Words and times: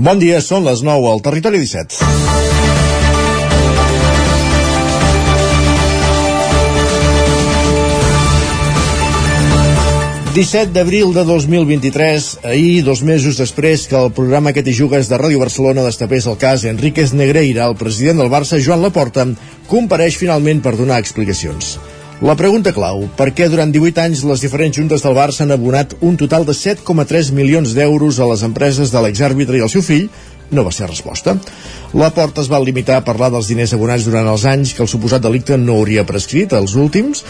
Bon 0.00 0.16
dia, 0.16 0.38
són 0.40 0.64
les 0.64 0.80
9 0.80 1.08
al 1.10 1.18
Territori 1.20 1.58
17. 1.60 1.98
...17 10.30 10.72
d'abril 10.72 11.12
de 11.12 11.26
2023, 11.28 12.30
ahir, 12.48 12.80
dos 12.86 13.02
mesos 13.04 13.36
després 13.36 13.84
que 13.90 13.98
el 13.98 14.12
programa 14.16 14.54
Que 14.56 14.64
t'hi 14.64 14.72
jugues 14.72 15.10
de 15.10 15.20
Ràdio 15.20 15.44
Barcelona 15.44 15.84
destapés 15.84 16.24
el 16.30 16.40
cas 16.40 16.64
Enríquez 16.64 17.12
Negreira, 17.12 17.68
el 17.68 17.76
president 17.76 18.22
del 18.22 18.32
Barça, 18.32 18.62
Joan 18.64 18.80
Laporta, 18.80 19.28
compareix 19.68 20.16
finalment 20.16 20.64
per 20.64 20.78
donar 20.80 21.02
explicacions. 21.02 21.74
La 22.20 22.34
pregunta 22.36 22.68
clau, 22.76 23.06
per 23.16 23.30
què 23.32 23.46
durant 23.48 23.70
18 23.72 24.02
anys 24.02 24.22
les 24.28 24.42
diferents 24.44 24.76
juntes 24.76 25.00
del 25.00 25.14
Barça 25.16 25.40
han 25.46 25.54
abonat 25.54 25.94
un 26.04 26.18
total 26.20 26.44
de 26.44 26.52
7,3 26.52 27.30
milions 27.32 27.72
d'euros 27.72 28.18
a 28.20 28.26
les 28.28 28.42
empreses 28.44 28.92
de 28.92 29.00
l'exàrbitre 29.00 29.56
i 29.56 29.62
el 29.64 29.70
seu 29.72 29.80
fill, 29.80 30.10
no 30.52 30.66
va 30.66 30.72
ser 30.76 30.90
resposta. 30.90 31.38
La 31.96 32.10
Porta 32.12 32.44
es 32.44 32.50
va 32.52 32.60
limitar 32.60 32.98
a 33.00 33.06
parlar 33.06 33.30
dels 33.32 33.48
diners 33.48 33.72
abonats 33.72 34.04
durant 34.04 34.28
els 34.28 34.44
anys 34.44 34.74
que 34.76 34.84
el 34.84 34.90
suposat 34.92 35.24
delicte 35.24 35.56
no 35.56 35.78
hauria 35.80 36.04
prescrit, 36.04 36.52
els 36.52 36.76
últims, 36.76 37.24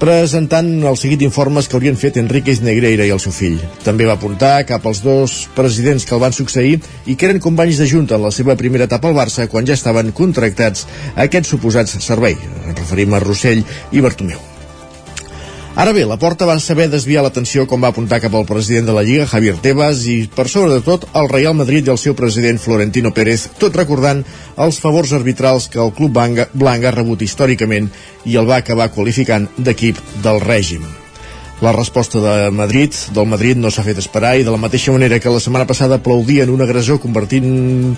presentant 0.00 0.70
el 0.84 0.96
seguit 1.00 1.20
d'informes 1.22 1.68
que 1.68 1.76
haurien 1.78 1.98
fet 1.98 2.18
Enrique 2.20 2.54
Negreira 2.62 3.06
i 3.06 3.12
el 3.14 3.22
seu 3.22 3.34
fill. 3.34 3.60
També 3.84 4.08
va 4.08 4.16
apuntar 4.18 4.64
cap 4.68 4.86
als 4.86 5.02
dos 5.04 5.36
presidents 5.56 6.06
que 6.06 6.16
el 6.16 6.22
van 6.22 6.36
succeir 6.36 6.78
i 7.06 7.16
que 7.16 7.30
eren 7.30 7.42
companys 7.42 7.82
de 7.82 7.90
Junta 7.90 8.18
en 8.18 8.26
la 8.26 8.32
seva 8.34 8.58
primera 8.60 8.88
etapa 8.90 9.10
al 9.10 9.18
Barça 9.18 9.48
quan 9.50 9.66
ja 9.66 9.78
estaven 9.78 10.12
contractats 10.12 10.88
a 11.14 11.28
aquests 11.28 11.54
suposats 11.56 12.00
servei. 12.04 12.36
Referim 12.74 13.14
a 13.14 13.22
Rossell 13.22 13.64
i 13.92 14.04
Bartomeu. 14.04 14.53
Ara 15.74 15.90
bé, 15.90 16.04
la 16.06 16.14
porta 16.22 16.46
va 16.46 16.54
saber 16.62 16.84
desviar 16.86 17.24
l'atenció 17.26 17.64
com 17.66 17.82
va 17.82 17.88
apuntar 17.90 18.20
cap 18.22 18.34
al 18.38 18.46
president 18.46 18.86
de 18.86 18.92
la 18.94 19.02
Lliga, 19.02 19.26
Javier 19.26 19.56
Tebas, 19.58 20.04
i 20.06 20.28
per 20.30 20.46
sobre 20.46 20.76
de 20.76 20.84
tot 20.86 21.08
el 21.18 21.26
Real 21.32 21.56
Madrid 21.58 21.88
i 21.88 21.90
el 21.90 21.98
seu 21.98 22.14
president 22.14 22.62
Florentino 22.62 23.10
Pérez, 23.10 23.48
tot 23.58 23.74
recordant 23.74 24.22
els 24.54 24.78
favors 24.78 25.10
arbitrals 25.18 25.66
que 25.66 25.82
el 25.82 25.90
club 25.96 26.14
blanc 26.14 26.86
ha 26.86 26.94
rebut 26.94 27.26
històricament 27.26 27.90
i 28.22 28.38
el 28.38 28.46
va 28.46 28.60
acabar 28.62 28.92
qualificant 28.94 29.48
d'equip 29.58 29.98
del 30.22 30.38
règim. 30.46 30.86
La 31.60 31.74
resposta 31.74 32.22
de 32.22 32.50
Madrid, 32.54 32.94
del 33.14 33.26
Madrid 33.26 33.58
no 33.58 33.70
s'ha 33.74 33.82
fet 33.82 33.98
esperar 33.98 34.36
i 34.38 34.46
de 34.46 34.54
la 34.54 34.62
mateixa 34.62 34.94
manera 34.94 35.18
que 35.18 35.30
la 35.32 35.42
setmana 35.42 35.66
passada 35.66 35.98
aplaudien 35.98 36.54
un 36.54 36.62
agressor 36.62 37.02
convertint 37.02 37.96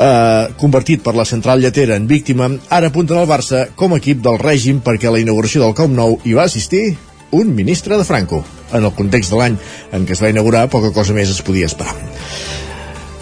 eh, 0.00 0.48
convertit 0.60 1.04
per 1.04 1.14
la 1.16 1.26
central 1.28 1.60
lletera 1.60 1.98
en 2.00 2.08
víctima, 2.08 2.48
ara 2.68 2.90
apunten 2.90 3.20
al 3.20 3.28
Barça 3.28 3.66
com 3.76 3.92
a 3.92 4.00
equip 4.00 4.22
del 4.24 4.40
règim 4.40 4.80
perquè 4.84 5.10
a 5.10 5.14
la 5.14 5.22
inauguració 5.22 5.64
del 5.64 5.76
Camp 5.76 5.94
Nou 5.96 6.18
hi 6.24 6.36
va 6.38 6.48
assistir 6.48 6.96
un 7.30 7.54
ministre 7.54 7.98
de 7.98 8.04
Franco. 8.04 8.44
En 8.72 8.84
el 8.84 8.94
context 8.94 9.32
de 9.32 9.38
l'any 9.38 9.60
en 9.92 10.06
què 10.06 10.16
es 10.16 10.22
va 10.22 10.32
inaugurar, 10.32 10.68
poca 10.70 10.94
cosa 10.94 11.14
més 11.14 11.30
es 11.30 11.42
podia 11.46 11.70
esperar. 11.70 11.96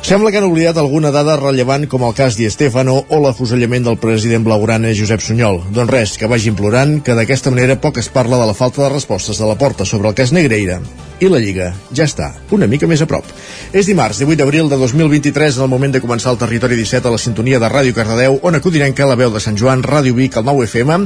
Sembla 0.08 0.30
que 0.32 0.38
han 0.40 0.46
oblidat 0.48 0.78
alguna 0.80 1.10
dada 1.12 1.34
rellevant 1.36 1.82
com 1.92 2.00
el 2.06 2.14
cas 2.16 2.32
Di 2.38 2.46
Stefano 2.48 2.94
o 3.12 3.16
l'afusellament 3.20 3.84
del 3.84 3.98
president 4.00 4.40
blaugrana 4.46 4.88
Josep 4.96 5.20
Sunyol. 5.20 5.58
Doncs 5.76 5.90
res, 5.92 6.14
que 6.16 6.30
vagi 6.32 6.48
implorant 6.48 6.94
que 7.04 7.12
d'aquesta 7.12 7.52
manera 7.52 7.76
poc 7.76 7.98
es 8.00 8.08
parla 8.08 8.38
de 8.40 8.46
la 8.48 8.54
falta 8.56 8.86
de 8.86 8.88
respostes 8.94 9.36
de 9.36 9.44
la 9.44 9.58
porta 9.60 9.84
sobre 9.84 10.08
el 10.08 10.16
cas 10.16 10.32
Negreira 10.32 10.78
i 11.20 11.28
la 11.28 11.42
Lliga 11.42 11.74
ja 11.92 12.06
està 12.08 12.30
una 12.56 12.64
mica 12.72 12.88
més 12.88 13.02
a 13.04 13.08
prop. 13.10 13.28
És 13.76 13.84
dimarts, 13.84 14.22
18 14.24 14.40
d'abril 14.40 14.72
de 14.72 14.78
2023, 14.80 15.58
en 15.60 15.66
el 15.66 15.72
moment 15.74 15.92
de 15.92 16.00
començar 16.00 16.32
el 16.32 16.40
Territori 16.40 16.80
17 16.80 17.04
a 17.04 17.12
la 17.12 17.20
sintonia 17.20 17.60
de 17.60 17.68
Ràdio 17.68 17.92
Cardedeu, 17.92 18.40
on 18.40 18.56
acudirem 18.56 18.96
que 18.96 19.04
la 19.04 19.18
veu 19.20 19.28
de 19.34 19.44
Sant 19.44 19.60
Joan, 19.60 19.84
Ràdio 19.84 20.16
Vic, 20.16 20.40
el 20.40 20.48
9 20.48 20.70
FM, 20.70 21.02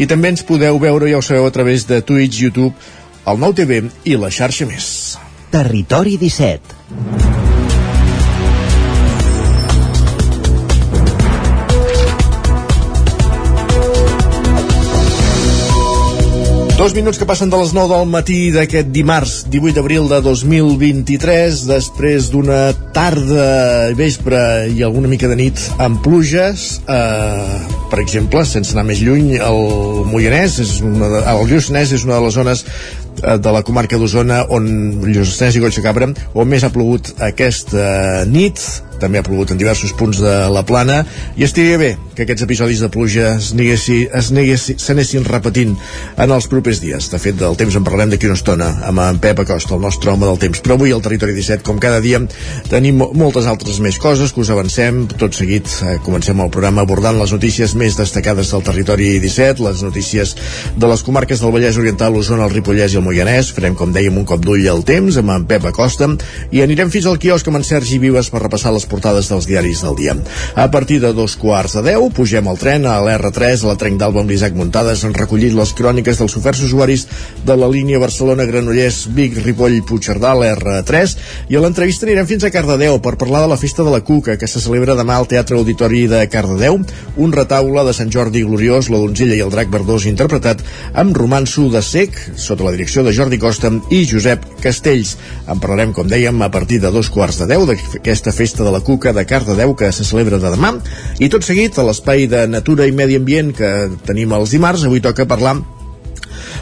i 0.00 0.08
també 0.08 0.32
ens 0.32 0.46
podeu 0.48 0.80
veure, 0.80 1.12
ja 1.12 1.20
ho 1.20 1.26
sabeu, 1.26 1.44
a 1.44 1.52
través 1.52 1.84
de 1.84 2.00
Twitch, 2.00 2.40
YouTube, 2.40 2.72
el 3.28 3.44
9 3.44 3.60
TV 3.60 3.84
i 4.08 4.16
la 4.16 4.32
xarxa 4.32 4.64
més. 4.72 5.18
Territori 5.52 6.16
17 6.16 7.57
Dos 16.78 16.94
minuts 16.94 17.18
que 17.18 17.26
passen 17.26 17.50
de 17.50 17.58
les 17.58 17.72
9 17.74 17.90
del 17.90 18.04
matí 18.06 18.52
d'aquest 18.54 18.92
dimarts 18.94 19.32
18 19.50 19.74
d'abril 19.74 20.04
de 20.06 20.20
2023 20.22 21.64
després 21.66 22.28
d'una 22.30 22.70
tarda, 22.94 23.90
vespre 23.98 24.38
i 24.70 24.84
alguna 24.86 25.10
mica 25.10 25.26
de 25.26 25.34
nit 25.40 25.58
amb 25.82 25.98
pluges 26.04 26.68
eh, 26.86 27.58
per 27.90 27.98
exemple, 27.98 28.44
sense 28.46 28.76
anar 28.76 28.86
més 28.92 29.02
lluny 29.02 29.34
el 29.42 29.60
Moianès, 30.06 30.60
és 30.62 30.76
una 30.86 31.10
de, 31.16 31.24
el 31.32 31.50
Lluçanès 31.50 31.96
és 31.98 32.06
una 32.06 32.20
de 32.20 32.28
les 32.28 32.38
zones 32.38 32.62
de 33.22 33.54
la 33.54 33.62
comarca 33.66 33.98
d'Osona 34.00 34.44
on 34.54 34.68
Lluçanès 35.06 35.56
i 35.58 35.62
Collsacabra 35.62 36.10
on 36.34 36.48
més 36.50 36.64
ha 36.64 36.72
plogut 36.74 37.14
aquesta 37.30 38.24
nit 38.28 38.62
també 38.98 39.20
ha 39.20 39.26
plogut 39.26 39.52
en 39.54 39.58
diversos 39.58 39.94
punts 39.96 40.20
de 40.22 40.34
la 40.52 40.64
plana 40.66 41.02
i 41.38 41.46
estaria 41.46 41.78
bé 41.78 41.94
que 42.18 42.24
aquests 42.26 42.44
episodis 42.44 42.82
de 42.82 42.90
pluja 42.90 43.36
s'anessin 43.38 45.26
repetint 45.28 45.76
en 46.18 46.34
els 46.34 46.48
propers 46.50 46.80
dies. 46.82 47.06
De 47.12 47.20
fet, 47.22 47.36
del 47.38 47.56
temps 47.60 47.76
en 47.78 47.86
parlarem 47.86 48.10
d'aquí 48.10 48.26
una 48.26 48.38
estona 48.38 48.72
amb 48.88 49.02
en 49.04 49.20
Pep 49.22 49.44
Acosta, 49.44 49.76
el 49.76 49.84
nostre 49.84 50.10
home 50.10 50.26
del 50.26 50.40
temps. 50.42 50.62
Però 50.64 50.74
avui 50.74 50.90
al 50.94 51.02
Territori 51.04 51.36
17, 51.36 51.62
com 51.66 51.78
cada 51.82 52.00
dia, 52.02 52.20
tenim 52.68 52.98
moltes 52.98 53.46
altres 53.46 53.78
més 53.84 54.00
coses 54.02 54.34
que 54.34 54.42
us 54.42 54.50
avancem. 54.50 55.04
Tot 55.14 55.38
seguit 55.38 55.70
eh, 55.86 55.96
comencem 56.04 56.42
el 56.42 56.50
programa 56.50 56.82
abordant 56.82 57.20
les 57.20 57.34
notícies 57.34 57.76
més 57.78 57.96
destacades 57.98 58.50
del 58.50 58.66
Territori 58.66 59.12
17, 59.22 59.62
les 59.62 59.84
notícies 59.86 60.34
de 60.74 60.90
les 60.90 61.06
comarques 61.06 61.38
del 61.38 61.54
Vallès 61.54 61.78
Oriental, 61.78 62.18
Osona, 62.18 62.48
el 62.48 62.56
Ripollès 62.56 62.96
i 62.96 62.98
el 62.98 63.06
Moianès. 63.08 63.48
Farem, 63.56 63.74
com 63.78 63.92
dèiem, 63.94 64.16
un 64.20 64.26
cop 64.28 64.42
d'ull 64.44 64.66
al 64.68 64.84
temps 64.86 65.16
amb 65.16 65.32
en 65.32 65.46
Pep 65.48 65.64
Acosta 65.70 66.10
i 66.52 66.60
anirem 66.60 66.90
fins 66.92 67.08
al 67.08 67.16
quiosc 67.20 67.48
amb 67.48 67.58
en 67.60 67.64
Sergi 67.64 67.98
Vives 68.02 68.28
per 68.32 68.42
repassar 68.42 68.74
les 68.74 68.84
portades 68.88 69.30
dels 69.30 69.48
diaris 69.48 69.80
del 69.84 69.96
dia. 69.96 70.16
A 70.54 70.68
partir 70.70 71.00
de 71.00 71.14
dos 71.16 71.36
quarts 71.40 71.78
de 71.78 71.84
deu 71.88 72.08
pugem 72.14 72.48
al 72.48 72.60
tren 72.60 72.84
a 72.86 72.98
l'R3, 73.04 73.64
a 73.64 73.70
la 73.70 73.76
Trenc 73.80 74.00
d'Alba 74.00 74.22
amb 74.22 74.32
l'Isaac 74.32 74.56
Muntades, 74.58 75.04
han 75.06 75.16
recollit 75.16 75.56
les 75.56 75.72
cròniques 75.78 76.20
dels 76.20 76.36
oferts 76.36 76.62
usuaris 76.66 77.06
de 77.46 77.56
la 77.56 77.70
línia 77.70 78.00
Barcelona-Granollers, 78.02 79.06
Vic, 79.16 79.38
Ripoll, 79.44 79.80
Puigcerdà, 79.88 80.34
l'R3, 80.36 81.16
i 81.48 81.56
a 81.56 81.64
l'entrevista 81.64 82.06
anirem 82.06 82.28
fins 82.28 82.44
a 82.44 82.52
Cardedeu 82.52 83.00
per 83.04 83.16
parlar 83.20 83.44
de 83.46 83.52
la 83.54 83.60
Festa 83.60 83.86
de 83.86 83.94
la 83.94 84.02
Cuca, 84.04 84.36
que 84.36 84.50
se 84.50 84.60
celebra 84.60 84.96
demà 84.98 85.16
al 85.18 85.28
Teatre 85.30 85.56
Auditori 85.56 86.04
de 86.10 86.24
Cardedeu, 86.28 86.80
un 87.16 87.34
retaule 87.34 87.86
de 87.88 87.96
Sant 87.96 88.12
Jordi 88.12 88.44
Gloriós, 88.44 88.90
la 88.92 89.00
donzella 89.00 89.38
i 89.38 89.44
el 89.44 89.54
drac 89.54 89.72
verdós 89.72 90.06
interpretat 90.10 90.64
amb 90.98 91.16
romanço 91.16 91.68
de 91.72 91.82
sec, 91.84 92.16
sota 92.36 92.66
la 92.66 92.74
direcció 92.74 92.97
de 93.06 93.14
Jordi 93.16 93.38
Costa 93.38 93.70
i 93.94 94.02
Josep 94.08 94.44
Castells. 94.62 95.16
En 95.48 95.62
parlarem, 95.62 95.94
com 95.96 96.08
dèiem, 96.08 96.42
a 96.42 96.50
partir 96.52 96.80
de 96.82 96.92
dos 96.94 97.10
quarts 97.12 97.40
de 97.42 97.48
deu 97.50 97.66
d'aquesta 97.68 98.34
Festa 98.34 98.66
de 98.66 98.74
la 98.74 98.82
Cuca 98.84 99.14
de 99.16 99.26
Cardedeu 99.28 99.74
que 99.78 99.92
se 99.92 100.04
celebra 100.04 100.42
de 100.42 100.52
demà, 100.54 100.74
i 101.18 101.30
tot 101.32 101.46
seguit 101.46 101.78
a 101.78 101.86
l'espai 101.86 102.26
de 102.30 102.46
Natura 102.50 102.86
i 102.88 102.94
Medi 102.94 103.18
Ambient 103.18 103.54
que 103.56 103.72
tenim 104.06 104.32
els 104.36 104.54
dimarts, 104.56 104.86
avui 104.86 105.04
toca 105.04 105.28
parlar 105.28 105.58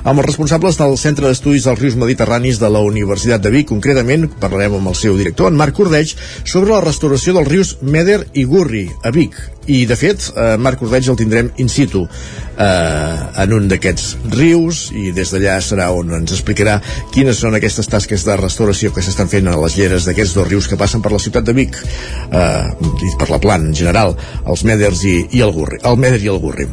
amb 0.02 0.18
els 0.18 0.26
responsables 0.26 0.78
del 0.80 0.96
Centre 1.00 1.28
d'Estudis 1.28 1.66
dels 1.66 1.80
Rius 1.80 1.96
Mediterranis 2.00 2.60
de 2.60 2.70
la 2.72 2.82
Universitat 2.84 3.42
de 3.42 3.52
Vic. 3.54 3.68
Concretament, 3.70 4.28
parlarem 4.40 4.78
amb 4.78 4.92
el 4.92 4.98
seu 4.98 5.16
director, 5.18 5.52
en 5.52 5.58
Marc 5.58 5.76
Cordeig, 5.76 6.14
sobre 6.44 6.74
la 6.74 6.84
restauració 6.84 7.36
dels 7.36 7.50
rius 7.50 7.76
Meder 7.82 8.22
i 8.34 8.44
Gurri, 8.48 8.86
a 9.02 9.12
Vic. 9.14 9.36
I, 9.66 9.82
de 9.86 9.96
fet, 9.98 10.28
eh, 10.36 10.54
Marc 10.62 10.78
Cordeig 10.78 11.08
el 11.10 11.18
tindrem 11.18 11.50
in 11.58 11.68
situ 11.68 12.04
eh, 12.06 13.42
en 13.42 13.54
un 13.56 13.66
d'aquests 13.70 14.12
rius 14.36 14.86
i 14.94 15.10
des 15.16 15.32
d'allà 15.34 15.56
serà 15.64 15.88
on 15.94 16.14
ens 16.20 16.36
explicarà 16.36 16.78
quines 17.14 17.42
són 17.42 17.58
aquestes 17.58 17.90
tasques 17.90 18.26
de 18.28 18.38
restauració 18.38 18.94
que 18.94 19.02
s'estan 19.02 19.30
fent 19.32 19.50
a 19.50 19.58
les 19.58 19.78
lleres 19.80 20.06
d'aquests 20.06 20.36
dos 20.38 20.46
rius 20.46 20.70
que 20.70 20.78
passen 20.78 21.02
per 21.02 21.14
la 21.14 21.22
ciutat 21.22 21.46
de 21.46 21.56
Vic 21.56 21.80
eh, 21.82 22.66
i 22.70 23.16
per 23.18 23.32
la 23.32 23.42
plana 23.42 23.66
en 23.66 23.74
general, 23.74 24.14
els 24.46 24.62
Meders 24.68 25.02
i, 25.02 25.18
i 25.34 25.42
el 25.42 25.56
Gurri, 25.56 25.82
el 25.82 25.98
Meder 25.98 26.22
i 26.22 26.30
el 26.30 26.38
Gurri. 26.42 26.70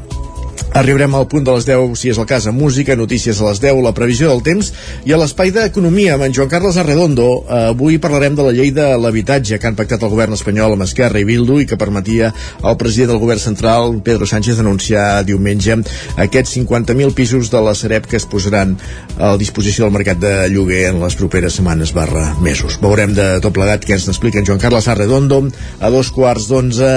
Arribarem 0.73 1.13
al 1.13 1.27
punt 1.29 1.43
de 1.45 1.53
les 1.53 1.67
10, 1.67 1.91
si 2.01 2.09
és 2.09 2.17
el 2.17 2.25
cas, 2.25 2.47
a 2.49 2.51
música, 2.51 2.95
notícies 2.97 3.37
a 3.37 3.45
les 3.45 3.59
10, 3.61 3.77
la 3.85 3.91
previsió 3.93 4.31
del 4.31 4.39
temps 4.41 4.71
i 5.05 5.11
a 5.13 5.19
l'espai 5.21 5.51
d'economia 5.53 6.15
amb 6.15 6.25
en 6.25 6.33
Joan 6.33 6.49
Carles 6.49 6.79
Arredondo. 6.81 7.27
Uh, 7.43 7.59
avui 7.75 7.99
parlarem 8.01 8.33
de 8.33 8.41
la 8.47 8.53
llei 8.57 8.71
de 8.73 8.87
l'habitatge 8.97 9.59
que 9.61 9.69
han 9.69 9.77
pactat 9.77 10.01
el 10.01 10.09
govern 10.09 10.33
espanyol 10.33 10.73
amb 10.73 10.85
Esquerra 10.87 11.21
i 11.21 11.27
Bildu 11.29 11.59
i 11.61 11.67
que 11.69 11.77
permetia 11.77 12.31
al 12.65 12.77
president 12.81 13.11
del 13.13 13.21
govern 13.21 13.43
central, 13.43 13.99
Pedro 14.01 14.25
Sánchez, 14.25 14.63
anunciar 14.63 15.21
diumenge 15.27 15.77
aquests 16.25 16.55
50.000 16.57 17.13
pisos 17.13 17.53
de 17.53 17.61
la 17.61 17.75
Sareb 17.77 18.09
que 18.09 18.17
es 18.17 18.25
posaran 18.25 18.73
a 19.21 19.35
disposició 19.37 19.85
del 19.85 19.93
mercat 19.93 20.17
de 20.25 20.33
lloguer 20.49 20.87
en 20.89 21.03
les 21.05 21.19
properes 21.21 21.59
setmanes 21.59 21.93
barra 21.93 22.31
mesos. 22.41 22.79
Veurem 22.81 23.13
de 23.13 23.27
tot 23.45 23.53
plegat 23.53 23.85
què 23.85 23.99
ens 23.99 24.09
n'explica 24.09 24.41
en 24.41 24.49
Joan 24.49 24.65
Carles 24.65 24.89
Arredondo. 24.89 25.43
A 25.85 25.93
dos 25.93 26.09
quarts 26.17 26.49
d'onze 26.49 26.91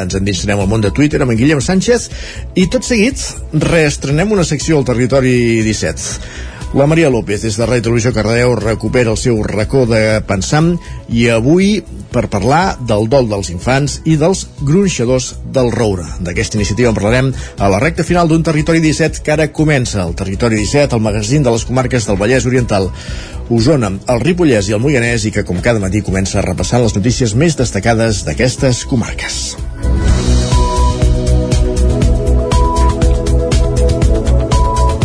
ens 0.00 0.16
endinsarem 0.16 0.64
al 0.64 0.72
món 0.72 0.80
de 0.80 0.96
Twitter 0.96 1.20
amb 1.20 1.36
en 1.36 1.42
Guillem 1.44 1.60
Sánchez 1.60 2.08
i 2.56 2.70
tot 2.72 2.88
seguit 2.88 3.17
reestrenem 3.52 4.32
una 4.32 4.44
secció 4.44 4.78
al 4.78 4.86
Territori 4.88 5.62
17. 5.62 6.56
La 6.74 6.84
Maria 6.86 7.08
López, 7.08 7.40
des 7.40 7.56
de 7.56 7.64
Ràdio 7.64 7.86
Televisió 7.86 8.10
Cardeu, 8.12 8.52
recupera 8.60 9.08
el 9.14 9.16
seu 9.16 9.38
racó 9.46 9.86
de 9.88 10.20
pensam 10.28 10.74
i 11.08 11.22
avui 11.32 11.78
per 12.12 12.26
parlar 12.28 12.76
del 12.90 13.08
dol 13.08 13.30
dels 13.30 13.48
infants 13.48 14.02
i 14.04 14.18
dels 14.20 14.44
gronxadors 14.60 15.30
del 15.54 15.72
Roure. 15.72 16.04
D'aquesta 16.20 16.60
iniciativa 16.60 16.92
en 16.92 16.98
parlarem 16.98 17.30
a 17.56 17.70
la 17.72 17.80
recta 17.80 18.04
final 18.04 18.28
d'un 18.28 18.44
Territori 18.44 18.84
17 18.84 19.24
que 19.24 19.32
ara 19.32 19.48
comença. 19.48 20.04
El 20.04 20.12
Territori 20.12 20.60
17, 20.60 20.92
el 20.92 21.06
magazín 21.08 21.42
de 21.46 21.56
les 21.56 21.64
comarques 21.64 22.04
del 22.04 22.20
Vallès 22.20 22.44
Oriental, 22.44 22.90
Osona, 23.48 23.94
el 24.04 24.20
Ripollès 24.20 24.68
i 24.68 24.76
el 24.76 24.84
Moianès 24.84 25.24
i 25.24 25.32
que 25.32 25.46
com 25.48 25.64
cada 25.64 25.80
matí 25.80 26.04
comença 26.04 26.44
repassant 26.44 26.84
les 26.84 26.96
notícies 27.00 27.32
més 27.32 27.56
destacades 27.56 28.26
d'aquestes 28.28 28.84
comarques. 28.84 29.56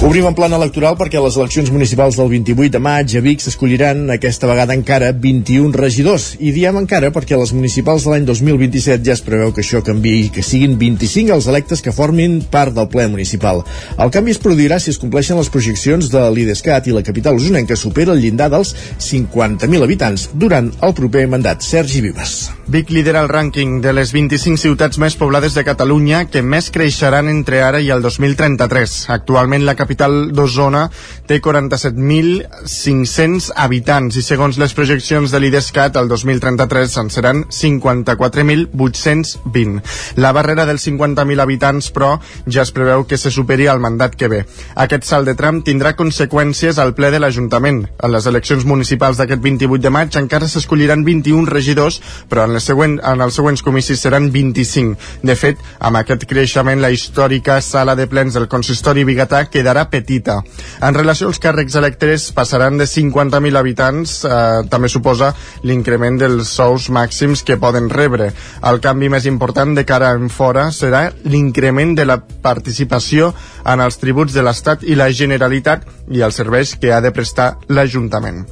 Obrim 0.04 0.26
en 0.28 0.36
plan 0.36 0.52
electoral 0.52 0.98
perquè 1.00 1.16
les 1.24 1.38
eleccions 1.40 1.70
municipals 1.72 2.18
del 2.20 2.28
28 2.28 2.74
de 2.74 2.80
maig 2.84 3.14
a 3.16 3.22
Vic 3.24 3.40
s'escolliran 3.40 4.10
aquesta 4.12 4.50
vegada 4.50 4.76
encara 4.76 5.14
21 5.16 5.72
regidors. 5.80 6.26
I 6.44 6.52
diem 6.52 6.76
encara 6.82 7.08
perquè 7.16 7.38
les 7.40 7.54
municipals 7.56 8.04
de 8.04 8.12
l'any 8.12 8.26
2027 8.28 9.00
ja 9.08 9.14
es 9.16 9.24
preveu 9.24 9.54
que 9.56 9.64
això 9.64 9.80
canvi 9.80 10.12
i 10.26 10.28
que 10.36 10.44
siguin 10.44 10.76
25 10.82 11.32
els 11.32 11.48
electes 11.48 11.80
que 11.80 11.94
formin 11.96 12.42
part 12.52 12.76
del 12.76 12.90
ple 12.92 13.06
municipal. 13.14 13.64
El 13.96 14.12
canvi 14.12 14.36
es 14.36 14.42
produirà 14.44 14.82
si 14.84 14.92
es 14.92 15.00
compleixen 15.00 15.40
les 15.40 15.52
projeccions 15.54 16.12
de 16.12 16.26
l'IDESCAT 16.36 16.92
i 16.92 16.98
la 16.98 17.06
capital 17.08 17.40
usonenca 17.40 17.80
supera 17.80 18.12
el 18.12 18.20
llindar 18.20 18.50
dels 18.52 18.76
50.000 19.00 19.88
habitants 19.88 20.28
durant 20.36 20.68
el 20.84 20.98
proper 21.00 21.30
mandat. 21.32 21.64
Sergi 21.64 22.04
Vives. 22.04 22.52
Vic 22.68 22.92
lidera 22.92 23.24
el 23.24 23.32
rànquing 23.32 23.80
de 23.84 23.96
les 23.96 24.12
25 24.12 24.60
ciutats 24.60 25.00
més 25.00 25.16
poblades 25.16 25.56
de 25.56 25.64
Catalunya 25.64 26.26
que 26.28 26.44
més 26.44 26.68
creixeran 26.76 27.32
entre 27.32 27.64
ara 27.64 27.80
i 27.80 27.88
el 27.96 28.04
2033. 28.04 29.00
Actualment 29.16 29.64
la 29.64 29.80
capital 29.80 29.93
capital 29.94 30.34
d'Osona 30.34 30.90
té 31.30 31.38
47.500 31.44 33.52
habitants 33.56 34.16
i 34.18 34.22
segons 34.26 34.58
les 34.58 34.74
projeccions 34.74 35.32
de 35.32 35.40
l'IDESCAT 35.40 35.96
el 36.02 36.08
2033 36.10 36.98
en 37.04 37.10
seran 37.14 37.46
54.820. 37.46 39.82
La 40.18 40.32
barrera 40.34 40.66
dels 40.66 40.88
50.000 40.88 41.42
habitants, 41.44 41.92
però, 41.94 42.20
ja 42.48 42.62
es 42.64 42.72
preveu 42.74 43.06
que 43.06 43.18
se 43.22 43.32
superi 43.32 43.68
al 43.70 43.80
mandat 43.84 44.16
que 44.18 44.28
ve. 44.32 44.46
Aquest 44.76 45.04
salt 45.06 45.26
de 45.30 45.36
tram 45.38 45.62
tindrà 45.62 45.96
conseqüències 46.00 46.80
al 46.82 46.94
ple 46.98 47.12
de 47.14 47.20
l'Ajuntament. 47.22 47.86
En 48.04 48.12
les 48.12 48.26
eleccions 48.30 48.66
municipals 48.66 49.18
d'aquest 49.22 49.42
28 49.46 49.82
de 49.84 49.90
maig 49.94 50.10
encara 50.18 50.48
s'escolliran 50.50 51.06
21 51.06 51.46
regidors, 51.52 52.02
però 52.30 52.44
en, 52.50 52.60
següent, 52.60 53.00
en 53.00 53.22
els 53.22 53.36
següents 53.38 53.62
comicis 53.62 54.02
seran 54.02 54.32
25. 54.34 54.98
De 55.24 55.36
fet, 55.38 55.58
amb 55.80 55.98
aquest 56.02 56.26
creixement, 56.30 56.82
la 56.82 56.92
històrica 56.92 57.62
sala 57.62 57.96
de 57.96 58.08
plens 58.10 58.34
del 58.34 58.48
consistori 58.50 59.04
biguetà 59.08 59.46
quedarà 59.52 59.83
petita. 59.90 60.40
En 60.82 60.96
relació 60.96 61.28
als 61.30 61.40
càrrecs 61.44 61.76
electes 61.80 62.30
passaran 62.36 62.78
de 62.78 62.88
50.000 62.90 63.60
habitants, 63.60 64.16
eh, 64.26 64.64
també 64.70 64.90
suposa 64.90 65.34
l'increment 65.64 66.20
dels 66.20 66.50
sous 66.50 66.90
màxims 66.90 67.44
que 67.44 67.58
poden 67.58 67.90
rebre. 67.90 68.32
El 68.64 68.82
canvi 68.84 69.10
més 69.10 69.28
important 69.30 69.76
de 69.76 69.86
cara 69.86 70.14
en 70.18 70.30
fora 70.30 70.70
serà 70.72 71.06
l'increment 71.24 71.96
de 71.96 72.06
la 72.06 72.20
participació 72.20 73.34
en 73.66 73.82
els 73.82 73.98
tributs 73.98 74.34
de 74.34 74.44
l'Estat 74.44 74.84
i 74.84 74.96
la 74.96 75.12
Generalitat 75.12 75.88
i 76.12 76.22
els 76.22 76.36
serveis 76.36 76.76
que 76.80 76.94
ha 76.94 77.02
de 77.02 77.12
prestar 77.12 77.56
l'Ajuntament 77.70 78.46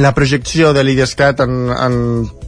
la 0.00 0.14
projecció 0.16 0.72
de 0.72 0.84
l'IDESCAT 0.84 1.42
en, 1.44 1.56
en 1.68 1.96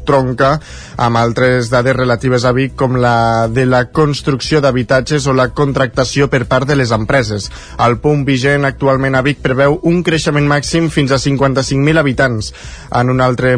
tronca 0.07 0.55
amb 0.97 1.21
altres 1.21 1.71
dades 1.73 1.97
relatives 1.97 2.45
a 2.45 2.53
Vic 2.57 2.77
com 2.79 2.99
la 3.01 3.49
de 3.49 3.67
la 3.67 3.85
construcció 3.91 4.61
d'habitatges 4.61 5.27
o 5.27 5.35
la 5.37 5.51
contractació 5.57 6.29
per 6.31 6.45
part 6.51 6.69
de 6.69 6.79
les 6.79 6.93
empreses. 6.95 7.51
El 7.79 7.99
punt 8.05 8.25
vigent 8.29 8.69
actualment 8.69 9.17
a 9.17 9.25
Vic 9.27 9.43
preveu 9.43 9.81
un 9.83 10.03
creixement 10.07 10.49
màxim 10.49 10.91
fins 10.91 11.13
a 11.13 11.21
55.000 11.23 12.01
habitants. 12.01 12.53
En 12.93 13.11
un 13.11 13.21
altre 13.25 13.57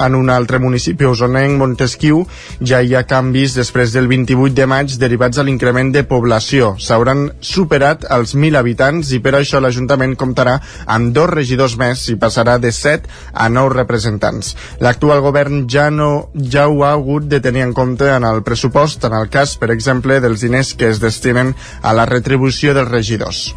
en 0.00 0.16
un 0.18 0.30
altre 0.32 0.58
municipi 0.62 1.06
usonenc, 1.08 1.58
Montesquieu, 1.60 2.24
ja 2.60 2.80
hi 2.82 2.94
ha 2.96 3.04
canvis 3.08 3.54
després 3.58 3.94
del 3.94 4.08
28 4.10 4.56
de 4.56 4.66
maig 4.70 4.96
derivats 5.00 5.38
a 5.38 5.44
l'increment 5.46 5.92
de 5.94 6.04
població. 6.08 6.74
S'hauran 6.80 7.26
superat 7.44 8.06
els 8.10 8.34
1.000 8.36 8.58
habitants 8.60 9.12
i 9.16 9.20
per 9.24 9.36
això 9.38 9.60
l'Ajuntament 9.60 10.16
comptarà 10.20 10.58
amb 10.86 11.14
dos 11.16 11.30
regidors 11.32 11.76
més 11.80 12.06
i 12.12 12.18
passarà 12.20 12.58
de 12.58 12.72
7 12.74 13.08
a 13.32 13.48
9 13.52 13.74
representants. 13.76 14.54
L'actual 14.80 15.22
govern 15.24 15.66
ja, 15.70 15.88
no, 15.90 16.30
ja 16.34 16.68
ho 16.68 16.84
ha 16.84 16.92
hagut 16.96 17.28
de 17.30 17.40
tenir 17.44 17.66
en 17.68 17.74
compte 17.76 18.08
en 18.10 18.26
el 18.26 18.44
pressupost, 18.46 19.04
en 19.04 19.16
el 19.16 19.28
cas, 19.32 19.56
per 19.60 19.70
exemple, 19.74 20.20
dels 20.20 20.46
diners 20.46 20.74
que 20.74 20.90
es 20.90 21.02
destinen 21.02 21.54
a 21.82 21.96
la 21.96 22.08
retribució 22.08 22.74
dels 22.76 22.90
regidors. 22.90 23.50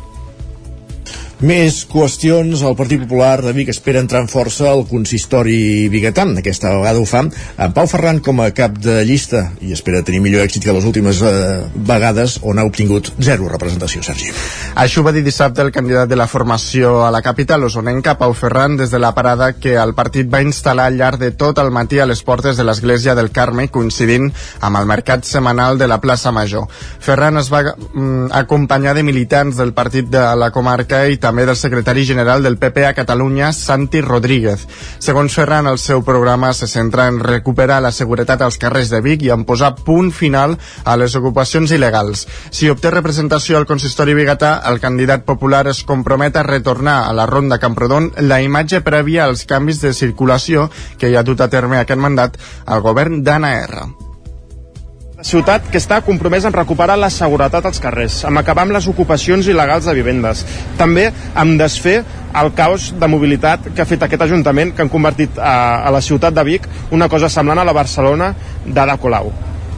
Més 1.41 1.81
qüestions. 1.89 2.61
El 2.61 2.75
Partit 2.77 3.01
Popular 3.01 3.41
de 3.41 3.51
Vic 3.55 3.71
espera 3.73 3.99
entrar 4.03 4.21
en 4.23 4.29
força 4.31 4.69
al 4.69 4.85
consistori 4.87 5.89
biguetan. 5.91 6.35
Aquesta 6.39 6.71
vegada 6.77 7.01
ho 7.01 7.07
fa 7.09 7.23
amb 7.23 7.73
Pau 7.75 7.87
Ferran 7.89 8.21
com 8.23 8.39
a 8.43 8.51
cap 8.55 8.77
de 8.77 8.99
llista 9.07 9.47
i 9.65 9.73
espera 9.73 10.03
tenir 10.05 10.21
millor 10.23 10.45
èxit 10.45 10.63
que 10.63 10.75
les 10.75 10.85
últimes 10.85 11.21
eh, 11.25 11.33
vegades 11.75 12.37
on 12.43 12.61
ha 12.61 12.67
obtingut 12.67 13.09
zero 13.19 13.49
representació, 13.49 14.03
Sergi. 14.05 14.29
Això 14.79 15.03
va 15.03 15.11
dir 15.15 15.23
dissabte 15.25 15.63
el 15.65 15.71
candidat 15.73 16.11
de 16.11 16.19
la 16.19 16.27
formació 16.29 17.01
a 17.07 17.11
la 17.11 17.23
capital 17.25 17.65
osonenca, 17.65 18.17
Pau 18.19 18.35
Ferran, 18.37 18.77
des 18.77 18.93
de 18.93 19.01
la 19.01 19.13
parada 19.17 19.53
que 19.57 19.73
el 19.79 19.95
partit 19.97 20.29
va 20.31 20.43
instal·lar 20.45 20.87
al 20.91 20.99
llarg 21.01 21.19
de 21.19 21.31
tot 21.31 21.59
el 21.59 21.71
matí 21.73 21.99
a 21.99 22.07
les 22.07 22.21
portes 22.23 22.57
de 22.57 22.67
l'església 22.67 23.17
del 23.17 23.31
Carme, 23.31 23.67
coincidint 23.73 24.29
amb 24.61 24.77
el 24.77 24.87
mercat 24.87 25.25
setmanal 25.25 25.81
de 25.81 25.89
la 25.89 25.99
plaça 26.03 26.31
Major. 26.31 26.69
Ferran 26.99 27.41
es 27.41 27.51
va 27.51 27.63
mm, 27.73 28.31
acompanyar 28.43 28.93
de 28.95 29.03
militants 29.03 29.57
del 29.57 29.73
partit 29.73 30.07
de 30.13 30.23
la 30.37 30.51
comarca 30.53 31.03
i 31.09 31.17
també 31.17 31.32
també 31.33 31.47
del 31.49 31.57
secretari 31.57 32.03
general 32.05 32.43
del 32.45 32.59
PP 32.61 32.83
a 32.85 32.93
Catalunya, 32.93 33.47
Santi 33.57 34.01
Rodríguez. 34.05 34.67
Segons 35.01 35.33
Ferran, 35.33 35.65
el 35.65 35.79
seu 35.81 36.03
programa 36.05 36.51
se 36.53 36.67
centra 36.69 37.07
en 37.09 37.17
recuperar 37.25 37.79
la 37.81 37.91
seguretat 37.91 38.43
als 38.45 38.59
carrers 38.61 38.91
de 38.93 38.99
Vic 39.01 39.25
i 39.25 39.31
en 39.33 39.41
posar 39.49 39.71
punt 39.73 40.11
final 40.13 40.53
a 40.85 40.93
les 40.95 41.17
ocupacions 41.17 41.73
il·legals. 41.73 42.27
Si 42.53 42.69
obté 42.69 42.93
representació 42.93 43.57
al 43.57 43.65
consistori 43.65 44.13
biguetà, 44.13 44.59
el 44.69 44.77
candidat 44.77 45.25
popular 45.25 45.65
es 45.73 45.81
compromet 45.81 46.37
a 46.37 46.45
retornar 46.45 46.99
a 47.07 47.17
la 47.17 47.25
ronda 47.25 47.57
Camprodon 47.57 48.11
la 48.29 48.43
imatge 48.45 48.85
prèvia 48.85 49.25
als 49.25 49.47
canvis 49.49 49.81
de 49.81 49.97
circulació 49.97 50.69
que 51.01 51.09
hi 51.09 51.17
ha 51.17 51.25
dut 51.25 51.41
a 51.41 51.49
terme 51.49 51.81
aquest 51.81 51.97
mandat 51.99 52.37
al 52.67 52.85
govern 52.85 53.23
d'Anna 53.25 53.55
R 53.65 54.02
ciutat 55.23 55.69
que 55.71 55.79
està 55.79 56.01
compromesa 56.03 56.49
en 56.49 56.55
recuperar 56.55 56.97
la 56.99 57.09
seguretat 57.13 57.65
als 57.65 57.79
carrers, 57.83 58.19
amb 58.27 58.41
acabar 58.41 58.65
amb 58.67 58.75
les 58.75 58.87
ocupacions 58.91 59.47
il·legals 59.47 59.87
de 59.87 59.95
vivendes, 59.95 60.43
també 60.77 61.07
amb 61.39 61.55
desfer 61.59 62.01
el 62.39 62.51
caos 62.57 62.91
de 62.99 63.07
mobilitat 63.07 63.69
que 63.71 63.81
ha 63.81 63.87
fet 63.87 64.03
aquest 64.03 64.25
Ajuntament, 64.27 64.73
que 64.75 64.83
han 64.83 64.91
convertit 64.91 65.39
a, 65.39 65.85
a 65.87 65.93
la 65.93 66.01
ciutat 66.01 66.35
de 66.35 66.43
Vic 66.47 66.67
una 66.91 67.07
cosa 67.09 67.29
semblant 67.31 67.61
a 67.61 67.67
la 67.67 67.75
Barcelona 67.75 68.33
d'Ada 68.65 68.97
Colau. 68.99 69.31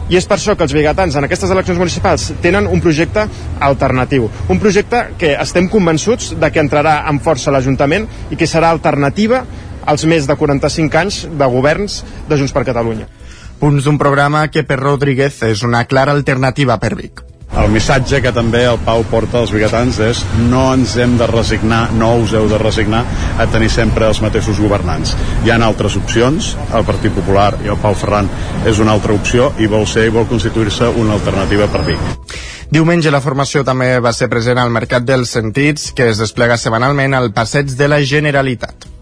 I 0.10 0.20
és 0.20 0.28
per 0.30 0.38
això 0.38 0.54
que 0.54 0.66
els 0.66 0.74
bigatans 0.74 1.16
en 1.18 1.26
aquestes 1.26 1.50
eleccions 1.50 1.80
municipals 1.82 2.28
tenen 2.42 2.68
un 2.70 2.82
projecte 2.82 3.26
alternatiu. 3.68 4.30
Un 4.54 4.62
projecte 4.62 5.02
que 5.18 5.34
estem 5.34 5.70
convençuts 5.70 6.36
de 6.38 6.52
que 6.54 6.62
entrarà 6.62 7.00
amb 7.10 7.26
força 7.26 7.54
l'Ajuntament 7.54 8.06
i 8.30 8.38
que 8.38 8.50
serà 8.50 8.70
alternativa 8.70 9.42
als 9.86 10.06
més 10.10 10.30
de 10.30 10.38
45 10.38 11.02
anys 11.02 11.22
de 11.30 11.50
governs 11.50 12.04
de 12.30 12.38
Junts 12.38 12.54
per 12.54 12.66
Catalunya 12.70 13.10
punts 13.60 13.86
d'un 13.86 13.98
programa 14.02 14.48
que 14.52 14.64
per 14.64 14.82
Rodríguez 14.82 15.42
és 15.48 15.64
una 15.64 15.86
clara 15.86 16.14
alternativa 16.14 16.80
per 16.80 16.96
Vic. 16.96 17.24
El 17.56 17.70
missatge 17.72 18.20
que 18.20 18.34
també 18.36 18.66
el 18.68 18.80
Pau 18.84 19.06
porta 19.08 19.40
als 19.40 19.54
biguetans 19.56 20.00
és 20.04 20.24
no 20.50 20.66
ens 20.74 20.98
hem 21.00 21.14
de 21.20 21.28
resignar, 21.30 21.86
no 21.96 22.10
us 22.20 22.34
heu 22.36 22.50
de 22.52 22.58
resignar 22.60 23.04
a 23.40 23.46
tenir 23.52 23.70
sempre 23.72 24.10
els 24.10 24.20
mateixos 24.24 24.60
governants. 24.60 25.14
Hi 25.46 25.54
han 25.54 25.64
altres 25.64 25.96
opcions, 25.96 26.56
el 26.76 26.84
Partit 26.88 27.16
Popular 27.16 27.54
i 27.64 27.72
el 27.72 27.80
Pau 27.80 27.96
Ferran 27.96 28.28
és 28.68 28.82
una 28.84 28.92
altra 28.98 29.16
opció 29.16 29.54
i 29.60 29.70
vol 29.72 29.88
ser 29.88 30.08
i 30.10 30.14
vol 30.18 30.28
constituir-se 30.28 30.90
una 31.00 31.16
alternativa 31.16 31.70
per 31.72 31.86
Vic. 31.88 32.12
Diumenge 32.76 33.14
la 33.14 33.22
formació 33.22 33.64
també 33.64 33.94
va 34.04 34.12
ser 34.12 34.28
present 34.28 34.60
al 34.60 34.74
Mercat 34.74 35.06
dels 35.08 35.32
Sentits, 35.38 35.94
que 35.96 36.10
es 36.12 36.20
desplega 36.20 36.58
setmanalment 36.60 37.14
al 37.14 37.32
Passeig 37.32 37.72
de 37.78 37.88
la 37.88 38.02
Generalitat. 38.04 38.95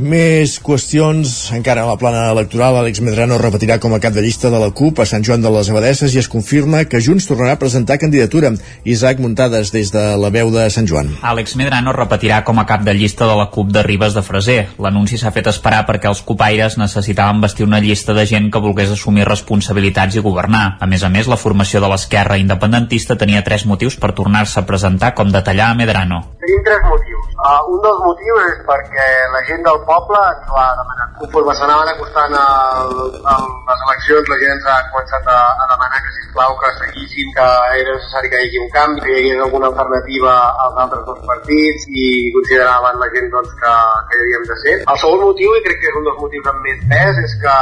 Més 0.00 0.54
qüestions, 0.64 1.28
encara 1.52 1.82
a 1.84 1.88
la 1.90 1.98
plana 2.00 2.22
electoral, 2.32 2.78
Àlex 2.80 3.02
Medrano 3.04 3.36
repetirà 3.36 3.76
com 3.76 3.92
a 3.92 3.98
cap 4.00 4.14
de 4.16 4.22
llista 4.24 4.48
de 4.48 4.56
la 4.56 4.70
CUP 4.72 5.02
a 5.02 5.04
Sant 5.04 5.26
Joan 5.26 5.42
de 5.44 5.50
les 5.52 5.68
Abadesses 5.68 6.14
i 6.16 6.20
es 6.22 6.28
confirma 6.32 6.86
que 6.88 7.02
Junts 7.04 7.26
tornarà 7.28 7.58
a 7.58 7.60
presentar 7.60 7.98
candidatura. 8.00 8.48
Isaac 8.88 9.20
Muntades, 9.20 9.68
des 9.74 9.92
de 9.92 10.04
la 10.16 10.30
veu 10.32 10.48
de 10.54 10.64
Sant 10.72 10.88
Joan. 10.88 11.10
Àlex 11.20 11.52
Medrano 11.60 11.92
repetirà 11.92 12.38
com 12.48 12.56
a 12.56 12.64
cap 12.64 12.80
de 12.86 12.94
llista 12.96 13.28
de 13.28 13.34
la 13.36 13.50
CUP 13.52 13.74
de 13.76 13.82
Ribes 13.84 14.16
de 14.16 14.22
Freser. 14.24 14.56
L'anunci 14.80 15.20
s'ha 15.20 15.34
fet 15.36 15.52
esperar 15.52 15.82
perquè 15.84 16.08
els 16.08 16.24
copaires 16.24 16.78
necessitaven 16.80 17.44
vestir 17.44 17.68
una 17.68 17.82
llista 17.84 18.16
de 18.16 18.24
gent 18.24 18.48
que 18.48 18.64
volgués 18.64 18.96
assumir 18.96 19.28
responsabilitats 19.28 20.16
i 20.16 20.24
governar. 20.24 20.78
A 20.80 20.88
més 20.88 21.04
a 21.04 21.12
més, 21.12 21.28
la 21.28 21.36
formació 21.36 21.84
de 21.84 21.92
l'esquerra 21.92 22.40
independentista 22.40 23.18
tenia 23.20 23.44
tres 23.44 23.68
motius 23.68 24.00
per 24.00 24.14
tornar-se 24.16 24.62
a 24.62 24.64
presentar 24.64 25.12
com 25.12 25.28
detallar 25.28 25.74
a 25.74 25.76
Medrano. 25.76 26.24
Tenim 26.40 26.64
tres 26.64 26.88
motius. 26.88 27.28
Uh, 27.40 27.60
un 27.72 27.84
dels 27.84 28.00
motius 28.04 28.48
és 28.48 28.58
perquè 28.64 29.06
la 29.36 29.44
gent 29.44 29.62
del 29.64 29.78
poble 29.90 30.20
ens 30.32 30.50
ho 30.50 30.58
ha 30.62 30.68
demanat. 30.80 31.10
Conforme 31.20 31.54
s'anaven 31.58 31.90
acostant 31.92 32.36
el, 32.42 32.94
el, 33.34 33.44
les 33.68 33.82
eleccions, 33.86 34.30
la 34.32 34.38
gent 34.42 34.62
ha 34.70 34.78
començat 34.92 35.28
a, 35.34 35.40
a 35.64 35.68
demanar 35.72 36.00
que, 36.04 36.14
sisplau, 36.18 36.56
que 36.62 36.72
seguissin, 36.78 37.34
que 37.36 37.48
era 37.82 37.96
necessari 37.98 38.32
que 38.32 38.40
hi 38.40 38.48
hagi 38.48 38.62
un 38.64 38.70
canvi, 38.76 39.04
que 39.04 39.12
hi 39.16 39.18
hagués 39.20 39.44
alguna 39.46 39.70
alternativa 39.72 40.36
als 40.66 40.80
altres 40.86 41.04
dos 41.10 41.20
partits 41.32 41.86
i 41.90 42.06
consideraven 42.38 43.04
la 43.04 43.10
gent 43.16 43.30
doncs, 43.36 43.52
que, 43.60 43.76
que 44.08 44.18
hi 44.18 44.24
havíem 44.24 44.48
de 44.52 44.58
ser. 44.64 44.78
El 44.80 45.04
segon 45.04 45.24
motiu, 45.26 45.54
i 45.58 45.62
crec 45.66 45.82
que 45.82 45.92
és 45.92 46.00
un 46.00 46.08
dels 46.08 46.24
motius 46.24 46.50
amb 46.54 46.66
més 46.68 46.82
pes, 46.94 47.22
és 47.26 47.38
que 47.44 47.54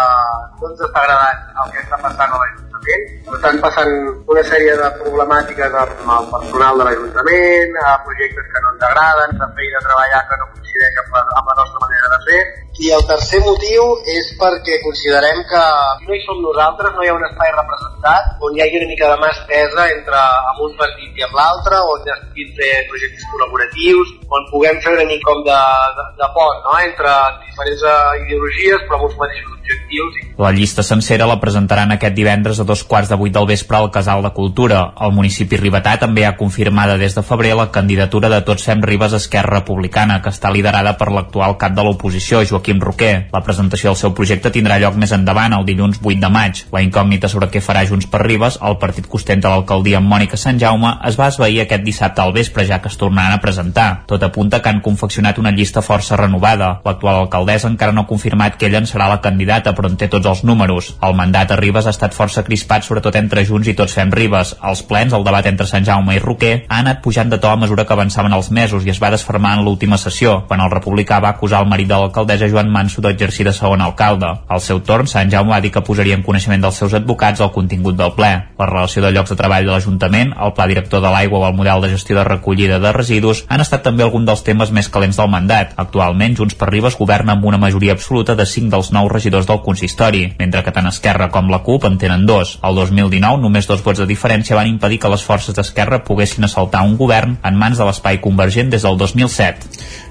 no 0.63 0.73
ens 0.73 0.89
està 0.89 1.05
agradant 1.05 1.45
el 1.65 1.75
que 1.75 1.85
està 1.87 2.01
passant 2.07 2.35
a 2.35 2.43
l'Ajuntament. 2.43 3.07
Estan 3.39 3.59
passant 3.61 3.93
una 4.33 4.43
sèrie 4.51 4.77
de 4.79 4.89
problemàtiques 5.01 5.75
amb 5.83 6.13
el 6.15 6.31
personal 6.35 6.81
de 6.81 6.89
l'Ajuntament, 6.89 7.77
a 7.85 7.97
projectes 8.07 8.49
que 8.53 8.65
no 8.65 8.75
ens 8.75 8.87
agraden, 8.91 9.37
de 9.43 9.51
feina 9.59 9.83
a 9.83 9.87
treballar 9.89 10.23
que 10.31 10.41
no 10.41 10.51
coincideix 10.55 11.03
amb 11.03 11.19
la, 11.19 11.25
amb 11.41 11.53
la 11.53 11.59
nostra 11.61 11.85
manera 11.85 12.08
de 12.15 12.21
fer, 12.29 12.41
i 12.79 12.91
el 12.95 13.03
tercer 13.11 13.41
motiu 13.43 13.85
és 14.07 14.29
perquè 14.39 14.79
considerem 14.85 15.43
que 15.51 15.63
no 16.07 16.15
hi 16.15 16.21
som 16.23 16.39
nosaltres, 16.45 16.95
no 16.95 17.03
hi 17.03 17.11
ha 17.11 17.17
un 17.17 17.27
espai 17.27 17.51
representat 17.57 18.45
on 18.47 18.55
hi 18.55 18.63
hagi 18.63 18.79
una 18.81 18.91
mica 18.93 19.11
de 19.11 19.19
mà 19.23 19.31
estesa 19.35 19.89
entre 19.95 20.21
amb 20.53 20.63
un 20.69 20.77
partit 20.79 21.19
i 21.19 21.27
amb 21.27 21.35
l'altre, 21.41 21.83
on 21.95 22.07
puguin 22.07 22.55
fer 22.61 22.73
projectes 22.93 23.27
col·laboratius, 23.33 24.15
on 24.31 24.51
puguem 24.53 24.83
fer 24.85 24.95
una 24.95 25.09
mica 25.11 25.27
com 25.29 25.43
de, 25.49 25.61
de, 25.99 26.09
de 26.23 26.33
pont 26.39 26.63
no? 26.69 26.79
entre 26.87 27.15
diferents 27.43 27.87
eh, 27.91 28.19
ideologies 28.25 28.87
però 28.87 29.01
amb 29.01 29.09
uns 29.11 29.19
mateixos 29.25 29.59
objectius. 29.59 30.15
La 30.39 30.53
llista 30.53 30.83
sencera 30.83 31.27
la 31.27 31.41
presentaran 31.41 31.91
aquest 31.93 32.15
divendres 32.15 32.61
a 32.61 32.65
dos 32.65 32.85
quarts 32.85 33.11
de 33.11 33.17
vuit 33.19 33.35
del 33.35 33.47
vespre 33.47 33.77
al 33.77 33.91
Casal 33.91 34.23
de 34.23 34.31
Cultura. 34.31 34.93
El 35.01 35.13
municipi 35.17 35.59
ribetà 35.59 35.97
també 35.99 36.25
ha 36.27 36.37
confirmada 36.37 36.99
des 36.99 37.17
de 37.17 37.25
febrer 37.27 37.55
la 37.59 37.71
candidatura 37.75 38.31
de 38.31 38.41
Tots 38.47 38.69
Fem 38.69 38.83
Ribes 38.83 39.17
Esquerra 39.19 39.59
Republicana, 39.59 40.21
que 40.23 40.31
està 40.31 40.53
liderada 40.55 40.95
per 40.99 41.11
l'actual 41.13 41.59
cap 41.59 41.75
de 41.75 41.83
l'oposició, 41.83 42.45
Joaquim 42.45 42.68
Joaquim 42.69 42.81
Roquer. 42.81 43.29
La 43.33 43.41
presentació 43.43 43.91
del 43.91 43.97
seu 43.97 44.13
projecte 44.13 44.51
tindrà 44.53 44.77
lloc 44.81 44.97
més 45.01 45.13
endavant, 45.17 45.55
el 45.57 45.65
dilluns 45.65 46.01
8 46.03 46.21
de 46.21 46.29
maig. 46.29 46.61
La 46.73 46.83
incògnita 46.85 47.29
sobre 47.33 47.49
què 47.49 47.63
farà 47.65 47.85
Junts 47.89 48.09
per 48.11 48.21
Ribes, 48.27 48.59
el 48.63 48.77
partit 48.83 49.07
que 49.09 49.17
ostenta 49.17 49.49
l'alcaldia 49.49 49.99
amb 49.99 50.11
Mònica 50.11 50.37
Sant 50.37 50.59
Jaume, 50.61 50.91
es 51.09 51.17
va 51.19 51.31
esvair 51.33 51.63
aquest 51.63 51.85
dissabte 51.87 52.21
al 52.21 52.35
vespre, 52.37 52.67
ja 52.69 52.81
que 52.83 52.91
es 52.93 52.99
tornaran 53.01 53.39
a 53.39 53.41
presentar. 53.41 54.05
Tot 54.07 54.23
apunta 54.23 54.61
que 54.61 54.69
han 54.69 54.83
confeccionat 54.85 55.39
una 55.39 55.53
llista 55.53 55.83
força 55.83 56.19
renovada. 56.21 56.81
L'actual 56.85 57.23
alcaldessa 57.23 57.71
encara 57.71 57.95
no 57.97 58.05
ha 58.05 58.11
confirmat 58.11 58.59
que 58.59 58.69
ella 58.69 58.83
en 58.83 58.91
serà 58.91 59.09
la 59.09 59.21
candidata, 59.25 59.73
però 59.75 59.89
en 59.89 59.97
té 59.97 60.11
tots 60.13 60.29
els 60.29 60.45
números. 60.45 60.95
El 61.03 61.17
mandat 61.17 61.53
a 61.53 61.61
Ribes 61.61 61.87
ha 61.87 61.95
estat 61.97 62.17
força 62.17 62.45
crispat, 62.45 62.85
sobretot 62.85 63.17
entre 63.17 63.47
Junts 63.49 63.73
i 63.73 63.77
Tots 63.79 63.97
Fem 63.97 64.13
Ribes. 64.13 64.57
Els 64.63 64.85
plens, 64.85 65.17
el 65.17 65.25
debat 65.25 65.47
entre 65.49 65.67
Sant 65.67 65.87
Jaume 65.89 66.19
i 66.19 66.23
Roquer, 66.23 66.55
ha 66.69 66.83
anat 66.83 67.01
pujant 67.03 67.33
de 67.33 67.41
to 67.41 67.49
a 67.49 67.57
mesura 67.57 67.87
que 67.87 67.97
avançaven 67.97 68.37
els 68.37 68.51
mesos 68.53 68.85
i 68.85 68.93
es 68.93 69.01
va 69.01 69.13
desfermar 69.15 69.57
en 69.57 69.65
l'última 69.65 69.97
sessió, 69.97 70.43
quan 70.49 70.61
el 70.61 70.73
republicà 70.73 71.23
va 71.25 71.33
acusar 71.33 71.63
el 71.63 71.71
marit 71.71 71.89
de 71.89 71.97
l'alcaldessa 71.97 72.49
Joan 72.51 72.58
Manso 72.67 72.99
d'exercir 73.05 73.45
de 73.47 73.53
segon 73.55 73.81
alcalde. 73.81 74.33
Al 74.51 74.61
seu 74.61 74.81
torn, 74.83 75.07
Sant 75.07 75.31
Jaume 75.31 75.53
va 75.55 75.61
dir 75.63 75.71
que 75.71 75.85
posaria 75.87 76.17
en 76.19 76.25
coneixement 76.27 76.65
dels 76.65 76.81
seus 76.83 76.97
advocats 76.99 77.39
el 77.45 77.53
contingut 77.55 77.95
del 77.95 78.11
ple. 78.17 78.33
La 78.59 78.67
relació 78.67 79.05
de 79.05 79.13
llocs 79.15 79.31
de 79.31 79.37
treball 79.39 79.69
de 79.69 79.71
l'Ajuntament, 79.71 80.35
el 80.35 80.55
pla 80.57 80.67
director 80.67 81.01
de 81.05 81.13
l'aigua 81.15 81.39
o 81.39 81.47
el 81.47 81.55
model 81.55 81.87
de 81.87 81.93
gestió 81.95 82.19
de 82.19 82.25
recollida 82.27 82.81
de 82.83 82.93
residus 82.97 83.45
han 83.47 83.63
estat 83.63 83.87
també 83.87 84.03
algun 84.03 84.27
dels 84.27 84.43
temes 84.43 84.75
més 84.75 84.91
calents 84.91 85.23
del 85.23 85.31
mandat. 85.31 85.77
Actualment, 85.79 86.35
Junts 86.35 86.59
per 86.59 86.73
Ribes 86.73 86.99
governa 86.99 87.37
amb 87.39 87.47
una 87.47 87.63
majoria 87.63 87.95
absoluta 87.95 88.35
de 88.35 88.47
5 88.47 88.75
dels 88.75 88.91
9 88.91 89.15
regidors 89.15 89.47
del 89.47 89.63
consistori, 89.63 90.25
mentre 90.41 90.65
que 90.67 90.75
tant 90.75 90.91
Esquerra 90.91 91.31
com 91.31 91.53
la 91.53 91.63
CUP 91.63 91.87
en 91.87 91.99
tenen 92.03 92.27
dos. 92.27 92.57
El 92.67 92.75
2019, 92.75 93.39
només 93.45 93.71
dos 93.71 93.85
vots 93.85 94.03
de 94.03 94.09
diferència 94.11 94.57
van 94.59 94.67
impedir 94.67 94.99
que 94.99 95.13
les 95.13 95.23
forces 95.23 95.55
d'Esquerra 95.55 96.03
poguessin 96.05 96.49
assaltar 96.49 96.83
un 96.83 96.97
govern 96.97 97.37
en 97.45 97.59
mans 97.61 97.79
de 97.79 97.87
l'espai 97.87 98.19
convergent 98.25 98.73
des 98.73 98.83
del 98.83 98.99
2007. 98.99 99.69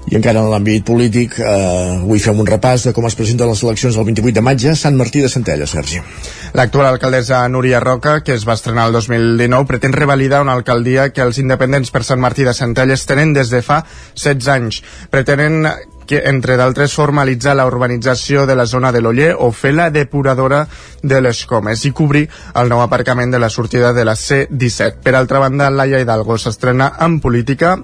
I 0.08 0.16
encara 0.16 0.40
en 0.40 0.48
l'àmbit 0.48 0.86
polític, 0.88 1.34
eh, 1.38 1.98
avui 1.98 2.20
fem 2.24 2.38
un 2.40 2.46
repàs 2.48 2.86
de 2.86 2.94
com 2.96 3.04
es 3.04 3.16
presenten 3.18 3.50
les 3.50 3.62
eleccions 3.62 3.94
del 3.94 4.06
28 4.08 4.34
de 4.38 4.44
maig 4.44 4.64
a 4.70 4.74
Sant 4.74 4.96
Martí 4.96 5.20
de 5.20 5.28
Centella, 5.28 5.66
Sergi. 5.66 6.00
L'actual 6.54 6.86
alcaldessa 6.86 7.42
Núria 7.48 7.80
Roca, 7.80 8.22
que 8.24 8.32
es 8.32 8.48
va 8.48 8.54
estrenar 8.54 8.86
el 8.88 8.96
2019, 8.96 9.66
pretén 9.68 9.92
revalidar 9.92 10.40
una 10.40 10.54
alcaldia 10.56 11.10
que 11.12 11.20
els 11.20 11.38
independents 11.38 11.92
per 11.92 12.04
Sant 12.04 12.20
Martí 12.24 12.44
de 12.44 12.54
Centelles 12.56 13.04
tenen 13.04 13.34
des 13.36 13.50
de 13.50 13.60
fa 13.60 13.82
16 14.14 14.48
anys. 14.48 14.80
Pretenen 15.10 15.68
que, 16.08 16.22
entre 16.24 16.56
d'altres, 16.56 16.94
formalitzar 16.96 17.54
la 17.54 17.66
urbanització 17.68 18.46
de 18.46 18.56
la 18.56 18.64
zona 18.64 18.90
de 18.92 19.02
l'Oller 19.04 19.34
o 19.36 19.52
fer 19.52 19.74
la 19.76 19.90
depuradora 19.90 20.64
de 21.02 21.20
les 21.20 21.44
Comes 21.44 21.84
i 21.84 21.92
cobrir 21.92 22.24
el 22.56 22.72
nou 22.72 22.80
aparcament 22.80 23.30
de 23.30 23.42
la 23.44 23.52
sortida 23.52 23.92
de 23.92 24.08
la 24.08 24.16
C-17. 24.16 25.04
Per 25.04 25.14
altra 25.14 25.44
banda, 25.44 25.68
Laia 25.68 26.00
Hidalgo 26.00 26.40
s'estrena 26.40 26.94
en 27.04 27.20
política 27.20 27.76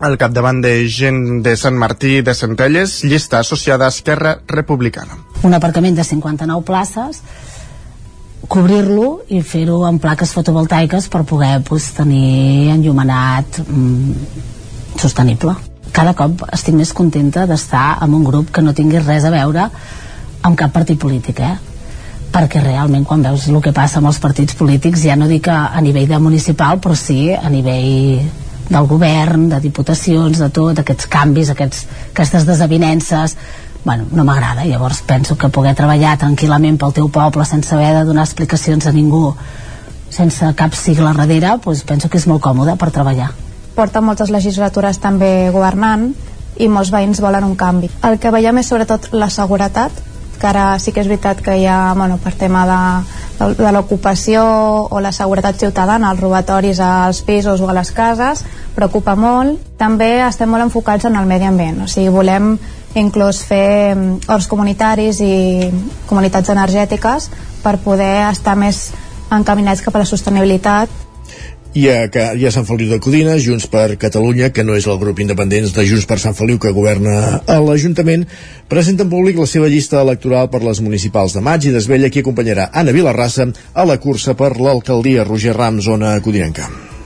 al 0.00 0.16
capdavant 0.18 0.60
de 0.62 0.72
gent 0.88 1.42
de 1.42 1.56
Sant 1.56 1.76
Martí 1.78 2.20
de 2.22 2.34
Centelles, 2.34 3.02
llista 3.04 3.40
associada 3.40 3.86
a 3.86 3.94
Esquerra 3.94 4.38
Republicana. 4.46 5.18
Un 5.42 5.54
aparcament 5.54 5.96
de 5.96 6.04
59 6.04 6.64
places, 6.66 7.22
cobrir-lo 8.48 9.24
i 9.28 9.42
fer-ho 9.42 9.82
amb 9.86 10.00
plaques 10.02 10.32
fotovoltaiques 10.34 11.08
per 11.12 11.24
poder 11.26 11.58
pues, 11.66 11.90
tenir 11.96 12.70
enllumenat 12.74 13.60
mm, 13.66 14.12
sostenible. 14.98 15.56
Cada 15.92 16.14
cop 16.14 16.44
estic 16.52 16.76
més 16.78 16.92
contenta 16.94 17.46
d'estar 17.48 17.98
en 18.04 18.14
un 18.14 18.24
grup 18.24 18.52
que 18.54 18.62
no 18.62 18.76
tingui 18.76 19.02
res 19.02 19.26
a 19.26 19.34
veure 19.34 19.66
amb 20.46 20.54
cap 20.56 20.70
partit 20.72 21.00
polític, 21.00 21.42
eh? 21.42 21.56
perquè 22.32 22.60
realment 22.62 23.06
quan 23.08 23.22
veus 23.24 23.46
el 23.48 23.56
que 23.64 23.72
passa 23.72 23.98
amb 23.98 24.10
els 24.10 24.18
partits 24.20 24.54
polítics 24.54 25.02
ja 25.08 25.16
no 25.16 25.26
dic 25.30 25.48
a 25.48 25.80
nivell 25.80 26.10
de 26.10 26.18
municipal 26.20 26.76
però 26.76 26.94
sí 26.94 27.32
a 27.32 27.48
nivell 27.48 28.20
del 28.68 28.86
govern, 28.86 29.48
de 29.48 29.60
diputacions, 29.64 30.38
de 30.38 30.50
tot, 30.54 30.78
aquests 30.78 31.08
canvis, 31.10 31.50
aquests, 31.54 31.86
aquestes 32.12 32.46
desavinences, 32.46 33.36
bueno, 33.84 34.06
no 34.12 34.24
m'agrada, 34.24 34.66
llavors 34.66 35.00
penso 35.06 35.38
que 35.38 35.48
poder 35.48 35.74
treballar 35.78 36.18
tranquil·lament 36.20 36.76
pel 36.78 36.92
teu 36.92 37.08
poble 37.08 37.46
sense 37.48 37.72
haver 37.74 37.94
de 37.96 38.04
donar 38.08 38.26
explicacions 38.26 38.86
a 38.86 38.92
ningú, 38.92 39.32
sense 40.10 40.52
cap 40.58 40.74
sigle 40.76 41.12
darrere, 41.16 41.54
doncs 41.64 41.84
penso 41.88 42.08
que 42.08 42.18
és 42.18 42.26
molt 42.26 42.42
còmode 42.44 42.76
per 42.76 42.90
treballar. 42.92 43.30
Porta 43.76 44.02
moltes 44.02 44.32
legislatures 44.34 44.98
també 44.98 45.50
governant 45.54 46.10
i 46.58 46.68
molts 46.68 46.90
veïns 46.90 47.20
volen 47.22 47.46
un 47.46 47.54
canvi. 47.56 47.90
El 48.02 48.18
que 48.18 48.32
veiem 48.34 48.58
és 48.58 48.68
sobretot 48.68 49.12
la 49.14 49.30
seguretat, 49.30 49.92
que 50.38 50.46
ara 50.48 50.78
sí 50.78 50.92
que 50.94 51.02
és 51.02 51.10
veritat 51.10 51.42
que 51.44 51.56
hi 51.58 51.66
ha, 51.66 51.94
bueno, 51.98 52.18
per 52.22 52.32
tema 52.38 52.64
de, 52.68 52.80
de, 53.38 53.50
de 53.58 53.72
l'ocupació 53.74 54.44
o 54.88 55.00
la 55.04 55.12
seguretat 55.12 55.58
ciutadana, 55.60 56.12
els 56.14 56.22
robatoris 56.22 56.80
als 56.80 57.22
pisos 57.26 57.60
o 57.60 57.68
a 57.68 57.76
les 57.76 57.90
cases, 57.92 58.44
preocupa 58.76 59.16
molt. 59.18 59.58
També 59.78 60.18
estem 60.26 60.50
molt 60.50 60.68
enfocats 60.68 61.08
en 61.10 61.18
el 61.18 61.26
medi 61.26 61.48
ambient, 61.48 61.82
o 61.84 61.90
sigui, 61.90 62.12
volem 62.14 62.56
inclús 62.98 63.42
fer 63.44 63.94
mm, 63.94 64.30
horts 64.30 64.48
comunitaris 64.48 65.20
i 65.20 65.34
comunitats 66.08 66.54
energètiques 66.54 67.28
per 67.62 67.76
poder 67.84 68.28
estar 68.30 68.56
més 68.56 68.88
encaminats 69.34 69.84
cap 69.84 69.96
a 69.96 70.02
la 70.02 70.08
sostenibilitat 70.08 71.07
i 71.78 71.86
a, 71.92 72.08
i 72.34 72.46
a 72.48 72.52
Sant 72.54 72.66
Feliu 72.66 72.90
de 72.90 72.98
Codina, 73.02 73.36
Junts 73.38 73.68
per 73.70 73.94
Catalunya, 74.00 74.50
que 74.54 74.64
no 74.66 74.74
és 74.78 74.88
el 74.90 74.98
grup 74.98 75.22
independents 75.22 75.74
de 75.76 75.86
Junts 75.86 76.08
per 76.10 76.18
Sant 76.22 76.36
Feliu 76.38 76.58
que 76.62 76.74
governa 76.74 77.40
a 77.46 77.58
l'Ajuntament, 77.62 78.26
presenta 78.72 79.06
en 79.06 79.12
públic 79.14 79.38
la 79.38 79.46
seva 79.46 79.70
llista 79.70 80.02
electoral 80.02 80.50
per 80.50 80.64
les 80.66 80.82
municipals 80.84 81.38
de 81.38 81.44
maig 81.44 81.68
i 81.68 81.74
desvella 81.74 82.10
qui 82.10 82.24
acompanyarà 82.24 82.70
Anna 82.74 82.94
Vilarrassa 82.96 83.50
a 83.74 83.86
la 83.88 84.00
cursa 84.02 84.34
per 84.34 84.56
l'alcaldia 84.58 85.26
Roger 85.28 85.56
Ram, 85.56 85.82
zona 85.84 86.16
codinenca. 86.24 86.97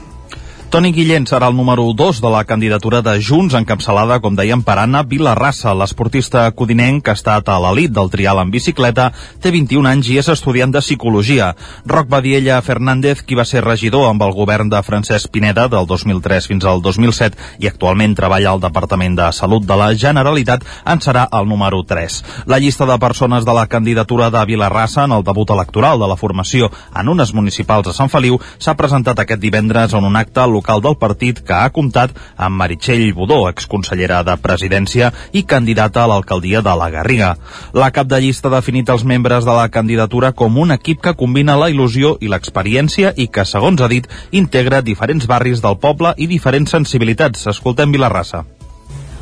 Toni 0.73 0.89
Guillén 0.89 1.27
serà 1.29 1.51
el 1.51 1.53
número 1.53 1.83
2 1.93 2.17
de 2.17 2.29
la 2.33 2.45
candidatura 2.49 3.03
de 3.05 3.11
Junts, 3.21 3.53
encapçalada, 3.53 4.15
com 4.23 4.33
dèiem, 4.33 4.63
per 4.65 4.79
Anna 4.81 5.03
Vilarrassa, 5.05 5.69
l'esportista 5.77 6.47
codinenc 6.49 7.03
que 7.05 7.11
ha 7.13 7.19
estat 7.19 7.51
a 7.53 7.59
l'elit 7.61 7.91
del 7.93 8.09
trial 8.09 8.39
en 8.41 8.49
bicicleta, 8.49 9.11
té 9.37 9.51
21 9.53 9.85
anys 9.91 10.09
i 10.09 10.17
és 10.17 10.31
estudiant 10.33 10.73
de 10.73 10.81
Psicologia. 10.81 11.51
Roc 11.85 12.09
Badiella 12.09 12.57
Fernández, 12.65 13.21
qui 13.21 13.37
va 13.37 13.45
ser 13.45 13.61
regidor 13.61 14.07
amb 14.07 14.25
el 14.25 14.33
govern 14.33 14.71
de 14.73 14.81
Francesc 14.81 15.29
Pineda 15.29 15.67
del 15.69 15.85
2003 15.85 16.49
fins 16.49 16.65
al 16.65 16.81
2007 16.81 17.61
i 17.61 17.69
actualment 17.69 18.17
treballa 18.17 18.55
al 18.55 18.65
Departament 18.65 19.19
de 19.21 19.29
Salut 19.29 19.69
de 19.69 19.77
la 19.77 19.91
Generalitat, 19.93 20.65
en 20.89 21.05
serà 21.05 21.27
el 21.37 21.45
número 21.53 21.83
3. 21.85 22.17
La 22.49 22.57
llista 22.57 22.89
de 22.89 22.97
persones 22.97 23.45
de 23.45 23.53
la 23.53 23.67
candidatura 23.67 24.31
de 24.33 24.41
Vilarrassa 24.49 25.05
en 25.05 25.13
el 25.19 25.29
debut 25.29 25.53
electoral 25.53 26.01
de 26.01 26.09
la 26.09 26.17
formació 26.17 26.73
en 26.97 27.13
unes 27.13 27.37
municipals 27.37 27.93
a 27.93 27.97
Sant 28.01 28.09
Feliu 28.09 28.41
s'ha 28.57 28.73
presentat 28.73 29.21
aquest 29.21 29.45
divendres 29.45 29.93
en 29.93 30.09
un 30.09 30.17
acte 30.17 30.41
local 30.41 30.62
local 30.63 30.81
del 30.81 30.95
partit 30.95 31.41
que 31.43 31.53
ha 31.53 31.69
comptat 31.75 32.13
amb 32.37 32.55
Meritxell 32.55 33.13
Budó, 33.13 33.49
exconsellera 33.49 34.23
de 34.23 34.37
Presidència 34.39 35.11
i 35.33 35.43
candidata 35.43 36.03
a 36.03 36.07
l'alcaldia 36.07 36.61
de 36.63 36.75
la 36.79 36.89
Garriga. 36.89 37.35
La 37.73 37.91
cap 37.91 38.07
de 38.07 38.21
llista 38.21 38.47
ha 38.47 38.55
definit 38.55 38.89
els 38.89 39.03
membres 39.03 39.43
de 39.43 39.51
la 39.51 39.67
candidatura 39.67 40.31
com 40.31 40.57
un 40.57 40.71
equip 40.71 41.01
que 41.03 41.15
combina 41.19 41.57
la 41.59 41.69
il·lusió 41.69 42.15
i 42.21 42.31
l'experiència 42.31 43.13
i 43.17 43.27
que, 43.27 43.43
segons 43.43 43.81
ha 43.81 43.91
dit, 43.91 44.07
integra 44.31 44.81
diferents 44.81 45.27
barris 45.27 45.61
del 45.61 45.77
poble 45.77 46.13
i 46.17 46.27
diferents 46.31 46.71
sensibilitats. 46.71 47.47
Escoltem 47.47 47.91
Vilarrassa. 47.91 48.45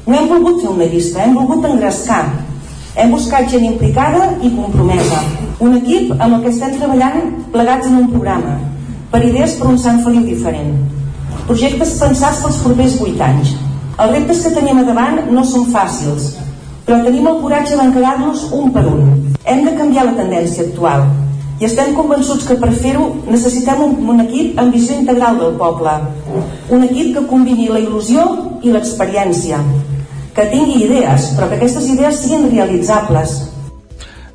No 0.05 0.17
hem 0.17 0.29
volgut 0.29 0.61
fer 0.61 0.69
una 0.69 0.85
llista, 0.85 1.25
hem 1.25 1.35
volgut 1.35 1.65
engrescar. 1.65 2.23
Hem 3.01 3.11
buscat 3.15 3.49
gent 3.49 3.65
implicada 3.65 4.35
i 4.43 4.53
compromesa. 4.53 5.25
Un 5.59 5.77
equip 5.81 6.13
amb 6.19 6.35
el 6.35 6.39
que 6.43 6.53
estem 6.53 6.77
treballant 6.77 7.37
plegats 7.53 7.87
en 7.87 8.01
un 8.03 8.09
programa, 8.13 8.57
per 9.11 9.25
idees 9.25 9.57
per 9.57 9.69
un 9.71 9.79
Sant 9.79 10.03
Feliu 10.05 10.25
diferent 10.27 11.00
projectes 11.51 11.97
pensats 11.99 12.39
pels 12.39 12.59
propers 12.63 12.93
8 13.03 13.23
anys. 13.25 13.49
Els 13.99 14.13
reptes 14.13 14.39
que 14.45 14.53
tenim 14.55 14.77
a 14.79 14.85
davant 14.87 15.17
no 15.35 15.43
són 15.43 15.65
fàcils, 15.73 16.29
però 16.85 17.01
tenim 17.03 17.27
el 17.27 17.41
coratge 17.41 17.75
d'encarar-nos 17.75 18.45
un 18.55 18.71
per 18.71 18.85
un. 18.87 19.09
Hem 19.43 19.65
de 19.67 19.73
canviar 19.75 20.05
la 20.07 20.15
tendència 20.15 20.63
actual 20.69 21.09
i 21.61 21.67
estem 21.67 21.91
convençuts 21.97 22.47
que 22.47 22.55
per 22.61 22.71
fer-ho 22.71 23.03
necessitem 23.27 23.83
un, 23.83 23.97
un 24.13 24.23
equip 24.23 24.57
amb 24.61 24.73
visió 24.73 24.95
integral 24.97 25.41
del 25.41 25.57
poble, 25.59 25.91
un 26.73 26.87
equip 26.87 27.11
que 27.17 27.27
combini 27.29 27.67
la 27.69 27.83
il·lusió 27.83 28.23
i 28.63 28.71
l'experiència, 28.71 29.59
que 30.33 30.47
tingui 30.55 30.85
idees, 30.87 31.33
però 31.35 31.51
que 31.51 31.59
aquestes 31.59 31.91
idees 31.91 32.23
siguin 32.23 32.47
realitzables, 32.47 33.35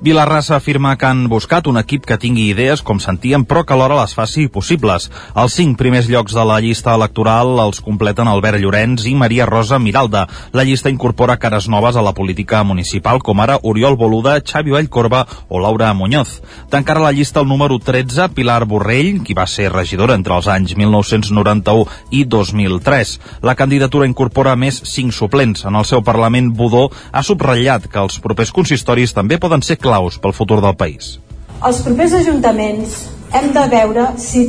Vilarrassa 0.01 0.57
afirma 0.57 0.97
que 1.01 1.07
han 1.09 1.25
buscat 1.33 1.67
un 1.67 1.79
equip 1.81 2.05
que 2.05 2.19
tingui 2.21 2.51
idees, 2.51 2.83
com 2.85 2.99
sentíem, 3.01 3.47
però 3.49 3.63
que 3.65 3.73
alhora 3.73 3.97
les 4.03 4.13
faci 4.15 4.45
possibles. 4.53 5.09
Els 5.35 5.55
cinc 5.57 5.79
primers 5.81 6.11
llocs 6.13 6.35
de 6.37 6.45
la 6.45 6.59
llista 6.61 6.93
electoral 6.95 7.57
els 7.65 7.81
completen 7.81 8.29
Albert 8.29 8.61
Llorenç 8.61 9.07
i 9.09 9.15
Maria 9.17 9.47
Rosa 9.49 9.79
Miralda. 9.81 10.27
La 10.53 10.67
llista 10.69 10.93
incorpora 10.93 11.39
cares 11.41 11.69
noves 11.73 11.97
a 11.97 12.05
la 12.05 12.13
política 12.13 12.63
municipal, 12.63 13.23
com 13.25 13.41
ara 13.41 13.57
Oriol 13.63 13.97
Boluda, 13.97 14.37
Xavi 14.45 14.75
Vallcorba 14.77 15.25
o 15.49 15.63
Laura 15.65 15.95
Muñoz. 15.95 16.43
Tancarà 16.69 17.01
la 17.01 17.15
llista 17.17 17.41
el 17.41 17.49
número 17.49 17.79
13, 17.79 18.29
Pilar 18.37 18.67
Borrell, 18.67 19.23
qui 19.25 19.35
va 19.35 19.49
ser 19.49 19.73
regidora 19.73 20.15
entre 20.15 20.37
els 20.37 20.47
anys 20.47 20.77
1991 20.77 21.89
i 22.11 22.25
2003. 22.29 23.17
La 23.43 23.57
candidatura 23.57 24.07
incorpora 24.07 24.57
més 24.61 24.83
cinc 24.85 25.17
suplents. 25.17 25.65
En 25.65 25.75
el 25.75 25.89
seu 25.89 26.05
Parlament, 26.05 26.53
Budó 26.53 26.91
ha 27.13 27.25
subratllat 27.25 27.89
que 27.89 28.03
els 28.05 28.21
propers 28.21 28.53
consistoris 28.53 29.17
també 29.17 29.41
poden 29.41 29.65
ser 29.65 29.81
claus 29.87 30.19
pel 30.19 30.35
futur 30.35 30.61
del 30.65 30.77
país. 30.79 31.17
Els 31.65 31.81
propers 31.87 32.19
ajuntaments 32.19 32.99
hem 33.39 33.53
de 33.55 33.65
veure 33.73 34.11
si 34.21 34.49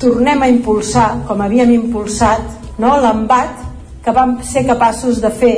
tornem 0.00 0.42
a 0.42 0.48
impulsar, 0.48 1.26
com 1.28 1.42
havíem 1.44 1.74
impulsat, 1.76 2.46
no, 2.80 2.94
l'embat 3.02 3.66
que 4.04 4.14
vam 4.16 4.38
ser 4.46 4.64
capaços 4.68 5.20
de 5.20 5.30
fer 5.30 5.56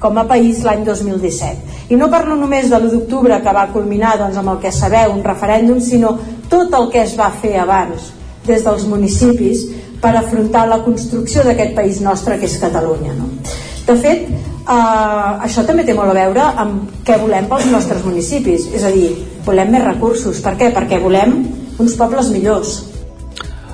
com 0.00 0.18
a 0.18 0.24
país 0.28 0.62
l'any 0.64 0.84
2017. 0.84 1.78
I 1.92 1.96
no 2.00 2.10
parlo 2.12 2.36
només 2.36 2.68
de 2.70 2.76
l'1 2.76 2.92
d'octubre 2.92 3.40
que 3.44 3.54
va 3.56 3.68
culminar 3.72 4.16
doncs, 4.20 4.36
amb 4.40 4.52
el 4.54 4.60
que 4.62 4.72
sabeu, 4.72 5.12
un 5.14 5.24
referèndum, 5.24 5.80
sinó 5.80 6.16
tot 6.52 6.72
el 6.76 6.88
que 6.92 7.04
es 7.04 7.16
va 7.18 7.30
fer 7.42 7.56
abans 7.60 8.12
des 8.46 8.64
dels 8.64 8.86
municipis 8.88 9.66
per 10.00 10.14
afrontar 10.16 10.66
la 10.68 10.80
construcció 10.84 11.44
d'aquest 11.44 11.74
país 11.76 12.00
nostre 12.00 12.38
que 12.40 12.48
és 12.48 12.56
Catalunya. 12.60 13.16
No? 13.18 13.28
De 13.86 13.96
fet, 14.00 14.28
Uh, 14.70 15.40
això 15.42 15.64
també 15.66 15.82
té 15.82 15.96
molt 15.98 16.12
a 16.12 16.14
veure 16.14 16.44
amb 16.62 16.92
què 17.02 17.16
volem 17.18 17.48
pels 17.50 17.64
nostres 17.72 18.04
municipis 18.06 18.68
és 18.70 18.84
a 18.86 18.92
dir, 18.94 19.08
volem 19.42 19.72
més 19.74 19.82
recursos 19.82 20.38
per 20.44 20.52
què? 20.60 20.68
perquè 20.70 21.00
volem 21.02 21.32
uns 21.82 21.96
pobles 21.98 22.28
millors 22.30 22.76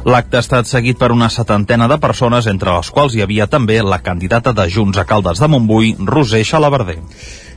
L'acte 0.06 0.38
ha 0.38 0.42
estat 0.44 0.68
seguit 0.70 0.96
per 0.96 1.10
una 1.10 1.26
setantena 1.34 1.88
de 1.90 1.96
persones, 1.98 2.46
entre 2.46 2.70
les 2.76 2.88
quals 2.94 3.16
hi 3.16 3.24
havia 3.24 3.48
també 3.50 3.80
la 3.82 3.98
candidata 4.06 4.52
de 4.54 4.68
Junts 4.70 5.00
a 5.02 5.04
Caldes 5.04 5.42
de 5.42 5.48
Montbui, 5.50 5.96
Roser 5.98 6.44
Xalabarder. 6.46 6.94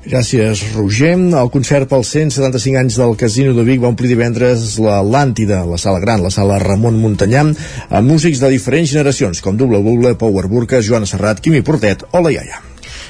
Gràcies, 0.01 0.63
Roger. 0.73 1.11
El 1.13 1.51
concert 1.53 1.91
pels 1.91 2.09
175 2.15 2.79
anys 2.81 2.97
del 2.97 3.13
Casino 3.21 3.53
de 3.53 3.67
Vic 3.67 3.83
va 3.83 3.91
omplir 3.93 4.09
divendres 4.09 4.79
l'Atlàntida, 4.81 5.61
la 5.69 5.77
sala 5.77 6.01
gran, 6.01 6.25
la 6.25 6.33
sala 6.33 6.57
Ramon 6.63 6.97
Montanyà, 7.03 7.45
amb 7.45 8.15
músics 8.15 8.41
de 8.41 8.49
diferents 8.55 8.89
generacions, 8.95 9.43
com 9.45 9.59
Double 9.59 9.83
Buble, 9.85 10.17
Power 10.17 10.49
Burka, 10.49 10.81
Joana 10.81 11.07
Serrat, 11.07 11.45
Quimi 11.45 11.61
Portet 11.61 12.07
o 12.09 12.25
la 12.25 12.33
Iaia 12.33 12.68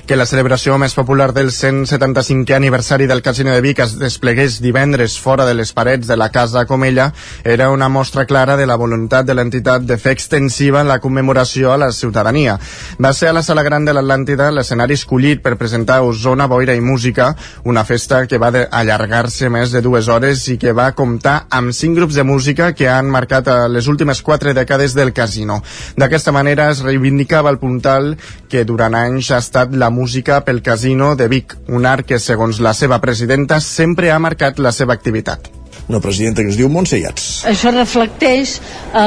que 0.09 0.17
la 0.17 0.25
celebració 0.25 0.73
més 0.81 0.95
popular 0.97 1.27
del 1.37 1.51
175è 1.53 2.55
aniversari 2.55 3.05
del 3.05 3.19
Casino 3.21 3.51
de 3.53 3.61
Vic 3.61 3.77
es 3.83 3.91
desplegués 4.01 4.55
divendres 4.57 5.19
fora 5.21 5.45
de 5.45 5.53
les 5.53 5.69
parets 5.77 6.07
de 6.09 6.15
la 6.17 6.31
Casa 6.33 6.63
Comella 6.65 7.11
era 7.43 7.67
una 7.69 7.91
mostra 7.93 8.25
clara 8.25 8.55
de 8.57 8.65
la 8.65 8.73
voluntat 8.81 9.27
de 9.27 9.35
l'entitat 9.37 9.85
de 9.85 9.99
fer 10.01 10.15
extensiva 10.17 10.81
la 10.83 10.97
commemoració 10.97 11.69
a 11.69 11.77
la 11.77 11.91
ciutadania. 11.93 12.55
Va 12.97 13.11
ser 13.13 13.29
a 13.29 13.35
la 13.37 13.43
Sala 13.45 13.61
Gran 13.61 13.85
de 13.85 13.93
l'Atlàntida 13.93 14.47
l'escenari 14.49 14.97
escollit 14.97 15.43
per 15.43 15.59
presentar 15.61 15.99
Osona, 16.01 16.49
Boira 16.49 16.73
i 16.73 16.81
Música, 16.81 17.35
una 17.69 17.85
festa 17.85 18.23
que 18.25 18.41
va 18.41 18.49
allargar-se 18.65 19.53
més 19.53 19.69
de 19.69 19.83
dues 19.85 20.09
hores 20.09 20.47
i 20.49 20.57
que 20.57 20.73
va 20.73 20.89
comptar 20.97 21.43
amb 21.53 21.69
cinc 21.69 22.01
grups 22.01 22.17
de 22.17 22.25
música 22.25 22.71
que 22.73 22.89
han 22.89 23.13
marcat 23.13 23.53
les 23.69 23.85
últimes 23.85 24.23
quatre 24.25 24.57
dècades 24.57 24.97
del 24.97 25.13
casino. 25.13 25.61
D'aquesta 26.01 26.33
manera 26.33 26.71
es 26.73 26.81
reivindicava 26.81 27.53
el 27.53 27.61
puntal 27.61 28.15
que 28.49 28.65
durant 28.65 28.97
anys 28.97 29.29
ha 29.29 29.43
estat 29.45 29.69
la 29.69 29.91
música 29.91 29.98
pel 30.45 30.61
Casino 30.61 31.15
de 31.15 31.27
Vic, 31.27 31.55
un 31.67 31.85
art 31.85 32.05
que, 32.05 32.19
segons 32.19 32.59
la 32.59 32.73
seva 32.73 32.99
presidenta, 32.99 33.59
sempre 33.59 34.11
ha 34.11 34.19
marcat 34.19 34.59
la 34.59 34.71
seva 34.71 34.93
activitat. 34.93 35.49
Una 35.89 35.99
presidenta 35.99 36.43
que 36.43 36.49
es 36.49 36.57
diu 36.57 36.69
Montse 36.69 36.99
Iats. 36.99 37.45
Això 37.49 37.71
reflecteix 37.71 38.59
eh, 38.59 38.99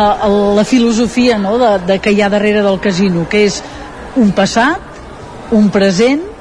la 0.57 0.65
filosofia 0.65 1.39
no, 1.39 1.57
de, 1.59 1.79
de 1.87 1.99
que 1.99 2.11
hi 2.11 2.21
ha 2.23 2.29
darrere 2.29 2.63
del 2.63 2.81
casino, 2.81 3.29
que 3.29 3.45
és 3.47 3.63
un 4.17 4.33
passat, 4.33 4.81
un 5.53 5.71
present 5.71 6.33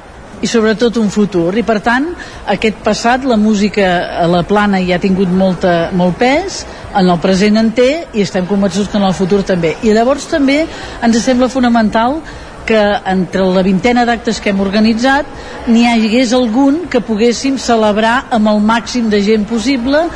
i 0.42 0.50
sobretot 0.50 0.98
un 0.98 1.08
futur. 1.14 1.54
I 1.54 1.62
per 1.62 1.78
tant 1.80 2.10
aquest 2.50 2.82
passat 2.84 3.24
la 3.24 3.38
música 3.38 3.86
a 4.18 4.26
la 4.26 4.42
plana 4.42 4.82
ja 4.82 4.98
ha 4.98 5.02
tingut 5.02 5.30
molta, 5.30 5.90
molt 5.94 6.18
pes 6.18 6.64
en 6.98 7.08
el 7.08 7.18
present 7.22 7.60
en 7.60 7.70
té 7.76 7.90
i 8.12 8.26
estem 8.26 8.48
convençuts 8.50 8.90
que 8.90 8.98
en 8.98 9.06
el 9.06 9.14
futur 9.14 9.42
també. 9.46 9.76
I 9.82 9.94
llavors 9.94 10.26
també 10.30 10.64
ens 10.66 11.22
sembla 11.22 11.48
fonamental 11.52 12.18
que 12.66 12.80
entre 13.12 13.46
la 13.54 13.62
vintena 13.66 14.04
d'actes 14.08 14.40
que 14.40 14.50
hem 14.52 14.60
organitzat 14.60 15.26
n'hi 15.68 15.86
hagués 15.90 16.32
algun 16.36 16.84
que 16.90 17.00
poguéssim 17.00 17.58
celebrar 17.58 18.26
amb 18.30 18.48
el 18.54 18.60
màxim 18.72 19.10
de 19.10 19.22
gent 19.22 19.48
possible 19.48 20.06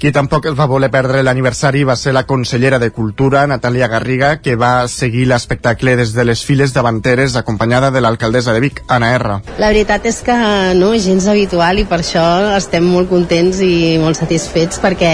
qui 0.00 0.12
tampoc 0.16 0.46
es 0.48 0.54
va 0.56 0.64
voler 0.64 0.88
perdre 0.88 1.20
l'aniversari 1.20 1.82
va 1.84 1.92
ser 2.00 2.14
la 2.16 2.22
consellera 2.24 2.78
de 2.80 2.88
Cultura, 2.90 3.42
Natàlia 3.46 3.86
Garriga, 3.92 4.30
que 4.40 4.54
va 4.56 4.88
seguir 4.88 5.26
l'espectacle 5.28 5.92
des 5.98 6.14
de 6.16 6.24
les 6.24 6.40
files 6.48 6.72
davanteres 6.72 7.36
acompanyada 7.36 7.90
de 7.92 8.00
l'alcaldessa 8.00 8.54
de 8.56 8.62
Vic, 8.64 8.80
Anna 8.88 9.10
R. 9.18 9.34
La 9.60 9.68
veritat 9.68 10.08
és 10.08 10.22
que 10.24 10.36
no 10.78 10.94
és 10.96 11.04
gens 11.04 11.26
habitual 11.28 11.82
i 11.82 11.84
per 11.90 11.98
això 12.00 12.24
estem 12.56 12.86
molt 12.88 13.10
contents 13.12 13.60
i 13.60 13.98
molt 14.00 14.16
satisfets 14.16 14.80
perquè 14.80 15.10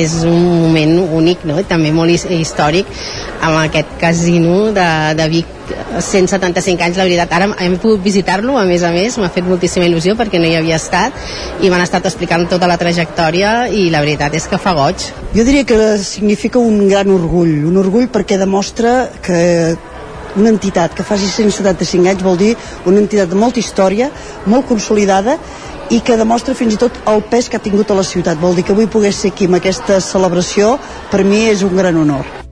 és 0.00 0.18
un 0.26 0.42
moment 0.64 0.96
únic 1.20 1.46
no? 1.46 1.60
i 1.62 1.68
també 1.70 1.94
molt 1.94 2.10
històric 2.10 2.90
amb 3.38 3.62
aquest 3.62 3.94
casino 4.02 4.72
de, 4.74 4.88
de 5.14 5.28
Vic 5.30 5.54
175 6.00 6.82
anys, 6.82 6.96
la 6.96 7.04
veritat. 7.04 7.32
Ara 7.36 7.48
hem 7.60 7.76
pogut 7.80 8.02
visitar-lo, 8.02 8.56
a 8.58 8.64
més 8.64 8.82
a 8.82 8.90
més, 8.94 9.18
m'ha 9.20 9.30
fet 9.32 9.46
moltíssima 9.46 9.86
il·lusió 9.86 10.16
perquè 10.18 10.40
no 10.40 10.48
hi 10.48 10.56
havia 10.58 10.78
estat 10.80 11.14
i 11.62 11.70
m'han 11.70 11.84
estat 11.84 12.08
explicant 12.08 12.48
tota 12.50 12.68
la 12.70 12.78
trajectòria 12.80 13.68
i 13.68 13.88
la 13.92 14.00
veritat 14.00 14.07
és 14.16 14.46
que 14.48 14.58
fa 14.58 14.72
goig. 14.72 15.04
Jo 15.34 15.44
diria 15.44 15.64
que 15.64 15.98
significa 15.98 16.58
un 16.58 16.88
gran 16.88 17.10
orgull, 17.10 17.64
un 17.68 17.76
orgull 17.76 18.08
perquè 18.08 18.38
demostra 18.38 19.10
que 19.22 19.76
una 20.36 20.48
entitat 20.48 20.94
que 20.94 21.02
faci 21.02 21.26
175 21.26 22.08
anys 22.08 22.22
vol 22.22 22.36
dir 22.38 22.54
una 22.86 22.98
entitat 22.98 23.28
de 23.28 23.36
molta 23.36 23.60
història, 23.60 24.10
molt 24.46 24.66
consolidada 24.68 25.38
i 25.90 26.00
que 26.00 26.16
demostra 26.16 26.54
fins 26.54 26.74
i 26.74 26.80
tot 26.80 27.00
el 27.06 27.22
pes 27.22 27.48
que 27.48 27.56
ha 27.56 27.64
tingut 27.64 27.90
a 27.90 27.94
la 27.94 28.04
ciutat. 28.04 28.38
Vol 28.40 28.54
dir 28.54 28.64
que 28.64 28.72
avui 28.72 28.86
pogués 28.86 29.16
ser 29.16 29.32
aquí 29.32 29.48
amb 29.48 29.60
aquesta 29.60 30.00
celebració, 30.00 30.76
per 31.10 31.24
mi 31.24 31.48
és 31.48 31.62
un 31.62 31.76
gran 31.76 31.96
honor. 31.96 32.47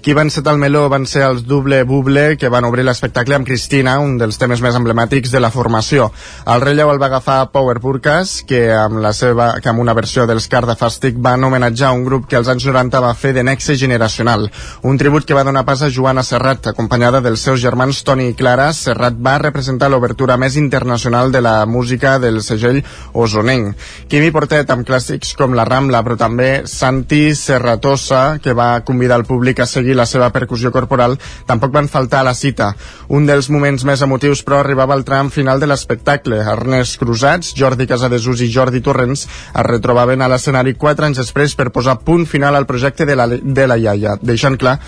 Qui 0.00 0.14
van 0.16 0.30
ser 0.32 0.40
el 0.48 0.56
meló 0.56 0.86
van 0.88 1.04
ser 1.04 1.20
els 1.26 1.42
Double 1.44 1.82
Buble, 1.84 2.38
que 2.40 2.48
van 2.48 2.64
obrir 2.64 2.86
l'espectacle 2.88 3.34
amb 3.36 3.44
Cristina, 3.44 3.98
un 4.00 4.14
dels 4.16 4.38
temes 4.40 4.62
més 4.64 4.76
emblemàtics 4.78 5.28
de 5.28 5.40
la 5.44 5.50
formació. 5.52 6.06
El 6.48 6.62
relleu 6.64 6.88
el 6.88 7.00
va 7.02 7.10
agafar 7.10 7.50
Power 7.52 7.76
Burkas, 7.84 8.38
que 8.48 8.62
amb, 8.72 8.96
la 9.04 9.12
seva, 9.12 9.50
que 9.60 9.68
amb 9.68 9.82
una 9.82 9.92
versió 9.92 10.24
dels 10.24 10.46
Cardafàstic 10.48 11.18
van 11.20 11.44
homenatjar 11.44 11.90
un 11.92 12.06
grup 12.06 12.24
que 12.30 12.38
als 12.38 12.48
anys 12.48 12.64
90 12.70 13.02
va 13.04 13.12
fer 13.12 13.34
de 13.36 13.44
nexe 13.44 13.76
generacional. 13.76 14.48
Un 14.88 14.96
tribut 14.96 15.26
que 15.28 15.36
va 15.36 15.44
donar 15.44 15.66
pas 15.68 15.82
a 15.84 15.90
Joana 15.92 16.24
Serrat, 16.24 16.70
acompanyada 16.72 17.20
dels 17.20 17.44
seus 17.44 17.60
germans 17.60 18.00
Toni 18.02 18.30
i 18.32 18.38
Clara. 18.40 18.70
Serrat 18.72 19.20
va 19.20 19.36
representar 19.44 19.92
l'obertura 19.92 20.38
més 20.40 20.56
internacional 20.56 21.28
de 21.30 21.44
la 21.44 21.66
música 21.66 22.16
del 22.18 22.40
segell 22.46 22.80
osonenc. 23.12 23.76
Quimi 24.08 24.32
Portet 24.32 24.72
amb 24.72 24.88
clàssics 24.88 25.36
com 25.36 25.52
La 25.52 25.68
Rambla, 25.68 26.00
però 26.06 26.16
també 26.16 26.50
Santi 26.64 27.34
Serratosa, 27.36 28.40
que 28.40 28.56
va 28.56 28.72
convidar 28.80 29.20
el 29.20 29.28
públic 29.28 29.60
a 29.60 29.68
seguir 29.68 29.89
aconseguir 29.90 29.96
la 29.96 30.06
seva 30.06 30.30
percussió 30.30 30.70
corporal, 30.70 31.18
tampoc 31.46 31.72
van 31.72 31.88
faltar 31.88 32.20
a 32.20 32.30
la 32.30 32.34
cita. 32.34 32.74
Un 33.08 33.26
dels 33.26 33.50
moments 33.50 33.84
més 33.84 34.02
emotius, 34.02 34.42
però, 34.42 34.60
arribava 34.60 34.94
al 34.94 35.04
tram 35.04 35.30
final 35.30 35.60
de 35.60 35.66
l'espectacle. 35.66 36.40
Ernest 36.40 36.98
Cruzats, 36.98 37.54
Jordi 37.56 37.86
Casadesús 37.86 38.40
i 38.42 38.50
Jordi 38.50 38.80
Torrents 38.80 39.26
es 39.26 39.66
retrobaven 39.66 40.22
a 40.22 40.28
l'escenari 40.28 40.74
quatre 40.74 41.06
anys 41.06 41.20
després 41.20 41.54
per 41.54 41.70
posar 41.70 42.00
punt 42.04 42.26
final 42.26 42.54
al 42.54 42.66
projecte 42.66 43.06
de 43.06 43.16
la, 43.16 43.26
de 43.26 43.66
la 43.66 43.78
iaia, 43.78 44.18
deixant 44.22 44.56
clar 44.56 44.78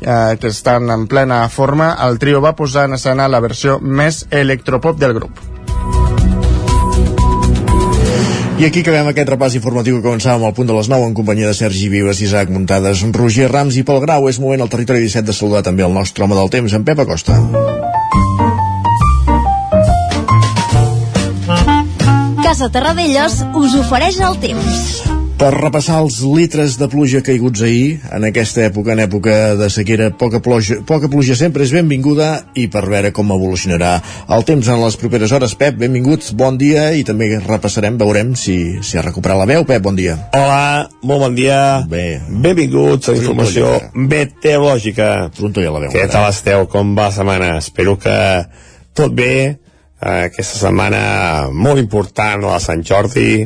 eh, 0.00 0.36
que 0.40 0.48
estan 0.48 0.90
en 0.90 1.06
plena 1.06 1.48
forma, 1.48 1.96
el 2.06 2.18
trio 2.18 2.40
va 2.40 2.56
posar 2.56 2.86
en 2.86 2.96
escena 2.96 3.28
la 3.28 3.40
versió 3.40 3.78
més 3.80 4.26
electropop 4.30 4.98
del 4.98 5.14
grup. 5.14 5.55
I 8.56 8.64
aquí 8.64 8.80
acabem 8.80 9.10
aquest 9.10 9.28
repàs 9.28 9.54
informatiu 9.58 9.98
que 9.98 10.06
començàvem 10.06 10.46
al 10.48 10.54
punt 10.56 10.70
de 10.70 10.72
les 10.72 10.88
9 10.88 11.10
en 11.10 11.16
companyia 11.18 11.50
de 11.50 11.56
Sergi 11.58 11.90
Vives, 11.92 12.22
Isaac 12.24 12.48
Muntades, 12.48 13.02
Roger 13.12 13.50
Rams 13.52 13.76
i 13.76 13.82
Pol 13.84 14.00
Grau. 14.00 14.30
És 14.30 14.38
moment 14.40 14.64
al 14.64 14.70
territori 14.72 15.04
17 15.04 15.28
de 15.28 15.34
saludar 15.36 15.60
també 15.66 15.84
el 15.84 15.92
nostre 15.92 16.24
home 16.24 16.38
del 16.38 16.48
temps, 16.48 16.72
en 16.72 16.86
Pep 16.88 17.04
Acosta. 17.04 17.36
Casa 22.40 22.70
Terradellos 22.72 23.42
us 23.52 23.76
ofereix 23.82 24.24
el 24.24 24.40
temps. 24.40 25.15
Per 25.36 25.50
repassar 25.52 25.98
els 26.00 26.22
litres 26.24 26.78
de 26.80 26.86
pluja 26.88 27.20
caiguts 27.20 27.60
ahir, 27.66 27.98
en 28.16 28.24
aquesta 28.24 28.62
època, 28.64 28.94
en 28.94 29.02
època 29.04 29.34
de 29.60 29.66
sequera, 29.68 30.06
poca 30.16 30.38
pluja, 30.40 30.78
poca 30.88 31.10
pluja 31.12 31.36
sempre 31.36 31.66
és 31.66 31.74
benvinguda 31.76 32.28
i 32.56 32.64
per 32.72 32.86
veure 32.88 33.10
com 33.12 33.34
evolucionarà 33.34 33.90
el 34.32 34.46
temps 34.48 34.70
en 34.72 34.80
les 34.80 34.96
properes 34.96 35.34
hores. 35.36 35.52
Pep, 35.60 35.76
benvingut, 35.82 36.24
bon 36.40 36.56
dia 36.56 36.86
i 36.96 37.04
també 37.04 37.28
repassarem, 37.44 38.00
veurem 38.00 38.32
si, 38.32 38.56
si 38.80 38.96
ha 38.96 39.04
recuperat 39.04 39.42
la 39.42 39.50
veu. 39.52 39.68
Pep, 39.68 39.84
bon 39.84 40.00
dia. 40.00 40.16
Hola, 40.32 40.88
molt 41.04 41.26
bon 41.26 41.36
dia. 41.36 41.60
Bé. 41.92 42.06
Benvinguts 42.32 43.12
a 43.12 43.18
la 43.18 43.20
informació 43.20 43.76
meteorològica. 43.92 45.12
Pronto 45.36 45.60
ja 45.60 45.76
la 45.76 45.84
veu. 45.84 45.92
Què 45.92 46.08
tal 46.16 46.30
esteu? 46.32 46.64
Com 46.72 46.96
va 46.96 47.10
la 47.10 47.18
setmana? 47.20 47.54
Espero 47.60 47.98
que 48.00 48.18
tot 48.96 49.12
bé. 49.12 49.32
Eh, 50.00 50.18
aquesta 50.30 50.64
setmana 50.64 51.06
molt 51.52 51.76
important 51.84 52.40
a 52.40 52.56
la 52.56 52.60
Sant 52.64 52.80
Jordi, 52.88 53.42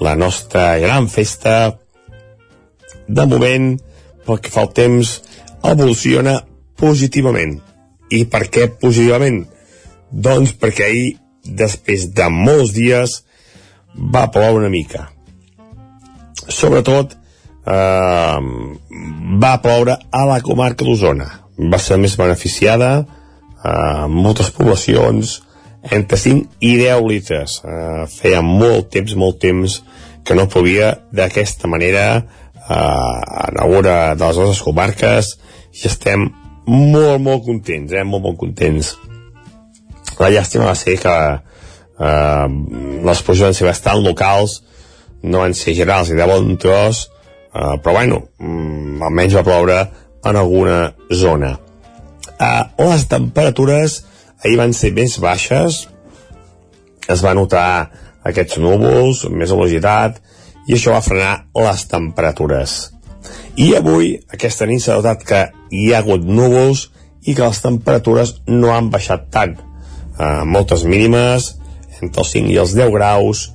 la 0.00 0.16
nostra 0.16 0.78
gran 0.78 1.08
festa. 1.08 1.76
De 3.06 3.26
moment, 3.26 3.74
pel 4.26 4.40
que 4.40 4.52
fa 4.52 4.64
al 4.64 4.72
temps, 4.74 5.18
evoluciona 5.66 6.40
positivament. 6.80 7.58
I 8.10 8.24
per 8.32 8.46
què 8.50 8.66
positivament? 8.80 9.44
Doncs 10.10 10.56
perquè 10.58 10.86
ahir, 10.88 11.10
després 11.44 12.08
de 12.16 12.26
molts 12.32 12.72
dies, 12.74 13.20
va 13.94 14.28
ploure 14.32 14.62
una 14.62 14.72
mica. 14.72 15.10
Sobretot, 16.48 17.14
eh, 17.66 18.40
va 19.44 19.52
ploure 19.62 19.98
a 20.10 20.24
la 20.32 20.40
comarca 20.40 20.84
d'Osona. 20.84 21.28
Va 21.70 21.78
ser 21.78 21.98
més 21.98 22.16
beneficiada, 22.16 22.90
eh, 23.64 24.06
moltes 24.08 24.50
poblacions, 24.50 25.42
entre 25.82 26.16
5 26.16 26.48
i 26.60 26.76
10 26.76 27.06
litres. 27.06 27.60
Eh, 27.64 28.06
feia 28.08 28.42
molt 28.42 28.90
temps, 28.90 29.14
molt 29.14 29.38
temps 29.40 29.82
que 30.24 30.36
no 30.36 30.48
plovia 30.48 30.92
d'aquesta 31.12 31.68
manera 31.68 32.04
eh, 32.16 33.18
en 33.48 33.60
alguna 33.60 34.14
de 34.14 34.24
les 34.24 34.40
nostres 34.40 34.62
comarques 34.64 35.34
i 35.80 35.86
estem 35.88 36.28
molt, 36.66 37.20
molt 37.22 37.44
contents, 37.46 37.92
eh? 37.92 38.04
molt, 38.04 38.24
molt 38.24 38.40
contents. 38.40 38.94
La 40.20 40.30
llàstima 40.32 40.68
va 40.68 40.76
ser 40.78 40.98
que 41.00 41.14
eh, 41.14 42.48
les 43.08 43.22
pluges 43.24 43.46
van 43.48 43.56
ser 43.56 43.68
bastant 43.68 44.04
locals, 44.04 44.60
no 45.22 45.42
van 45.44 45.56
ser 45.56 45.74
generals 45.76 46.12
i 46.12 46.18
de 46.18 46.28
bon 46.28 46.54
tros, 46.60 47.06
eh, 47.54 47.74
però 47.82 47.96
bueno, 47.96 48.22
mm, 48.38 49.02
almenys 49.08 49.36
va 49.38 49.46
ploure 49.46 49.80
en 50.24 50.36
alguna 50.36 50.94
zona. 51.12 51.56
Eh, 52.38 52.62
les 52.78 53.08
temperatures 53.08 54.02
ahir 54.44 54.56
van 54.60 54.72
ser 54.76 54.92
més 54.96 55.18
baixes, 55.20 55.86
es 57.10 57.24
va 57.24 57.34
notar 57.34 57.90
aquests 58.26 58.58
núvols, 58.60 59.24
més 59.30 59.52
velocitat, 59.52 60.20
i 60.68 60.76
això 60.76 60.94
va 60.94 61.04
frenar 61.04 61.34
les 61.56 61.84
temperatures. 61.90 62.80
I 63.60 63.72
avui, 63.76 64.14
aquesta 64.32 64.68
nit 64.68 64.82
s'ha 64.84 64.98
notat 64.98 65.24
que 65.26 65.40
hi 65.74 65.90
ha 65.92 66.00
hagut 66.00 66.24
núvols 66.24 66.88
i 67.26 67.34
que 67.34 67.44
les 67.44 67.62
temperatures 67.62 68.36
no 68.48 68.72
han 68.74 68.90
baixat 68.92 69.28
tant. 69.34 69.56
Uh, 70.20 70.44
moltes 70.44 70.84
mínimes, 70.88 71.54
entre 72.00 72.24
els 72.24 72.32
5 72.36 72.52
i 72.52 72.58
els 72.60 72.74
10 72.76 72.92
graus, 72.94 73.46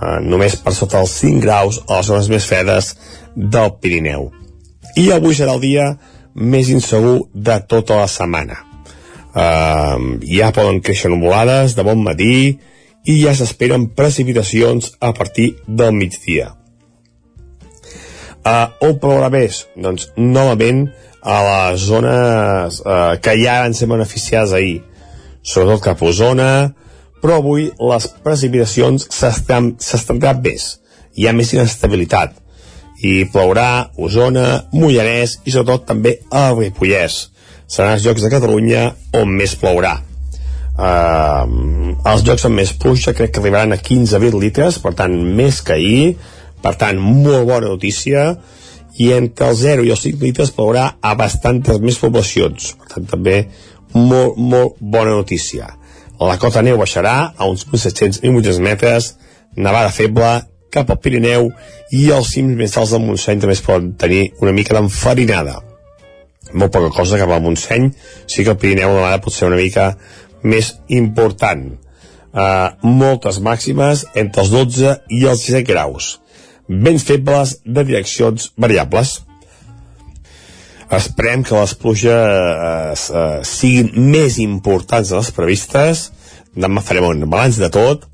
uh, 0.00 0.18
només 0.24 0.56
per 0.60 0.74
sota 0.76 1.00
els 1.04 1.14
5 1.22 1.44
graus 1.44 1.80
a 1.86 2.00
les 2.00 2.10
zones 2.10 2.30
més 2.32 2.48
fredes 2.48 2.94
del 3.36 3.76
Pirineu. 3.80 4.30
I 4.96 5.10
avui 5.14 5.36
serà 5.36 5.54
el 5.54 5.62
dia 5.62 5.92
més 6.34 6.70
insegur 6.72 7.28
de 7.34 7.60
tota 7.68 8.00
la 8.02 8.08
setmana. 8.10 8.58
Uh, 9.30 10.18
ja 10.26 10.50
poden 10.54 10.80
créixer 10.82 11.12
nuvolades 11.12 11.76
de 11.78 11.86
bon 11.86 12.02
matí 12.02 12.58
i 13.08 13.20
ja 13.22 13.34
s'esperen 13.36 13.88
precipitacions 13.96 14.94
a 15.00 15.12
partir 15.16 15.54
del 15.66 15.94
migdia. 15.96 16.54
Uh, 18.40 18.72
on 18.86 18.96
plourà 19.00 19.28
més? 19.32 19.66
Doncs 19.76 20.10
novament 20.16 20.86
a 21.20 21.38
les 21.44 21.80
zones 21.84 22.80
uh, 22.80 23.16
que 23.20 23.36
ja 23.40 23.60
van 23.64 23.76
ser 23.76 23.88
beneficiades 23.90 24.54
ahir, 24.56 24.78
sobretot 25.42 25.84
cap 25.90 26.00
a 26.00 26.08
Osona, 26.08 26.50
però 27.20 27.40
avui 27.40 27.68
les 27.68 28.06
precipitacions 28.24 29.08
s'estendran 29.12 30.40
més. 30.44 30.76
Hi 31.16 31.28
ha 31.28 31.36
més 31.36 31.52
inestabilitat 31.52 32.38
i 33.00 33.24
plourà 33.32 33.90
Osona, 33.96 34.46
Mollanès 34.76 35.38
i 35.44 35.54
sobretot 35.54 35.86
també 35.88 36.18
a 36.30 36.50
Ripollès. 36.52 37.26
Seran 37.70 37.96
els 37.96 38.04
llocs 38.04 38.24
de 38.24 38.32
Catalunya 38.32 38.86
on 39.16 39.36
més 39.36 39.56
plourà. 39.56 39.98
Uh, 40.80 41.92
els 42.08 42.22
jocs 42.24 42.46
amb 42.48 42.56
més 42.56 42.70
pluja 42.80 43.12
crec 43.12 43.34
que 43.34 43.42
arribaran 43.42 43.74
a 43.74 43.80
15-20 43.80 44.38
litres, 44.40 44.78
per 44.80 44.94
tant 44.96 45.12
més 45.12 45.60
que 45.66 45.74
ahir, 45.76 46.04
per 46.64 46.72
tant 46.80 47.00
molt 47.00 47.44
bona 47.48 47.68
notícia, 47.68 48.30
i 49.00 49.10
entre 49.12 49.50
el 49.50 49.58
0 49.60 49.84
i 49.84 49.92
els 49.92 50.04
5 50.06 50.24
litres 50.24 50.52
plourà 50.56 50.86
a 51.00 51.12
bastantes 51.20 51.80
més 51.84 51.98
poblacions, 52.00 52.72
per 52.80 52.94
tant 52.94 53.10
també 53.12 53.36
molt, 53.92 54.36
molt 54.36 54.80
bona 54.80 55.12
notícia. 55.12 55.68
La 56.20 56.36
cota 56.40 56.62
neu 56.64 56.80
baixarà 56.80 57.32
a 57.36 57.48
uns 57.48 57.66
1.700-1.800 57.68 58.60
metres, 58.64 59.14
nevada 59.56 59.92
feble 59.92 60.32
cap 60.70 60.90
al 60.92 61.00
Pirineu 61.02 61.48
i 61.96 62.06
els 62.14 62.32
cims 62.34 62.56
més 62.56 62.76
alts 62.78 62.92
del 62.94 63.02
Montseny 63.04 63.40
també 63.42 63.56
es 63.56 63.64
poden 63.64 63.92
tenir 64.00 64.30
una 64.40 64.52
mica 64.56 64.76
d'enfarinada. 64.76 65.58
Molt 66.52 66.72
poca 66.74 66.90
cosa 66.94 67.18
cap 67.18 67.30
al 67.32 67.42
Montseny, 67.44 67.88
sí 68.26 68.44
que 68.44 68.54
el 68.54 68.60
Pirineu 68.60 68.92
la 68.94 69.00
nevada 69.00 69.22
pot 69.24 69.34
ser 69.34 69.48
una 69.48 69.58
mica 69.60 69.94
més 70.42 70.74
important. 70.88 71.70
Uh, 72.30 72.70
moltes 72.86 73.40
màximes 73.42 74.04
entre 74.14 74.44
els 74.44 74.52
12 74.54 74.92
i 75.10 75.24
els 75.26 75.46
17 75.48 75.66
graus. 75.66 76.12
Vents 76.68 77.02
febles 77.02 77.56
de 77.66 77.84
direccions 77.84 78.52
variables. 78.56 79.16
Esperem 80.90 81.42
que 81.46 81.58
les 81.58 81.74
pluges 81.78 83.08
uh, 83.10 83.40
siguin 83.46 83.90
més 84.12 84.38
importants 84.42 85.10
de 85.10 85.18
les 85.18 85.32
previstes. 85.34 86.06
Demà 86.54 86.82
farem 86.82 87.08
un 87.08 87.26
balanç 87.30 87.58
de 87.62 87.70
tot, 87.70 88.06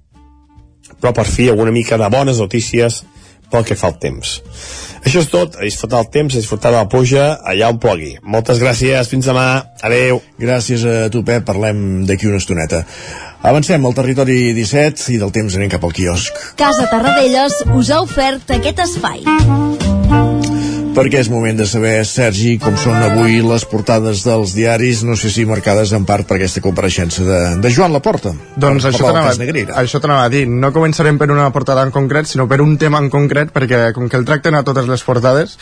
però 1.01 1.13
per 1.17 1.27
fi 1.29 1.51
alguna 1.51 1.73
mica 1.73 2.01
de 2.01 2.09
bones 2.13 2.41
notícies 2.41 3.03
pel 3.53 3.67
que 3.67 3.77
fa 3.79 3.91
al 3.93 3.99
temps. 4.03 4.41
Això 5.07 5.23
és 5.23 5.31
tot, 5.31 5.55
a 5.55 5.63
disfrutar 5.63 6.01
el 6.03 6.11
temps, 6.11 6.35
a 6.35 6.43
disfrutar 6.43 6.73
de 6.75 6.81
la 6.81 6.89
pluja 6.91 7.29
allà 7.47 7.71
on 7.71 7.79
plogui. 7.83 8.17
Moltes 8.23 8.59
gràcies, 8.63 9.11
fins 9.13 9.29
demà, 9.31 9.47
adeu. 9.87 10.21
Gràcies 10.43 10.83
a 10.83 10.97
tu, 11.15 11.23
Pep, 11.27 11.47
parlem 11.47 12.05
d'aquí 12.09 12.27
una 12.27 12.43
estoneta. 12.43 12.83
Avancem 13.47 13.85
al 13.87 13.95
territori 13.95 14.55
17 14.57 15.13
i 15.15 15.21
del 15.23 15.35
temps 15.35 15.55
anem 15.55 15.71
cap 15.71 15.85
al 15.87 15.95
quiosc. 15.95 16.47
Casa 16.59 16.89
Tarradellas 16.91 17.63
us 17.79 17.93
ha 17.95 18.03
ofert 18.03 18.57
aquest 18.59 18.83
espai 18.89 19.86
perquè 20.97 21.21
és 21.21 21.31
moment 21.33 21.59
de 21.59 21.67
saber, 21.69 21.95
Sergi, 22.09 22.57
com 22.63 22.77
són 22.81 22.97
avui 23.05 23.39
les 23.45 23.67
portades 23.69 24.23
dels 24.27 24.55
diaris, 24.57 25.03
no 25.07 25.17
sé 25.21 25.31
si 25.33 25.45
marcades 25.49 25.93
en 25.97 26.07
part 26.09 26.29
per 26.29 26.39
aquesta 26.39 26.63
compareixença 26.65 27.27
de, 27.27 27.41
de 27.63 27.73
Joan 27.75 27.95
Laporta. 27.95 28.33
Doncs 28.57 28.89
això 28.89 30.01
t'anava 30.01 30.25
a 30.25 30.33
dir. 30.33 30.47
No 30.49 30.73
començarem 30.75 31.21
per 31.21 31.31
una 31.35 31.51
portada 31.55 31.85
en 31.87 31.93
concret, 31.95 32.31
sinó 32.31 32.49
per 32.49 32.63
un 32.65 32.77
tema 32.81 33.03
en 33.03 33.11
concret, 33.13 33.53
perquè 33.55 33.91
com 33.97 34.09
que 34.11 34.21
el 34.21 34.27
tracten 34.29 34.57
a 34.57 34.65
totes 34.67 34.89
les 34.91 35.05
portades, 35.07 35.59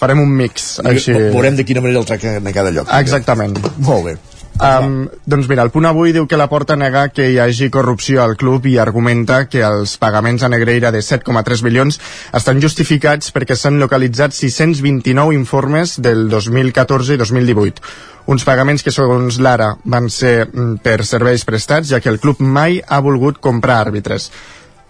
farem 0.00 0.22
un 0.22 0.30
mix. 0.32 0.76
Així... 0.86 1.14
Veurem 1.34 1.58
de 1.58 1.66
quina 1.68 1.82
manera 1.84 2.00
el 2.02 2.08
tracten 2.08 2.46
a 2.46 2.54
cada 2.56 2.72
lloc. 2.74 2.92
Exactament. 3.00 3.58
Molt 3.84 4.06
bé. 4.06 4.18
Um, 4.60 5.08
doncs 5.24 5.46
mira, 5.48 5.64
el 5.64 5.70
punt 5.72 5.86
avui 5.88 6.12
diu 6.12 6.26
que 6.28 6.36
la 6.36 6.50
porta 6.52 6.74
nega 6.76 7.06
que 7.08 7.30
hi 7.32 7.38
hagi 7.40 7.70
corrupció 7.72 8.20
al 8.20 8.34
club 8.36 8.66
i 8.68 8.74
argumenta 8.82 9.46
que 9.48 9.62
els 9.64 9.94
pagaments 9.96 10.44
a 10.44 10.50
Negreira 10.52 10.90
de 10.92 11.00
7,3 11.00 11.64
milions 11.64 11.96
estan 12.36 12.60
justificats 12.60 13.32
perquè 13.32 13.56
s'han 13.56 13.80
localitzat 13.80 14.36
629 14.36 15.32
informes 15.32 15.96
del 16.04 16.28
2014 16.28 17.16
i 17.16 17.22
2018. 17.24 17.80
Uns 18.28 18.44
pagaments 18.44 18.84
que, 18.84 18.92
segons 18.92 19.40
l'ara, 19.40 19.72
van 19.88 20.12
ser 20.12 20.44
mm, 20.44 20.84
per 20.84 21.08
serveis 21.08 21.48
prestats, 21.48 21.88
ja 21.88 22.04
que 22.04 22.12
el 22.12 22.20
club 22.20 22.44
mai 22.44 22.82
ha 22.84 23.00
volgut 23.00 23.40
comprar 23.40 23.80
àrbitres. 23.80 24.28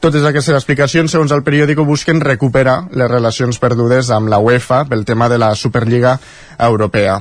Totes 0.02 0.26
aquestes 0.26 0.56
explicacions, 0.56 1.12
segons 1.14 1.30
el 1.30 1.44
periòdico, 1.46 1.86
busquen 1.86 2.24
recuperar 2.24 2.88
les 2.90 3.10
relacions 3.10 3.62
perdudes 3.62 4.10
amb 4.10 4.32
la 4.32 4.42
UEFA 4.42 4.82
pel 4.90 5.06
tema 5.06 5.30
de 5.30 5.38
la 5.38 5.54
Superliga 5.54 6.18
Europea. 6.58 7.20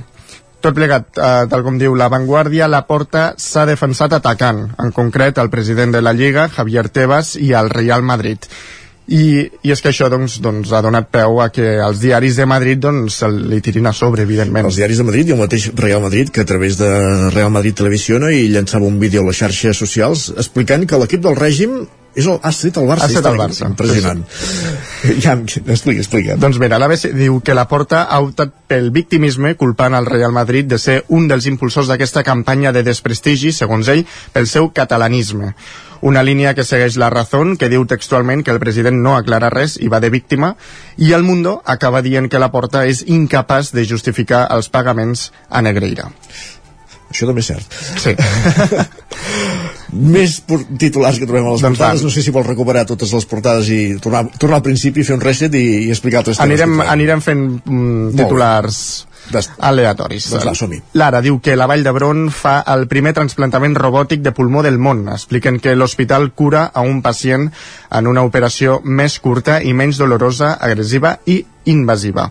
Tot 0.60 0.76
plegat, 0.76 1.16
eh, 1.16 1.46
tal 1.48 1.64
com 1.64 1.78
diu 1.80 1.94
La 1.96 2.10
Vanguardia, 2.12 2.68
la 2.68 2.82
porta 2.88 3.34
s'ha 3.40 3.64
defensat 3.66 4.18
atacant, 4.18 4.66
en 4.78 4.92
concret 4.92 5.38
el 5.40 5.50
president 5.50 5.94
de 5.96 6.02
la 6.04 6.12
Lliga, 6.14 6.50
Javier 6.52 6.90
Tebas, 6.90 7.38
i 7.40 7.54
el 7.56 7.70
Real 7.70 8.04
Madrid. 8.04 8.44
I, 9.10 9.48
i 9.66 9.72
és 9.74 9.80
que 9.82 9.90
això 9.90 10.06
doncs, 10.12 10.36
doncs, 10.44 10.70
ha 10.76 10.84
donat 10.86 11.08
peu 11.10 11.40
a 11.42 11.48
que 11.50 11.80
els 11.82 12.02
diaris 12.04 12.36
de 12.38 12.46
Madrid 12.46 12.82
doncs, 12.84 13.22
li 13.50 13.58
tirin 13.66 13.88
a 13.90 13.94
sobre, 13.96 14.22
evidentment. 14.28 14.68
Els 14.70 14.78
diaris 14.78 15.00
de 15.02 15.08
Madrid 15.08 15.32
i 15.32 15.34
el 15.34 15.40
mateix 15.40 15.70
Real 15.80 16.04
Madrid, 16.04 16.30
que 16.30 16.44
a 16.44 16.50
través 16.50 16.78
de 16.78 16.90
Real 17.34 17.50
Madrid 17.56 17.80
Televisiona 17.80 18.30
i 18.36 18.50
llançava 18.52 18.86
un 18.86 19.00
vídeo 19.00 19.24
a 19.24 19.30
les 19.32 19.40
xarxes 19.40 19.80
socials 19.80 20.28
explicant 20.36 20.86
que 20.86 21.00
l'equip 21.02 21.24
del 21.26 21.40
règim 21.40 21.80
És 22.16 22.26
el, 22.26 22.40
ha 22.42 22.50
estat 22.50 22.78
el 22.82 22.88
Barça. 22.90 23.06
Ha 23.06 23.12
estat 23.12 23.28
el. 23.30 23.38
Barça. 23.40 23.70
Impressionant. 23.70 24.26
Ja, 25.24 25.32
explica, 25.40 26.02
explica. 26.02 26.36
Doncs 26.36 26.58
mira, 26.60 26.76
l'ABC 26.82 27.14
diu 27.16 27.38
que 27.46 27.54
la 27.56 27.64
Porta 27.72 28.02
ha 28.12 28.18
optat 28.20 28.52
pel 28.68 28.90
victimisme 28.92 29.54
culpant 29.56 29.96
al 29.96 30.10
Real 30.10 30.34
Madrid 30.36 30.68
de 30.68 30.80
ser 30.82 30.98
un 31.16 31.30
dels 31.32 31.48
impulsors 31.48 31.88
d'aquesta 31.88 32.26
campanya 32.28 32.74
de 32.76 32.84
desprestigi, 32.84 33.54
segons 33.56 33.88
ell, 33.94 34.04
pel 34.36 34.50
seu 34.52 34.74
catalanisme. 34.76 35.54
Una 36.02 36.24
línia 36.24 36.54
que 36.56 36.68
segueix 36.68 36.98
la 37.00 37.10
Razón, 37.14 37.56
que 37.56 37.72
diu 37.72 37.86
textualment 37.88 38.44
que 38.44 38.52
el 38.52 38.60
president 38.60 39.00
no 39.04 39.16
aclara 39.16 39.52
res 39.54 39.78
i 39.80 39.88
va 39.92 40.04
de 40.04 40.12
víctima, 40.12 40.54
i 40.98 41.14
el 41.16 41.24
Mundo 41.24 41.62
acaba 41.64 42.04
dient 42.04 42.28
que 42.28 42.40
la 42.44 42.52
Porta 42.52 42.86
és 42.88 43.06
incapaç 43.08 43.72
de 43.76 43.88
justificar 43.88 44.48
els 44.56 44.68
pagaments 44.68 45.30
a 45.50 45.64
Negreira. 45.64 46.12
Això 47.10 47.26
també 47.26 47.42
és 47.42 47.50
cert. 47.50 47.80
Sí. 48.04 48.14
Més 49.92 50.36
titulars 50.78 51.18
que 51.18 51.26
trobem 51.26 51.48
a 51.48 51.54
les 51.56 51.64
Doncs 51.64 51.80
portades. 51.80 52.02
va. 52.04 52.06
No 52.06 52.14
sé 52.14 52.22
si 52.22 52.34
vols 52.36 52.48
recuperar 52.48 52.86
totes 52.90 53.14
les 53.16 53.26
portades 53.26 53.70
i 53.74 53.80
tornar, 54.02 54.26
tornar 54.38 54.60
al 54.60 54.66
principi, 54.66 55.04
fer 55.04 55.16
un 55.18 55.24
reset 55.24 55.56
i, 55.58 55.66
i 55.88 55.90
explicar 55.90 56.22
altres 56.22 56.38
temes. 56.38 56.62
Anirem, 56.62 56.82
anirem 56.86 57.24
fent 57.26 57.46
mm, 57.66 58.12
bé. 58.20 58.28
Aleatoris. 59.58 60.30
Doncs 60.34 60.48
va, 60.48 60.56
som-hi. 60.58 60.82
Lara 61.00 61.22
diu 61.26 61.40
que 61.44 61.58
la 61.60 61.68
Vall 61.70 61.86
d'Hebron 61.86 62.30
fa 62.34 62.60
el 62.74 62.88
primer 62.92 63.14
transplantament 63.18 63.78
robòtic 63.78 64.24
de 64.26 64.34
pulmó 64.36 64.64
del 64.66 64.80
món. 64.80 65.06
Expliquen 65.14 65.60
que 65.60 65.76
l'hospital 65.76 66.32
cura 66.32 66.66
a 66.74 66.82
un 66.86 67.02
pacient 67.06 67.50
en 67.90 68.08
una 68.08 68.26
operació 68.28 68.80
més 68.84 69.20
curta 69.20 69.62
i 69.62 69.74
menys 69.74 70.00
dolorosa, 70.02 70.56
agressiva 70.60 71.18
i 71.26 71.44
invasiva. 71.70 72.30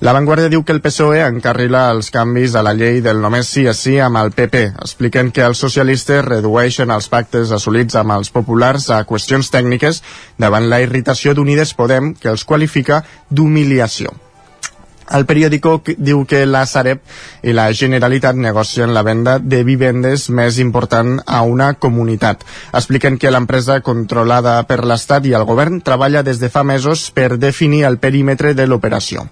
La 0.00 0.14
Vanguardia 0.16 0.48
diu 0.48 0.62
que 0.64 0.72
el 0.72 0.80
PSOE 0.80 1.20
encarrila 1.26 1.82
els 1.92 2.08
canvis 2.14 2.54
a 2.56 2.62
la 2.64 2.72
llei 2.74 3.02
del 3.04 3.20
només 3.20 3.50
sí 3.52 3.66
a 3.68 3.74
sí 3.76 3.98
amb 4.00 4.20
el 4.22 4.32
PP. 4.32 4.62
Expliquen 4.80 5.30
que 5.36 5.44
els 5.44 5.60
socialistes 5.60 6.24
redueixen 6.24 6.90
els 6.90 7.10
pactes 7.12 7.52
assolits 7.52 7.98
amb 8.00 8.16
els 8.16 8.32
populars 8.32 8.88
a 8.90 9.02
qüestions 9.04 9.52
tècniques 9.52 10.02
davant 10.38 10.70
la 10.72 10.80
irritació 10.80 11.36
d'Unides 11.36 11.76
Podem, 11.76 12.14
que 12.16 12.32
els 12.32 12.48
qualifica 12.48 13.04
d'humiliació. 13.28 14.16
El 15.10 15.26
periòdico 15.26 15.80
diu 15.98 16.22
que 16.28 16.44
la 16.46 16.62
Sareb 16.70 17.00
i 17.42 17.54
la 17.56 17.66
Generalitat 17.74 18.36
negocien 18.38 18.92
la 18.94 19.02
venda 19.02 19.38
de 19.42 19.64
vivendes 19.66 20.28
més 20.30 20.60
important 20.62 21.16
a 21.26 21.42
una 21.42 21.72
comunitat. 21.74 22.44
Expliquen 22.72 23.18
que 23.18 23.32
l'empresa 23.34 23.80
controlada 23.82 24.60
per 24.70 24.84
l'Estat 24.84 25.26
i 25.26 25.34
el 25.34 25.46
govern 25.48 25.80
treballa 25.82 26.22
des 26.22 26.38
de 26.38 26.50
fa 26.50 26.62
mesos 26.62 27.08
per 27.10 27.38
definir 27.38 27.84
el 27.88 27.98
perímetre 27.98 28.54
de 28.54 28.68
l'operació. 28.70 29.26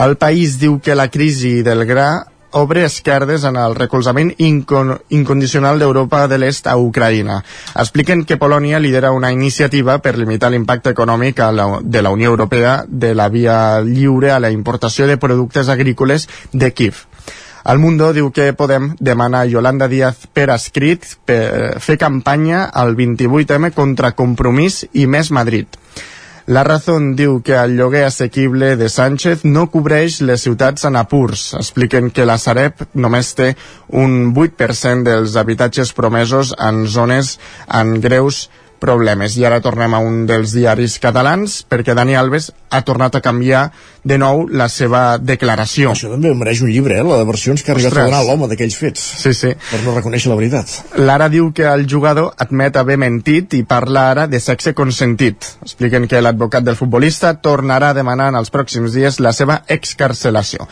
El 0.00 0.16
país 0.16 0.58
diu 0.60 0.78
que 0.84 0.94
la 0.94 1.08
crisi 1.08 1.62
del 1.64 1.86
gra 1.88 2.29
obre 2.52 2.84
esquerdes 2.84 3.44
en 3.44 3.56
el 3.56 3.74
recolzament 3.74 4.32
incon 4.38 4.94
incondicional 5.10 5.78
d'Europa 5.78 6.26
de 6.28 6.38
l'Est 6.38 6.66
a 6.66 6.76
Ucraïna. 6.76 7.40
Expliquen 7.74 8.24
que 8.24 8.38
Polònia 8.40 8.80
lidera 8.82 9.12
una 9.16 9.32
iniciativa 9.32 9.98
per 9.98 10.16
limitar 10.18 10.50
l'impacte 10.50 10.94
econòmic 10.94 11.42
la, 11.52 11.68
de 11.82 12.02
la 12.02 12.10
Unió 12.10 12.30
Europea 12.30 12.84
de 12.86 13.14
la 13.14 13.28
via 13.28 13.80
lliure 13.80 14.32
a 14.32 14.40
la 14.40 14.50
importació 14.50 15.06
de 15.06 15.18
productes 15.18 15.68
agrícoles 15.68 16.28
de 16.52 16.72
Kiev. 16.72 17.06
El 17.64 17.78
Mundo 17.78 18.12
diu 18.16 18.30
que 18.32 18.52
Podem 18.56 18.94
demana 18.98 19.42
a 19.42 19.48
Yolanda 19.48 19.88
Díaz 19.88 20.26
per 20.32 20.48
escrit 20.54 21.04
per 21.28 21.78
fer 21.80 21.98
campanya 22.00 22.64
al 22.64 22.96
28M 22.96 23.74
contra 23.76 24.14
Compromís 24.16 24.86
i 24.92 25.06
Més 25.06 25.30
Madrid. 25.30 25.79
La 26.50 26.64
Razón 26.64 27.12
diu 27.14 27.36
que 27.46 27.54
el 27.54 27.76
lloguer 27.78 28.00
assequible 28.08 28.72
de 28.74 28.88
Sánchez 28.90 29.44
no 29.46 29.68
cobreix 29.70 30.16
les 30.26 30.42
ciutats 30.42 30.82
en 30.88 30.96
apurs. 30.98 31.44
Expliquen 31.54 32.08
que 32.10 32.24
la 32.26 32.40
Sareb 32.42 32.82
només 32.98 33.30
té 33.38 33.52
un 34.00 34.32
8% 34.34 35.06
dels 35.06 35.36
habitatges 35.38 35.92
promesos 35.94 36.50
en 36.58 36.88
zones 36.90 37.36
en 37.80 38.00
greus 38.02 38.48
problemes. 38.80 39.36
I 39.38 39.44
ara 39.46 39.60
tornem 39.62 39.94
a 39.94 40.00
un 40.02 40.24
dels 40.28 40.54
diaris 40.56 40.98
catalans 41.02 41.60
perquè 41.68 41.94
Dani 41.94 42.16
Alves 42.18 42.50
ha 42.70 42.80
tornat 42.86 43.16
a 43.16 43.22
canviar 43.24 43.66
de 44.02 44.16
nou 44.18 44.46
la 44.48 44.68
seva 44.72 45.18
declaració. 45.18 45.92
Això 45.92 46.10
també 46.12 46.32
mereix 46.34 46.62
un 46.64 46.70
llibre, 46.72 46.96
eh? 46.98 47.04
La 47.04 47.18
de 47.20 47.26
versions 47.28 47.62
que 47.62 47.72
ha 47.72 47.74
arribat 47.76 47.92
Ostres. 47.92 48.06
a 48.06 48.10
donar 48.10 48.24
l'home 48.26 48.48
d'aquells 48.50 48.76
fets. 48.80 49.04
Sí, 49.20 49.34
sí. 49.36 49.52
Per 49.70 49.82
no 49.84 49.94
reconèixer 49.96 50.32
la 50.32 50.38
veritat. 50.40 50.74
Lara 50.96 51.28
diu 51.28 51.52
que 51.52 51.68
el 51.68 51.86
jugador 51.90 52.32
admet 52.38 52.76
haver 52.80 52.96
mentit 52.98 53.54
i 53.54 53.62
parla 53.62 54.08
ara 54.10 54.26
de 54.26 54.40
sexe 54.40 54.74
consentit. 54.74 55.52
Expliquen 55.62 56.08
que 56.08 56.22
l'advocat 56.22 56.64
del 56.64 56.78
futbolista 56.80 57.34
tornarà 57.40 57.90
a 57.90 57.98
demanar 58.00 58.30
en 58.32 58.40
els 58.40 58.50
pròxims 58.50 58.96
dies 58.96 59.20
la 59.20 59.32
seva 59.36 59.62
excarcelació. 59.68 60.66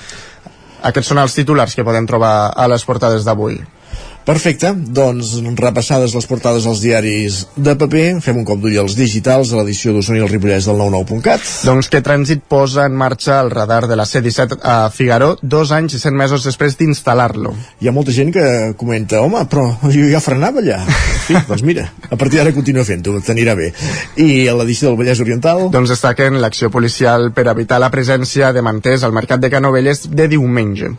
Aquests 0.88 1.10
són 1.10 1.18
els 1.18 1.34
titulars 1.34 1.74
que 1.74 1.84
podem 1.84 2.06
trobar 2.06 2.52
a 2.54 2.68
les 2.70 2.84
portades 2.86 3.24
d'avui. 3.26 3.58
Perfecte, 4.28 4.74
doncs 4.76 5.30
repassades 5.56 6.12
les 6.12 6.26
portades 6.28 6.66
als 6.68 6.82
diaris 6.84 7.38
de 7.56 7.72
paper, 7.80 8.18
fem 8.20 8.36
un 8.36 8.44
cop 8.44 8.58
d'ull 8.60 8.74
als 8.76 8.92
digitals 8.98 9.54
a 9.54 9.56
l'edició 9.56 9.94
d'Osona 9.94 10.18
i 10.18 10.24
el 10.26 10.28
Ripollès 10.28 10.66
del 10.68 10.76
99.cat. 10.82 11.46
Doncs 11.64 11.88
que 11.88 12.02
Trànsit 12.04 12.42
posa 12.44 12.84
en 12.84 12.98
marxa 13.00 13.38
el 13.40 13.48
radar 13.54 13.86
de 13.88 13.96
la 13.96 14.04
C-17 14.04 14.58
a 14.60 14.90
Figaró 14.92 15.30
dos 15.40 15.72
anys 15.72 15.96
i 15.96 16.00
cent 16.02 16.18
mesos 16.20 16.44
després 16.44 16.76
d'instal·lar-lo. 16.76 17.54
Hi 17.80 17.88
ha 17.88 17.94
molta 17.96 18.12
gent 18.12 18.34
que 18.36 18.44
comenta, 18.76 19.22
home, 19.24 19.46
però 19.48 19.64
jo 19.88 20.10
ja 20.12 20.20
frenava 20.20 20.60
allà. 20.60 20.82
Sí, 21.24 21.32
doncs 21.48 21.64
mira, 21.64 21.86
a 22.10 22.20
partir 22.20 22.42
d'ara 22.42 22.52
continua 22.52 22.84
fent-ho, 22.84 23.16
t'anirà 23.24 23.56
bé. 23.56 23.70
I 24.20 24.44
a 24.44 24.58
l'edició 24.60 24.90
del 24.90 25.00
Vallès 25.00 25.24
Oriental... 25.24 25.70
Doncs 25.72 25.94
destaquen 25.96 26.36
l'acció 26.44 26.68
policial 26.68 27.30
per 27.32 27.48
evitar 27.48 27.80
la 27.80 27.88
presència 27.88 28.52
de 28.52 28.60
manters 28.60 29.08
al 29.08 29.16
mercat 29.16 29.40
de 29.40 29.48
Canovelles 29.56 30.04
de 30.12 30.28
diumenge. 30.36 30.92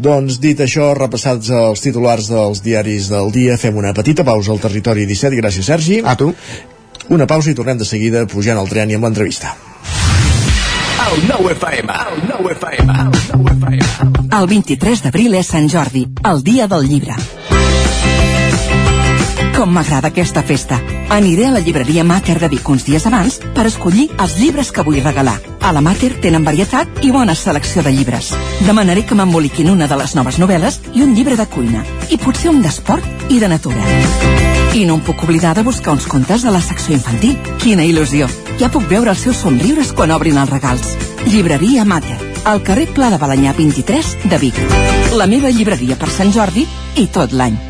Doncs 0.00 0.38
dit 0.40 0.56
això, 0.64 0.94
repassats 0.96 1.50
els 1.52 1.82
titulars 1.84 2.30
dels 2.32 2.62
diaris 2.64 3.10
del 3.12 3.28
dia, 3.34 3.58
fem 3.60 3.76
una 3.76 3.92
petita 3.92 4.24
pausa 4.24 4.54
al 4.54 4.62
territori 4.62 5.04
17. 5.04 5.36
Gràcies, 5.36 5.66
Sergi. 5.68 6.00
A 6.00 6.14
tu. 6.16 6.30
Una 7.12 7.26
pausa 7.28 7.50
i 7.50 7.58
tornem 7.58 7.76
de 7.76 7.84
seguida 7.84 8.24
pujant 8.30 8.56
al 8.56 8.70
tren 8.70 8.88
i 8.88 8.96
amb 8.96 9.04
l'entrevista. 9.04 9.52
El 11.10 11.26
nou 11.28 11.50
FM, 11.52 12.00
el 12.06 12.24
nou 12.30 12.48
FM, 12.54 12.96
el 13.04 13.20
nou 13.28 13.52
FM. 13.58 14.26
El 14.40 14.50
23 14.54 15.04
d'abril 15.04 15.36
és 15.36 15.52
Sant 15.52 15.68
Jordi, 15.68 16.06
el 16.32 16.44
dia 16.48 16.70
del 16.70 16.88
llibre. 16.88 17.18
Com 19.60 19.74
m'agrada 19.76 20.08
aquesta 20.08 20.40
festa. 20.40 20.78
Aniré 21.12 21.44
a 21.44 21.50
la 21.52 21.60
llibreria 21.60 22.00
Mater 22.00 22.38
de 22.40 22.48
Vic 22.48 22.68
uns 22.72 22.86
dies 22.86 23.04
abans 23.04 23.34
per 23.52 23.66
escollir 23.68 24.06
els 24.16 24.38
llibres 24.40 24.70
que 24.72 24.80
vull 24.86 25.02
regalar. 25.04 25.34
A 25.60 25.74
la 25.76 25.82
Mater 25.84 26.14
tenen 26.24 26.46
varietat 26.46 27.02
i 27.04 27.10
bona 27.12 27.34
selecció 27.36 27.84
de 27.84 27.92
llibres. 27.92 28.30
Demanaré 28.64 29.04
que 29.04 29.18
m'emboliquin 29.18 29.68
una 29.68 29.84
de 29.90 30.00
les 30.00 30.14
noves 30.16 30.40
novel·les 30.40 30.80
i 30.94 31.04
un 31.04 31.12
llibre 31.12 31.36
de 31.36 31.44
cuina. 31.44 31.84
I 32.08 32.16
potser 32.16 32.48
un 32.54 32.64
d'esport 32.64 33.28
i 33.28 33.36
de 33.36 33.52
natura. 33.52 33.84
I 34.72 34.86
no 34.88 34.96
em 34.96 35.04
puc 35.04 35.28
oblidar 35.28 35.52
de 35.58 35.66
buscar 35.68 35.92
uns 35.92 36.08
contes 36.08 36.40
de 36.40 36.56
la 36.56 36.64
secció 36.64 36.96
infantil. 36.96 37.36
Quina 37.60 37.84
il·lusió! 37.84 38.32
Ja 38.56 38.72
puc 38.72 38.88
veure 38.88 39.12
els 39.12 39.26
seus 39.28 39.44
somriures 39.44 39.92
quan 39.92 40.16
obrin 40.16 40.40
els 40.40 40.56
regals. 40.56 40.94
Llibreria 41.26 41.84
Mater, 41.84 42.16
al 42.48 42.64
carrer 42.64 42.88
Pla 42.96 43.12
de 43.12 43.20
Balanyà 43.20 43.52
23 43.60 44.16
de 44.24 44.40
Vic. 44.40 44.62
La 45.20 45.28
meva 45.28 45.52
llibreria 45.52 46.00
per 46.00 46.08
Sant 46.08 46.32
Jordi 46.32 46.64
i 46.96 47.12
tot 47.12 47.36
l'any. 47.36 47.69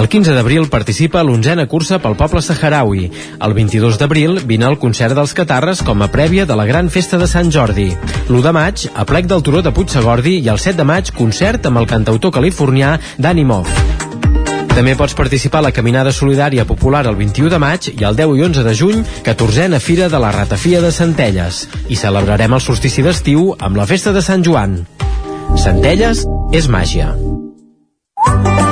El 0.00 0.08
15 0.08 0.32
d'abril 0.32 0.64
participa 0.72 1.18
a 1.20 1.24
l'onzena 1.28 1.66
cursa 1.68 1.98
pel 2.00 2.14
poble 2.16 2.40
saharaui. 2.40 3.02
El 3.44 3.52
22 3.52 3.98
d'abril 4.00 4.38
vine 4.48 4.64
al 4.64 4.78
concert 4.80 5.12
dels 5.12 5.34
Catarres 5.36 5.82
com 5.84 6.00
a 6.00 6.08
prèvia 6.08 6.46
de 6.48 6.56
la 6.56 6.64
gran 6.64 6.88
festa 6.88 7.18
de 7.20 7.26
Sant 7.28 7.50
Jordi. 7.52 7.90
L'1 8.30 8.40
de 8.46 8.52
maig, 8.56 8.86
a 8.96 9.04
plec 9.04 9.28
del 9.28 9.42
Turó 9.44 9.60
de 9.60 9.74
Puigsegordi 9.76 10.38
i 10.38 10.48
el 10.48 10.56
7 10.56 10.78
de 10.78 10.86
maig, 10.88 11.10
concert 11.12 11.68
amb 11.68 11.82
el 11.82 11.88
cantautor 11.90 12.32
californià 12.32 12.94
Danny 13.18 13.44
Moff. 13.44 13.68
També 14.72 14.94
pots 14.96 15.12
participar 15.18 15.60
a 15.60 15.66
la 15.68 15.74
Caminada 15.76 16.14
Solidària 16.16 16.64
Popular 16.64 17.04
el 17.10 17.18
21 17.20 17.52
de 17.52 17.58
maig 17.60 17.90
i 17.92 18.00
el 18.00 18.16
10 18.16 18.38
i 18.38 18.46
11 18.48 18.64
de 18.64 18.74
juny, 18.78 19.02
14a 19.26 19.82
Fira 19.84 20.08
de 20.08 20.22
la 20.22 20.32
Ratafia 20.32 20.80
de 20.80 20.94
Centelles. 20.96 21.66
I 21.92 22.00
celebrarem 22.00 22.56
el 22.56 22.64
solstici 22.64 23.04
d'estiu 23.04 23.50
amb 23.58 23.76
la 23.76 23.84
Festa 23.90 24.16
de 24.16 24.24
Sant 24.24 24.48
Joan. 24.48 24.80
Centelles 25.60 26.24
és 26.56 26.72
màgia. 26.72 27.12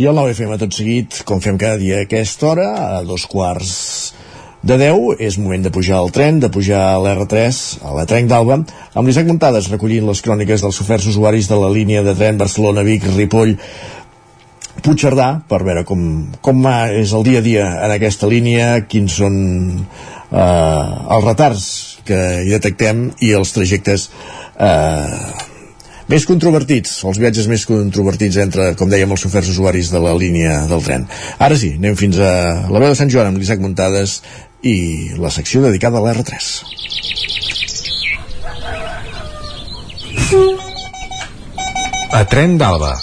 I 0.00 0.06
el 0.08 0.16
9FM 0.16 0.56
tot 0.56 0.72
seguit, 0.72 1.18
com 1.28 1.42
fem 1.44 1.58
cada 1.60 1.76
dia 1.76 1.98
a 2.00 2.04
aquesta 2.06 2.46
hora, 2.48 2.68
a 2.80 3.00
dos 3.04 3.26
quarts 3.28 3.72
de 4.64 4.78
10, 4.80 5.18
és 5.20 5.36
moment 5.36 5.60
de 5.60 5.72
pujar 5.74 5.98
al 5.98 6.08
tren, 6.08 6.38
de 6.40 6.48
pujar 6.48 6.80
a 6.94 7.00
l'R3, 7.04 7.58
a 7.84 7.92
la 7.98 8.06
Trenc 8.08 8.30
d'Alba, 8.30 8.56
amb 8.96 9.04
l'Isaac 9.04 9.28
Montades 9.28 9.68
recollint 9.68 10.08
les 10.08 10.22
cròniques 10.24 10.64
dels 10.64 10.78
oferts 10.80 11.10
usuaris 11.12 11.50
de 11.52 11.58
la 11.60 11.68
línia 11.74 12.00
de 12.06 12.14
tren 12.16 12.40
Barcelona-Vic, 12.40 13.10
Ripoll, 13.12 13.52
Puigcerdà, 14.80 15.28
per 15.52 15.60
veure 15.68 15.84
com, 15.84 16.08
com 16.40 16.64
és 16.96 17.12
el 17.12 17.28
dia 17.28 17.44
a 17.44 17.48
dia 17.50 17.68
en 17.84 17.92
aquesta 17.98 18.30
línia, 18.32 18.70
quins 18.88 19.20
són 19.20 19.38
eh, 19.76 20.40
els 20.40 21.28
retards 21.28 21.68
que 22.08 22.24
hi 22.46 22.56
detectem 22.56 23.10
i 23.20 23.36
els 23.36 23.52
trajectes 23.52 24.08
eh, 24.56 25.49
més 26.10 26.26
controvertits, 26.26 26.96
els 27.06 27.18
viatges 27.22 27.46
més 27.50 27.62
controvertits 27.68 28.40
entre, 28.42 28.72
com 28.78 28.90
dèiem, 28.90 29.10
els 29.14 29.24
oferts 29.28 29.50
usuaris 29.52 29.92
de 29.94 30.00
la 30.02 30.14
línia 30.18 30.64
del 30.70 30.82
tren. 30.82 31.06
Ara 31.38 31.58
sí, 31.58 31.76
anem 31.78 31.94
fins 31.98 32.18
a 32.18 32.32
la 32.66 32.82
veu 32.82 32.90
de 32.90 32.98
Sant 32.98 33.12
Joan 33.12 33.30
amb 33.30 33.38
l'Isaac 33.38 33.62
Muntades 33.62 34.18
i 34.66 35.14
la 35.20 35.30
secció 35.30 35.62
dedicada 35.62 36.00
a 36.00 36.04
l'R3. 36.04 36.50
A 42.10 42.24
Tren 42.26 42.58
d'Alba. 42.58 42.96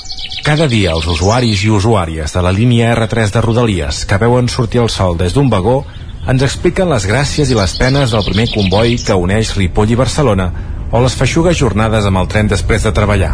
Cada 0.43 0.67
dia 0.71 0.91
els 0.95 1.07
usuaris 1.11 1.63
i 1.63 1.71
usuàries 1.71 2.31
de 2.35 2.43
la 2.43 2.51
línia 2.55 2.93
R3 2.93 3.31
de 3.35 3.41
Rodalies 3.43 4.03
que 4.07 4.19
veuen 4.19 4.47
sortir 4.51 4.83
el 4.83 4.91
sol 4.91 5.17
des 5.19 5.35
d'un 5.35 5.49
vagó 5.51 5.81
ens 6.27 6.43
expliquen 6.43 6.91
les 6.91 7.07
gràcies 7.07 7.51
i 7.51 7.55
les 7.55 7.75
penes 7.79 8.11
del 8.11 8.25
primer 8.27 8.47
comboi 8.51 8.97
que 8.99 9.15
uneix 9.15 9.55
Ripoll 9.55 9.95
i 9.95 9.99
Barcelona 9.99 10.51
o 10.91 11.01
les 11.03 11.15
feixugues 11.19 11.57
jornades 11.57 12.05
amb 12.07 12.21
el 12.21 12.29
tren 12.31 12.47
després 12.51 12.85
de 12.85 12.93
treballar. 12.95 13.33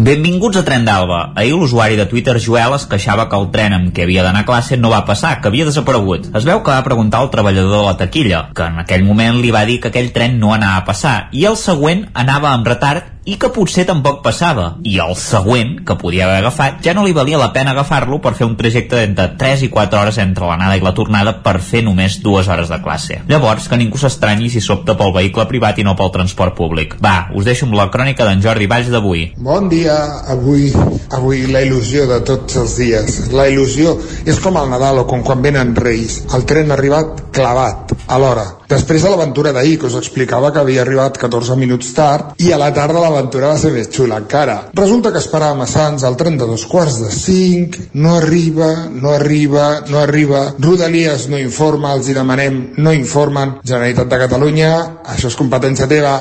Benvinguts 0.00 0.56
a 0.56 0.64
Tren 0.64 0.86
d'Alba. 0.88 1.20
Ahir 1.36 1.52
l'usuari 1.52 1.98
de 1.98 2.06
Twitter 2.08 2.38
Joel 2.40 2.74
es 2.78 2.86
queixava 2.88 3.28
que 3.28 3.36
el 3.36 3.50
tren 3.52 3.76
amb 3.76 3.92
què 3.92 4.06
havia 4.06 4.24
d'anar 4.24 4.46
a 4.46 4.48
classe 4.48 4.78
no 4.80 4.92
va 4.92 5.04
passar, 5.04 5.36
que 5.40 5.50
havia 5.52 5.68
desaparegut. 5.68 6.30
Es 6.32 6.48
veu 6.48 6.62
que 6.64 6.72
va 6.72 6.86
preguntar 6.86 7.20
al 7.20 7.30
treballador 7.30 7.76
de 7.76 7.84
la 7.84 7.96
taquilla, 8.00 8.46
que 8.56 8.70
en 8.72 8.80
aquell 8.80 9.04
moment 9.04 9.42
li 9.42 9.52
va 9.52 9.66
dir 9.68 9.80
que 9.80 9.92
aquell 9.92 10.12
tren 10.16 10.40
no 10.40 10.54
anava 10.56 10.80
a 10.80 10.86
passar, 10.88 11.16
i 11.36 11.44
el 11.44 11.60
següent 11.60 12.06
anava 12.14 12.54
amb 12.54 12.72
retard 12.72 13.19
i 13.30 13.36
que 13.38 13.50
potser 13.54 13.84
tampoc 13.86 14.24
passava. 14.24 14.72
I 14.82 14.96
el 15.04 15.14
següent, 15.18 15.76
que 15.86 15.94
podia 16.00 16.26
haver 16.26 16.40
agafat, 16.40 16.80
ja 16.82 16.94
no 16.96 17.04
li 17.06 17.14
valia 17.14 17.38
la 17.38 17.52
pena 17.54 17.70
agafar-lo 17.70 18.18
per 18.22 18.34
fer 18.34 18.48
un 18.48 18.56
trajecte 18.58 18.98
d'entre 18.98 19.28
3 19.38 19.62
i 19.68 19.70
4 19.70 20.00
hores 20.00 20.18
entre 20.18 20.48
l'anada 20.48 20.78
i 20.78 20.82
la 20.82 20.94
tornada 20.96 21.36
per 21.44 21.60
fer 21.62 21.84
només 21.86 22.18
dues 22.24 22.50
hores 22.50 22.72
de 22.72 22.80
classe. 22.82 23.20
Llavors, 23.30 23.68
que 23.70 23.78
ningú 23.78 24.00
s'estranyi 24.02 24.50
si 24.50 24.62
s'opta 24.64 24.96
pel 24.98 25.14
vehicle 25.14 25.46
privat 25.50 25.78
i 25.78 25.86
no 25.86 25.94
pel 25.98 26.10
transport 26.16 26.58
públic. 26.58 26.96
Va, 27.04 27.30
us 27.36 27.46
deixo 27.46 27.68
amb 27.68 27.78
la 27.78 27.86
crònica 27.94 28.26
d'en 28.26 28.42
Jordi 28.42 28.66
Valls 28.70 28.90
d'avui. 28.90 29.26
Bon 29.38 29.70
dia, 29.70 29.96
avui, 30.34 30.72
avui 31.14 31.46
la 31.54 31.62
il·lusió 31.62 32.08
de 32.10 32.22
tots 32.26 32.58
els 32.58 32.78
dies. 32.82 33.20
La 33.36 33.46
il·lusió 33.52 33.94
és 34.26 34.42
com 34.42 34.58
el 34.58 34.72
Nadal 34.74 35.04
o 35.04 35.06
com 35.06 35.22
quan 35.22 35.44
venen 35.46 35.76
Reis. 35.78 36.24
El 36.34 36.48
tren 36.50 36.74
ha 36.74 36.78
arribat 36.80 37.28
clavat, 37.36 37.94
a 38.10 38.18
l'hora. 38.18 38.48
Després 38.70 39.02
de 39.02 39.10
l'aventura 39.10 39.50
d'ahir, 39.50 39.80
que 39.80 39.88
us 39.88 39.96
explicava 39.98 40.52
que 40.54 40.60
havia 40.62 40.84
arribat 40.84 41.16
14 41.18 41.56
minuts 41.58 41.88
tard, 41.96 42.36
i 42.38 42.52
a 42.54 42.58
la 42.60 42.68
tarda 42.74 43.02
l'aventura 43.02 43.48
va 43.50 43.58
ser 43.58 43.72
més 43.74 43.90
xula 43.90 44.20
encara. 44.22 44.56
Resulta 44.78 45.10
que 45.10 45.18
esperàvem 45.18 45.64
a 45.64 45.66
Sants 45.66 46.04
al 46.06 46.18
tren 46.20 46.38
de 46.38 46.46
dos 46.46 46.68
quarts 46.70 47.00
de 47.02 47.10
cinc, 47.10 47.80
no 47.98 48.14
arriba, 48.20 48.70
no 48.94 49.10
arriba, 49.16 49.66
no 49.90 49.98
arriba, 49.98 50.44
Rodalies 50.62 51.26
no 51.32 51.40
informa, 51.42 51.96
els 51.98 52.08
hi 52.08 52.14
demanem, 52.14 52.60
no 52.78 52.94
informen, 52.94 53.58
Generalitat 53.66 54.14
de 54.14 54.22
Catalunya, 54.22 54.70
això 55.16 55.32
és 55.32 55.38
competència 55.40 55.90
teva, 55.90 56.14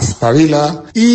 espavila, 0.00 0.64
i 0.98 1.12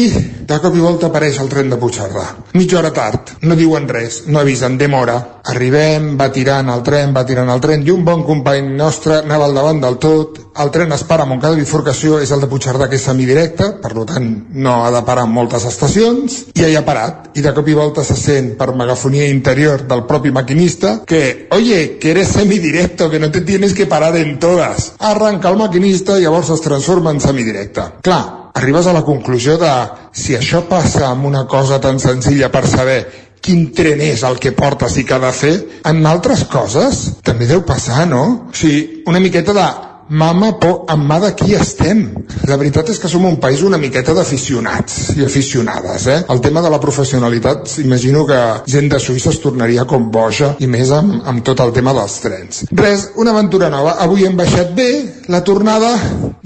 de 0.47 0.61
cop 0.63 0.75
i 0.75 0.87
volta 0.87 1.11
apareix 1.11 1.41
el 1.43 1.51
tren 1.51 1.73
de 1.73 1.81
Puigcerdà. 1.83 2.29
Mitja 2.57 2.79
hora 2.79 2.89
tard, 2.89 3.35
no 3.45 3.55
diuen 3.55 3.85
res, 3.87 4.23
no 4.27 4.39
avisen, 4.41 4.79
demora. 4.81 5.17
Arribem, 5.47 6.15
va 6.19 6.31
tirant 6.33 6.71
el 6.73 6.81
tren, 6.83 7.13
va 7.13 7.21
tirant 7.25 7.51
el 7.53 7.61
tren, 7.61 7.85
i 7.85 7.93
un 7.93 8.03
bon 8.03 8.23
company 8.25 8.71
nostre 8.79 9.19
anava 9.21 9.45
al 9.45 9.53
davant 9.55 9.81
del 9.83 9.99
tot, 10.01 10.39
el 10.57 10.71
tren 10.73 10.91
es 10.91 11.03
para 11.03 11.23
a 11.23 11.29
Montcada 11.29 11.55
bifurcació, 11.55 12.17
és 12.19 12.31
el 12.33 12.41
de 12.41 12.49
Puigcerdà 12.49 12.87
que 12.89 12.97
és 12.97 13.03
semidirecte, 13.05 13.67
per 13.83 13.91
tant 14.09 14.31
no 14.57 14.79
ha 14.85 14.89
de 14.95 15.03
parar 15.05 15.27
en 15.27 15.35
moltes 15.35 15.67
estacions, 15.69 16.39
i 16.57 16.65
hi 16.65 16.75
ha 16.75 16.85
parat. 16.87 17.29
I 17.37 17.43
de 17.45 17.53
cop 17.53 17.69
i 17.69 17.77
volta 17.77 18.03
se 18.03 18.17
sent 18.17 18.55
per 18.57 18.71
megafonia 18.73 19.29
interior 19.29 19.85
del 19.87 20.03
propi 20.09 20.33
maquinista 20.33 21.03
que, 21.05 21.47
oye, 21.53 21.99
que 22.01 22.11
eres 22.15 22.33
semidirecto, 22.39 23.11
que 23.11 23.19
no 23.19 23.29
te 23.29 23.41
tienes 23.41 23.75
que 23.77 23.85
parar 23.85 24.15
en 24.17 24.39
todas. 24.39 24.93
Arranca 24.97 25.53
el 25.53 25.61
maquinista 25.61 26.17
i 26.17 26.25
llavors 26.25 26.49
es 26.57 26.65
transforma 26.65 27.13
en 27.13 27.21
semidirecte. 27.21 27.85
Clar, 28.01 28.46
arribes 28.57 28.87
a 28.87 28.93
la 28.95 29.05
conclusió 29.05 29.57
de 29.61 29.71
si 30.17 30.35
això 30.35 30.63
passa 30.69 31.07
amb 31.11 31.27
una 31.29 31.45
cosa 31.47 31.79
tan 31.83 31.99
senzilla 32.01 32.49
per 32.53 32.65
saber 32.67 32.99
quin 33.41 33.67
tren 33.77 34.01
és 34.01 34.23
el 34.27 34.39
que 34.41 34.55
portes 34.57 34.97
i 34.97 35.05
que 35.05 35.15
ha 35.15 35.21
de 35.21 35.31
fer, 35.31 35.53
en 35.87 36.01
altres 36.09 36.43
coses 36.51 37.03
també 37.23 37.47
deu 37.47 37.61
passar, 37.67 38.07
no? 38.09 38.23
O 38.49 38.55
sigui, 38.57 39.03
una 39.07 39.21
miqueta 39.23 39.53
de 39.55 39.67
mama 40.09 40.59
por 40.59 40.85
amb 40.87 41.03
mà 41.07 41.19
de 41.19 41.33
qui 41.35 41.55
estem. 41.55 42.03
La 42.47 42.57
veritat 42.57 42.89
és 42.89 42.99
que 42.99 43.09
som 43.11 43.25
un 43.27 43.39
país 43.43 43.61
una 43.65 43.79
miqueta 43.79 44.13
d'aficionats 44.15 45.17
i 45.17 45.25
aficionades, 45.25 46.07
eh? 46.07 46.19
El 46.31 46.41
tema 46.41 46.61
de 46.61 46.71
la 46.71 46.79
professionalitat, 46.79 47.77
imagino 47.83 48.25
que 48.25 48.39
gent 48.67 48.89
de 48.91 48.99
Suïssa 49.03 49.33
es 49.33 49.41
tornaria 49.43 49.85
com 49.85 50.09
boja, 50.11 50.53
i 50.59 50.67
més 50.67 50.91
amb, 50.95 51.19
amb 51.27 51.43
tot 51.43 51.59
el 51.59 51.73
tema 51.75 51.93
dels 51.97 52.19
trens. 52.23 52.63
Res, 52.71 53.09
una 53.15 53.33
aventura 53.35 53.69
nova. 53.69 53.97
Avui 54.03 54.25
hem 54.25 54.37
baixat 54.37 54.71
bé, 54.77 54.89
la 55.27 55.43
tornada, 55.43 55.91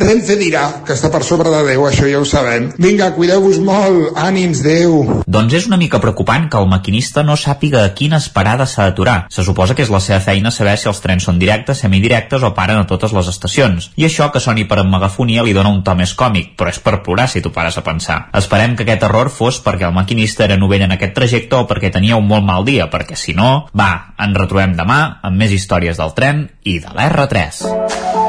Renfe 0.01 0.35
dirà 0.39 0.63
que 0.85 0.95
està 0.95 1.11
per 1.13 1.21
sobre 1.21 1.51
de 1.53 1.61
Déu, 1.67 1.85
això 1.85 2.07
ja 2.09 2.17
ho 2.17 2.25
sabem. 2.25 2.71
Vinga, 2.81 3.11
cuideu-vos 3.13 3.59
molt, 3.61 4.17
ànims, 4.17 4.63
Déu. 4.65 5.21
Doncs 5.27 5.53
és 5.59 5.67
una 5.69 5.77
mica 5.77 6.01
preocupant 6.01 6.49
que 6.49 6.57
el 6.57 6.69
maquinista 6.71 7.21
no 7.23 7.37
sàpiga 7.37 7.85
a 7.85 7.93
quines 7.93 8.31
parades 8.33 8.73
s'ha 8.73 8.89
d'aturar. 8.89 9.27
Se 9.29 9.45
suposa 9.45 9.77
que 9.77 9.85
és 9.85 9.93
la 9.93 10.01
seva 10.01 10.19
feina 10.23 10.49
saber 10.49 10.77
si 10.81 10.89
els 10.89 11.01
trens 11.03 11.29
són 11.29 11.37
directes, 11.37 11.83
semidirectes 11.85 12.41
o 12.41 12.53
paren 12.57 12.81
a 12.81 12.87
totes 12.89 13.13
les 13.13 13.29
estacions 13.29 13.50
estacions. 13.51 13.91
I 13.97 14.05
això 14.07 14.31
que 14.31 14.39
soni 14.39 14.65
per 14.65 14.79
en 14.81 14.89
megafonia 14.89 15.43
li 15.43 15.53
dona 15.53 15.69
un 15.69 15.83
to 15.83 15.95
més 15.95 16.13
còmic, 16.15 16.55
però 16.57 16.71
és 16.71 16.79
per 16.79 17.01
plorar 17.03 17.27
si 17.29 17.41
t'ho 17.41 17.51
pares 17.51 17.77
a 17.77 17.83
pensar. 17.83 18.29
Esperem 18.33 18.75
que 18.75 18.83
aquest 18.83 19.03
error 19.03 19.29
fos 19.29 19.61
perquè 19.63 19.87
el 19.87 19.95
maquinista 19.95 20.45
era 20.45 20.57
novell 20.57 20.85
en 20.87 20.95
aquest 20.95 21.13
trajecte 21.15 21.55
o 21.59 21.67
perquè 21.67 21.91
tenia 21.91 22.17
un 22.17 22.27
molt 22.27 22.45
mal 22.45 22.65
dia, 22.65 22.89
perquè 22.89 23.15
si 23.15 23.33
no, 23.33 23.67
va, 23.77 24.13
ens 24.17 24.37
retrobem 24.37 24.75
demà 24.77 25.01
amb 25.21 25.37
més 25.37 25.51
històries 25.51 25.97
del 25.97 26.13
tren 26.15 26.47
i 26.63 26.79
de 26.79 26.93
l'R3. 26.95 27.63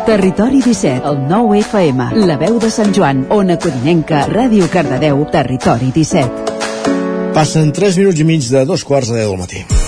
Territori 0.07 0.63
17, 0.65 1.07
el 1.07 1.21
9 1.29 1.61
FM, 1.63 2.09
la 2.27 2.39
veu 2.41 2.59
de 2.59 2.73
Sant 2.75 2.91
Joan, 2.95 3.27
Ona 3.31 3.59
Codinenca, 3.63 4.27
Ràdio 4.33 4.67
Cardedeu, 4.73 5.23
Territori 5.31 5.93
17. 5.95 7.31
Passen 7.33 7.71
3 7.73 8.03
minuts 8.03 8.21
i 8.21 8.29
mig 8.29 8.51
de 8.51 8.67
dos 8.67 8.85
quarts 8.85 9.15
de 9.15 9.23
10 9.23 9.31
del 9.31 9.41
matí. 9.41 9.82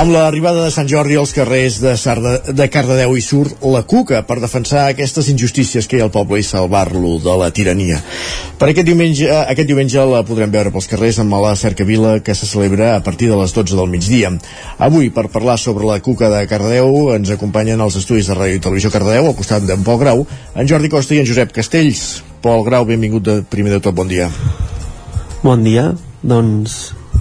Amb 0.00 0.14
l'arribada 0.14 0.62
de 0.64 0.72
Sant 0.72 0.86
Jordi 0.88 1.18
als 1.20 1.34
carrers 1.36 1.74
de, 1.82 1.90
Sarda, 2.00 2.30
de 2.56 2.66
Cardedeu 2.72 3.18
i 3.18 3.20
surt 3.20 3.58
la 3.68 3.82
Cuca 3.84 4.22
per 4.24 4.38
defensar 4.40 4.86
aquestes 4.88 5.26
injustícies 5.28 5.84
que 5.84 5.98
hi 5.98 6.00
ha 6.00 6.06
al 6.06 6.12
poble 6.14 6.38
i 6.40 6.46
salvar-lo 6.46 7.18
de 7.20 7.34
la 7.36 7.50
tirania. 7.52 7.98
Per 8.56 8.70
aquest 8.70 8.88
diumenge, 8.88 9.26
aquest 9.28 9.68
diumenge 9.68 10.06
la 10.08 10.22
podrem 10.24 10.54
veure 10.54 10.72
pels 10.72 10.88
carrers 10.88 11.18
amb 11.20 11.36
la 11.44 11.50
cercavila 11.52 12.14
que 12.24 12.32
se 12.32 12.48
celebra 12.48 12.94
a 12.94 13.02
partir 13.04 13.28
de 13.28 13.36
les 13.36 13.52
12 13.52 13.76
del 13.76 13.92
migdia. 13.92 14.30
Avui, 14.78 15.10
per 15.12 15.26
parlar 15.34 15.58
sobre 15.60 15.84
la 15.84 15.98
Cuca 16.00 16.30
de 16.32 16.46
Cardedeu, 16.48 17.10
ens 17.18 17.34
acompanyen 17.36 17.84
els 17.84 17.98
estudis 18.00 18.30
de 18.30 18.38
Ràdio 18.38 18.56
i 18.56 18.62
Televisió 18.64 18.92
Cardedeu, 18.94 19.28
al 19.28 19.36
costat 19.36 19.66
d'en 19.68 19.84
Pol 19.84 20.00
Grau, 20.00 20.24
en 20.54 20.70
Jordi 20.70 20.88
Costa 20.88 21.18
i 21.18 21.20
en 21.20 21.28
Josep 21.28 21.52
Castells. 21.52 22.22
Pol 22.40 22.64
Grau, 22.64 22.88
benvingut 22.88 23.28
de, 23.28 23.36
primer 23.44 23.76
de 23.76 23.82
tot, 23.84 23.92
bon 24.00 24.08
dia. 24.08 24.32
Bon 25.44 25.60
dia, 25.60 25.90
doncs 26.24 26.80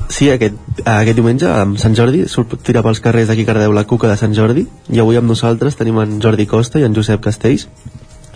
sí, 0.10 0.30
aquest, 0.34 0.58
aquest 0.84 1.18
diumenge, 1.18 1.48
amb 1.48 1.80
Sant 1.82 1.96
Jordi, 1.98 2.26
sortirà 2.32 2.84
pels 2.86 3.02
carrers 3.04 3.30
d'aquí 3.30 3.46
Cardeu 3.48 3.74
la 3.76 3.86
Cuca 3.88 4.10
de 4.12 4.18
Sant 4.20 4.36
Jordi, 4.36 4.66
i 4.90 5.02
avui 5.02 5.20
amb 5.20 5.30
nosaltres 5.30 5.78
tenim 5.80 6.00
en 6.02 6.20
Jordi 6.24 6.48
Costa 6.50 6.82
i 6.82 6.88
en 6.88 6.98
Josep 6.98 7.22
Castells. 7.24 7.68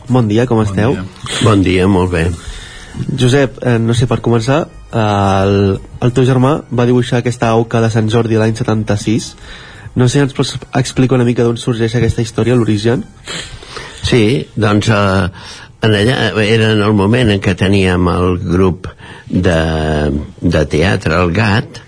Bon 0.07 0.27
dia, 0.27 0.45
com 0.45 0.59
bon 0.59 0.67
esteu? 0.67 0.95
Dia. 0.97 1.39
Bon 1.43 1.63
dia, 1.65 1.87
molt 1.87 2.11
bé. 2.13 2.27
Josep, 3.17 3.57
eh, 3.65 3.79
no 3.81 3.95
sé, 3.97 4.05
per 4.07 4.21
començar, 4.21 4.63
eh, 4.91 4.99
el, 4.99 5.79
el 6.01 6.13
teu 6.13 6.25
germà 6.29 6.59
va 6.69 6.85
dibuixar 6.85 7.21
aquesta 7.21 7.49
auca 7.49 7.81
de 7.81 7.89
Sant 7.93 8.09
Jordi 8.11 8.37
l'any 8.37 8.55
76. 8.55 9.33
No 9.95 10.07
sé, 10.09 10.21
ens 10.25 10.33
pots 10.33 10.55
explicar 10.77 11.17
una 11.17 11.25
mica 11.25 11.45
d'on 11.45 11.57
sorgeix 11.57 11.95
aquesta 11.97 12.21
història, 12.25 12.55
l'origen? 12.57 13.05
Sí, 14.03 14.23
doncs 14.59 14.89
eh, 14.93 15.29
en 15.83 15.95
allà 15.99 16.17
era 16.43 16.71
en 16.71 16.81
el 16.85 16.93
moment 16.95 17.33
en 17.33 17.41
què 17.43 17.55
teníem 17.59 18.07
el 18.11 18.37
grup 18.39 18.87
de, 19.27 19.59
de 20.39 20.63
teatre 20.71 21.17
al 21.17 21.33
GAT 21.35 21.81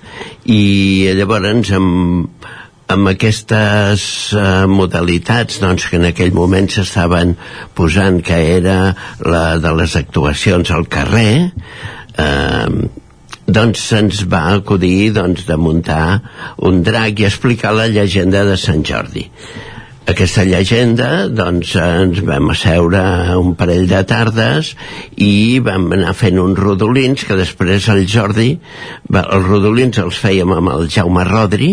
i 0.52 1.12
llavors 1.16 1.72
amb, 1.76 2.46
amb 2.92 3.12
aquestes 3.14 4.04
uh, 4.36 4.66
modalitats 4.70 5.62
doncs, 5.64 5.88
que 5.90 6.00
en 6.02 6.10
aquell 6.12 6.36
moment 6.36 6.68
s'estaven 6.72 7.34
posant 7.78 8.20
que 8.26 8.38
era 8.58 8.78
la 9.24 9.46
de 9.64 9.74
les 9.80 9.96
actuacions 10.02 10.72
al 10.76 10.86
carrer 10.92 11.32
eh, 11.46 12.70
doncs 13.46 13.82
se'ns 13.92 14.24
va 14.30 14.44
acudir 14.56 15.14
doncs, 15.16 15.46
de 15.48 15.58
muntar 15.58 16.20
un 16.68 16.84
drac 16.86 17.20
i 17.22 17.28
explicar 17.30 17.74
la 17.78 17.88
llegenda 17.88 18.44
de 18.48 18.58
Sant 18.58 18.86
Jordi 18.86 19.28
aquesta 20.12 20.44
llegenda 20.46 21.26
doncs 21.34 21.72
ens 21.82 22.20
vam 22.28 22.52
asseure 22.54 23.02
un 23.42 23.56
parell 23.58 23.88
de 23.90 24.04
tardes 24.06 24.74
i 25.18 25.58
vam 25.66 25.88
anar 25.98 26.14
fent 26.18 26.38
uns 26.42 26.60
rodolins 26.62 27.26
que 27.26 27.38
després 27.40 27.90
el 27.94 28.06
Jordi 28.12 28.52
els 29.10 29.48
rodolins 29.50 29.98
els 30.04 30.20
fèiem 30.22 30.54
amb 30.54 30.74
el 30.76 30.90
Jaume 30.94 31.26
Rodri 31.26 31.72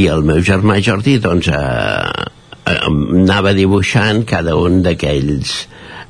i 0.00 0.06
el 0.08 0.24
meu 0.24 0.40
germà 0.44 0.78
Jordi 0.84 1.18
doncs 1.20 1.50
eh, 1.52 1.58
eh, 2.72 2.78
anava 2.88 3.52
dibuixant 3.58 4.24
cada 4.32 4.56
un 4.56 4.80
d'aquells 4.86 5.58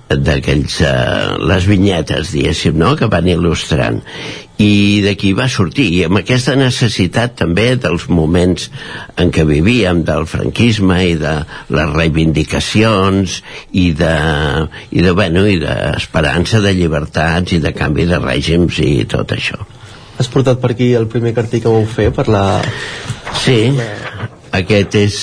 d'aquells 0.09 0.81
eh, 0.81 1.37
les 1.45 1.67
vinyetes 1.69 2.33
diguéssim 2.33 2.79
no? 2.81 2.95
que 2.97 3.09
van 3.13 3.29
il·lustrant. 3.29 4.01
I 4.59 5.01
d'aquí 5.05 5.35
va 5.39 5.47
sortir 5.53 5.87
i 5.95 6.01
amb 6.07 6.19
aquesta 6.19 6.57
necessitat 6.59 7.37
també 7.39 7.69
dels 7.79 8.09
moments 8.11 8.71
en 9.21 9.31
què 9.35 9.45
vivíem 9.47 10.03
del 10.09 10.27
franquisme 10.27 10.97
i 11.07 11.15
de 11.21 11.35
les 11.71 11.93
reivindicacions 11.95 13.39
i 13.71 13.93
de, 13.99 14.15
i 14.91 15.05
de, 15.05 15.13
bueno, 15.13 15.45
i 15.47 15.61
d'esperança 15.63 16.63
de 16.65 16.75
llibertats 16.75 17.55
i 17.55 17.61
de 17.63 17.75
canvi 17.77 18.09
de 18.11 18.19
règims 18.25 18.81
i 18.83 19.05
tot 19.07 19.37
això. 19.37 19.61
Has 20.19 20.27
portat 20.27 20.59
per 20.59 20.73
aquí 20.75 20.91
el 20.99 21.07
primer 21.07 21.37
cartell 21.37 21.63
que 21.63 21.77
vau 21.77 21.87
fer 21.87 22.11
per 22.17 22.27
la... 22.33 22.47
Sí, 23.45 23.61
aquest 24.57 24.97
és 24.99 25.21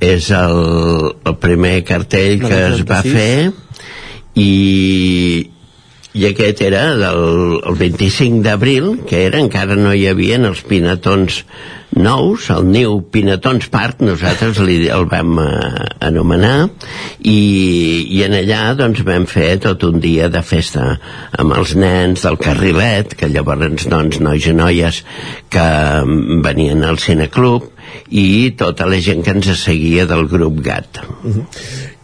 és 0.00 0.30
el, 0.32 0.58
el 1.28 1.34
primer 1.36 1.82
cartell 1.84 2.40
que 2.40 2.60
es 2.70 2.80
va 2.88 3.02
fer 3.04 3.52
i, 4.34 5.50
i 6.12 6.26
aquest 6.30 6.62
era 6.66 6.84
del 6.98 7.20
el 7.70 7.76
25 7.78 8.42
d'abril, 8.46 8.92
que 9.08 9.24
era, 9.26 9.40
encara 9.42 9.76
no 9.78 9.92
hi 9.94 10.06
havia 10.10 10.40
els 10.40 10.62
pinatons 10.66 11.44
nous, 11.90 12.44
el 12.54 12.66
New 12.70 13.00
Pinatons 13.10 13.66
Park, 13.70 14.02
nosaltres 14.06 14.60
li, 14.62 14.84
el 14.94 15.06
vam 15.10 15.40
eh, 15.42 15.88
anomenar, 16.06 16.68
i, 17.18 17.36
i 18.14 18.22
en 18.26 18.36
allà 18.38 18.60
doncs, 18.78 19.02
vam 19.06 19.26
fer 19.30 19.56
tot 19.64 19.82
un 19.88 19.98
dia 20.02 20.30
de 20.30 20.42
festa 20.46 20.86
amb 21.38 21.56
els 21.58 21.74
nens 21.78 22.22
del 22.26 22.38
carrilet, 22.40 23.16
que 23.18 23.30
llavors 23.30 23.88
doncs, 23.90 24.20
nois 24.22 24.46
i 24.46 24.54
noies 24.54 25.02
que 25.50 25.68
venien 26.46 26.86
al 26.86 27.02
cineclub, 27.02 27.72
i 28.14 28.52
tota 28.58 28.86
la 28.86 29.00
gent 29.02 29.24
que 29.26 29.34
ens 29.34 29.50
seguia 29.64 30.06
del 30.06 30.28
grup 30.30 30.62
GAT. 30.62 31.02
Uh 31.24 31.34
-huh. 31.34 31.46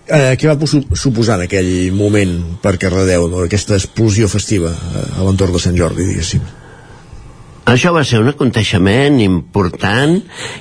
Eh, 0.07 0.36
què 0.38 0.46
va 0.46 0.68
suposar 0.94 1.40
en 1.40 1.48
aquell 1.48 1.90
moment 1.90 2.36
per 2.62 2.76
Cardedeu, 2.78 3.26
aquesta 3.42 3.74
explosió 3.74 4.28
festiva 4.30 4.70
eh, 4.70 5.02
a 5.18 5.26
l'entorn 5.26 5.57
de 5.57 5.62
Sant 5.64 5.74
Jordi, 5.78 6.07
diguéssim? 6.07 6.44
Això 7.66 7.90
va 7.90 8.04
ser 8.07 8.20
un 8.22 8.30
aconteixement 8.30 9.16
important 9.24 10.12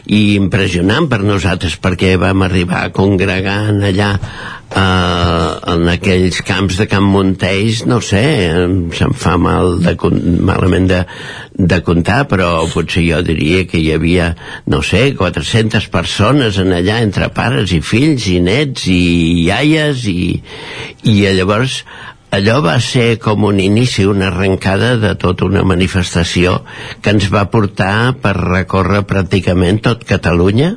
i 0.09 0.21
impressionant 0.39 1.05
per 1.11 1.19
nosaltres 1.21 1.75
perquè 1.77 2.15
vam 2.17 2.41
arribar 2.47 2.79
a 2.81 2.93
congregar 2.95 3.59
allà 3.69 4.07
eh, 4.71 5.49
en 5.73 5.89
aquells 5.91 6.41
camps 6.47 6.79
de 6.79 6.87
Camp 6.89 7.07
Montells, 7.11 7.83
no 7.89 7.99
sé, 8.03 8.23
se'm 8.97 9.13
fa 9.17 9.35
mal 9.41 9.77
de, 9.83 9.95
malament 10.45 10.87
de, 10.89 11.01
de 11.55 11.81
comptar, 11.85 12.23
però 12.31 12.49
potser 12.71 13.05
jo 13.07 13.21
diria 13.25 13.65
que 13.69 13.81
hi 13.81 13.91
havia, 13.95 14.31
no 14.71 14.81
sé, 14.85 15.07
400 15.17 15.89
persones 15.93 16.59
en 16.61 16.73
allà, 16.75 17.01
entre 17.05 17.29
pares 17.35 17.75
i 17.75 17.81
fills 17.85 18.27
i 18.31 18.39
nets 18.43 18.87
i 18.91 19.45
iaies 19.45 20.07
i, 20.11 20.19
i 21.11 21.21
llavors 21.37 21.83
allò 22.35 22.57
va 22.63 22.75
ser 22.83 23.15
com 23.21 23.45
un 23.47 23.59
inici, 23.63 24.03
una 24.05 24.27
arrencada 24.27 24.95
de 24.99 25.13
tota 25.19 25.45
una 25.47 25.63
manifestació 25.63 26.57
que 27.01 27.13
ens 27.15 27.29
va 27.31 27.45
portar 27.53 28.15
per 28.21 28.33
recórrer 28.35 29.05
pràcticament 29.07 29.79
tot 29.85 30.03
Catalunya, 30.09 30.73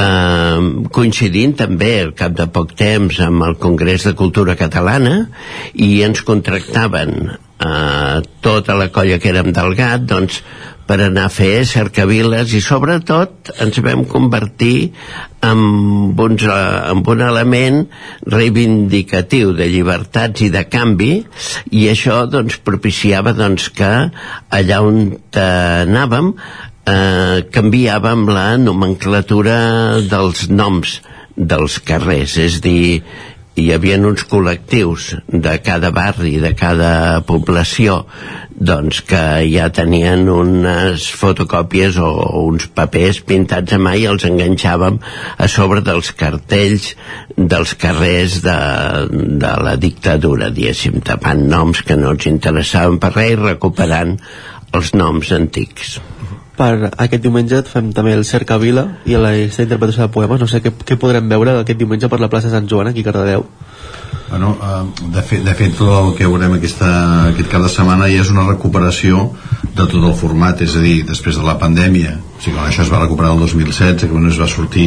eh, 0.00 0.88
coincidint 0.94 1.54
també 1.60 1.92
al 2.00 2.14
cap 2.18 2.34
de 2.38 2.48
poc 2.54 2.74
temps 2.78 3.20
amb 3.26 3.46
el 3.48 3.58
Congrés 3.62 4.08
de 4.08 4.16
Cultura 4.18 4.56
Catalana 4.60 5.22
i 5.74 5.92
ens 6.06 6.24
contractaven 6.26 7.16
eh, 7.30 8.18
tota 8.40 8.78
la 8.78 8.90
colla 8.94 9.20
que 9.20 9.32
érem 9.34 9.52
del 9.56 9.76
GAT 9.78 10.08
doncs, 10.10 10.42
per 10.90 10.96
anar 11.04 11.28
a 11.28 11.30
fer 11.30 11.62
cercaviles 11.70 12.50
i 12.58 12.60
sobretot 12.64 13.52
ens 13.62 13.76
vam 13.84 14.00
convertir 14.10 14.90
en, 15.46 15.60
uns, 16.18 16.46
en 16.50 17.02
un 17.12 17.22
element 17.22 17.84
reivindicatiu 18.34 19.52
de 19.54 19.68
llibertats 19.70 20.42
i 20.42 20.50
de 20.50 20.64
canvi 20.66 21.12
i 21.70 21.86
això 21.92 22.24
doncs, 22.32 22.58
propiciava 22.66 23.36
doncs, 23.38 23.68
que 23.70 23.92
allà 24.58 24.80
on 24.82 24.98
anàvem 25.38 26.34
eh, 26.90 27.46
canviàvem 27.54 28.26
la 28.30 28.46
nomenclatura 28.60 29.58
dels 30.10 30.48
noms 30.50 30.98
dels 31.36 31.78
carrers, 31.86 32.36
és 32.42 32.60
dir, 32.64 33.02
hi 33.60 33.70
havia 33.74 33.98
uns 34.06 34.22
col·lectius 34.28 35.10
de 35.28 35.56
cada 35.64 35.90
barri, 35.94 36.36
de 36.42 36.52
cada 36.56 37.20
població, 37.26 38.04
doncs 38.70 39.00
que 39.08 39.22
ja 39.48 39.70
tenien 39.72 40.28
unes 40.28 41.06
fotocòpies 41.16 41.96
o 42.00 42.10
uns 42.42 42.68
papers 42.76 43.22
pintats 43.26 43.74
a 43.76 43.80
mà 43.80 43.94
i 43.96 44.06
els 44.10 44.26
enganxàvem 44.28 45.00
a 45.36 45.48
sobre 45.48 45.84
dels 45.86 46.12
cartells 46.12 46.92
dels 47.36 47.74
carrers 47.80 48.40
de, 48.44 48.58
de 49.40 49.54
la 49.66 49.76
dictadura, 49.80 50.52
diguéssim, 50.52 51.00
tapant 51.04 51.46
noms 51.48 51.82
que 51.88 51.96
no 52.00 52.14
ens 52.16 52.28
interessaven 52.30 53.00
per 53.02 53.14
res 53.16 53.34
i 53.34 53.42
recuperant 53.42 54.16
els 54.76 54.94
noms 54.94 55.32
antics 55.34 55.98
per 56.60 56.90
aquest 56.90 57.22
diumenge 57.24 57.62
fem 57.70 57.90
també 57.96 58.12
el 58.12 58.26
Cercavila 58.28 58.84
i 59.08 59.16
la 59.16 59.32
interpretació 59.40 60.06
de 60.06 60.12
poemes. 60.12 60.42
No 60.42 60.48
sé 60.50 60.60
què, 60.64 60.74
què 60.84 60.98
podrem 61.00 61.28
veure 61.32 61.60
aquest 61.62 61.80
diumenge 61.80 62.10
per 62.12 62.20
la 62.20 62.28
plaça 62.32 62.52
Sant 62.52 62.68
Joan 62.68 62.90
aquí 62.90 63.04
a 63.04 63.08
Cardedeu. 63.08 63.46
Bueno, 64.30 64.56
eh, 64.62 65.08
de, 65.14 65.22
fet, 65.26 65.44
de 65.46 65.54
fet, 65.58 65.80
el 65.80 66.12
que 66.18 66.28
veurem 66.28 66.58
aquesta, 66.58 66.90
aquest 67.32 67.48
cap 67.50 67.64
de 67.64 67.70
setmana 67.72 68.10
ja 68.12 68.20
és 68.22 68.30
una 68.30 68.46
recuperació 68.46 69.30
de 69.64 69.86
tot 69.86 69.96
el 70.02 70.12
format, 70.18 70.60
és 70.62 70.76
a 70.76 70.84
dir, 70.84 71.00
després 71.08 71.40
de 71.40 71.46
la 71.46 71.56
pandèmia, 71.58 72.18
o 72.40 72.42
sigui, 72.42 72.56
això 72.56 72.80
es 72.86 72.88
va 72.88 73.02
recuperar 73.02 73.34
el 73.34 73.42
2016, 73.44 74.00
que 74.08 74.28
es 74.30 74.38
va 74.40 74.46
sortir 74.48 74.86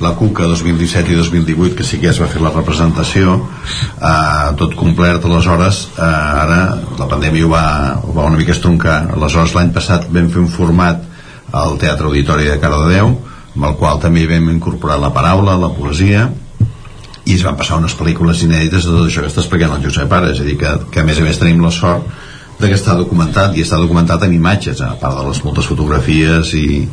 la 0.00 0.12
CUCA 0.14 0.46
2017 0.46 1.10
i 1.10 1.16
2018, 1.18 1.74
que 1.74 1.82
sí 1.82 1.98
que 1.98 2.12
es 2.12 2.20
va 2.22 2.28
fer 2.30 2.38
la 2.38 2.52
representació, 2.54 3.34
eh, 3.98 4.52
tot 4.60 4.76
complet, 4.78 5.24
aleshores, 5.26 5.88
eh, 5.98 6.04
ara 6.04 6.60
la 7.00 7.08
pandèmia 7.10 7.46
ho 7.46 7.50
va, 7.50 7.64
ho 7.98 8.14
va 8.14 8.28
una 8.30 8.38
mica 8.38 8.54
estroncar. 8.54 9.08
Aleshores, 9.16 9.56
l'any 9.56 9.72
passat 9.74 10.06
vam 10.14 10.28
fer 10.30 10.38
un 10.44 10.46
format 10.46 11.02
al 11.50 11.74
Teatre 11.82 12.06
Auditori 12.06 12.46
de 12.46 12.60
Cardedeu, 12.62 13.10
amb 13.56 13.66
el 13.66 13.74
qual 13.80 13.98
també 13.98 14.28
vam 14.30 14.46
incorporar 14.54 15.00
la 15.02 15.10
paraula, 15.10 15.58
la 15.58 15.72
poesia, 15.74 16.28
i 17.24 17.34
es 17.34 17.42
van 17.42 17.58
passar 17.58 17.80
unes 17.82 17.98
pel·lícules 17.98 18.44
inèdites 18.46 18.86
de 18.86 18.94
tot 18.94 19.08
això 19.08 19.24
que 19.24 19.32
està 19.32 19.42
explicant 19.42 19.74
el 19.74 19.82
Josep 19.82 20.14
ara, 20.14 20.30
és 20.30 20.38
a 20.38 20.46
dir, 20.46 20.54
que, 20.62 20.76
que 20.94 21.02
a 21.02 21.08
més 21.10 21.18
a 21.18 21.26
més 21.26 21.42
tenim 21.42 21.58
la 21.64 21.74
sort 21.74 22.06
de 22.58 22.68
que 22.70 22.76
està 22.78 22.94
documentat 22.98 23.56
i 23.56 23.64
està 23.64 23.78
documentat 23.80 24.22
en 24.26 24.34
imatges 24.36 24.80
a 24.84 24.94
part 25.00 25.18
de 25.18 25.24
les 25.26 25.40
moltes 25.44 25.66
fotografies 25.66 26.52
i, 26.58 26.84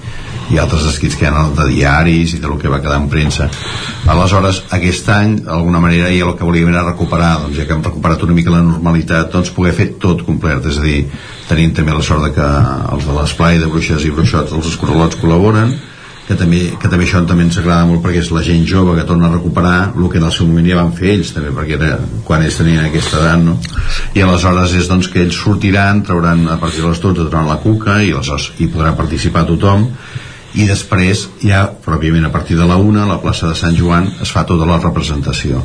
i 0.52 0.60
altres 0.60 0.88
escrits 0.90 1.18
que 1.20 1.28
hi 1.28 1.30
ha 1.30 1.44
de 1.58 1.68
diaris 1.70 2.34
i 2.36 2.42
del 2.44 2.58
que 2.62 2.72
va 2.72 2.82
quedar 2.84 2.98
en 3.02 3.08
premsa. 3.12 3.48
Aleshores 4.12 4.64
aquest 4.78 5.12
any 5.14 5.38
d'alguna 5.46 5.84
manera 5.84 6.10
ja 6.10 6.26
el 6.28 6.36
que 6.40 6.48
volíem 6.48 6.74
era 6.74 6.88
recuperar 6.88 7.36
doncs 7.44 7.60
ja 7.60 7.68
que 7.68 7.78
hem 7.78 7.86
recuperat 7.86 8.26
una 8.28 8.38
mica 8.38 8.54
la 8.54 8.64
normalitat 8.66 9.32
doncs 9.34 9.54
poder 9.56 9.76
fer 9.78 9.92
tot 10.02 10.26
complet. 10.28 10.66
És 10.72 10.82
a 10.82 10.88
dir 10.88 11.06
tenim 11.48 11.76
també 11.78 11.96
la 11.96 12.04
sort 12.06 12.26
de 12.26 12.34
que 12.36 12.50
els 12.96 13.08
de 13.08 13.16
l'esplai 13.20 13.62
de 13.62 13.70
bruixes 13.72 14.06
i 14.06 14.14
bruixots 14.16 14.58
els 14.58 14.74
escorralots 14.74 15.20
col·laboren 15.22 15.78
que 16.28 16.38
també, 16.38 16.62
que 16.80 16.90
també 16.90 17.06
això 17.08 17.22
també 17.28 17.44
ens 17.48 17.58
agrada 17.60 17.88
molt 17.90 18.04
perquè 18.04 18.22
és 18.22 18.30
la 18.32 18.44
gent 18.46 18.64
jove 18.70 18.94
que 18.98 19.06
torna 19.10 19.28
a 19.28 19.34
recuperar 19.34 19.92
el 19.98 20.10
que 20.10 20.20
en 20.22 20.28
el 20.28 20.34
seu 20.36 20.48
moment 20.48 20.68
ja 20.70 20.78
van 20.78 20.94
fer 20.96 21.16
ells 21.16 21.34
també 21.36 21.52
perquè 21.56 21.78
era 21.80 21.98
quan 22.28 22.46
ells 22.46 22.60
tenien 22.62 22.86
aquesta 22.86 23.20
edat 23.20 23.42
no? 23.44 23.58
i 24.14 24.24
aleshores 24.24 24.76
és 24.78 24.90
doncs 24.92 25.10
que 25.12 25.24
ells 25.26 25.38
sortiran 25.38 26.04
trauran 26.08 26.46
a 26.48 26.60
partir 26.62 26.84
de 26.84 26.92
les 26.92 27.02
12 27.02 27.28
trauran 27.28 27.50
la 27.50 27.60
cuca 27.64 28.02
i 28.04 28.14
aleshores 28.14 28.52
hi 28.60 28.70
podrà 28.72 28.94
participar 28.98 29.48
tothom. 29.50 29.88
I 30.52 30.66
després 30.68 31.28
ja 31.40 31.64
pròpiament 31.86 32.26
a 32.28 32.32
partir 32.32 32.58
de 32.60 32.66
la 32.68 32.76
una 32.76 33.06
a 33.06 33.08
la 33.08 33.22
plaça 33.24 33.48
de 33.48 33.56
Sant 33.56 33.76
Joan 33.78 34.10
es 34.22 34.34
fa 34.36 34.44
tota 34.48 34.68
la 34.68 34.82
representació. 34.82 35.62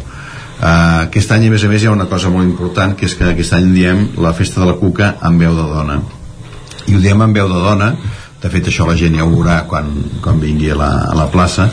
Uh, 0.57 1.07
aquest 1.09 1.33
any 1.35 1.49
a 1.49 1.51
més 1.53 1.65
a 1.67 1.69
més 1.69 1.83
hi 1.83 1.89
ha 1.91 1.93
una 1.93 2.07
cosa 2.09 2.31
molt 2.33 2.47
important 2.47 2.95
que 2.97 3.09
és 3.11 3.17
que 3.19 3.27
aquest 3.29 3.57
any 3.59 3.73
diem 3.75 4.07
la 4.23 4.33
festa 4.33 4.63
de 4.63 4.69
la 4.71 4.77
cuca 4.79 5.17
amb 5.21 5.43
veu 5.43 5.59
de 5.59 5.67
dona. 5.73 5.99
I 6.87 6.95
ho 6.95 7.03
diem 7.03 7.27
amb 7.27 7.35
veu 7.35 7.51
de 7.51 7.59
dona 7.61 7.91
de 8.47 8.55
fet 8.55 8.71
això 8.71 8.87
la 8.87 8.97
gent 8.99 9.19
ja 9.19 9.27
ho 9.27 9.35
veurà 9.35 9.65
quan, 9.67 9.91
quan 10.23 10.41
vingui 10.41 10.71
a 10.71 10.79
la, 10.79 10.91
a 11.11 11.15
la 11.19 11.29
plaça 11.33 11.67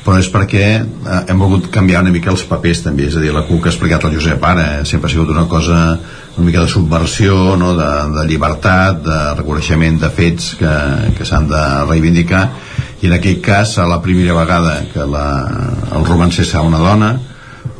però 0.00 0.16
és 0.16 0.30
perquè 0.32 0.64
eh, 0.80 1.20
hem 1.28 1.40
volgut 1.42 1.68
canviar 1.72 2.00
una 2.04 2.12
mica 2.14 2.30
els 2.32 2.46
papers 2.48 2.80
també, 2.86 3.10
és 3.10 3.18
a 3.18 3.22
dir, 3.22 3.34
la 3.36 3.44
CUC 3.48 3.66
ha 3.66 3.72
explicat 3.72 4.06
el 4.08 4.16
Josep 4.16 4.44
ara, 4.48 4.66
eh? 4.78 4.84
sempre 4.88 5.10
ha 5.10 5.12
sigut 5.12 5.32
una 5.34 5.44
cosa 5.50 5.76
una 6.36 6.46
mica 6.46 6.62
de 6.62 6.70
subversió, 6.72 7.56
no? 7.60 7.74
de, 7.76 7.88
de 8.14 8.24
llibertat, 8.30 9.02
de 9.04 9.18
reconeixement 9.36 9.98
de 10.00 10.10
fets 10.14 10.54
que, 10.60 10.74
que 11.18 11.26
s'han 11.28 11.50
de 11.50 11.64
reivindicar 11.90 12.46
i 13.00 13.08
en 13.08 13.16
aquest 13.16 13.42
cas, 13.44 13.76
a 13.80 13.88
la 13.88 14.00
primera 14.04 14.36
vegada 14.36 14.78
que 14.92 15.04
la, 15.04 15.26
el 15.96 16.08
romancer 16.08 16.46
serà 16.48 16.64
una 16.64 16.80
dona 16.80 17.12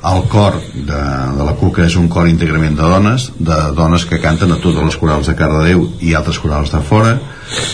el 0.03 0.23
cor 0.29 0.55
de, 0.73 1.01
de 1.37 1.45
la 1.45 1.55
Cuca 1.61 1.85
és 1.85 1.97
un 2.01 2.09
cor 2.09 2.29
íntegrament 2.29 2.77
de 2.77 2.89
dones 2.89 3.27
de 3.37 3.59
dones 3.77 4.07
que 4.09 4.21
canten 4.23 4.53
a 4.55 4.59
totes 4.63 4.87
les 4.87 4.97
corals 4.97 5.29
de 5.29 5.37
Cardedeu 5.37 5.85
i 6.01 6.15
altres 6.17 6.41
corals 6.41 6.73
de 6.73 6.81
fora. 6.81 7.19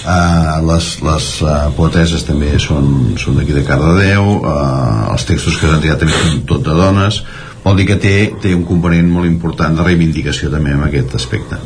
Uh, 0.06 0.58
les, 0.66 0.88
les 1.06 1.28
uh, 1.44 1.54
poeteses 1.76 2.24
també 2.26 2.56
són, 2.62 3.14
són 3.20 3.38
d'aquí 3.38 3.54
de 3.54 3.62
Cardedeu. 3.68 4.40
Uh, 4.40 5.12
els 5.14 5.28
textos 5.28 5.60
que 5.60 5.70
s'han 5.70 5.82
triat 5.84 6.02
també 6.02 6.18
són 6.18 6.42
tot 6.50 6.66
de 6.66 6.74
dones. 6.74 7.22
Vol 7.62 7.78
dir 7.78 7.86
que 7.92 8.00
té, 8.02 8.16
té 8.42 8.54
un 8.56 8.66
component 8.66 9.08
molt 9.10 9.30
important 9.30 9.78
de 9.78 9.86
reivindicació 9.86 10.50
també 10.50 10.74
en 10.74 10.86
aquest 10.86 11.14
aspecte. 11.18 11.60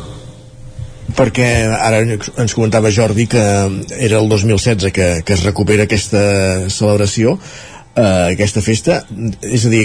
Perquè 1.11 1.47
ara 1.75 1.99
ens 2.05 2.53
comentava 2.55 2.91
Jordi 2.93 3.25
que 3.27 3.41
era 3.97 4.21
el 4.21 4.29
2016 4.31 4.93
que, 4.95 5.09
que 5.25 5.35
es 5.35 5.43
recupera 5.43 5.83
aquesta 5.89 6.21
celebració 6.71 7.35
eh, 7.95 8.31
aquesta 8.33 8.61
festa 8.63 9.01
és 9.43 9.65
a 9.67 9.71
dir, 9.71 9.83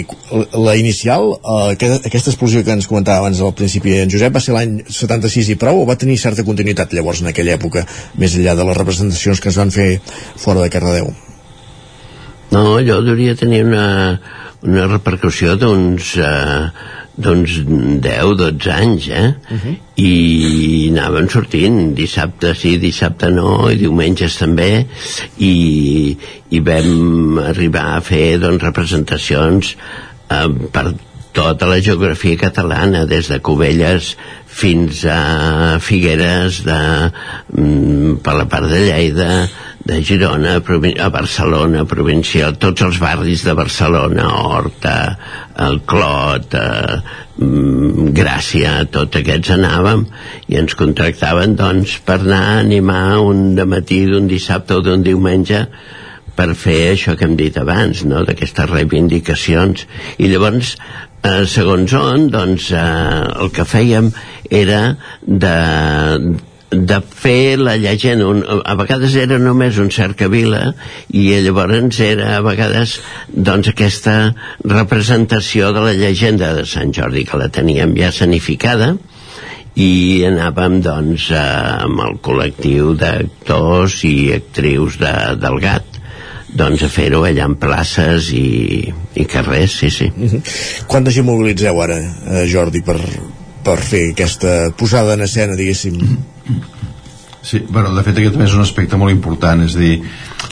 la 0.54 0.76
inicial 0.78 1.32
eh, 1.36 1.74
aquesta, 1.74 2.00
aquesta 2.08 2.32
explosió 2.32 2.62
que 2.64 2.74
ens 2.76 2.88
comentava 2.90 3.24
abans 3.24 3.40
al 3.42 3.54
principi 3.58 3.96
en 4.00 4.12
Josep 4.12 4.34
va 4.36 4.42
ser 4.42 4.54
l'any 4.56 4.78
76 4.86 5.52
i 5.54 5.58
prou 5.60 5.82
o 5.82 5.86
va 5.88 5.98
tenir 5.98 6.18
certa 6.22 6.46
continuïtat 6.46 6.94
llavors 6.94 7.22
en 7.22 7.32
aquella 7.32 7.56
època 7.58 7.86
més 8.20 8.36
enllà 8.38 8.56
de 8.58 8.66
les 8.68 8.78
representacions 8.78 9.42
que 9.42 9.50
es 9.52 9.60
van 9.60 9.74
fer 9.74 9.88
fora 10.36 10.62
de 10.62 10.72
Cardedeu? 10.72 11.12
No, 12.52 12.76
allò 12.78 13.00
hauria 13.00 13.34
tenir 13.34 13.64
una, 13.66 13.86
una 14.62 14.86
repercussió 14.86 15.56
d'uns 15.58 16.14
eh, 16.22 16.62
d'uns 17.16 17.58
10-12 18.04 18.70
anys 18.72 19.08
eh? 19.08 19.28
Uh 19.50 19.58
-huh. 19.64 19.74
i 19.96 20.90
anaven 20.92 21.28
sortint 21.32 21.94
dissabte 21.96 22.54
sí, 22.54 22.76
dissabte 22.78 23.30
no 23.30 23.70
i 23.70 23.76
diumenges 23.76 24.36
també 24.36 24.86
i, 25.38 26.16
i 26.50 26.60
vam 26.60 27.38
arribar 27.38 27.96
a 27.96 28.00
fer 28.00 28.38
doncs, 28.38 28.62
representacions 28.62 29.76
eh, 30.30 30.48
per 30.72 30.94
tota 31.32 31.66
la 31.66 31.80
geografia 31.80 32.36
catalana 32.36 33.04
des 33.04 33.28
de 33.28 33.40
Cubelles 33.40 34.16
fins 34.46 35.04
a 35.04 35.78
Figueres 35.80 36.62
de, 36.64 36.80
mm, 37.52 38.16
per 38.24 38.34
la 38.34 38.46
part 38.48 38.68
de 38.70 38.80
Lleida 38.86 39.48
de 39.86 40.00
Girona 40.02 40.56
a 40.58 41.08
Barcelona 41.14 41.84
provincial, 41.86 42.56
tots 42.58 42.82
els 42.82 42.98
barris 42.98 43.44
de 43.46 43.54
Barcelona 43.54 44.26
Horta, 44.34 44.96
el 45.62 45.78
Clot 45.86 46.56
eh, 46.58 46.96
mm, 47.38 48.08
Gràcia 48.16 48.72
tots 48.90 49.20
aquests 49.20 49.52
anàvem 49.54 50.02
i 50.50 50.58
ens 50.58 50.74
contractaven 50.78 51.54
doncs 51.60 52.00
per 52.06 52.18
anar 52.18 52.42
a 52.48 52.58
animar 52.64 53.20
un 53.22 53.54
de 53.54 53.68
matí 53.68 54.02
d'un 54.10 54.26
dissabte 54.26 54.74
o 54.74 54.82
d'un 54.82 55.06
diumenge 55.06 55.62
per 56.36 56.50
fer 56.58 56.80
això 56.90 57.14
que 57.16 57.24
hem 57.28 57.36
dit 57.38 57.54
abans, 57.56 58.02
no? 58.04 58.24
d'aquestes 58.26 58.68
reivindicacions. 58.68 59.86
I 60.18 60.28
llavors, 60.28 60.74
eh, 61.22 61.46
segons 61.48 61.94
on, 61.96 62.26
doncs, 62.34 62.72
eh, 62.74 63.22
el 63.40 63.54
que 63.54 63.64
fèiem 63.64 64.10
era 64.50 64.82
de, 65.22 65.54
de 66.84 67.00
fer 67.00 67.56
la 67.58 67.76
llegenda 67.80 68.28
un, 68.28 68.42
a 68.44 68.74
vegades 68.78 69.16
era 69.20 69.38
només 69.42 69.78
un 69.82 69.90
cercavila 69.94 70.72
i 71.08 71.28
llavors 71.44 72.00
era 72.04 72.36
a 72.36 72.44
vegades 72.44 72.98
doncs 73.30 73.72
aquesta 73.72 74.16
representació 74.64 75.72
de 75.76 75.84
la 75.88 75.94
llegenda 75.96 76.52
de 76.56 76.64
Sant 76.68 76.92
Jordi 76.96 77.24
que 77.24 77.40
la 77.40 77.48
teníem 77.48 77.96
ja 77.98 78.12
sanificada 78.12 78.94
i 79.76 80.24
anàvem 80.24 80.80
doncs 80.84 81.30
eh, 81.36 81.40
amb 81.84 82.00
el 82.06 82.16
col·lectiu 82.24 82.94
d'actors 82.96 84.00
i 84.08 84.32
actrius 84.36 84.96
de, 85.02 85.12
del 85.40 85.60
GAT 85.60 86.00
doncs 86.56 86.86
a 86.86 86.88
fer-ho 86.88 87.24
allà 87.28 87.44
en 87.50 87.56
places 87.60 88.30
i, 88.32 88.86
i 89.14 89.24
carrers, 89.28 89.74
sí, 89.82 89.90
sí. 89.90 90.06
Uh 90.08 90.30
-huh. 90.30 90.40
Quanta 90.86 91.10
gent 91.10 91.26
mobilitzeu 91.26 91.80
ara, 91.82 91.98
eh, 91.98 92.46
Jordi, 92.48 92.80
per, 92.82 92.96
per 93.66 93.80
fer 93.82 94.06
aquesta 94.12 94.56
posada 94.78 95.16
en 95.18 95.26
escena, 95.26 95.58
diguéssim? 95.58 95.98
Sí, 97.46 97.60
bueno, 97.70 97.92
de 97.94 98.02
fet 98.02 98.16
aquest 98.18 98.34
també 98.34 98.48
és 98.48 98.56
un 98.58 98.64
aspecte 98.64 98.98
molt 98.98 99.14
important, 99.14 99.60
és 99.62 99.76
dir, 99.78 100.00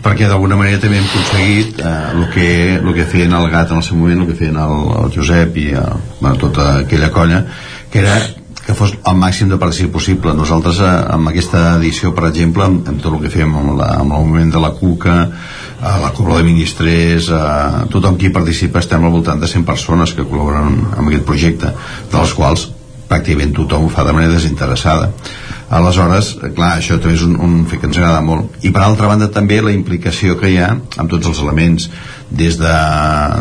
perquè 0.04 0.28
d'alguna 0.30 0.58
manera 0.58 0.78
també 0.82 1.00
hem 1.00 1.08
aconseguit 1.08 1.80
eh, 1.82 1.94
el, 2.12 2.28
que, 2.30 2.48
el 2.76 2.92
que 2.94 3.06
feien 3.10 3.34
el 3.34 3.48
GAT 3.50 3.72
en 3.74 3.80
el 3.80 3.86
seu 3.86 3.98
moment, 3.98 4.22
el 4.22 4.30
que 4.30 4.38
feien 4.38 4.60
el, 4.62 4.76
el 5.00 5.10
Josep 5.16 5.58
i 5.58 5.72
el, 5.80 6.04
bueno, 6.20 6.36
tota 6.38 6.68
aquella 6.84 7.10
colla, 7.14 7.40
que 7.90 8.02
era 8.04 8.14
que 8.64 8.76
fos 8.78 8.94
el 8.96 9.18
màxim 9.20 9.50
de 9.50 9.58
participació 9.60 9.92
possible. 9.92 10.36
Nosaltres, 10.38 10.78
eh, 10.80 10.92
amb 11.16 11.32
aquesta 11.32 11.64
edició, 11.80 12.14
per 12.14 12.28
exemple, 12.30 12.62
amb, 12.64 12.86
amb 12.94 13.02
tot 13.02 13.18
el 13.18 13.26
que 13.26 13.32
fem 13.34 13.58
amb, 13.58 13.74
la, 13.80 13.90
amb 13.98 14.14
el 14.14 14.30
moment 14.30 14.54
de 14.54 14.62
la 14.62 14.70
CUCA, 14.78 15.18
a 15.84 15.96
la 16.00 16.14
Cobla 16.14 16.38
de 16.38 16.46
Ministrers, 16.46 17.28
a 17.34 17.84
tothom 17.92 18.16
qui 18.22 18.30
participa, 18.32 18.80
estem 18.80 19.02
al 19.02 19.12
voltant 19.12 19.42
de 19.42 19.50
100 19.50 19.66
persones 19.68 20.14
que 20.14 20.24
col·laboren 20.24 20.78
amb 20.94 21.10
aquest 21.10 21.26
projecte, 21.28 21.74
de 22.14 22.22
les 22.22 22.38
quals 22.38 22.70
pràcticament 23.14 23.54
tothom 23.54 23.86
ho 23.86 23.92
fa 23.92 24.04
de 24.04 24.12
manera 24.16 24.34
desinteressada. 24.34 25.12
Aleshores, 25.74 26.34
clar, 26.54 26.74
això 26.78 26.98
també 27.00 27.16
és 27.16 27.22
un, 27.24 27.38
un 27.40 27.54
fet 27.66 27.80
que 27.80 27.88
ens 27.88 27.96
agrada 27.98 28.20
molt. 28.22 28.58
I 28.66 28.70
per 28.74 28.82
altra 28.84 29.08
banda 29.10 29.30
també 29.32 29.62
la 29.64 29.72
implicació 29.72 30.36
que 30.38 30.50
hi 30.52 30.58
ha 30.60 30.68
amb 30.74 31.10
tots 31.10 31.30
els 31.30 31.40
elements 31.42 31.88
des 32.30 32.58
de, 32.60 32.74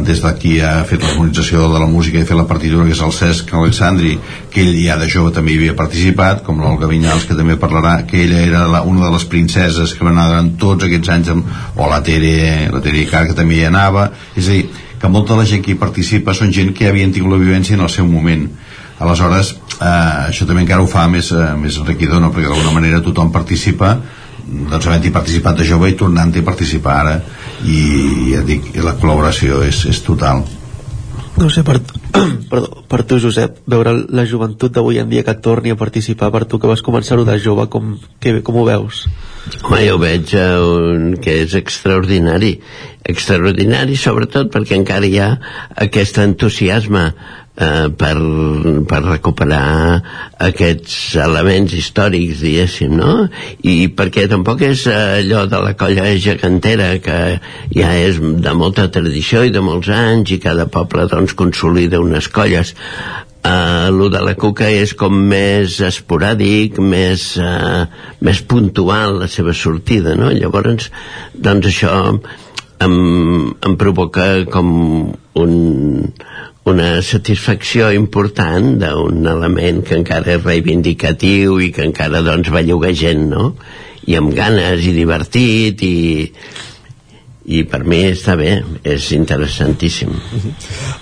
des 0.08 0.22
de 0.24 0.32
qui 0.40 0.54
ha 0.64 0.72
fet 0.88 1.04
l'harmonització 1.04 1.68
de 1.74 1.82
la 1.82 1.90
música 1.90 2.22
i 2.22 2.28
fet 2.28 2.38
la 2.38 2.48
partitura 2.50 2.88
que 2.88 2.96
és 2.96 3.02
el 3.04 3.14
Cesc 3.16 3.54
Alexandri 3.58 4.16
que 4.54 4.64
ell 4.64 4.80
ja 4.80 4.98
de 5.02 5.10
jove 5.12 5.34
també 5.36 5.54
hi 5.54 5.60
havia 5.62 5.76
participat 5.78 6.44
com 6.48 6.62
l'Olga 6.62 6.90
Vinyals 6.92 7.28
que 7.28 7.38
també 7.38 7.58
parlarà 7.60 7.96
que 8.08 8.24
ella 8.24 8.42
era 8.46 8.64
la, 8.72 8.84
una 8.88 9.06
de 9.06 9.12
les 9.18 9.28
princeses 9.30 9.94
que 9.94 10.06
va 10.06 10.14
anar 10.14 10.30
durant 10.32 10.54
tots 10.64 10.88
aquests 10.88 11.14
anys 11.18 11.34
amb, 11.36 11.54
o 11.76 11.92
la 11.92 12.02
Tere, 12.06 12.34
la 12.74 12.82
Tere 12.86 13.04
Icar 13.04 13.28
que 13.30 13.38
també 13.38 13.60
hi 13.60 13.68
anava. 13.68 14.10
És 14.38 14.48
a 14.48 14.58
dir, 14.58 14.68
que 15.04 15.12
molta 15.12 15.34
de 15.34 15.42
la 15.42 15.50
gent 15.50 15.64
que 15.64 15.74
hi 15.74 15.80
participa 15.80 16.32
són 16.38 16.54
gent 16.56 16.72
que 16.78 16.88
havien 16.88 17.12
tingut 17.12 17.36
la 17.36 17.42
vivència 17.42 17.76
en 17.76 17.84
el 17.84 17.92
seu 17.92 18.08
moment 18.08 18.48
aleshores 19.04 19.54
eh, 19.80 20.30
això 20.32 20.48
també 20.50 20.64
encara 20.66 20.84
ho 20.84 20.90
fa 20.90 21.06
més, 21.12 21.32
eh, 21.36 21.54
més 21.60 21.78
enriquidor 21.82 22.24
no? 22.24 22.32
perquè 22.34 22.50
d'alguna 22.50 22.76
manera 22.80 23.04
tothom 23.06 23.32
participa 23.36 23.96
doncs 24.44 24.88
havent-hi 24.88 25.14
participat 25.16 25.62
de 25.62 25.68
jove 25.68 25.92
i 25.92 26.00
tornant-hi 26.00 26.44
a 26.44 26.50
participar 26.50 26.98
ara 27.04 27.16
i 27.64 28.34
ja 28.34 28.44
dic, 28.46 28.74
la 28.84 28.98
col·laboració 29.00 29.64
és, 29.68 29.86
és 29.92 30.04
total 30.04 30.44
no 31.38 31.50
sé, 31.50 31.64
per, 31.66 31.80
perdó, 32.52 32.84
per 32.90 33.02
tu 33.10 33.18
Josep 33.22 33.64
veure 33.70 33.96
la 34.14 34.26
joventut 34.30 34.74
d'avui 34.74 35.00
en 35.02 35.10
dia 35.10 35.24
que 35.26 35.34
torni 35.42 35.74
a 35.74 35.78
participar 35.80 36.30
per 36.34 36.44
tu 36.46 36.60
que 36.62 36.70
vas 36.70 36.84
començar-ho 36.86 37.26
de 37.26 37.38
jove 37.42 37.66
com, 37.74 37.96
que, 38.22 38.36
com 38.46 38.60
ho 38.62 38.66
veus? 38.68 39.06
Home, 39.64 39.82
jo 39.88 39.98
veig 40.02 40.36
eh, 40.38 40.50
un, 40.62 41.16
que 41.24 41.40
és 41.44 41.56
extraordinari 41.58 42.54
extraordinari 43.10 43.98
sobretot 44.00 44.52
perquè 44.54 44.78
encara 44.78 45.10
hi 45.10 45.18
ha 45.20 45.32
aquest 45.88 46.22
entusiasme 46.24 47.10
eh, 47.56 47.90
per, 47.98 48.16
per 48.90 49.02
recuperar 49.06 49.64
aquests 50.48 51.16
elements 51.24 51.74
històrics, 51.78 52.42
diguéssim, 52.44 52.96
no? 52.98 53.28
I 53.62 53.90
perquè 53.96 54.28
tampoc 54.32 54.64
és 54.66 54.86
allò 54.92 55.46
de 55.50 55.62
la 55.64 55.74
colla 55.80 56.10
gegantera, 56.18 56.94
que 57.04 57.20
ja 57.76 57.92
és 58.00 58.20
de 58.20 58.56
molta 58.58 58.90
tradició 58.94 59.44
i 59.46 59.54
de 59.54 59.64
molts 59.64 59.92
anys, 59.94 60.34
i 60.34 60.42
cada 60.44 60.68
poble, 60.72 61.08
doncs, 61.12 61.38
consolida 61.38 62.02
unes 62.04 62.30
colles. 62.34 62.74
Uh, 63.44 63.92
lo 63.92 64.08
de 64.08 64.22
la 64.24 64.38
cuca 64.40 64.70
és 64.72 64.94
com 64.96 65.18
més 65.28 65.82
esporàdic, 65.84 66.78
més, 66.80 67.34
uh, 67.36 67.84
més 68.24 68.40
puntual 68.48 69.18
la 69.20 69.28
seva 69.28 69.52
sortida, 69.52 70.14
no? 70.16 70.30
Llavors, 70.32 70.88
doncs 71.36 71.68
això 71.68 71.92
em, 72.88 72.96
em 73.52 73.76
provoca 73.76 74.30
com 74.48 74.70
un, 75.44 75.54
una 76.70 77.02
satisfacció 77.04 77.90
important 77.92 78.78
d'un 78.80 79.26
element 79.28 79.82
que 79.84 79.98
encara 80.00 80.38
és 80.38 80.44
reivindicatiu 80.46 81.58
i 81.60 81.72
que 81.76 81.84
encara 81.84 82.24
doncs 82.24 82.52
belluga 82.54 82.94
gent, 82.96 83.26
no? 83.34 83.54
I 84.08 84.16
amb 84.20 84.32
ganes 84.36 84.84
i 84.88 84.94
divertit 84.96 85.84
i, 85.84 85.98
i 87.52 87.64
per 87.68 87.84
mi 87.84 88.04
està 88.12 88.38
bé, 88.40 88.62
és 88.84 89.10
interessantíssim. 89.16 90.14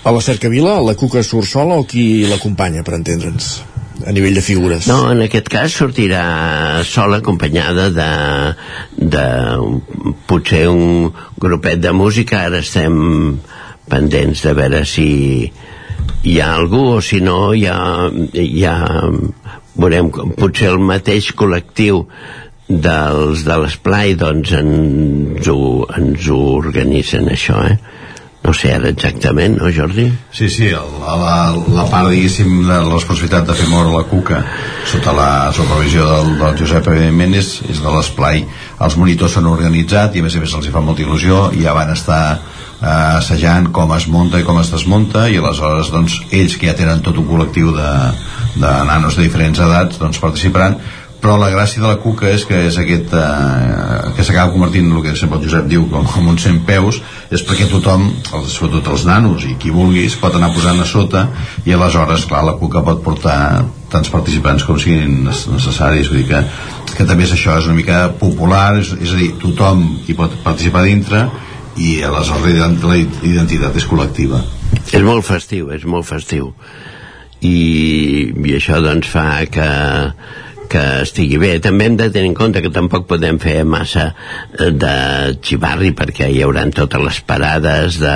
A 0.02 0.14
la 0.14 0.22
cercavila, 0.22 0.80
la 0.82 0.96
Cuca 0.98 1.22
surt 1.26 1.50
sola 1.50 1.78
o 1.78 1.86
qui 1.86 2.24
l'acompanya, 2.30 2.82
per 2.86 2.98
entendre'ns? 2.98 3.60
a 4.06 4.10
nivell 4.10 4.34
de 4.34 4.42
figures? 4.42 4.86
No, 4.90 5.12
en 5.12 5.22
aquest 5.22 5.46
cas 5.52 5.74
sortirà 5.78 6.82
sola 6.88 7.20
acompanyada 7.22 7.88
de, 7.94 8.08
de 8.98 9.26
potser 10.26 10.64
un 10.72 11.12
grupet 11.38 11.78
de 11.82 11.92
música, 11.94 12.40
ara 12.48 12.62
estem 12.64 13.38
pendents 13.90 14.44
de 14.46 14.52
veure 14.58 14.84
si 14.88 15.08
hi 16.22 16.36
ha 16.40 16.52
algú 16.54 16.84
o 16.96 17.00
si 17.02 17.20
no 17.20 17.52
hi 17.54 17.66
ha, 17.66 18.10
hi 18.32 18.64
ha 18.66 18.76
veurem, 19.74 20.10
potser 20.38 20.70
el 20.72 20.80
mateix 20.82 21.32
col·lectiu 21.38 22.04
dels 22.68 23.42
de 23.44 23.56
l'esplai 23.58 24.14
doncs 24.18 24.52
ens 24.56 25.48
ho, 25.50 25.60
ens 25.96 26.28
ho 26.30 26.40
organitzen 26.60 27.28
això 27.32 27.58
eh? 27.66 27.76
no 28.42 28.52
sé 28.56 28.72
ara 28.74 28.90
exactament, 28.90 29.58
no 29.60 29.70
Jordi? 29.70 30.08
Sí, 30.34 30.48
sí, 30.50 30.66
el, 30.74 30.94
la, 31.02 31.52
la 31.76 31.84
part 31.90 32.10
diguéssim 32.10 32.64
de 32.66 32.72
la 32.72 32.94
responsabilitat 32.94 33.46
de 33.50 33.56
fer 33.58 33.68
moure 33.70 33.92
la 33.92 34.06
cuca 34.10 34.40
sota 34.90 35.14
la 35.14 35.28
supervisió 35.54 36.08
del, 36.08 36.32
del 36.40 36.58
Josep 36.62 36.90
evidentment 36.94 37.36
és, 37.38 37.52
és 37.70 37.82
de 37.82 37.94
l'esplai 37.94 38.42
els 38.82 38.98
monitors 38.98 39.36
s'han 39.36 39.50
organitzat 39.50 40.16
i 40.16 40.22
a 40.22 40.26
més 40.26 40.38
a 40.38 40.42
més 40.42 40.56
els 40.58 40.66
hi 40.66 40.74
fa 40.74 40.82
molta 40.82 41.06
il·lusió 41.06 41.44
ja 41.58 41.76
van 41.76 41.94
estar 41.94 42.22
eh, 42.82 43.18
assajant 43.18 43.70
com 43.74 43.94
es 43.96 44.08
munta 44.10 44.40
i 44.40 44.46
com 44.46 44.58
es 44.60 44.72
desmunta 44.72 45.28
i 45.30 45.38
aleshores 45.38 45.92
doncs 45.94 46.18
ells 46.30 46.58
que 46.58 46.68
ja 46.70 46.78
tenen 46.78 47.04
tot 47.06 47.20
un 47.20 47.28
col·lectiu 47.28 47.70
de, 47.76 47.92
de 48.56 48.74
nanos 48.88 49.16
de 49.16 49.28
diferents 49.28 49.62
edats 49.62 50.02
doncs 50.02 50.20
participaran. 50.22 50.80
Però 51.22 51.36
la 51.38 51.52
gràcia 51.52 51.78
de 51.78 51.86
la 51.86 52.00
cuca 52.02 52.26
és 52.34 52.42
que 52.42 52.64
és 52.66 52.76
aquest 52.82 53.12
eh, 53.14 54.08
que 54.16 54.24
s'acaba 54.26 54.50
convertint 54.50 54.88
en 54.88 54.96
el 54.98 55.04
que 55.04 55.12
sempre 55.14 55.38
el 55.38 55.44
Josep 55.44 55.68
diu 55.70 55.84
com, 55.92 56.02
com 56.10 56.26
un 56.32 56.40
cent 56.42 56.58
peus 56.66 56.98
és 57.30 57.44
perquè 57.46 57.68
tothom, 57.70 58.08
sobretot 58.50 58.90
els 58.90 59.04
nanos 59.06 59.46
i 59.46 59.54
qui 59.54 59.70
vulguis, 59.70 60.16
pot 60.18 60.34
anar 60.34 60.50
posant 60.50 60.82
a 60.82 60.88
sota 60.88 61.28
i 61.62 61.76
aleshores, 61.76 62.26
clar, 62.26 62.42
la 62.48 62.56
cuca 62.58 62.82
pot 62.82 63.04
portar 63.06 63.36
tants 63.92 64.10
participants 64.10 64.66
com 64.66 64.80
siguin 64.82 65.22
necessaris. 65.28 66.10
Vull 66.10 66.24
dir 66.24 66.26
que, 66.32 66.42
que 66.96 67.06
també 67.06 67.28
és 67.28 67.36
això 67.38 67.54
és 67.60 67.70
una 67.70 67.78
mica 67.78 68.02
popular, 68.18 68.80
és, 68.82 68.90
és 68.98 69.14
a 69.14 69.22
dir, 69.22 69.30
tothom 69.38 69.86
hi 70.02 70.18
pot 70.18 70.34
participar 70.42 70.82
dintre 70.90 71.28
i 71.80 72.02
aleshores 72.04 72.82
la 72.84 72.98
identitat 73.00 73.76
és 73.80 73.88
col·lectiva 73.88 74.42
és 74.92 75.02
molt 75.04 75.24
festiu, 75.26 75.70
és 75.72 75.84
molt 75.88 76.08
festiu 76.08 76.52
i, 77.42 78.32
i 78.32 78.56
això 78.58 78.80
doncs 78.84 79.10
fa 79.10 79.44
que 79.50 79.68
que 80.72 80.82
estigui 81.04 81.38
bé. 81.40 81.50
També 81.62 81.86
hem 81.86 81.96
de 82.00 82.08
tenir 82.12 82.30
en 82.30 82.36
compte 82.36 82.62
que 82.64 82.72
tampoc 82.72 83.04
podem 83.10 83.38
fer 83.42 83.58
massa 83.68 84.06
eh, 84.12 84.70
de 84.72 84.94
xivarri 85.44 85.92
perquè 85.96 86.30
hi 86.32 86.40
haurà 86.46 86.64
totes 86.72 87.04
les 87.04 87.18
parades 87.28 87.98
de, 88.00 88.14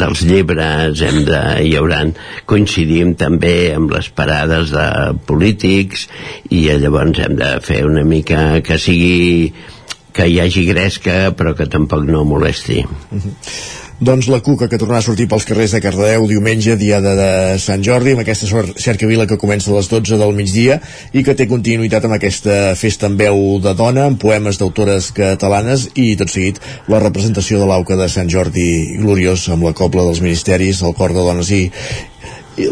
dels 0.00 0.24
llibres, 0.26 1.02
hem 1.06 1.22
de, 1.28 1.42
hi 1.68 1.76
haurà 1.78 2.02
coincidim 2.50 3.14
també 3.20 3.54
amb 3.76 3.94
les 3.94 4.10
parades 4.10 4.74
de 4.74 4.88
polítics 5.28 6.08
i 6.50 6.66
llavors 6.82 7.22
hem 7.22 7.38
de 7.38 7.54
fer 7.64 7.84
una 7.86 8.02
mica 8.08 8.42
que 8.66 8.80
sigui 8.80 9.52
que 10.14 10.28
hi 10.30 10.38
hagi 10.40 10.66
gresca 10.68 11.32
però 11.36 11.54
que 11.58 11.66
tampoc 11.70 12.04
no 12.06 12.24
molesti. 12.24 12.84
Uh 12.84 13.18
-huh. 13.18 13.34
Doncs 14.04 14.26
la 14.26 14.40
Cuca 14.42 14.66
que 14.66 14.76
tornarà 14.76 14.98
a 14.98 15.06
sortir 15.06 15.28
pels 15.30 15.44
carrers 15.46 15.70
de 15.70 15.80
Cardedeu 15.80 16.26
diumenge, 16.26 16.74
dia 16.76 16.98
de, 17.00 17.12
de 17.14 17.58
Sant 17.62 17.82
Jordi, 17.86 18.10
amb 18.12 18.24
aquesta 18.24 18.48
cercavila 18.76 19.26
que 19.30 19.38
comença 19.38 19.70
a 19.70 19.76
les 19.76 19.88
12 19.88 20.18
del 20.18 20.34
migdia 20.34 20.80
i 21.12 21.22
que 21.22 21.34
té 21.38 21.46
continuïtat 21.46 22.04
amb 22.04 22.16
aquesta 22.16 22.74
festa 22.74 23.06
en 23.06 23.16
veu 23.16 23.60
de 23.62 23.72
dona, 23.78 24.08
amb 24.10 24.18
poemes 24.18 24.58
d'autores 24.58 25.12
catalanes 25.14 25.86
i 25.94 26.16
tot 26.16 26.28
seguit 26.28 26.58
la 26.88 26.98
representació 26.98 27.60
de 27.60 27.66
l'auca 27.70 27.94
de 27.96 28.08
Sant 28.08 28.28
Jordi 28.28 28.98
gloriós 28.98 29.48
amb 29.48 29.62
la 29.62 29.72
cobla 29.72 30.02
dels 30.02 30.20
ministeris, 30.20 30.82
el 30.82 30.94
cor 30.98 31.14
de 31.14 31.22
dones 31.22 31.50
i, 31.54 31.70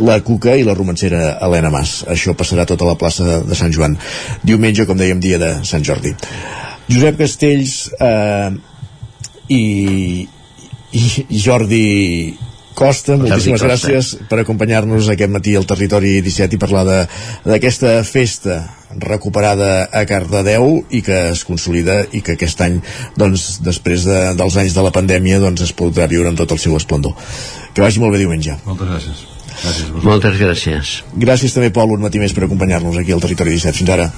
la 0.03 0.21
Cuca 0.27 0.57
i 0.59 0.67
la 0.67 0.75
romancera 0.75 1.39
Helena 1.41 1.71
Mas. 1.71 2.03
Això 2.11 2.35
passarà 2.35 2.67
tota 2.67 2.85
la 2.85 2.99
plaça 2.99 3.41
de 3.47 3.55
Sant 3.55 3.73
Joan. 3.73 3.97
Diumenge, 4.43 4.87
com 4.87 4.99
dèiem, 4.99 5.23
dia 5.23 5.39
de 5.39 5.55
Sant 5.65 5.87
Jordi. 5.87 6.17
Josep 6.89 7.19
Castells 7.21 7.77
eh, 8.01 8.51
i, 9.49 9.63
i, 10.93 11.03
i 11.29 11.43
Jordi 11.43 11.85
Costa, 12.75 13.19
moltíssimes 13.21 13.61
Costa. 13.61 13.69
gràcies 13.69 14.13
per 14.31 14.39
acompanyar-nos 14.41 15.11
aquest 15.13 15.33
matí 15.33 15.55
al 15.59 15.67
Territori 15.69 16.15
17 16.25 16.57
i 16.57 16.61
parlar 16.61 16.85
d'aquesta 17.45 17.99
festa 18.09 18.63
recuperada 19.03 19.89
a 19.93 20.05
Cardedeu 20.09 20.83
i 20.91 21.03
que 21.05 21.19
es 21.33 21.45
consolida 21.49 22.03
i 22.13 22.23
que 22.25 22.37
aquest 22.37 22.61
any, 22.65 22.81
doncs, 23.17 23.61
després 23.65 24.07
de, 24.09 24.19
dels 24.39 24.57
anys 24.61 24.77
de 24.77 24.85
la 24.85 24.93
pandèmia, 24.95 25.41
doncs 25.41 25.65
es 25.69 25.77
podrà 25.77 26.09
viure 26.09 26.33
amb 26.33 26.41
tot 26.41 26.53
el 26.53 26.61
seu 26.61 26.77
esplendor. 26.77 27.17
Que 27.73 27.85
vagi 27.85 28.01
molt 28.01 28.17
bé 28.17 28.25
diumenge. 28.25 28.59
Moltes 28.67 28.89
gràcies. 28.89 29.25
Gràcies 29.53 30.05
Moltes 30.05 30.39
gràcies. 30.41 30.93
Gràcies 31.25 31.55
també, 31.55 31.73
Pol, 31.73 31.93
un 31.93 32.05
matí 32.05 32.21
més 32.21 32.33
per 32.33 32.47
acompanyar-nos 32.47 32.97
aquí 33.01 33.13
al 33.13 33.21
Territori 33.25 33.57
17. 33.57 33.83
Fins 33.83 33.93
ara. 33.93 34.09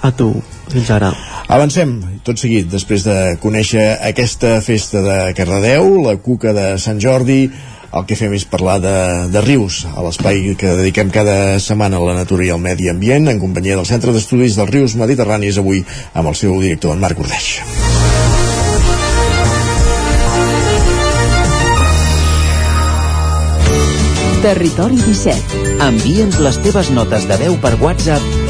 A 0.00 0.10
tu, 0.16 0.32
fins 0.72 0.88
ara. 0.90 1.12
Avancem, 1.52 1.98
tot 2.24 2.40
seguit, 2.40 2.66
després 2.72 3.04
de 3.04 3.36
conèixer 3.42 3.84
aquesta 4.08 4.56
festa 4.64 5.02
de 5.04 5.18
Cardedeu, 5.36 5.98
la 6.06 6.16
Cuca 6.16 6.54
de 6.56 6.66
Sant 6.82 7.00
Jordi, 7.02 7.44
el 7.92 8.06
que 8.08 8.16
fem 8.16 8.32
és 8.32 8.46
parlar 8.48 8.78
de, 8.80 8.94
de 9.32 9.42
rius, 9.44 9.82
a 9.92 10.00
l'espai 10.04 10.54
que 10.58 10.76
dediquem 10.78 11.12
cada 11.12 11.58
setmana 11.60 12.00
a 12.00 12.06
la 12.08 12.16
natura 12.22 12.46
i 12.46 12.52
al 12.54 12.62
medi 12.62 12.88
ambient, 12.88 13.28
en 13.28 13.42
companyia 13.42 13.76
del 13.76 13.88
Centre 13.88 14.14
d'Estudis 14.16 14.56
dels 14.56 14.72
Rius 14.72 14.96
Mediterranis, 14.96 15.60
avui 15.60 15.84
amb 16.14 16.32
el 16.32 16.38
seu 16.38 16.56
director, 16.62 16.96
en 16.96 17.04
Marc 17.04 17.20
Ordeix. 17.20 17.58
Territori 24.42 24.96
17. 24.98 25.76
Envia'ns 25.84 26.40
les 26.42 26.56
teves 26.64 26.88
notes 26.96 27.28
de 27.30 27.36
veu 27.44 27.60
per 27.62 27.76
WhatsApp 27.78 28.31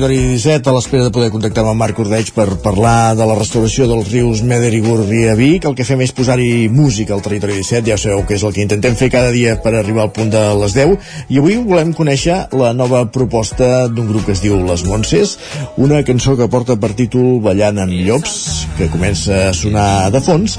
Territori 0.00 0.32
17 0.32 0.68
a 0.70 0.72
l'espera 0.72 1.04
de 1.04 1.12
poder 1.12 1.28
contactar 1.28 1.60
amb 1.60 1.74
en 1.74 1.76
Marc 1.76 1.98
Ordeig 2.00 2.30
per 2.32 2.46
parlar 2.64 3.12
de 3.18 3.24
la 3.28 3.34
restauració 3.36 3.84
dels 3.84 4.08
rius 4.08 4.40
Meder 4.40 4.70
i 4.72 4.80
Gurri 4.80 5.26
a 5.28 5.34
Vic. 5.36 5.66
El 5.68 5.74
que 5.76 5.84
fem 5.84 6.00
és 6.00 6.14
posar-hi 6.16 6.70
música 6.72 7.12
al 7.12 7.20
territori 7.20 7.58
17, 7.58 7.90
ja 7.90 7.98
sabeu 8.00 8.22
que 8.24 8.38
és 8.38 8.44
el 8.46 8.54
que 8.56 8.64
intentem 8.64 8.96
fer 8.96 9.10
cada 9.12 9.28
dia 9.34 9.58
per 9.60 9.74
arribar 9.74 10.06
al 10.06 10.12
punt 10.16 10.32
de 10.32 10.40
les 10.62 10.76
10. 10.78 10.94
I 11.28 11.42
avui 11.42 11.58
volem 11.68 11.92
conèixer 11.92 12.38
la 12.56 12.72
nova 12.72 13.02
proposta 13.12 13.90
d'un 13.92 14.08
grup 14.08 14.24
que 14.24 14.32
es 14.38 14.40
diu 14.40 14.56
Les 14.64 14.86
Montses, 14.88 15.36
una 15.76 16.00
cançó 16.06 16.32
que 16.38 16.48
porta 16.48 16.78
per 16.80 16.94
títol 16.96 17.36
Ballant 17.44 17.82
amb 17.84 17.92
llops, 17.92 18.38
que 18.80 18.88
comença 18.88 19.50
a 19.50 19.52
sonar 19.52 20.08
de 20.14 20.24
fons, 20.24 20.56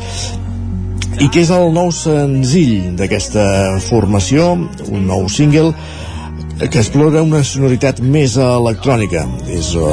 i 1.17 1.31
que 1.33 1.41
és 1.41 1.49
el 1.49 1.73
nou 1.73 1.89
senzill 1.95 2.93
d'aquesta 2.99 3.79
formació, 3.89 4.53
un 4.93 5.09
nou 5.09 5.25
single 5.33 5.73
que 6.71 6.79
explora 6.79 7.21
una 7.25 7.43
sonoritat 7.43 7.99
més 7.99 8.37
electrònica. 8.39 9.25
És 9.51 9.73
uh, 9.75 9.85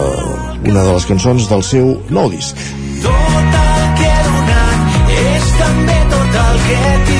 una 0.62 0.84
de 0.86 0.94
les 0.94 1.08
cançons 1.10 1.50
del 1.50 1.66
seu 1.66 1.94
nou 2.14 2.30
disc. 2.30 2.64
Tot 3.02 3.60
el 3.64 3.86
que 4.00 4.10
he 4.14 4.26
donat 4.30 5.14
és 5.26 5.54
també 5.60 6.02
tot 6.14 6.42
el 6.46 6.60
que 6.68 6.82
tinc. 6.82 7.17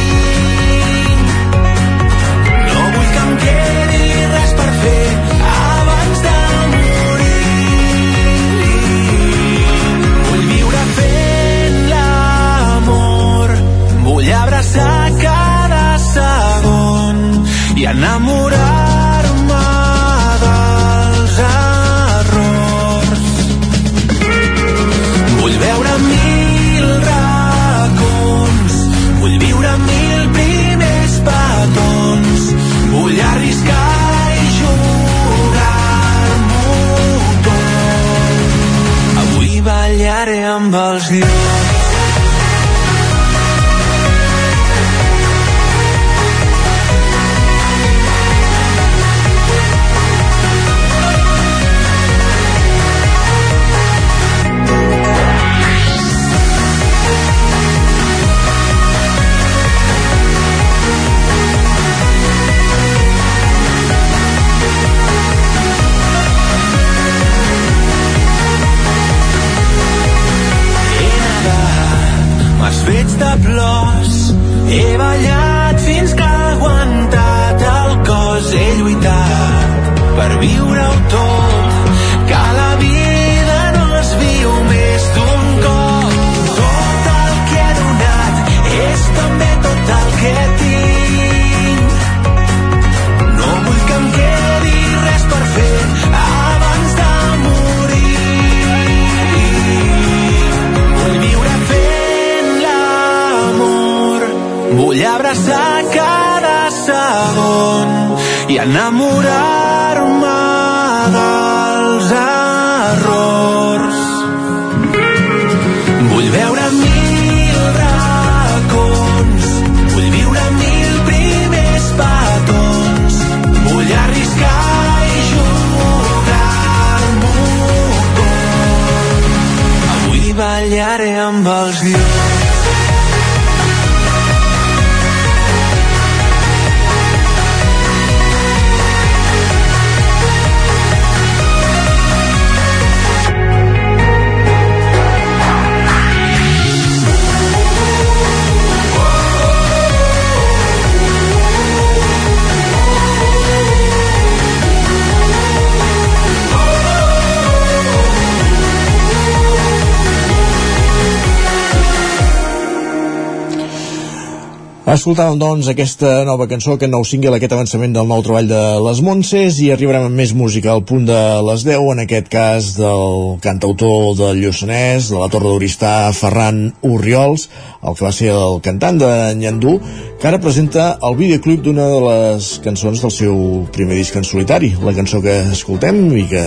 Escoltàvem, 165.09 165.39
doncs, 165.41 165.69
aquesta 165.73 166.09
nova 166.29 166.45
cançó, 166.45 166.75
aquest 166.77 166.91
nou 166.93 167.01
single, 167.09 167.39
aquest 167.39 167.55
avançament 167.57 167.95
del 167.97 168.11
nou 168.11 168.21
treball 168.21 168.45
de 168.45 168.59
les 168.85 168.99
Montses 169.01 169.57
i 169.65 169.71
arribarem 169.73 170.05
amb 170.05 170.19
més 170.21 170.35
música 170.37 170.69
al 170.75 170.83
punt 170.85 171.07
de 171.09 171.21
les 171.47 171.63
10, 171.65 171.87
en 171.95 172.03
aquest 172.03 172.27
cas 172.29 172.67
del 172.77 173.39
cantautor 173.41 174.11
del 174.19 174.43
Lluçanès, 174.43 175.07
de 175.09 175.17
la 175.17 175.31
Torre 175.33 175.49
d'Oristà, 175.49 175.93
Ferran 176.13 176.59
Urriols, 176.85 177.47
el 177.81 177.97
que 177.97 178.05
va 178.05 178.13
ser 178.13 178.35
el 178.35 178.61
cantant 178.67 179.01
de 179.01 179.09
Nyandú, 179.41 179.79
que 180.21 180.29
ara 180.29 180.43
presenta 180.45 180.91
el 181.01 181.17
videoclip 181.17 181.65
d'una 181.65 181.89
de 181.89 182.03
les 182.05 182.51
cançons 182.67 183.01
del 183.01 183.15
seu 183.17 183.41
primer 183.73 183.97
disc 183.97 184.21
en 184.21 184.29
solitari. 184.29 184.75
La 184.85 184.93
cançó 184.93 185.23
que 185.25 185.39
escoltem 185.57 186.03
i 186.21 186.27
que, 186.29 186.45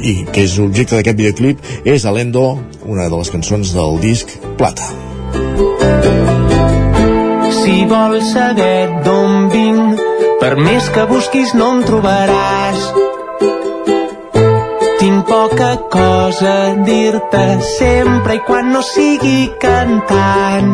i 0.00 0.16
que 0.32 0.46
és 0.48 0.56
objecte 0.64 0.96
d'aquest 0.96 1.20
videoclip 1.20 1.60
és 1.84 2.08
Alendo, 2.08 2.54
una 2.88 3.10
de 3.10 3.20
les 3.20 3.34
cançons 3.36 3.76
del 3.76 4.00
disc 4.00 4.32
Plata. 4.56 4.88
Si 6.06 6.35
vols 7.90 8.32
saber 8.32 8.88
d'on 9.04 9.48
vinc, 9.52 10.00
per 10.40 10.54
més 10.60 10.88
que 10.94 11.04
busquis 11.10 11.54
no 11.54 11.66
em 11.76 11.82
trobaràs. 11.88 12.80
Tinc 14.98 15.26
poca 15.28 15.70
cosa 15.92 16.52
a 16.66 16.74
dir-te 16.86 17.44
sempre 17.78 18.34
i 18.38 18.40
quan 18.46 18.72
no 18.72 18.82
sigui 18.82 19.52
cantant. 19.62 20.70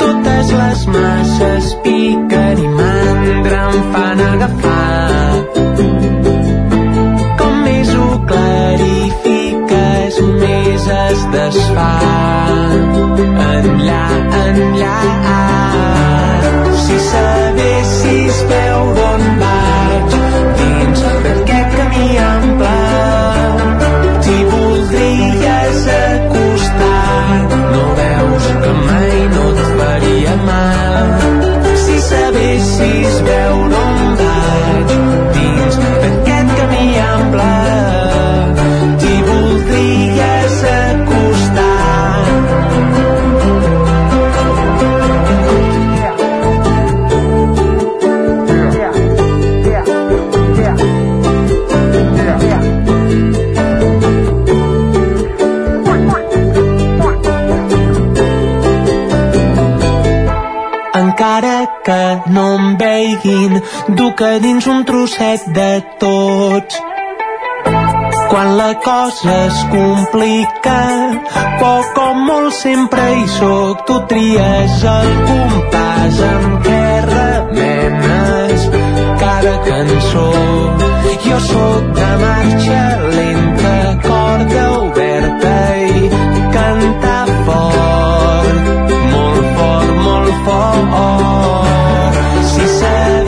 Totes 0.00 0.46
les 0.60 0.80
masses 0.94 1.64
piquen 1.84 2.56
i 2.64 2.68
mandra 2.78 3.60
em 3.70 3.78
fan 3.92 4.18
agafar. 4.30 5.30
Com 7.42 7.54
més 7.68 7.88
ho 7.94 8.08
clarifiques, 8.32 10.12
més 10.40 10.82
es 10.96 11.20
desfà. 11.36 11.94
Enllà, 13.46 14.06
si 16.86 16.98
sabessis 16.98 18.05
veure 18.05 18.05
a 64.22 64.38
dins 64.38 64.66
un 64.66 64.84
trosset 64.84 65.42
de 65.52 65.82
tots. 66.00 66.78
Quan 68.30 68.56
la 68.56 68.72
cosa 68.84 69.34
es 69.46 69.58
complica, 69.72 70.78
poc 71.60 71.98
o 72.00 72.06
molt 72.28 72.54
sempre 72.54 73.02
hi 73.16 73.26
soc, 73.34 73.84
tu 73.88 73.98
tries 74.12 74.76
el 74.92 75.10
compàs 75.30 76.20
amb 76.30 76.58
què 76.66 76.82
remenes 77.10 78.68
cada 79.22 79.54
cançó. 79.68 80.28
Jo 81.26 81.38
sóc 81.42 81.86
de 81.96 82.10
marxa 82.22 82.82
lenta, 83.16 83.76
corda 84.04 84.66
oberta 84.80 85.56
i 85.86 86.10
cantar 86.54 87.24
fort, 87.48 88.92
molt 89.14 89.48
fort, 89.58 89.96
molt 90.04 90.44
fort. 90.46 91.35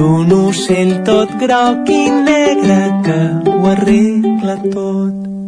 un 0.00 0.32
ocell 0.32 0.92
tot 1.08 1.34
groc 1.42 1.90
i 1.96 2.04
negre 2.28 2.78
que 3.06 3.18
ho 3.50 3.58
arregla 3.74 4.56
tot. 4.70 5.39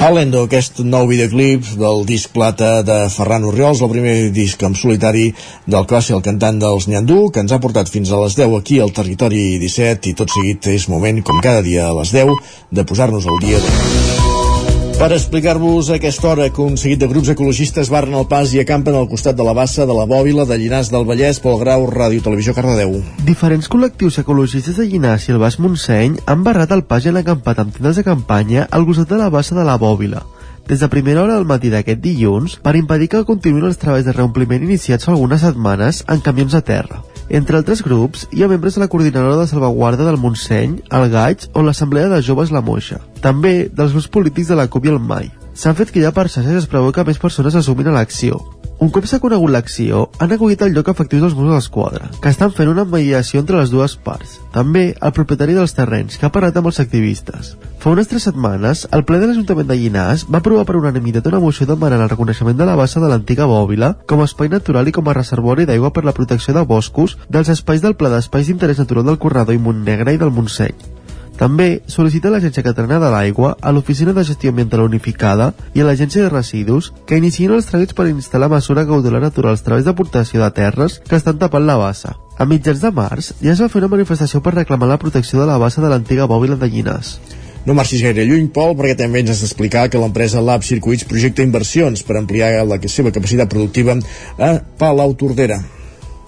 Alendo, 0.00 0.46
aquest 0.46 0.78
nou 0.80 1.04
videoclip 1.10 1.66
del 1.76 2.06
disc 2.08 2.30
plata 2.32 2.70
de 2.80 2.94
Ferran 3.12 3.44
Oriols, 3.44 3.82
el 3.84 3.90
primer 3.92 4.14
disc 4.32 4.62
en 4.64 4.72
solitari 4.72 5.26
del 5.68 5.84
ser 6.00 6.16
el 6.16 6.24
cantant 6.24 6.56
dels 6.62 6.88
Nyandú, 6.88 7.28
que 7.28 7.44
ens 7.44 7.52
ha 7.52 7.60
portat 7.60 7.92
fins 7.92 8.08
a 8.08 8.22
les 8.22 8.38
10 8.38 8.56
aquí 8.62 8.80
al 8.80 8.96
Territori 8.96 9.58
17 9.60 10.08
i 10.08 10.16
tot 10.16 10.32
seguit 10.32 10.72
és 10.72 10.88
moment, 10.88 11.20
com 11.20 11.44
cada 11.44 11.60
dia 11.60 11.90
a 11.90 11.96
les 12.00 12.16
10, 12.16 12.32
de 12.72 12.84
posar-nos 12.88 13.28
al 13.28 13.44
dia. 13.44 13.60
de... 13.60 13.99
Per 15.00 15.14
explicar-vos 15.16 15.88
aquesta 15.88 16.28
hora 16.28 16.46
que 16.52 16.60
un 16.60 16.74
seguit 16.76 17.00
de 17.00 17.06
grups 17.08 17.30
ecologistes 17.32 17.88
barren 17.88 18.18
el 18.18 18.26
pas 18.28 18.50
i 18.52 18.58
acampen 18.60 18.98
al 18.98 19.06
costat 19.08 19.38
de 19.38 19.46
la 19.46 19.54
bassa 19.56 19.86
de 19.88 19.94
la 19.96 20.04
Bòbila 20.04 20.44
de 20.44 20.58
Llinars 20.60 20.90
del 20.92 21.06
Vallès 21.08 21.38
pel 21.40 21.56
Grau 21.62 21.86
Ràdio 21.88 22.20
Televisió 22.26 22.52
Cardedeu. 22.52 22.98
Diferents 23.24 23.70
col·lectius 23.72 24.20
ecologistes 24.20 24.76
de 24.76 24.84
Llinars 24.90 25.24
i 25.24 25.32
el 25.32 25.40
Baix 25.40 25.56
Montseny 25.56 26.18
han 26.28 26.44
barrat 26.44 26.74
el 26.76 26.84
pas 26.84 27.06
i 27.06 27.08
han 27.08 27.20
acampat 27.22 27.62
amb 27.64 27.72
tendes 27.78 27.96
de 27.96 28.04
campanya 28.04 28.66
al 28.68 28.84
costat 28.84 29.08
de 29.14 29.22
la 29.22 29.30
bassa 29.32 29.56
de 29.56 29.64
la 29.64 29.78
Bòbila 29.80 30.20
des 30.68 30.84
de 30.84 30.92
primera 30.92 31.24
hora 31.24 31.40
del 31.40 31.48
matí 31.48 31.72
d'aquest 31.72 32.04
dilluns 32.04 32.58
per 32.60 32.76
impedir 32.76 33.08
que 33.08 33.24
continuïn 33.24 33.64
els 33.70 33.80
treballs 33.80 34.04
de 34.04 34.12
reompliment 34.12 34.68
iniciats 34.68 35.08
fa 35.08 35.16
algunes 35.16 35.40
setmanes 35.40 36.04
en 36.12 36.20
camions 36.20 36.54
a 36.54 36.60
terra. 36.60 37.00
Entre 37.30 37.54
altres 37.54 37.78
grups, 37.86 38.24
hi 38.34 38.42
ha 38.42 38.48
membres 38.50 38.74
de 38.74 38.80
la 38.82 38.88
Coordinadora 38.90 39.36
de 39.38 39.46
Salvaguarda 39.46 40.02
del 40.02 40.18
Montseny, 40.18 40.80
el 40.98 41.04
Gaig 41.12 41.46
o 41.54 41.62
l'Assemblea 41.62 42.08
de 42.10 42.18
Joves 42.26 42.50
La 42.50 42.58
Moixa. 42.60 42.98
També 43.22 43.68
dels 43.70 43.94
grups 43.94 44.10
polítics 44.10 44.50
de 44.50 44.58
la 44.58 44.66
CUP 44.66 44.88
i 44.88 44.90
el 44.90 44.98
MAI. 44.98 45.30
S'han 45.60 45.76
fet 45.76 45.90
ja 45.92 46.08
per 46.16 46.30
xarxes 46.32 46.56
es 46.56 46.66
preveu 46.72 46.88
que 46.96 47.02
més 47.04 47.18
persones 47.20 47.56
assumin 47.58 47.90
a 47.90 47.92
l'acció. 47.92 48.38
Un 48.80 48.88
cop 48.88 49.04
s'ha 49.04 49.18
conegut 49.20 49.50
l'acció, 49.52 50.06
han 50.16 50.30
acollit 50.32 50.62
el 50.64 50.70
lloc 50.72 50.86
efectiu 50.88 51.20
dels 51.20 51.34
Mossos 51.36 51.52
d'Esquadra, 51.52 52.06
que 52.16 52.30
estan 52.32 52.54
fent 52.56 52.70
una 52.70 52.86
mediació 52.88 53.42
entre 53.42 53.58
les 53.58 53.68
dues 53.68 53.92
parts. 54.06 54.38
També 54.54 54.94
el 54.94 55.12
propietari 55.12 55.52
dels 55.58 55.74
terrenys, 55.76 56.16
que 56.16 56.24
ha 56.24 56.32
parlat 56.32 56.56
amb 56.56 56.70
els 56.70 56.80
activistes. 56.80 57.50
Fa 57.82 57.92
unes 57.92 58.08
tres 58.08 58.24
setmanes, 58.24 58.86
el 58.96 59.04
ple 59.04 59.18
de 59.20 59.28
l'Ajuntament 59.28 59.68
de 59.68 59.76
Llinars 59.76 60.24
va 60.32 60.40
aprovar 60.40 60.64
per 60.64 60.78
unanimitat 60.78 61.28
una 61.28 61.42
moció 61.44 61.68
demanant 61.68 62.06
el 62.06 62.12
reconeixement 62.14 62.56
de 62.56 62.68
la 62.70 62.78
bassa 62.80 63.02
de 63.04 63.10
l'antiga 63.12 63.48
bòbila 63.50 63.98
com 64.08 64.24
a 64.24 64.28
espai 64.30 64.48
natural 64.48 64.88
i 64.88 64.94
com 64.96 65.12
a 65.12 65.16
reservori 65.18 65.68
d'aigua 65.68 65.92
per 65.92 66.06
la 66.08 66.16
protecció 66.16 66.56
de 66.56 66.64
boscos 66.64 67.18
dels 67.28 67.52
espais 67.52 67.84
del 67.84 67.98
Pla 68.00 68.14
d'Espais 68.14 68.48
d'Interès 68.48 68.80
Natural 68.80 69.12
del 69.12 69.20
Corredor 69.20 69.52
i 69.52 69.60
Montnegre 69.60 70.16
i 70.16 70.22
del 70.24 70.32
Montseny. 70.32 70.99
També 71.40 71.80
sol·licita 71.88 72.28
l'Agència 72.28 72.60
Catalana 72.60 72.98
de 73.00 73.08
l'Aigua, 73.14 73.54
a 73.64 73.70
l'Oficina 73.72 74.12
de 74.12 74.26
Gestió 74.28 74.50
Ambiental 74.52 74.82
Unificada 74.84 75.46
i 75.72 75.80
a 75.80 75.86
l'Agència 75.88 76.26
de 76.26 76.32
Residus 76.34 76.90
que 77.08 77.16
iniciïn 77.16 77.54
els 77.56 77.70
tràmits 77.70 77.96
per 77.96 78.10
instal·lar 78.10 78.50
mesura 78.52 78.84
cautelar 78.84 79.22
natural 79.24 79.56
als 79.56 79.64
treballs 79.64 79.88
d'aportació 79.88 80.42
de 80.44 80.50
terres 80.58 80.98
que 81.08 81.16
estan 81.16 81.40
tapant 81.40 81.64
la 81.64 81.78
bassa. 81.80 82.12
A 82.36 82.44
mitjans 82.44 82.84
de 82.84 82.92
març 82.92 83.32
ja 83.40 83.54
es 83.54 83.64
va 83.64 83.70
fer 83.72 83.80
una 83.80 83.88
manifestació 83.96 84.42
per 84.44 84.52
reclamar 84.58 84.90
la 84.92 85.00
protecció 85.00 85.40
de 85.40 85.48
la 85.48 85.56
bassa 85.56 85.80
de 85.80 85.88
l'antiga 85.88 86.28
bòbila 86.28 86.60
de 86.60 86.68
Llinars. 86.68 87.16
No 87.64 87.72
marxis 87.76 88.04
gaire 88.04 88.28
lluny, 88.28 88.52
Pol, 88.52 88.76
perquè 88.76 89.00
també 89.00 89.24
ens 89.24 89.32
has 89.32 89.40
d'explicar 89.44 89.88
que 89.88 90.00
l'empresa 90.00 90.44
Lab 90.44 90.64
Circuits 90.64 91.08
projecta 91.08 91.44
inversions 91.44 92.04
per 92.04 92.20
ampliar 92.20 92.52
la 92.68 92.80
seva 92.84 93.16
capacitat 93.16 93.48
productiva 93.48 93.96
a 94.36 94.56
Palau 94.76 95.16
Tordera. 95.16 95.62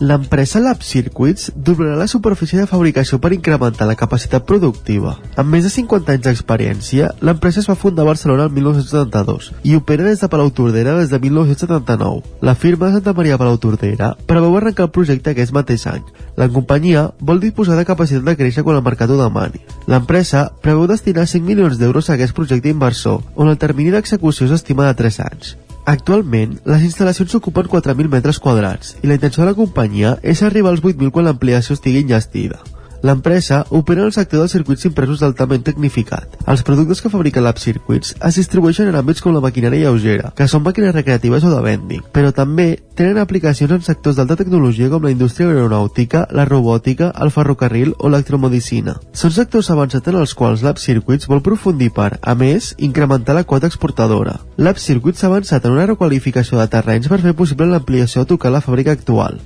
L'empresa 0.02 0.58
Lab 0.58 0.80
Circuits 0.82 1.52
doblarà 1.54 1.94
la 1.94 2.08
superfície 2.10 2.58
de 2.58 2.66
fabricació 2.66 3.20
per 3.22 3.30
incrementar 3.36 3.86
la 3.86 3.94
capacitat 3.94 4.42
productiva. 4.48 5.12
Amb 5.38 5.54
més 5.54 5.62
de 5.62 5.70
50 5.70 6.16
anys 6.16 6.24
d'experiència, 6.26 7.12
l'empresa 7.22 7.60
es 7.62 7.68
va 7.70 7.76
fundar 7.78 8.02
a 8.02 8.08
Barcelona 8.08 8.48
el 8.48 8.56
1972 8.56 9.52
i 9.62 9.76
opera 9.78 10.08
des 10.08 10.18
de 10.18 10.30
Palau 10.32 10.50
Tordera 10.50 10.96
des 10.98 11.14
de 11.14 11.22
1979. 11.22 12.34
La 12.42 12.56
firma 12.58 12.90
Santa 12.90 13.14
Maria 13.14 13.38
Palau 13.38 13.60
Tordera 13.62 14.16
preveu 14.26 14.58
arrencar 14.58 14.88
el 14.88 14.94
projecte 14.98 15.36
aquest 15.36 15.54
mateix 15.54 15.86
any. 15.86 16.02
La 16.34 16.50
companyia 16.50 17.12
vol 17.20 17.38
disposar 17.38 17.78
de 17.78 17.86
capacitat 17.86 18.26
de 18.26 18.38
créixer 18.40 18.66
quan 18.66 18.80
el 18.80 18.88
mercat 18.88 19.12
ho 19.12 19.22
demani. 19.22 19.62
L'empresa 19.86 20.48
preveu 20.66 20.90
destinar 20.90 21.30
5 21.30 21.46
milions 21.46 21.78
d'euros 21.78 22.10
a 22.10 22.18
aquest 22.18 22.34
projecte 22.34 22.74
inversor, 22.74 23.22
on 23.36 23.54
el 23.54 23.60
termini 23.66 23.94
d'execució 23.94 24.50
s'estima 24.50 24.90
de 24.90 24.98
3 24.98 25.26
anys. 25.30 25.54
Actualment, 25.84 26.52
les 26.62 26.84
instal·lacions 26.86 27.32
ocupen 27.34 27.66
4.000 27.66 28.06
metres 28.10 28.38
quadrats 28.38 28.92
i 29.02 29.08
la 29.10 29.16
intenció 29.18 29.42
de 29.42 29.48
la 29.48 29.56
companyia 29.58 30.12
és 30.22 30.42
arribar 30.46 30.70
als 30.70 30.84
8.000 30.84 31.10
quan 31.10 31.26
l'ampliació 31.26 31.74
estigui 31.74 32.04
enllestida. 32.04 32.60
L'empresa 33.02 33.64
opera 33.70 34.00
en 34.00 34.06
el 34.06 34.12
sector 34.14 34.38
dels 34.38 34.52
circuits 34.54 34.86
impresos 34.86 35.18
d'altament 35.18 35.64
tecnificat. 35.66 36.36
Els 36.46 36.62
productes 36.62 37.00
que 37.02 37.10
fabrica 37.10 37.42
Lab 37.42 37.58
Circuits 37.58 38.14
es 38.28 38.38
distribueixen 38.38 38.86
en 38.92 38.98
àmbits 39.00 39.24
com 39.24 39.34
la 39.34 39.42
maquinària 39.42 39.88
lleugera, 39.88 40.30
que 40.38 40.46
són 40.46 40.62
màquines 40.62 40.94
recreatives 40.94 41.42
o 41.42 41.50
de 41.50 41.60
vending, 41.64 42.04
però 42.14 42.30
també 42.30 42.68
tenen 42.94 43.18
aplicacions 43.18 43.74
en 43.74 43.82
sectors 43.82 44.20
d'alta 44.20 44.36
tecnologia 44.38 44.90
com 44.92 45.02
la 45.02 45.10
indústria 45.10 45.48
aeronàutica, 45.50 46.28
la 46.30 46.46
robòtica, 46.46 47.10
el 47.18 47.32
ferrocarril 47.34 47.96
o 47.98 48.06
l'electromedicina. 48.12 48.94
Són 49.12 49.34
sectors 49.34 49.72
avançats 49.74 50.12
en 50.12 50.20
els 50.20 50.36
quals 50.38 50.62
Lab 50.62 50.78
Circuits 50.78 51.26
vol 51.26 51.42
profundir 51.42 51.90
per, 51.96 52.20
a 52.22 52.36
més, 52.38 52.70
incrementar 52.78 53.34
la 53.34 53.42
quota 53.42 53.66
exportadora. 53.66 54.38
Lab 54.62 54.78
Circuits 54.78 55.24
s'ha 55.24 55.32
avançat 55.32 55.66
en 55.66 55.74
una 55.74 55.88
requalificació 55.90 56.60
de 56.60 56.68
terrenys 56.70 57.10
per 57.10 57.18
fer 57.24 57.34
possible 57.34 57.66
l'ampliació 57.66 58.22
a 58.22 58.30
tocar 58.30 58.54
la 58.54 58.62
fàbrica 58.62 58.94
actual. 58.94 59.42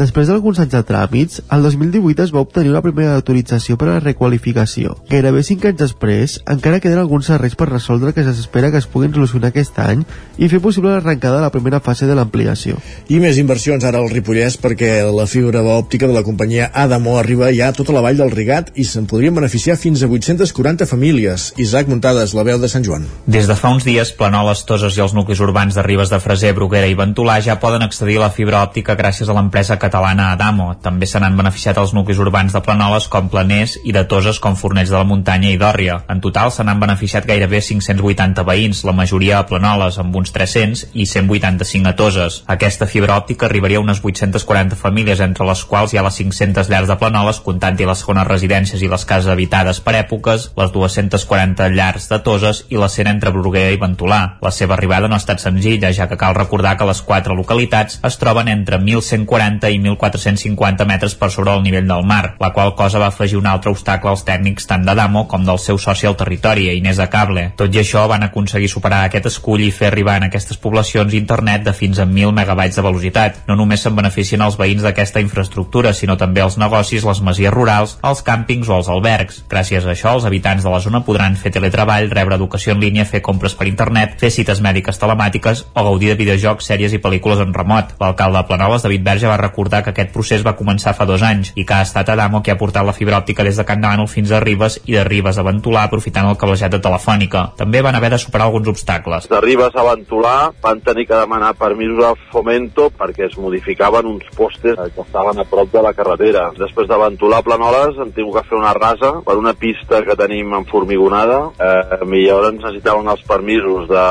Després 0.00 0.30
d'alguns 0.30 0.56
anys 0.62 0.72
de 0.72 0.80
tràmits, 0.88 1.42
el 1.52 1.66
2018 1.66 2.22
es 2.24 2.30
va 2.32 2.40
obtenir 2.40 2.70
una 2.72 2.80
primera 2.80 3.12
autorització 3.18 3.74
per 3.76 3.90
a 3.90 3.96
la 3.98 4.00
requalificació. 4.00 4.94
Gairebé 5.10 5.42
5 5.44 5.66
anys 5.68 5.80
després, 5.82 6.36
encara 6.48 6.78
queden 6.80 7.02
alguns 7.02 7.26
serreis 7.28 7.52
per 7.52 7.66
resoldre 7.68 8.14
que 8.16 8.24
s'espera 8.24 8.70
que 8.72 8.80
es 8.80 8.86
puguin 8.88 9.12
solucionar 9.12 9.50
aquest 9.50 9.76
any 9.84 10.06
i 10.40 10.48
fer 10.48 10.62
possible 10.64 10.94
l'arrencada 10.94 11.36
de 11.36 11.42
la 11.44 11.50
primera 11.52 11.82
fase 11.84 12.08
de 12.08 12.16
l'ampliació. 12.16 12.78
I 13.12 13.18
més 13.20 13.36
inversions 13.42 13.84
ara 13.84 14.00
al 14.00 14.08
Ripollès 14.08 14.56
perquè 14.62 14.88
la 15.12 15.26
fibra 15.28 15.60
òptica 15.74 16.08
de 16.08 16.16
la 16.16 16.24
companyia 16.24 16.70
Adamo 16.72 17.18
arriba 17.20 17.52
ja 17.52 17.68
a 17.68 17.76
tota 17.76 17.92
la 17.92 18.00
vall 18.00 18.16
del 18.22 18.32
Rigat 18.32 18.72
i 18.80 18.88
se'n 18.88 19.04
podrien 19.10 19.36
beneficiar 19.36 19.76
fins 19.76 20.00
a 20.00 20.08
840 20.08 20.88
famílies. 20.88 21.50
Isaac 21.60 21.92
Muntades, 21.92 22.32
la 22.32 22.46
veu 22.48 22.56
de 22.62 22.72
Sant 22.72 22.88
Joan. 22.88 23.04
Des 23.28 23.50
de 23.50 23.58
fa 23.58 23.74
uns 23.76 23.84
dies, 23.84 24.14
Planoles, 24.16 24.64
Toses 24.64 24.96
i 24.96 25.04
els 25.04 25.12
nuclis 25.12 25.44
urbans 25.44 25.76
de 25.76 25.84
Ribes 25.84 26.08
de 26.08 26.24
Freser, 26.24 26.56
Bruguera 26.56 26.88
i 26.88 26.96
Ventolà 26.96 27.36
ja 27.44 27.60
poden 27.60 27.84
accedir 27.84 28.16
a 28.16 28.24
la 28.24 28.32
fibra 28.32 28.64
òptica 28.64 28.96
gràcies 28.96 29.28
a 29.28 29.36
l'empresa 29.36 29.76
catalana 29.90 30.30
Adamo. 30.32 30.70
També 30.78 31.06
se 31.10 31.18
n'han 31.18 31.36
beneficiat 31.36 31.78
els 31.82 31.90
nuclis 31.96 32.20
urbans 32.22 32.54
de 32.54 32.62
Planoles 32.62 33.08
com 33.10 33.28
Planers 33.28 33.76
i 33.82 33.92
de 33.96 34.04
Toses 34.06 34.38
com 34.38 34.54
Fornells 34.56 34.92
de 34.92 34.96
la 34.96 35.06
Muntanya 35.08 35.50
i 35.50 35.58
Dòrria. 35.58 35.96
En 36.12 36.20
total 36.22 36.52
se 36.54 36.62
n'han 36.62 36.78
beneficiat 36.78 37.26
gairebé 37.26 37.58
580 37.64 38.44
veïns, 38.46 38.84
la 38.86 38.94
majoria 38.94 39.40
a 39.40 39.46
Planoles 39.50 39.98
amb 39.98 40.14
uns 40.20 40.30
300 40.36 40.86
i 40.94 41.06
185 41.10 41.90
a 41.90 41.94
Toses. 41.98 42.40
Aquesta 42.54 42.86
fibra 42.86 43.16
òptica 43.18 43.48
arribaria 43.48 43.80
a 43.80 43.84
unes 43.84 44.02
840 44.04 44.78
famílies, 44.78 45.22
entre 45.24 45.48
les 45.48 45.64
quals 45.66 45.94
hi 45.94 45.98
ha 45.98 46.06
les 46.06 46.20
500 46.22 46.70
llars 46.70 46.92
de 46.92 46.98
Planoles, 47.00 47.42
comptant-hi 47.42 47.88
les 47.88 48.04
segones 48.04 48.28
residències 48.30 48.82
i 48.84 48.92
les 48.92 49.06
cases 49.08 49.30
habitades 49.32 49.82
per 49.82 49.96
èpoques, 49.98 50.50
les 50.60 50.74
240 50.76 51.68
llars 51.74 52.06
de 52.12 52.20
Toses 52.22 52.64
i 52.70 52.78
la 52.78 52.88
100 52.92 53.10
entre 53.16 53.34
Bruguera 53.34 53.74
i 53.74 53.80
Ventolà. 53.80 54.20
La 54.44 54.54
seva 54.54 54.76
arribada 54.78 55.08
no 55.10 55.18
ha 55.18 55.22
estat 55.24 55.42
senzilla, 55.42 55.90
ja 55.96 56.06
que 56.06 56.20
cal 56.20 56.38
recordar 56.38 56.76
que 56.78 56.86
les 56.86 57.02
quatre 57.02 57.34
localitats 57.34 57.98
es 58.06 58.20
troben 58.20 58.48
entre 58.52 58.78
1.140 58.78 59.69
i 59.72 59.78
1.450 59.78 60.86
metres 60.86 61.14
per 61.14 61.30
sobre 61.30 61.54
el 61.54 61.62
nivell 61.62 61.88
del 61.88 62.04
mar, 62.06 62.34
la 62.40 62.52
qual 62.52 62.74
cosa 62.74 62.98
va 62.98 63.08
afegir 63.12 63.38
un 63.38 63.46
altre 63.46 63.70
obstacle 63.72 64.10
als 64.10 64.24
tècnics 64.26 64.66
tant 64.66 64.84
d'Adamo 64.86 65.26
com 65.28 65.44
del 65.46 65.58
seu 65.58 65.78
soci 65.78 66.06
al 66.06 66.16
territori, 66.16 66.68
Inés 66.76 66.98
de 67.00 67.08
Cable. 67.10 67.46
Tot 67.56 67.74
i 67.74 67.80
això, 67.82 68.06
van 68.10 68.24
aconseguir 68.26 68.68
superar 68.68 69.04
aquest 69.06 69.30
escull 69.30 69.64
i 69.64 69.70
fer 69.74 69.90
arribar 69.90 70.16
en 70.18 70.28
aquestes 70.28 70.58
poblacions 70.60 71.14
internet 71.14 71.64
de 71.66 71.74
fins 71.76 71.98
a 71.98 72.06
1.000 72.06 72.34
megabytes 72.36 72.78
de 72.78 72.84
velocitat. 72.86 73.40
No 73.48 73.56
només 73.58 73.84
se'n 73.84 73.96
beneficien 73.96 74.42
els 74.44 74.58
veïns 74.60 74.82
d'aquesta 74.86 75.22
infraestructura, 75.22 75.94
sinó 75.94 76.16
també 76.20 76.42
els 76.44 76.58
negocis, 76.60 77.06
les 77.06 77.22
masies 77.22 77.54
rurals, 77.54 77.96
els 78.02 78.24
càmpings 78.26 78.68
o 78.68 78.76
els 78.80 78.90
albergs. 78.92 79.44
Gràcies 79.50 79.86
a 79.86 79.94
això, 79.94 80.14
els 80.18 80.26
habitants 80.28 80.66
de 80.66 80.72
la 80.72 80.80
zona 80.82 81.04
podran 81.06 81.36
fer 81.36 81.52
teletreball, 81.54 82.10
rebre 82.10 82.38
educació 82.40 82.74
en 82.74 82.82
línia, 82.82 83.08
fer 83.08 83.22
compres 83.22 83.54
per 83.54 83.68
internet, 83.70 84.16
fer 84.20 84.32
cites 84.34 84.62
mèdiques 84.64 84.98
telemàtiques 85.00 85.64
o 85.74 85.86
gaudir 85.86 86.12
de 86.12 86.18
videojocs, 86.20 86.66
sèries 86.72 86.94
i 86.96 87.02
pel·lícules 87.02 87.42
en 87.44 87.54
remot. 87.54 87.94
L'alcalde 88.00 88.40
de 88.40 88.48
Planoles, 88.48 88.82
David 88.82 89.06
Verge, 89.06 89.28
va 89.30 89.36
recordar 89.40 89.59
que 89.68 89.90
aquest 89.90 90.12
procés 90.14 90.44
va 90.46 90.56
començar 90.56 90.94
fa 90.96 91.04
dos 91.04 91.22
anys 91.22 91.52
i 91.56 91.64
que 91.66 91.74
ha 91.74 91.84
estat 91.84 92.08
Adamo 92.08 92.40
qui 92.42 92.50
ha 92.50 92.58
portat 92.58 92.86
la 92.86 92.94
fibra 92.96 93.18
òptica 93.20 93.44
des 93.44 93.56
de 93.56 93.64
Can 93.68 93.82
Dànol 93.82 94.08
fins 94.08 94.30
a 94.32 94.40
Ribes 94.40 94.80
i 94.86 94.96
de 94.96 95.04
Ribes 95.04 95.38
a 95.38 95.44
Ventolà 95.44 95.84
aprofitant 95.84 96.28
el 96.30 96.38
cablejat 96.40 96.72
de 96.72 96.80
telefònica. 96.80 97.52
També 97.58 97.82
van 97.82 97.94
haver 97.94 98.10
de 98.14 98.18
superar 98.18 98.46
alguns 98.46 98.68
obstacles. 98.72 99.28
De 99.28 99.40
Ribes 99.40 99.76
a 99.76 99.84
Ventolà 99.84 100.52
van 100.62 100.80
tenir 100.80 101.06
que 101.06 101.18
demanar 101.18 101.54
permisos 101.58 102.04
a 102.04 102.14
Fomento 102.32 102.90
perquè 102.96 103.26
es 103.28 103.36
modificaven 103.38 104.06
uns 104.06 104.24
postes 104.36 104.78
que 104.94 105.04
estaven 105.04 105.38
a 105.38 105.44
prop 105.44 105.72
de 105.72 105.82
la 105.82 105.92
carretera. 105.92 106.50
Després 106.58 106.88
de 106.88 107.00
Ventolà 107.04 107.40
a 107.40 107.46
Planoles 107.46 107.98
han 108.00 108.14
tingut 108.16 108.40
que 108.40 108.48
fer 108.48 108.58
una 108.58 108.74
rasa 108.76 109.12
per 109.26 109.36
una 109.38 109.54
pista 109.54 110.02
que 110.06 110.16
tenim 110.16 110.54
enformigonada 110.54 111.40
eh, 111.58 112.00
i 112.20 112.24
llavors 112.26 112.56
necessitaven 112.56 113.08
els 113.08 113.22
permisos 113.26 113.88
de 113.90 114.06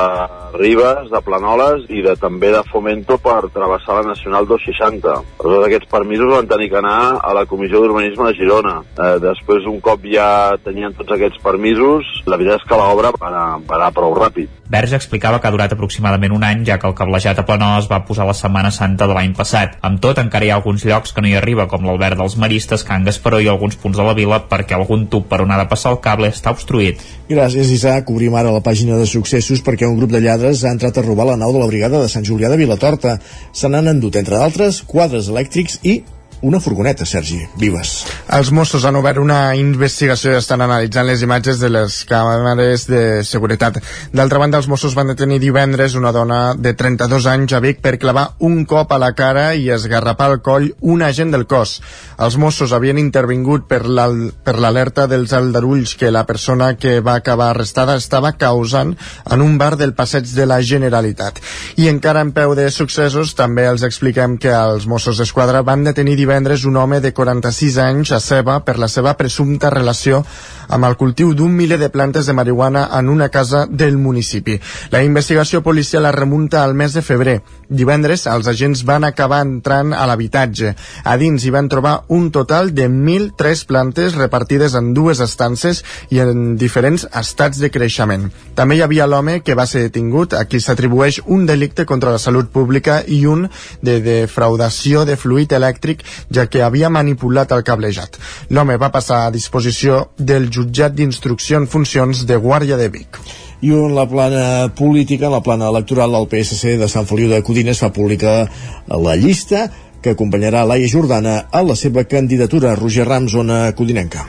Ribes, 0.56 1.10
de 1.10 1.20
Planoles 1.24 1.86
i 1.88 2.02
de, 2.04 2.16
també 2.20 2.50
de 2.52 2.62
Fomento 2.70 3.18
per 3.22 3.50
travessar 3.54 4.00
la 4.00 4.08
Nacional 4.10 4.48
260. 4.50 5.16
Per 5.40 5.48
tots 5.48 5.64
aquests 5.64 5.88
permisos 5.88 6.28
van 6.28 6.48
tenir 6.50 6.66
que 6.68 6.76
anar 6.76 7.16
a 7.24 7.30
la 7.32 7.46
Comissió 7.48 7.80
d'Urbanisme 7.80 8.26
de 8.26 8.36
Girona. 8.36 8.74
Eh, 8.92 9.14
després, 9.24 9.64
un 9.64 9.78
cop 9.80 10.04
ja 10.04 10.52
tenien 10.60 10.92
tots 10.98 11.14
aquests 11.16 11.40
permisos, 11.40 12.10
la 12.28 12.36
veritat 12.36 12.60
és 12.60 12.66
que 12.68 12.76
l'obra 12.76 13.08
va 13.16 13.30
anar, 13.30 13.46
va 13.64 13.78
anar 13.78 13.88
prou 13.96 14.12
ràpid. 14.18 14.58
Verge 14.70 14.94
explicava 15.00 15.40
que 15.40 15.48
ha 15.48 15.54
durat 15.54 15.72
aproximadament 15.72 16.34
un 16.36 16.44
any, 16.46 16.60
ja 16.68 16.76
que 16.78 16.86
el 16.86 16.94
cablejat 16.94 17.40
a 17.40 17.44
Planoles 17.48 17.88
va 17.90 18.02
posar 18.06 18.26
la 18.28 18.36
Setmana 18.36 18.68
Santa 18.70 19.08
de 19.08 19.16
l'any 19.16 19.32
passat. 19.34 19.78
Amb 19.80 19.98
tot, 20.04 20.20
encara 20.20 20.44
hi 20.44 20.52
ha 20.52 20.58
alguns 20.60 20.84
llocs 20.84 21.16
que 21.16 21.24
no 21.24 21.32
hi 21.32 21.34
arriba, 21.40 21.66
com 21.72 21.88
l'Albert 21.88 22.20
dels 22.20 22.36
Maristes, 22.36 22.84
Can 22.84 23.08
Gasparó 23.08 23.40
i 23.40 23.48
alguns 23.48 23.80
punts 23.80 23.96
de 23.96 24.06
la 24.06 24.14
vila, 24.14 24.42
perquè 24.52 24.76
algun 24.76 25.08
tub 25.08 25.24
per 25.32 25.40
on 25.42 25.50
ha 25.50 25.58
de 25.58 25.66
passar 25.72 25.94
el 25.96 26.02
cable 26.04 26.28
està 26.30 26.52
obstruït. 26.52 27.00
Gràcies, 27.30 27.72
Isaac. 27.72 28.12
Obrim 28.12 28.36
ara 28.36 28.52
la 28.52 28.62
pàgina 28.62 29.00
de 29.00 29.08
successos 29.08 29.64
perquè 29.64 29.88
un 29.88 29.96
grup 29.98 30.12
de 30.12 30.20
lladres 30.20 30.62
ha 30.66 30.74
entrat 30.76 31.00
a 31.00 31.06
robar 31.06 31.30
la 31.32 31.40
nau 31.40 31.56
de 31.56 31.64
la 31.64 31.70
brigada 31.70 32.04
de 32.04 32.12
Sant 32.12 32.28
Julià 32.28 32.52
de 32.52 32.60
Vilatorta. 32.60 33.16
Se 33.56 33.72
n'han 33.72 33.90
endut, 33.90 34.20
entre 34.20 34.38
d'altres, 34.38 34.84
quadres 34.86 35.29
elèctrics 35.30 35.78
i 35.82 36.00
una 36.42 36.60
furgoneta, 36.60 37.04
Sergi 37.04 37.40
Vives. 37.56 38.06
Els 38.32 38.50
Mossos 38.54 38.84
han 38.88 38.96
obert 38.96 39.20
una 39.20 39.54
investigació 39.58 40.32
i 40.32 40.38
estan 40.38 40.62
analitzant 40.64 41.06
les 41.08 41.20
imatges 41.22 41.60
de 41.60 41.68
les 41.68 41.98
càmeres 42.08 42.86
de 42.88 43.02
seguretat. 43.26 43.80
D'altra 44.16 44.40
banda, 44.40 44.58
els 44.60 44.68
Mossos 44.70 44.94
van 44.96 45.10
detenir 45.12 45.40
divendres 45.42 45.96
una 45.98 46.12
dona 46.16 46.54
de 46.56 46.72
32 46.74 47.26
anys 47.28 47.52
a 47.52 47.60
Vic 47.60 47.82
per 47.84 47.98
clavar 48.00 48.30
un 48.46 48.64
cop 48.64 48.92
a 48.92 49.00
la 49.02 49.12
cara 49.18 49.50
i 49.54 49.68
esgarrapar 49.74 50.30
al 50.30 50.40
coll 50.40 50.70
un 50.80 51.04
agent 51.04 51.34
del 51.34 51.46
cos. 51.50 51.80
Els 52.20 52.38
Mossos 52.40 52.72
havien 52.72 52.98
intervingut 53.00 53.68
per 53.68 53.82
l'alerta 53.84 55.06
dels 55.10 55.34
aldarulls 55.36 55.94
que 56.00 56.12
la 56.12 56.24
persona 56.28 56.72
que 56.80 57.00
va 57.04 57.18
acabar 57.20 57.50
arrestada 57.50 57.98
estava 58.00 58.32
causant 58.40 58.96
en 59.30 59.44
un 59.44 59.58
bar 59.58 59.76
del 59.76 59.94
passeig 59.94 60.32
de 60.32 60.48
la 60.48 60.60
Generalitat. 60.64 61.40
I 61.76 61.88
encara 61.92 62.24
en 62.24 62.32
peu 62.32 62.54
de 62.56 62.70
successos, 62.72 63.34
també 63.36 63.68
els 63.68 63.84
expliquem 63.84 64.38
que 64.40 64.52
els 64.56 64.86
Mossos 64.88 65.20
d'Esquadra 65.20 65.64
van 65.66 65.84
detenir 65.84 66.16
divendres 66.16 66.29
un 66.30 66.76
home 66.76 67.00
de 67.00 67.12
46 67.12 67.76
anys 67.78 68.12
a 68.12 68.20
Ceba 68.20 68.60
per 68.64 68.78
la 68.78 68.86
seva 68.88 69.16
presumpta 69.18 69.70
relació 69.70 70.22
amb 70.70 70.86
el 70.86 70.96
cultiu 70.96 71.34
d'un 71.34 71.50
miler 71.50 71.78
de 71.80 71.88
plantes 71.90 72.26
de 72.26 72.32
marihuana 72.32 72.88
en 72.98 73.08
una 73.08 73.28
casa 73.28 73.66
del 73.66 73.96
municipi. 73.98 74.60
La 74.90 75.02
investigació 75.02 75.62
policial 75.62 76.04
la 76.04 76.12
remunta 76.12 76.62
al 76.62 76.74
mes 76.74 76.94
de 76.94 77.02
febrer. 77.02 77.40
Divendres, 77.68 78.26
els 78.26 78.46
agents 78.46 78.84
van 78.86 79.04
acabar 79.04 79.40
entrant 79.42 79.92
a 79.92 80.06
l'habitatge. 80.06 80.74
A 81.04 81.16
dins 81.18 81.44
hi 81.44 81.50
van 81.50 81.68
trobar 81.68 82.04
un 82.08 82.30
total 82.30 82.72
de 82.74 82.88
1.003 82.88 83.64
plantes 83.66 84.14
repartides 84.14 84.74
en 84.78 84.94
dues 84.94 85.20
estances 85.20 85.84
i 86.10 86.20
en 86.22 86.56
diferents 86.56 87.06
estats 87.12 87.58
de 87.58 87.70
creixement. 87.70 88.30
També 88.54 88.78
hi 88.78 88.82
havia 88.86 89.06
l'home 89.06 89.40
que 89.42 89.54
va 89.58 89.66
ser 89.66 89.82
detingut, 89.88 90.34
a 90.34 90.44
qui 90.46 90.60
s'atribueix 90.60 91.20
un 91.26 91.46
delicte 91.46 91.86
contra 91.86 92.14
la 92.14 92.22
salut 92.22 92.50
pública 92.50 93.02
i 93.06 93.24
un 93.26 93.48
de 93.82 94.00
defraudació 94.00 95.04
de 95.04 95.16
fluid 95.16 95.52
elèctric, 95.52 96.04
ja 96.28 96.46
que 96.46 96.62
havia 96.62 96.90
manipulat 96.90 97.52
el 97.56 97.64
cablejat. 97.66 98.18
L'home 98.50 98.76
va 98.76 98.92
passar 98.92 99.26
a 99.26 99.34
disposició 99.34 100.10
del 100.18 100.50
jutjat 100.50 100.94
d'instrucció 100.94 101.60
en 101.60 101.68
funcions 101.70 102.26
de 102.26 102.36
Guàrdia 102.36 102.76
de 102.80 102.88
Vic 102.88 103.20
i 103.60 103.74
en 103.76 103.94
la 103.94 104.06
plana 104.08 104.72
política, 104.74 105.26
en 105.26 105.36
la 105.36 105.42
plana 105.44 105.68
electoral 105.68 106.12
del 106.16 106.28
PSC 106.32 106.78
de 106.80 106.88
Sant 106.88 107.06
Feliu 107.06 107.28
de 107.28 107.42
Codines 107.44 107.80
fa 107.82 107.92
pública 107.92 108.46
la 108.88 109.16
llista 109.20 109.68
que 110.00 110.14
acompanyarà 110.16 110.64
Laia 110.64 110.88
Jordana 110.88 111.36
a 111.52 111.62
la 111.62 111.76
seva 111.76 112.04
candidatura. 112.08 112.74
Roger 112.74 113.06
Rams, 113.08 113.32
zona 113.36 113.66
codinenca. 113.76 114.24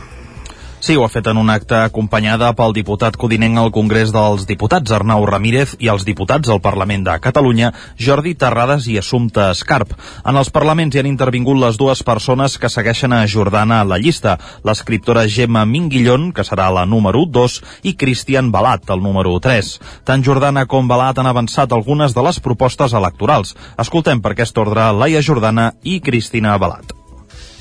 Sí, 0.81 0.95
ho 0.97 1.03
ha 1.05 1.11
fet 1.13 1.27
en 1.29 1.37
un 1.37 1.51
acte 1.53 1.75
acompanyada 1.77 2.47
pel 2.57 2.71
diputat 2.73 3.13
codinenc 3.21 3.59
al 3.61 3.67
Congrés 3.69 4.09
dels 4.09 4.47
Diputats, 4.49 4.89
Arnau 4.89 5.27
Ramírez, 5.29 5.75
i 5.77 5.91
els 5.93 6.01
diputats 6.07 6.49
al 6.49 6.57
Parlament 6.65 7.03
de 7.05 7.13
Catalunya, 7.21 7.67
Jordi 8.01 8.31
Terrades 8.33 8.87
i 8.89 8.95
Assumpte 8.97 9.43
Escarp. 9.53 9.91
En 10.25 10.39
els 10.41 10.49
parlaments 10.49 10.97
hi 10.97 11.03
han 11.03 11.09
intervingut 11.09 11.59
les 11.61 11.77
dues 11.77 12.01
persones 12.07 12.55
que 12.57 12.71
segueixen 12.73 13.13
a 13.13 13.19
Jordana 13.29 13.77
a 13.83 13.85
la 13.85 13.99
llista, 14.01 14.39
l'escriptora 14.65 15.27
Gemma 15.29 15.67
Minguillón, 15.69 16.31
que 16.33 16.47
serà 16.49 16.71
la 16.73 16.87
número 16.89 17.27
2, 17.29 17.59
i 17.85 17.93
Cristian 17.93 18.49
Balat, 18.49 18.89
el 18.89 19.05
número 19.05 19.35
3. 19.37 19.69
Tant 20.09 20.25
Jordana 20.25 20.65
com 20.65 20.89
Balat 20.89 21.21
han 21.21 21.29
avançat 21.29 21.77
algunes 21.77 22.17
de 22.17 22.25
les 22.25 22.41
propostes 22.41 22.97
electorals. 22.97 23.53
Escoltem 23.77 24.25
per 24.25 24.33
aquest 24.33 24.57
ordre 24.57 24.89
Laia 24.97 25.21
Jordana 25.21 25.75
i 25.83 25.99
Cristina 26.01 26.57
Balat. 26.57 26.97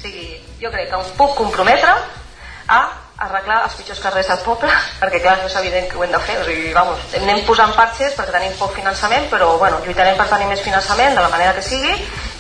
Sí, 0.00 0.40
jo 0.64 0.72
crec 0.72 0.88
que 0.88 1.04
em 1.04 1.14
puc 1.20 1.36
comprometre 1.44 1.92
a 2.64 2.80
arreglar 3.20 3.58
els 3.66 3.74
pitjors 3.76 4.00
carrers 4.00 4.30
del 4.30 4.40
poble, 4.44 4.70
perquè 5.00 5.20
clar, 5.20 5.36
és 5.44 5.56
evident 5.60 5.86
que 5.90 5.98
ho 5.98 6.04
hem 6.04 6.12
de 6.14 6.20
fer, 6.24 6.38
o 6.40 6.46
sigui, 6.46 6.72
vamos, 6.72 7.02
anem 7.18 7.42
posant 7.44 7.74
parxes 7.76 8.16
perquè 8.16 8.32
tenim 8.32 8.54
poc 8.56 8.72
finançament, 8.78 9.28
però 9.32 9.52
bueno, 9.60 9.80
lluitarem 9.84 10.16
per 10.16 10.26
tenir 10.30 10.48
més 10.48 10.64
finançament 10.64 11.16
de 11.18 11.24
la 11.24 11.32
manera 11.32 11.52
que 11.56 11.64
sigui 11.66 11.92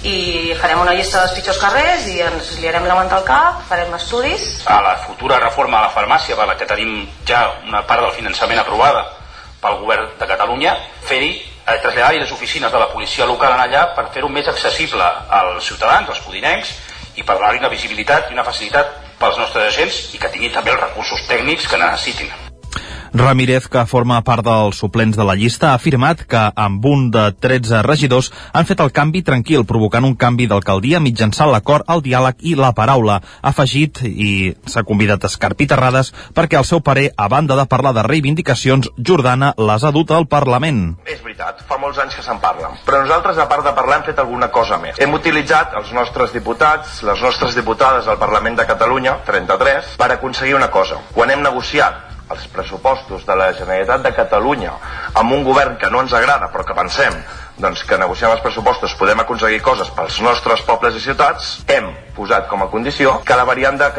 i 0.08 0.54
farem 0.56 0.80
una 0.80 0.94
llista 0.96 1.20
dels 1.20 1.36
pitjors 1.36 1.60
carrers 1.60 2.06
i 2.08 2.16
ens 2.24 2.54
liarem 2.62 2.88
la 2.88 2.96
manta 2.96 3.18
al 3.18 3.26
cap, 3.28 3.60
farem 3.68 3.92
estudis. 3.98 4.48
A 4.64 4.80
la 4.80 4.96
futura 5.04 5.38
reforma 5.42 5.82
de 5.82 5.90
la 5.90 5.94
farmàcia, 5.98 6.38
per 6.38 6.48
la 6.48 6.56
que 6.56 6.68
tenim 6.70 7.04
ja 7.28 7.42
una 7.68 7.84
part 7.86 8.06
del 8.06 8.16
finançament 8.16 8.62
aprovada 8.62 9.04
pel 9.60 9.82
govern 9.82 10.08
de 10.16 10.30
Catalunya, 10.30 10.72
fer-hi 11.04 11.34
eh, 11.34 11.76
traslladar-hi 11.82 12.22
les 12.22 12.32
oficines 12.32 12.72
de 12.72 12.80
la 12.80 12.88
policia 12.94 13.28
local 13.28 13.52
en 13.52 13.66
allà 13.66 13.90
per 13.92 14.08
fer-ho 14.14 14.32
més 14.32 14.48
accessible 14.48 15.04
als 15.28 15.68
ciutadans, 15.68 16.08
als 16.08 16.24
codinencs, 16.24 16.72
i 17.20 17.22
per 17.22 17.36
donar-hi 17.36 17.60
una 17.60 17.68
visibilitat 17.68 18.30
i 18.30 18.38
una 18.38 18.46
facilitat 18.46 19.09
pels 19.20 19.40
nostres 19.40 19.66
agents 19.74 19.98
i 20.16 20.20
que 20.20 20.30
tinguin 20.32 20.54
també 20.54 20.72
els 20.74 20.80
recursos 20.86 21.26
tècnics 21.28 21.68
que 21.68 21.80
necessitin. 21.82 22.49
Ramírez, 23.12 23.66
que 23.66 23.82
forma 23.90 24.20
part 24.22 24.44
dels 24.46 24.78
suplents 24.78 25.16
de 25.18 25.24
la 25.26 25.34
llista, 25.34 25.72
ha 25.72 25.78
afirmat 25.80 26.20
que 26.30 26.40
amb 26.54 26.84
un 26.86 27.08
de 27.10 27.24
13 27.34 27.80
regidors 27.82 28.28
han 28.54 28.68
fet 28.68 28.78
el 28.84 28.92
canvi 28.94 29.24
tranquil, 29.26 29.64
provocant 29.66 30.06
un 30.06 30.14
canvi 30.14 30.46
d'alcaldia 30.46 31.00
mitjançant 31.02 31.50
l'acord, 31.50 31.88
el 31.90 32.04
diàleg 32.04 32.44
i 32.46 32.54
la 32.54 32.70
paraula. 32.76 33.18
Ha 33.42 33.50
afegit 33.50 33.98
i 34.06 34.54
s'ha 34.62 34.84
convidat 34.86 35.26
Escarp 35.26 35.58
i 35.58 35.66
Terrades 35.72 36.12
perquè 36.36 36.60
el 36.60 36.68
seu 36.68 36.84
parer, 36.86 37.08
a 37.16 37.26
banda 37.28 37.56
de 37.58 37.66
parlar 37.66 37.92
de 37.96 38.04
reivindicacions, 38.06 38.92
Jordana 38.96 39.54
les 39.58 39.84
ha 39.84 39.90
dut 39.90 40.14
al 40.14 40.28
Parlament. 40.30 40.84
És 41.10 41.18
veritat, 41.24 41.64
fa 41.66 41.80
molts 41.82 41.98
anys 41.98 42.14
que 42.14 42.22
se'n 42.22 42.38
parla. 42.38 42.70
Però 42.86 43.02
nosaltres, 43.02 43.42
a 43.42 43.48
part 43.50 43.66
de 43.66 43.74
parlar, 43.74 43.98
hem 43.98 44.06
fet 44.12 44.22
alguna 44.22 44.52
cosa 44.54 44.78
més. 44.78 45.02
Hem 45.02 45.18
utilitzat 45.18 45.74
els 45.82 45.90
nostres 45.96 46.30
diputats, 46.36 47.00
les 47.02 47.26
nostres 47.26 47.58
diputades 47.58 48.06
al 48.06 48.22
Parlament 48.22 48.62
de 48.62 48.68
Catalunya, 48.70 49.18
33, 49.26 49.96
per 49.98 50.12
aconseguir 50.14 50.54
una 50.54 50.70
cosa. 50.70 51.02
Quan 51.16 51.34
hem 51.34 51.42
negociat 51.42 52.09
els 52.30 52.46
pressupostos 52.54 53.26
de 53.26 53.36
la 53.36 53.52
Generalitat 53.52 54.04
de 54.06 54.14
Catalunya 54.16 54.74
amb 55.14 55.32
un 55.36 55.44
govern 55.44 55.78
que 55.80 55.90
no 55.90 56.02
ens 56.04 56.14
agrada 56.14 56.50
però 56.52 56.66
que 56.66 56.76
pensem 56.78 57.16
doncs, 57.60 57.82
que 57.84 57.98
negociant 58.00 58.32
els 58.32 58.42
pressupostos 58.44 58.94
podem 58.98 59.20
aconseguir 59.22 59.60
coses 59.64 59.90
pels 59.96 60.20
nostres 60.24 60.62
pobles 60.66 60.96
i 60.96 61.02
ciutats, 61.04 61.50
hem 61.68 61.90
posat 62.16 62.48
com 62.48 62.64
a 62.64 62.70
condició 62.72 63.18
que 63.26 63.36
la 63.36 63.44
variant 63.48 63.78
de, 63.80 63.90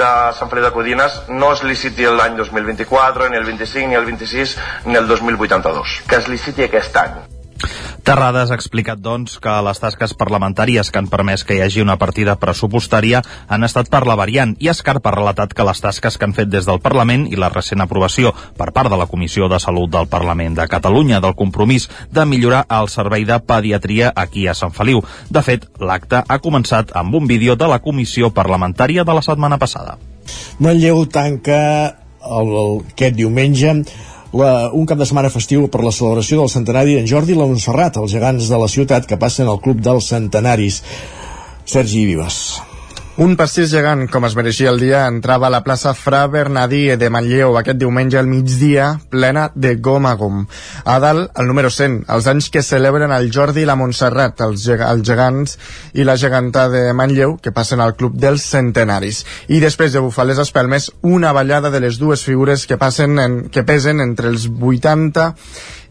de 0.00 0.10
Sant 0.38 0.52
Feliu 0.52 0.68
de 0.68 0.74
Codines 0.74 1.22
no 1.28 1.52
es 1.54 1.64
liciti 1.66 2.06
l'any 2.06 2.36
2024, 2.42 3.30
ni 3.32 3.40
el 3.40 3.48
25, 3.48 3.88
ni 3.88 4.00
el 4.00 4.10
26, 4.12 4.58
ni 4.90 5.00
el 5.00 5.08
2082, 5.08 6.02
que 6.10 6.20
es 6.20 6.28
liciti 6.32 6.68
aquest 6.68 7.02
any. 7.04 7.35
Terrades 8.06 8.52
ha 8.52 8.56
explicat, 8.58 9.00
doncs, 9.02 9.38
que 9.42 9.52
les 9.66 9.80
tasques 9.82 10.12
parlamentàries 10.14 10.92
que 10.92 11.00
han 11.00 11.08
permès 11.10 11.42
que 11.44 11.56
hi 11.56 11.62
hagi 11.64 11.82
una 11.82 11.96
partida 11.98 12.36
pressupostària 12.38 13.22
han 13.48 13.66
estat 13.66 13.90
per 13.90 14.04
la 14.06 14.14
variant 14.18 14.54
i 14.62 14.70
Escarp 14.70 15.06
ha 15.06 15.14
relatat 15.16 15.54
que 15.56 15.66
les 15.66 15.80
tasques 15.82 16.18
que 16.18 16.28
han 16.28 16.36
fet 16.36 16.52
des 16.52 16.68
del 16.68 16.80
Parlament 16.84 17.26
i 17.26 17.40
la 17.40 17.50
recent 17.50 17.82
aprovació 17.82 18.34
per 18.58 18.70
part 18.76 18.92
de 18.92 19.00
la 19.00 19.08
Comissió 19.10 19.50
de 19.50 19.60
Salut 19.62 19.90
del 19.90 20.06
Parlament 20.12 20.54
de 20.60 20.68
Catalunya 20.70 21.20
del 21.24 21.34
compromís 21.34 21.88
de 22.12 22.26
millorar 22.28 22.64
el 22.78 22.90
servei 22.92 23.26
de 23.26 23.40
pediatria 23.40 24.12
aquí 24.14 24.46
a 24.46 24.54
Sant 24.54 24.74
Feliu. 24.76 25.02
De 25.30 25.42
fet, 25.42 25.66
l'acte 25.80 26.22
ha 26.22 26.42
començat 26.42 26.92
amb 26.94 27.14
un 27.14 27.26
vídeo 27.26 27.56
de 27.56 27.66
la 27.66 27.80
Comissió 27.82 28.30
Parlamentària 28.30 29.04
de 29.04 29.14
la 29.16 29.24
setmana 29.24 29.58
passada. 29.58 29.96
Manlleu 30.58 31.04
tanca 31.10 31.58
el, 32.26 32.48
el, 32.50 32.78
aquest 32.92 33.16
diumenge 33.18 33.80
la, 34.38 34.70
un 34.76 34.86
cap 34.88 35.00
de 35.00 35.08
setmana 35.08 35.32
festiu 35.32 35.66
per 35.72 35.82
la 35.84 35.94
celebració 35.94 36.40
del 36.42 36.52
centenari 36.52 36.96
d'en 36.96 37.08
Jordi 37.10 37.34
i 37.34 37.40
la 37.40 37.48
Montserrat, 37.48 37.98
els 38.02 38.12
gegants 38.12 38.52
de 38.52 38.62
la 38.62 38.70
ciutat 38.70 39.08
que 39.08 39.20
passen 39.20 39.48
al 39.48 39.60
Club 39.64 39.82
dels 39.84 40.12
Centenaris. 40.12 40.82
Sergi 41.66 42.06
Vives. 42.06 42.75
Un 43.16 43.32
pastís 43.32 43.70
gegant, 43.72 44.02
com 44.12 44.26
es 44.28 44.34
mereixia 44.36 44.68
el 44.68 44.76
dia, 44.76 45.06
entrava 45.08 45.46
a 45.46 45.52
la 45.54 45.62
plaça 45.64 45.94
Fra 45.96 46.26
Bernadí 46.28 46.82
de 47.00 47.08
Manlleu 47.08 47.54
aquest 47.56 47.78
diumenge 47.80 48.18
al 48.20 48.26
migdia, 48.28 48.90
plena 49.08 49.46
de 49.54 49.70
gom 49.80 50.04
a 50.04 50.12
gom. 50.20 50.42
A 50.84 50.98
dalt, 51.00 51.30
el 51.40 51.48
número 51.48 51.70
100, 51.72 52.02
els 52.12 52.28
anys 52.28 52.50
que 52.52 52.60
celebren 52.60 53.14
el 53.16 53.30
Jordi 53.32 53.64
i 53.64 53.70
la 53.70 53.78
Montserrat, 53.80 54.42
els, 54.44 54.66
geg 54.68 54.84
els 54.84 55.08
gegants 55.08 55.56
i 55.96 56.04
la 56.04 56.18
geganta 56.20 56.66
de 56.68 56.90
Manlleu, 56.92 57.38
que 57.40 57.54
passen 57.56 57.80
al 57.80 57.96
Club 57.96 58.20
dels 58.20 58.44
Centenaris. 58.52 59.22
I 59.48 59.62
després 59.64 59.96
de 59.96 60.04
bufar 60.04 60.28
les 60.28 60.42
espelmes, 60.44 60.90
una 61.00 61.32
ballada 61.32 61.72
de 61.72 61.80
les 61.80 61.96
dues 61.96 62.20
figures 62.20 62.68
que, 62.68 62.76
passen 62.76 63.16
en, 63.16 63.40
que 63.48 63.64
pesen 63.64 64.04
entre 64.04 64.28
els 64.28 64.44
80 64.44 65.30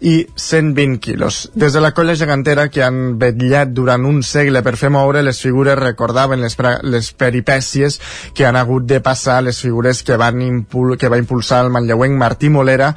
i 0.01 0.27
120 0.35 0.99
quilos. 0.99 1.49
Des 1.55 1.73
de 1.73 1.81
la 1.81 1.93
colla 1.93 2.15
gegantera 2.15 2.67
que 2.69 2.83
han 2.83 3.17
vetllat 3.19 3.73
durant 3.73 4.05
un 4.05 4.21
segle 4.23 4.63
per 4.63 4.75
fer 4.79 4.91
moure 4.93 5.23
les 5.23 5.41
figures 5.41 5.79
recordaven 5.79 6.41
les, 6.43 6.57
les 6.83 7.11
peripècies 7.13 7.99
que 8.33 8.45
han 8.45 8.55
hagut 8.55 8.85
de 8.85 9.01
passar 9.01 9.41
les 9.43 9.59
figures 9.61 10.03
que, 10.03 10.17
van 10.17 10.41
impul 10.41 10.97
que 10.97 11.09
va 11.11 11.21
impulsar 11.21 11.63
el 11.65 11.71
manlleuenc 11.71 12.17
Martí 12.19 12.49
Molera 12.49 12.93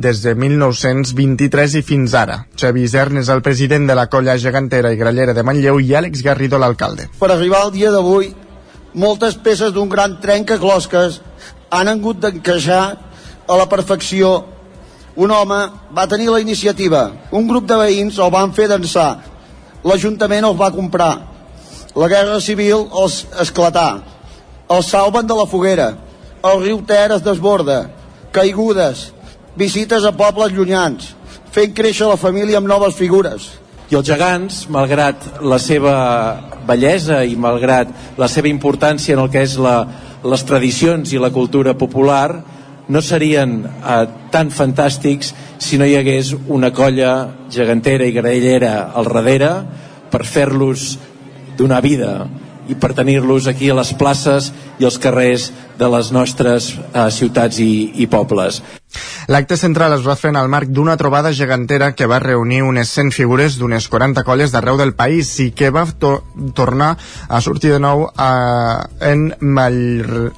des 0.00 0.22
de 0.24 0.34
1923 0.34 1.74
i 1.76 1.82
fins 1.84 2.14
ara. 2.16 2.44
Xavi 2.56 2.86
Isern 2.88 3.20
és 3.20 3.28
el 3.28 3.42
president 3.44 3.86
de 3.86 3.96
la 3.98 4.06
colla 4.08 4.38
gegantera 4.40 4.92
i 4.94 4.98
grallera 5.00 5.34
de 5.36 5.44
Manlleu 5.44 5.80
i 5.80 5.92
Àlex 5.98 6.24
Garrido 6.24 6.58
l'alcalde. 6.58 7.10
Per 7.20 7.28
arribar 7.28 7.66
al 7.66 7.74
dia 7.74 7.92
d'avui, 7.92 8.30
moltes 8.94 9.36
peces 9.36 9.74
d'un 9.76 9.90
gran 9.92 10.16
trencaclosques 10.22 11.20
han 11.70 11.92
hagut 11.92 12.22
d'encaixar 12.24 12.84
a 13.46 13.58
la 13.58 13.68
perfecció 13.68 14.32
un 15.16 15.30
home 15.30 15.58
va 15.96 16.06
tenir 16.08 16.30
la 16.30 16.40
iniciativa, 16.40 17.10
un 17.32 17.48
grup 17.48 17.66
de 17.66 17.76
veïns 17.80 18.18
el 18.18 18.30
van 18.30 18.52
fer 18.54 18.68
dansar, 18.70 19.10
l'Ajuntament 19.84 20.46
els 20.46 20.58
va 20.58 20.70
comprar, 20.74 21.12
la 21.96 22.08
Guerra 22.08 22.40
Civil 22.40 22.86
els 23.02 23.24
esclatà, 23.42 24.02
els 24.70 24.90
salven 24.92 25.26
de 25.26 25.34
la 25.34 25.48
foguera, 25.50 25.94
el 26.46 26.62
riu 26.62 26.82
Ter 26.86 27.10
es 27.16 27.24
desborda, 27.24 27.88
caigudes, 28.32 29.10
visites 29.58 30.06
a 30.06 30.12
pobles 30.16 30.54
llunyans, 30.54 31.14
fent 31.50 31.74
créixer 31.74 32.06
la 32.08 32.20
família 32.20 32.60
amb 32.60 32.70
noves 32.70 32.94
figures. 32.94 33.48
I 33.90 33.98
els 33.98 34.06
gegants, 34.06 34.62
malgrat 34.70 35.42
la 35.42 35.58
seva 35.58 35.94
bellesa 36.68 37.24
i 37.26 37.34
malgrat 37.34 37.90
la 38.20 38.28
seva 38.30 38.46
importància 38.46 39.16
en 39.16 39.24
el 39.24 39.30
que 39.32 39.42
és 39.42 39.56
la, 39.58 39.82
les 40.22 40.44
tradicions 40.46 41.10
i 41.10 41.18
la 41.18 41.32
cultura 41.34 41.74
popular, 41.74 42.44
no 42.90 43.02
serien 43.02 43.62
eh, 43.64 44.02
tan 44.34 44.50
fantàstics 44.50 45.32
si 45.62 45.78
no 45.78 45.86
hi 45.86 45.96
hagués 45.98 46.34
una 46.48 46.72
colla 46.74 47.12
gegantera 47.52 48.06
i 48.06 48.14
graellera 48.16 48.90
al 48.94 49.08
darrere 49.10 49.50
per 50.10 50.26
fer-los 50.26 50.92
donar 51.58 51.80
vida 51.86 52.14
i 52.70 52.76
per 52.78 52.92
tenir-los 52.94 53.48
aquí 53.50 53.70
a 53.70 53.76
les 53.78 53.90
places 53.98 54.50
i 54.78 54.86
als 54.86 54.98
carrers 55.02 55.48
de 55.78 55.88
les 55.90 56.10
nostres 56.14 56.70
eh, 56.76 57.08
ciutats 57.10 57.58
i, 57.62 57.72
i 58.02 58.06
pobles. 58.10 58.60
L'acte 59.30 59.56
central 59.58 59.94
es 59.96 60.06
va 60.06 60.16
fer 60.18 60.30
en 60.32 60.38
el 60.40 60.50
marc 60.50 60.70
d'una 60.74 60.96
trobada 60.98 61.32
gegantera 61.34 61.92
que 61.98 62.08
va 62.10 62.20
reunir 62.22 62.62
unes 62.66 62.90
100 62.94 63.14
figures 63.14 63.58
d'unes 63.58 63.86
40 63.90 64.26
colles 64.26 64.54
d'arreu 64.54 64.78
del 64.78 64.94
país 64.98 65.32
i 65.42 65.50
que 65.54 65.70
va 65.74 65.86
to 65.86 66.18
tornar 66.54 66.96
a 67.28 67.40
sortir 67.40 67.74
de 67.74 67.82
nou 67.82 68.06
eh, 68.10 69.10
en 69.12 69.30
Mall 69.40 70.30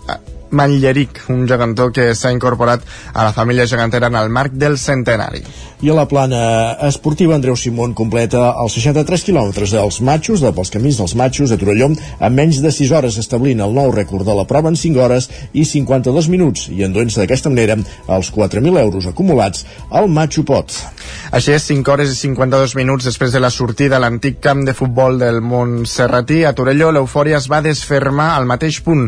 Manlleric, 0.52 1.24
un 1.32 1.46
gegantó 1.48 1.88
que 1.92 2.12
s'ha 2.14 2.32
incorporat 2.32 2.84
a 3.12 3.24
la 3.24 3.32
família 3.32 3.66
gegantera 3.66 4.08
en 4.12 4.16
el 4.20 4.30
marc 4.30 4.54
del 4.54 4.78
centenari. 4.78 5.42
I 5.82 5.90
a 5.90 5.96
la 5.96 6.06
plana 6.06 6.42
esportiva, 6.86 7.34
Andreu 7.34 7.56
Simón 7.56 7.96
completa 7.98 8.52
els 8.62 8.76
63 8.78 9.24
quilòmetres 9.26 9.72
dels 9.74 10.00
matxos, 10.04 10.44
de 10.44 10.52
pels 10.54 10.70
camins 10.70 11.00
dels 11.00 11.16
matxos 11.18 11.50
de 11.50 11.58
Torelló, 11.58 11.90
en 11.92 12.36
menys 12.36 12.60
de 12.62 12.70
6 12.70 12.92
hores, 12.94 13.18
establint 13.18 13.64
el 13.64 13.74
nou 13.74 13.90
rècord 13.94 14.28
de 14.28 14.36
la 14.36 14.46
prova 14.46 14.70
en 14.70 14.78
5 14.78 15.02
hores 15.02 15.30
i 15.52 15.64
52 15.66 16.30
minuts, 16.32 16.68
i 16.70 16.84
enduent-se 16.86 17.24
d'aquesta 17.24 17.50
manera 17.50 17.80
els 18.06 18.30
4.000 18.30 18.78
euros 18.84 19.08
acumulats 19.10 19.66
al 19.90 20.08
Matxo 20.08 20.46
Pot. 20.46 20.76
Així 21.32 21.54
és, 21.56 21.64
5 21.64 21.88
hores 21.88 22.10
i 22.12 22.16
52 22.28 22.74
minuts 22.76 23.06
després 23.08 23.32
de 23.32 23.40
la 23.40 23.48
sortida 23.48 23.96
a 23.96 24.00
l'antic 24.02 24.34
camp 24.44 24.66
de 24.66 24.74
futbol 24.76 25.14
del 25.16 25.38
Montserratí 25.40 26.42
a 26.44 26.50
Torelló, 26.52 26.90
l'eufòria 26.92 27.38
es 27.38 27.46
va 27.48 27.62
desfermar 27.64 28.34
al 28.34 28.44
mateix 28.44 28.82
punt. 28.84 29.06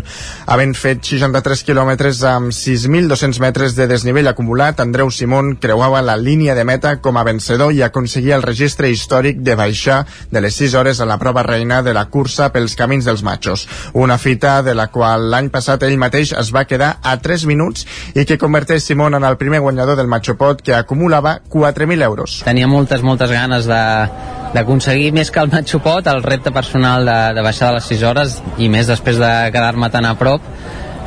Havent 0.49 0.73
fet 0.73 1.03
63 1.05 1.63
quilòmetres 1.69 2.23
amb 2.25 2.49
6.200 2.57 3.41
metres 3.45 3.77
de 3.77 3.85
desnivell 3.91 4.31
acumulat, 4.31 4.81
Andreu 4.81 5.13
Simón 5.13 5.59
creuava 5.61 6.01
la 6.01 6.15
línia 6.17 6.55
de 6.57 6.65
meta 6.65 6.95
com 7.05 7.19
a 7.21 7.27
vencedor 7.29 7.75
i 7.77 7.83
aconseguia 7.85 8.39
el 8.41 8.47
registre 8.49 8.89
històric 8.89 9.45
de 9.45 9.59
baixar 9.61 10.01
de 10.33 10.41
les 10.41 10.57
6 10.63 10.79
hores 10.81 11.05
a 11.05 11.11
la 11.11 11.21
prova 11.21 11.45
reina 11.45 11.83
de 11.85 11.93
la 11.93 12.07
cursa 12.09 12.49
pels 12.57 12.73
camins 12.81 13.05
dels 13.05 13.21
matxos. 13.21 13.67
Una 13.93 14.17
fita 14.17 14.63
de 14.63 14.73
la 14.73 14.89
qual 14.89 15.29
l'any 15.29 15.53
passat 15.53 15.85
ell 15.85 16.01
mateix 16.01 16.33
es 16.41 16.55
va 16.57 16.65
quedar 16.65 16.95
a 17.03 17.19
3 17.21 17.45
minuts 17.53 17.85
i 18.17 18.25
que 18.25 18.41
converteix 18.41 18.89
Simón 18.89 19.21
en 19.21 19.29
el 19.29 19.37
primer 19.37 19.61
guanyador 19.61 20.01
del 20.01 20.09
Matxopot 20.09 20.65
que 20.65 20.73
acumulava 20.73 21.43
4.000 21.53 22.01
euros. 22.01 22.14
Tenia 22.47 22.69
moltes, 22.71 23.03
moltes 23.07 23.33
ganes 23.33 23.69
d'aconseguir 23.69 25.13
més 25.17 25.31
que 25.35 25.43
el 25.43 25.51
Matxopot, 25.53 26.07
el 26.11 26.23
repte 26.23 26.53
personal 26.55 27.07
de, 27.09 27.19
de 27.37 27.45
baixar 27.45 27.73
de 27.73 27.79
les 27.79 27.91
6 27.93 28.05
hores 28.11 28.41
i 28.59 28.71
més 28.73 28.91
després 28.91 29.21
de 29.21 29.33
quedar-me 29.55 29.91
tan 29.91 30.07
a 30.09 30.15
prop. 30.19 30.43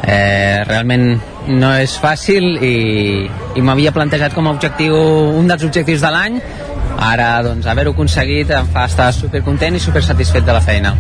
Eh, 0.08 0.64
realment 0.68 1.08
no 1.48 1.72
és 1.80 1.98
fàcil 2.00 2.58
i, 2.64 2.76
i 3.56 3.64
m'havia 3.66 3.94
plantejat 3.96 4.36
com 4.36 4.48
a 4.48 4.56
objectiu 4.56 4.96
un 4.98 5.48
dels 5.50 5.64
objectius 5.68 6.04
de 6.04 6.12
l'any. 6.14 6.42
Ara 7.12 7.30
doncs 7.46 7.70
haver-ho 7.70 7.94
aconseguit 7.96 8.52
em 8.58 8.74
fa 8.74 8.88
estar 8.92 9.12
supercontent 9.16 9.78
i 9.78 9.84
supersatisfet 9.84 10.46
de 10.46 10.58
la 10.58 10.64
feina 10.66 10.96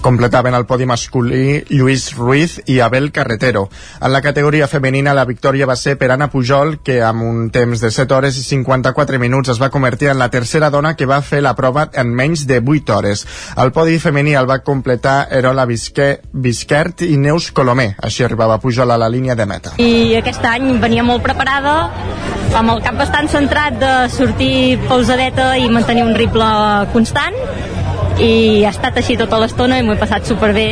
Completaven 0.00 0.54
el 0.54 0.64
podi 0.64 0.86
masculí 0.88 1.60
Lluís 1.68 2.14
Ruiz 2.16 2.54
i 2.64 2.78
Abel 2.80 3.10
Carretero. 3.12 3.68
En 4.00 4.12
la 4.14 4.22
categoria 4.22 4.66
femenina 4.66 5.12
la 5.12 5.26
victòria 5.28 5.66
va 5.68 5.76
ser 5.76 5.98
per 6.00 6.08
Anna 6.10 6.30
Pujol, 6.32 6.78
que 6.80 7.02
amb 7.04 7.20
un 7.26 7.50
temps 7.52 7.82
de 7.84 7.90
7 7.92 8.16
hores 8.16 8.38
i 8.40 8.44
54 8.46 9.18
minuts 9.20 9.52
es 9.52 9.60
va 9.60 9.68
convertir 9.68 10.08
en 10.08 10.18
la 10.18 10.30
tercera 10.32 10.70
dona 10.70 10.94
que 10.96 11.04
va 11.04 11.20
fer 11.20 11.42
la 11.44 11.52
prova 11.58 11.90
en 11.92 12.14
menys 12.16 12.46
de 12.48 12.62
8 12.64 12.96
hores. 12.96 13.26
El 13.60 13.72
podi 13.76 13.98
femení 14.00 14.32
el 14.40 14.48
va 14.48 14.62
completar 14.64 15.28
Erola 15.36 15.66
Visquer, 15.68 16.22
Visquert 16.32 17.04
i 17.04 17.18
Neus 17.20 17.50
Colomer. 17.52 17.90
Així 18.00 18.24
arribava 18.24 18.56
Pujol 18.58 18.90
a 18.90 18.96
la 18.96 19.10
línia 19.12 19.36
de 19.36 19.44
meta. 19.44 19.74
I 19.76 20.16
aquest 20.16 20.48
any 20.48 20.78
venia 20.80 21.04
molt 21.04 21.20
preparada, 21.28 21.90
amb 22.56 22.72
el 22.72 22.80
cap 22.82 22.96
bastant 22.96 23.28
centrat 23.28 23.76
de 23.78 23.92
sortir 24.16 24.80
pausadeta 24.88 25.52
i 25.60 25.68
mantenir 25.68 26.08
un 26.08 26.16
ritme 26.16 26.48
constant 26.96 27.36
i 28.20 28.64
ha 28.64 28.70
estat 28.74 28.98
així 29.00 29.16
tota 29.16 29.38
l'estona 29.40 29.78
i 29.80 29.84
m'ho 29.84 29.94
he 29.94 30.00
passat 30.00 30.26
superbé 30.28 30.66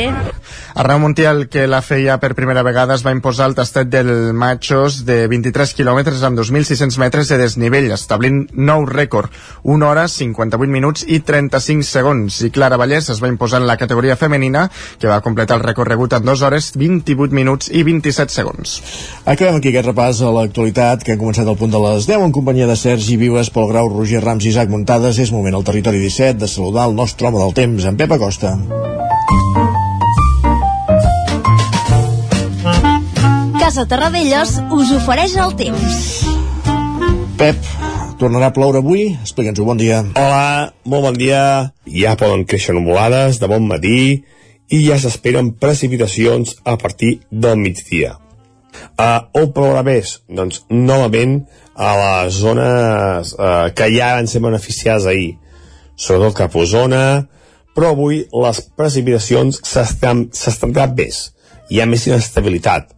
Arnau 0.78 1.00
Montiel, 1.02 1.48
que 1.50 1.64
la 1.66 1.80
feia 1.82 2.20
per 2.22 2.36
primera 2.38 2.62
vegada, 2.62 2.94
es 2.94 3.02
va 3.02 3.10
imposar 3.10 3.48
el 3.50 3.56
tastet 3.58 3.88
del 3.90 4.12
Machos 4.30 5.00
de 5.08 5.16
23 5.26 5.72
quilòmetres 5.74 6.20
amb 6.22 6.38
2.600 6.38 7.00
metres 7.02 7.32
de 7.32 7.38
desnivell, 7.40 7.88
establint 7.96 8.44
nou 8.54 8.84
rècord, 8.86 9.34
1 9.66 9.88
hora, 9.88 10.04
58 10.06 10.70
minuts 10.70 11.02
i 11.02 11.18
35 11.26 11.82
segons. 11.82 12.36
I 12.46 12.52
Clara 12.54 12.78
Vallès 12.78 13.10
es 13.10 13.18
va 13.18 13.32
imposar 13.32 13.58
en 13.58 13.66
la 13.66 13.74
categoria 13.80 14.14
femenina, 14.14 14.68
que 15.02 15.10
va 15.10 15.18
completar 15.24 15.58
el 15.58 15.66
recorregut 15.66 16.14
en 16.14 16.30
2 16.30 16.46
hores, 16.46 16.70
28 16.78 17.34
minuts 17.34 17.74
i 17.74 17.82
27 17.82 18.38
segons. 18.38 18.78
Acabem 19.26 19.58
aquí 19.58 19.72
aquest 19.74 19.90
repàs 19.90 20.22
a 20.22 20.30
l'actualitat 20.30 21.02
que 21.02 21.18
ha 21.18 21.18
començat 21.18 21.50
al 21.50 21.58
punt 21.58 21.74
de 21.74 21.82
les 21.88 22.06
10 22.06 22.28
en 22.28 22.36
companyia 22.38 22.70
de 22.70 22.78
Sergi 22.78 23.18
Vives, 23.18 23.50
Pol 23.50 23.66
Grau, 23.72 23.90
Roger 23.90 24.22
Rams 24.22 24.46
i 24.46 24.54
Isaac 24.54 24.70
Muntades. 24.70 25.18
És 25.18 25.34
moment 25.34 25.58
al 25.58 25.66
territori 25.66 25.98
17 26.06 26.38
de 26.38 26.46
saludar 26.46 26.86
el 26.86 26.94
nostre 26.94 27.26
home 27.26 27.42
del 27.42 27.58
temps, 27.64 27.82
en 27.82 27.98
Pep 27.98 28.14
Acosta. 28.14 28.54
Casa 33.68 33.82
Terradellos 33.84 34.54
us 34.72 34.90
ofereix 34.96 35.34
el 35.36 35.50
temps. 35.60 35.96
Pep, 37.36 37.66
tornarà 38.16 38.48
a 38.48 38.54
ploure 38.56 38.80
avui? 38.80 39.02
Explica'ns-ho, 39.20 39.66
bon 39.68 39.76
dia. 39.76 39.98
Hola, 40.16 40.70
molt 40.88 41.04
bon 41.04 41.18
dia. 41.20 41.42
Ja 41.84 42.14
poden 42.16 42.46
créixer 42.48 42.72
nuvolades 42.72 43.42
de 43.42 43.52
bon 43.52 43.68
matí 43.68 43.98
i 44.72 44.80
ja 44.86 44.96
s'esperen 44.96 45.52
precipitacions 45.60 46.56
a 46.64 46.78
partir 46.80 47.18
del 47.28 47.60
migdia. 47.60 48.16
Uh, 48.96 49.28
on 49.36 49.52
plourà 49.52 49.84
més? 49.84 50.16
Doncs 50.32 50.64
novament 50.72 51.42
a 51.76 51.94
les 52.00 52.40
zones 52.40 53.36
uh, 53.36 53.68
que 53.68 53.92
ja 53.92 54.14
van 54.16 54.32
ser 54.32 54.46
beneficiades 54.48 55.12
ahir, 55.12 55.34
sobretot 55.92 56.40
cap 56.40 56.56
a 56.56 56.64
Osona, 56.64 57.06
però 57.76 57.92
avui 57.92 58.24
les 58.32 58.68
precipitacions 58.80 59.60
s'estendran 59.60 60.96
més. 60.96 61.26
Hi 61.68 61.84
ha 61.84 61.92
més 61.92 62.08
inestabilitat 62.08 62.94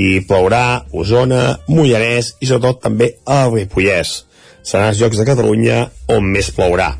i 0.00 0.20
plourà 0.26 0.86
Osona, 0.96 1.42
Mollanès 1.68 2.34
i 2.40 2.48
sobretot 2.48 2.82
també 2.86 3.12
a 3.26 3.44
Ripollès. 3.50 4.16
Seran 4.62 4.92
els 4.92 5.00
llocs 5.00 5.20
de 5.20 5.26
Catalunya 5.28 5.84
on 6.14 6.26
més 6.32 6.50
plourà. 6.56 6.90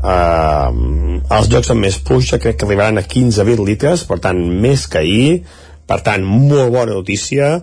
Uh, 0.00 1.20
els 1.36 1.50
llocs 1.52 1.70
amb 1.72 1.84
més 1.84 1.98
pluja 2.00 2.38
crec 2.40 2.56
que 2.60 2.66
arribaran 2.66 3.00
a 3.00 3.04
15-20 3.04 3.66
litres, 3.68 4.04
per 4.08 4.18
tant 4.24 4.40
més 4.64 4.86
que 4.90 5.02
ahir, 5.02 5.42
per 5.86 6.00
tant 6.06 6.24
molt 6.24 6.72
bona 6.72 6.94
notícia, 6.96 7.58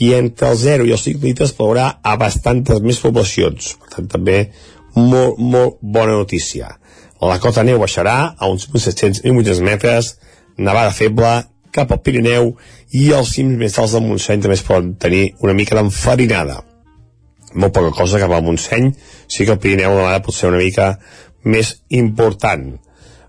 i 0.00 0.12
entre 0.16 0.52
el 0.52 0.58
0 0.60 0.86
i 0.88 0.94
els 0.96 1.04
5 1.08 1.24
litres 1.24 1.52
plourà 1.56 1.90
a 2.04 2.16
bastantes 2.20 2.82
més 2.84 3.00
poblacions, 3.00 3.74
per 3.80 3.92
tant 3.96 4.08
també 4.16 4.38
molt, 4.96 5.38
molt 5.38 5.78
bona 5.80 6.16
notícia. 6.16 6.74
La 7.20 7.38
cota 7.40 7.64
neu 7.64 7.80
baixarà 7.80 8.16
a 8.36 8.48
uns 8.52 8.68
1.700-1.800 8.68 9.62
metres, 9.64 10.14
nevada 10.56 10.92
feble 10.96 11.30
cap 11.76 11.92
al 11.92 12.02
Pirineu 12.04 12.54
i 12.96 13.10
els 13.16 13.34
cims 13.36 13.58
més 13.60 13.76
alts 13.80 13.94
del 13.96 14.06
Montseny 14.06 14.42
també 14.42 14.56
es 14.56 14.64
poden 14.64 14.94
tenir 15.02 15.24
una 15.44 15.54
mica 15.58 15.76
d'enfarinada. 15.76 16.60
Molt 17.56 17.74
poca 17.76 17.92
cosa 17.96 18.20
cap 18.22 18.32
al 18.32 18.44
Montseny, 18.46 18.90
sí 19.28 19.44
que 19.44 19.54
el 19.56 19.60
Pirineu 19.60 19.94
la 19.94 20.02
vegada 20.04 20.24
pot 20.24 20.36
ser 20.36 20.50
una 20.50 20.62
mica 20.62 20.90
més 21.44 21.74
important. 22.00 22.74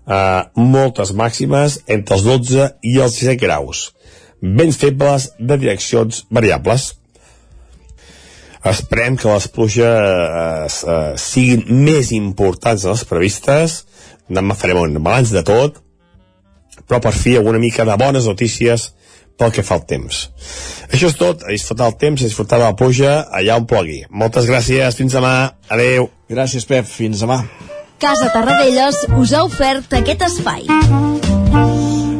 Uh, 0.08 0.48
moltes 0.56 1.12
màximes 1.12 1.82
entre 1.86 2.16
els 2.16 2.24
12 2.24 2.68
i 2.88 2.94
els 3.04 3.18
17 3.20 3.40
graus. 3.42 3.90
Vents 4.40 4.78
febles 4.80 5.28
de 5.38 5.58
direccions 5.60 6.22
variables. 6.32 6.92
Esperem 8.68 9.18
que 9.20 9.28
les 9.30 9.48
pluges 9.52 10.78
uh, 10.84 11.12
siguin 11.20 11.66
més 11.84 12.12
importants 12.16 12.86
de 12.86 12.94
les 12.94 13.04
previstes. 13.10 13.82
Demà 14.28 14.56
farem 14.56 14.80
un 14.80 14.96
balanç 15.02 15.32
de 15.36 15.44
tot, 15.44 15.82
però 16.86 17.02
per 17.04 17.12
fi 17.16 17.36
alguna 17.36 17.60
mica 17.60 17.84
de 17.84 17.96
bones 18.00 18.28
notícies 18.28 18.92
pel 19.38 19.54
que 19.54 19.64
fa 19.64 19.78
al 19.78 19.86
temps. 19.88 20.26
Això 20.90 21.10
és 21.12 21.16
tot, 21.18 21.44
a 21.46 21.54
disfrutar 21.54 21.92
el 21.92 21.96
temps, 22.00 22.20
a 22.22 22.28
disfrutar 22.28 22.58
de 22.58 22.66
la 22.66 22.76
pluja 22.78 23.14
allà 23.40 23.58
on 23.60 23.68
plogui. 23.70 24.02
Moltes 24.10 24.50
gràcies, 24.50 24.98
fins 24.98 25.16
demà, 25.16 25.34
adeu. 25.70 26.10
Gràcies, 26.28 26.66
Pep, 26.68 26.88
fins 26.90 27.24
demà. 27.24 27.42
Casa 27.98 28.28
Tarradellas 28.34 29.04
us 29.18 29.34
ha 29.34 29.42
ofert 29.46 29.98
aquest 30.02 30.28
espai. 30.28 31.27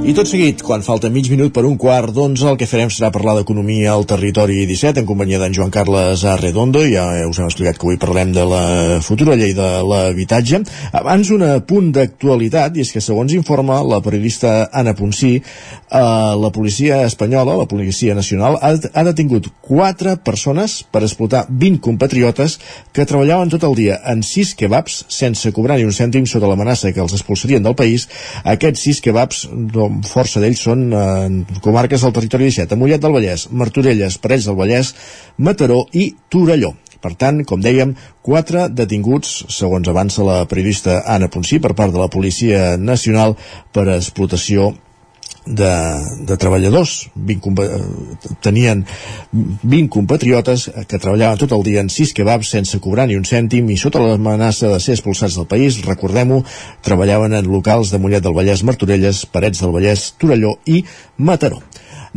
I 0.09 0.15
tot 0.17 0.25
seguit, 0.25 0.63
quan 0.65 0.81
falta 0.81 1.11
mig 1.13 1.27
minut 1.29 1.53
per 1.53 1.67
un 1.69 1.75
quart 1.77 2.15
d'onze, 2.17 2.47
el 2.49 2.57
que 2.57 2.65
farem 2.65 2.89
serà 2.89 3.11
parlar 3.13 3.35
d'economia 3.37 3.91
al 3.93 4.07
territori 4.09 4.63
17 4.65 5.03
en 5.03 5.09
companyia 5.09 5.37
d'en 5.43 5.53
Joan 5.53 5.69
Carles 5.69 6.23
Arredondo. 6.25 6.81
Ja 6.89 7.05
us 7.29 7.37
hem 7.37 7.45
explicat 7.45 7.77
que 7.77 7.85
avui 7.85 7.99
parlem 8.01 8.33
de 8.33 8.47
la 8.49 8.63
futura 9.05 9.37
llei 9.37 9.53
de 9.53 9.67
l'habitatge. 9.85 10.63
Abans, 10.97 11.29
un 11.37 11.45
punt 11.69 11.91
d'actualitat, 11.93 12.79
i 12.79 12.87
és 12.87 12.93
que 12.95 13.03
segons 13.05 13.35
informa 13.37 13.83
la 13.85 13.99
periodista 14.01 14.71
Anna 14.73 14.95
Ponsí, 14.97 15.35
eh, 15.43 16.01
la 16.41 16.51
policia 16.57 17.03
espanyola, 17.05 17.59
la 17.61 17.69
policia 17.69 18.17
nacional, 18.17 18.57
ha, 18.63 18.73
ha 18.73 19.05
detingut 19.11 19.51
quatre 19.61 20.17
persones 20.25 20.79
per 20.89 21.05
explotar 21.05 21.45
20 21.51 21.85
compatriotes 21.85 22.57
que 22.97 23.05
treballaven 23.05 23.53
tot 23.53 23.69
el 23.69 23.77
dia 23.77 24.01
en 24.09 24.25
sis 24.25 24.55
kebabs 24.57 25.03
sense 25.13 25.53
cobrar 25.53 25.77
ni 25.77 25.85
un 25.85 25.93
cèntim 25.93 26.25
sota 26.25 26.49
l'amenaça 26.49 26.97
que 26.97 27.05
els 27.05 27.13
expulsarien 27.13 27.61
del 27.61 27.77
país. 27.77 28.09
Aquests 28.49 28.89
sis 28.89 29.05
kebabs, 29.05 29.45
doncs, 29.53 29.98
força 30.07 30.43
d'ells 30.43 30.65
són 30.69 30.89
eh, 30.93 31.61
comarques 31.65 32.05
del 32.05 32.15
territori 32.17 32.51
17, 32.51 32.75
a 32.75 32.81
Mollet 32.81 33.03
del 33.03 33.15
Vallès, 33.15 33.49
Martorelles, 33.51 34.19
Parells 34.23 34.51
del 34.51 34.59
Vallès, 34.59 34.93
Mataró 35.39 35.85
i 35.93 36.11
Torelló. 36.29 36.75
Per 36.99 37.13
tant, 37.15 37.45
com 37.47 37.61
dèiem, 37.63 37.93
quatre 38.27 38.67
detinguts, 38.75 39.45
segons 39.55 39.87
avança 39.89 40.27
la 40.27 40.41
periodista 40.51 41.05
Anna 41.07 41.29
Ponsí, 41.31 41.61
per 41.63 41.77
part 41.79 41.95
de 41.95 42.03
la 42.03 42.11
Policia 42.11 42.75
Nacional 42.77 43.37
per 43.73 43.87
explotació 43.95 44.73
de, 45.49 45.73
de 46.29 46.37
treballadors 46.37 47.09
20, 47.15 47.67
tenien 48.45 48.85
20 49.33 49.89
compatriotes 49.93 50.69
que 50.89 51.01
treballaven 51.01 51.41
tot 51.41 51.55
el 51.57 51.65
dia 51.67 51.83
en 51.85 51.91
6 51.93 52.15
kebabs 52.17 52.53
sense 52.53 52.81
cobrar 52.85 53.09
ni 53.09 53.17
un 53.17 53.27
cèntim 53.29 53.71
i 53.73 53.79
sota 53.81 54.03
l'amenaça 54.03 54.73
de 54.75 54.81
ser 54.85 54.99
expulsats 54.99 55.39
del 55.39 55.49
país, 55.51 55.81
recordem-ho, 55.87 56.43
treballaven 56.85 57.39
en 57.39 57.51
locals 57.51 57.93
de 57.93 58.01
Mollet 58.03 58.25
del 58.25 58.37
Vallès, 58.37 58.65
Martorelles, 58.65 59.25
Parets 59.33 59.65
del 59.65 59.75
Vallès, 59.75 60.11
Torelló 60.21 60.59
i 60.67 60.83
Mataró. 61.17 61.63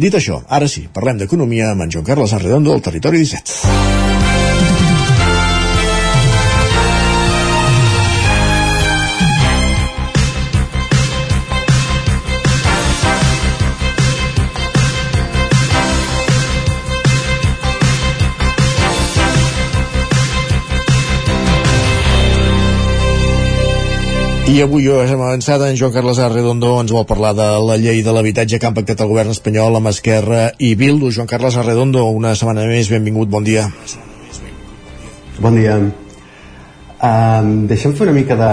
Dit 0.02 0.16
això, 0.16 0.42
ara 0.48 0.70
sí, 0.72 0.88
parlem 0.94 1.20
d'economia 1.20 1.72
amb 1.72 1.86
en 1.86 1.92
Joan 1.92 2.08
Carles 2.08 2.34
Arredondo 2.34 2.76
del 2.76 2.84
Territori 2.88 3.24
17. 3.24 4.11
I 24.52 24.58
avui 24.60 24.84
ho 24.92 24.98
hem 25.00 25.22
avançat, 25.22 25.62
en 25.64 25.78
Joan 25.80 25.94
Carles 25.96 26.18
Arredondo 26.20 26.74
ens 26.82 26.92
vol 26.92 27.06
parlar 27.08 27.30
de 27.38 27.46
la 27.64 27.78
llei 27.80 28.02
de 28.04 28.12
l'habitatge 28.12 28.58
que 28.60 28.68
han 28.68 28.74
pactat 28.76 29.00
el 29.00 29.08
govern 29.08 29.32
espanyol 29.32 29.78
amb 29.80 29.88
Esquerra 29.88 30.42
i 30.60 30.74
Bildu. 30.76 31.08
Joan 31.16 31.30
Carles 31.30 31.56
Arredondo, 31.56 32.02
una 32.12 32.34
setmana 32.36 32.66
més, 32.68 32.90
benvingut, 32.92 33.30
bon 33.32 33.48
dia. 33.48 33.70
Bon 35.40 35.56
dia. 35.56 35.78
Um, 35.80 37.54
deixem 37.72 37.96
fer 37.96 38.10
una 38.10 38.18
mica 38.18 38.36
de 38.42 38.52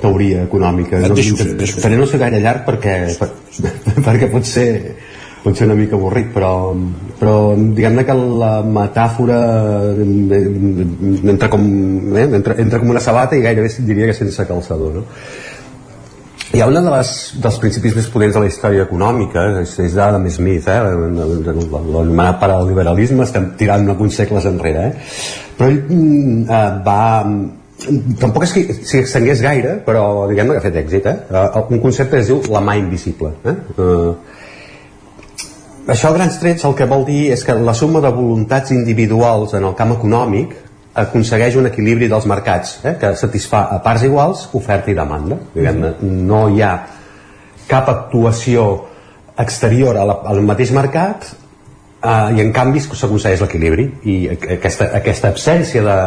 teoria 0.00 0.46
econòmica. 0.48 1.02
Et 1.04 1.16
deixo 1.20 1.36
fer, 1.36 1.50
deixo 1.60 1.84
Faré 1.84 2.00
no 2.00 2.08
ser 2.08 2.22
gaire 2.24 2.40
llarg 2.40 2.64
perquè, 2.64 2.96
per, 3.20 3.28
perquè 4.08 4.32
pot 4.32 4.48
ser, 4.48 4.70
pot 5.44 5.56
ser 5.58 5.66
una 5.68 5.76
mica 5.76 5.98
avorrit, 5.98 6.30
però, 6.32 6.72
però 7.20 7.34
diguem-ne 7.54 8.04
que 8.08 8.14
la 8.16 8.52
metàfora 8.64 9.40
entra 9.92 11.50
com, 11.52 11.66
eh, 12.16 12.28
entra, 12.40 12.56
entra 12.62 12.80
com 12.80 12.94
una 12.94 13.02
sabata 13.04 13.36
i 13.36 13.44
gairebé 13.44 13.68
diria 13.84 14.08
que 14.08 14.16
sense 14.16 14.46
calçador. 14.48 14.94
No? 15.00 15.04
Hi 16.54 16.62
ha 16.62 16.68
una 16.70 16.80
de 16.84 16.90
dels 17.44 17.56
principis 17.60 17.96
més 17.98 18.06
potents 18.08 18.36
de 18.36 18.44
la 18.44 18.48
història 18.48 18.86
econòmica, 18.86 19.42
és, 19.64 19.74
és 19.84 19.96
d'Adam 19.98 20.28
Smith, 20.30 20.68
eh? 20.70 20.78
l'anomenat 20.86 22.38
paraliberalisme, 22.40 23.26
estem 23.26 23.50
tirant 23.58 23.88
alguns 23.90 24.16
segles 24.16 24.46
enrere, 24.48 24.86
eh? 24.86 25.18
però 25.58 25.68
ell 25.70 25.82
mm, 25.82 26.46
eh, 26.46 26.70
va 26.86 27.00
tampoc 28.20 28.46
és 28.46 28.52
que 28.54 28.62
s'hi 28.76 29.00
extengués 29.02 29.42
gaire 29.44 29.74
però 29.84 30.04
diguem 30.30 30.52
que 30.52 30.60
ha 30.60 30.64
fet 30.64 30.78
èxit 30.84 31.08
eh? 31.10 31.14
Uh, 31.28 31.64
un 31.74 31.82
concepte 31.82 32.20
es 32.20 32.30
diu 32.30 32.40
la 32.54 32.62
mà 32.64 32.76
invisible 32.80 33.32
eh? 33.44 33.54
Uh, 33.74 34.14
això 35.86 36.08
a 36.08 36.16
grans 36.16 36.38
trets 36.40 36.64
el 36.64 36.74
que 36.78 36.86
vol 36.88 37.04
dir 37.04 37.32
és 37.34 37.44
que 37.44 37.54
la 37.54 37.74
suma 37.76 38.00
de 38.00 38.10
voluntats 38.12 38.72
individuals 38.72 39.54
en 39.54 39.66
el 39.68 39.74
camp 39.76 39.92
econòmic 39.98 40.54
aconsegueix 40.94 41.56
un 41.58 41.68
equilibri 41.68 42.08
dels 42.08 42.26
mercats 42.30 42.78
eh? 42.84 42.94
que 43.00 43.12
satisfà 43.18 43.66
a 43.74 43.80
parts 43.84 44.06
iguals 44.06 44.48
oferta 44.54 44.90
i 44.90 44.94
demanda 44.94 45.38
diguem 45.54 45.80
-ne. 45.82 45.94
no 46.00 46.48
hi 46.48 46.62
ha 46.62 46.74
cap 47.66 47.88
actuació 47.88 48.86
exterior 49.38 49.96
a 49.96 50.04
la, 50.04 50.20
al 50.24 50.40
mateix 50.42 50.70
mercat 50.70 51.34
eh, 52.02 52.36
i 52.36 52.40
en 52.40 52.52
canvi 52.52 52.80
s'aconsegueix 52.80 53.40
l'equilibri 53.40 53.90
i 54.04 54.28
aquesta, 54.28 54.90
aquesta 54.94 55.28
absència 55.28 55.82
de, 55.82 55.98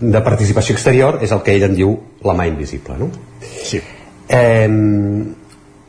de 0.00 0.20
participació 0.20 0.74
exterior 0.74 1.18
és 1.22 1.30
el 1.30 1.42
que 1.42 1.54
ell 1.54 1.64
en 1.64 1.74
diu 1.74 1.98
la 2.24 2.34
mà 2.34 2.48
invisible 2.48 2.96
no? 2.98 3.10
sí. 3.62 3.80
eh, 4.28 4.68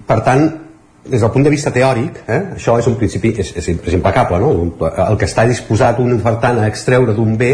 per 0.05 0.21
tant 0.21 0.62
des 1.05 1.19
del 1.19 1.31
punt 1.31 1.43
de 1.43 1.51
vista 1.51 1.71
teòric 1.71 2.21
eh, 2.27 2.41
això 2.55 2.77
és 2.79 2.87
un 2.87 2.95
principi 2.95 3.33
és, 3.37 3.49
és, 3.59 3.69
és 3.75 3.95
impecable 3.95 4.39
no? 4.39 4.51
el 5.07 5.17
que 5.19 5.27
està 5.27 5.43
disposat 5.47 5.99
un 5.99 6.13
ofertant 6.15 6.61
a 6.61 6.69
extreure 6.71 7.15
d'un 7.15 7.35
bé 7.37 7.53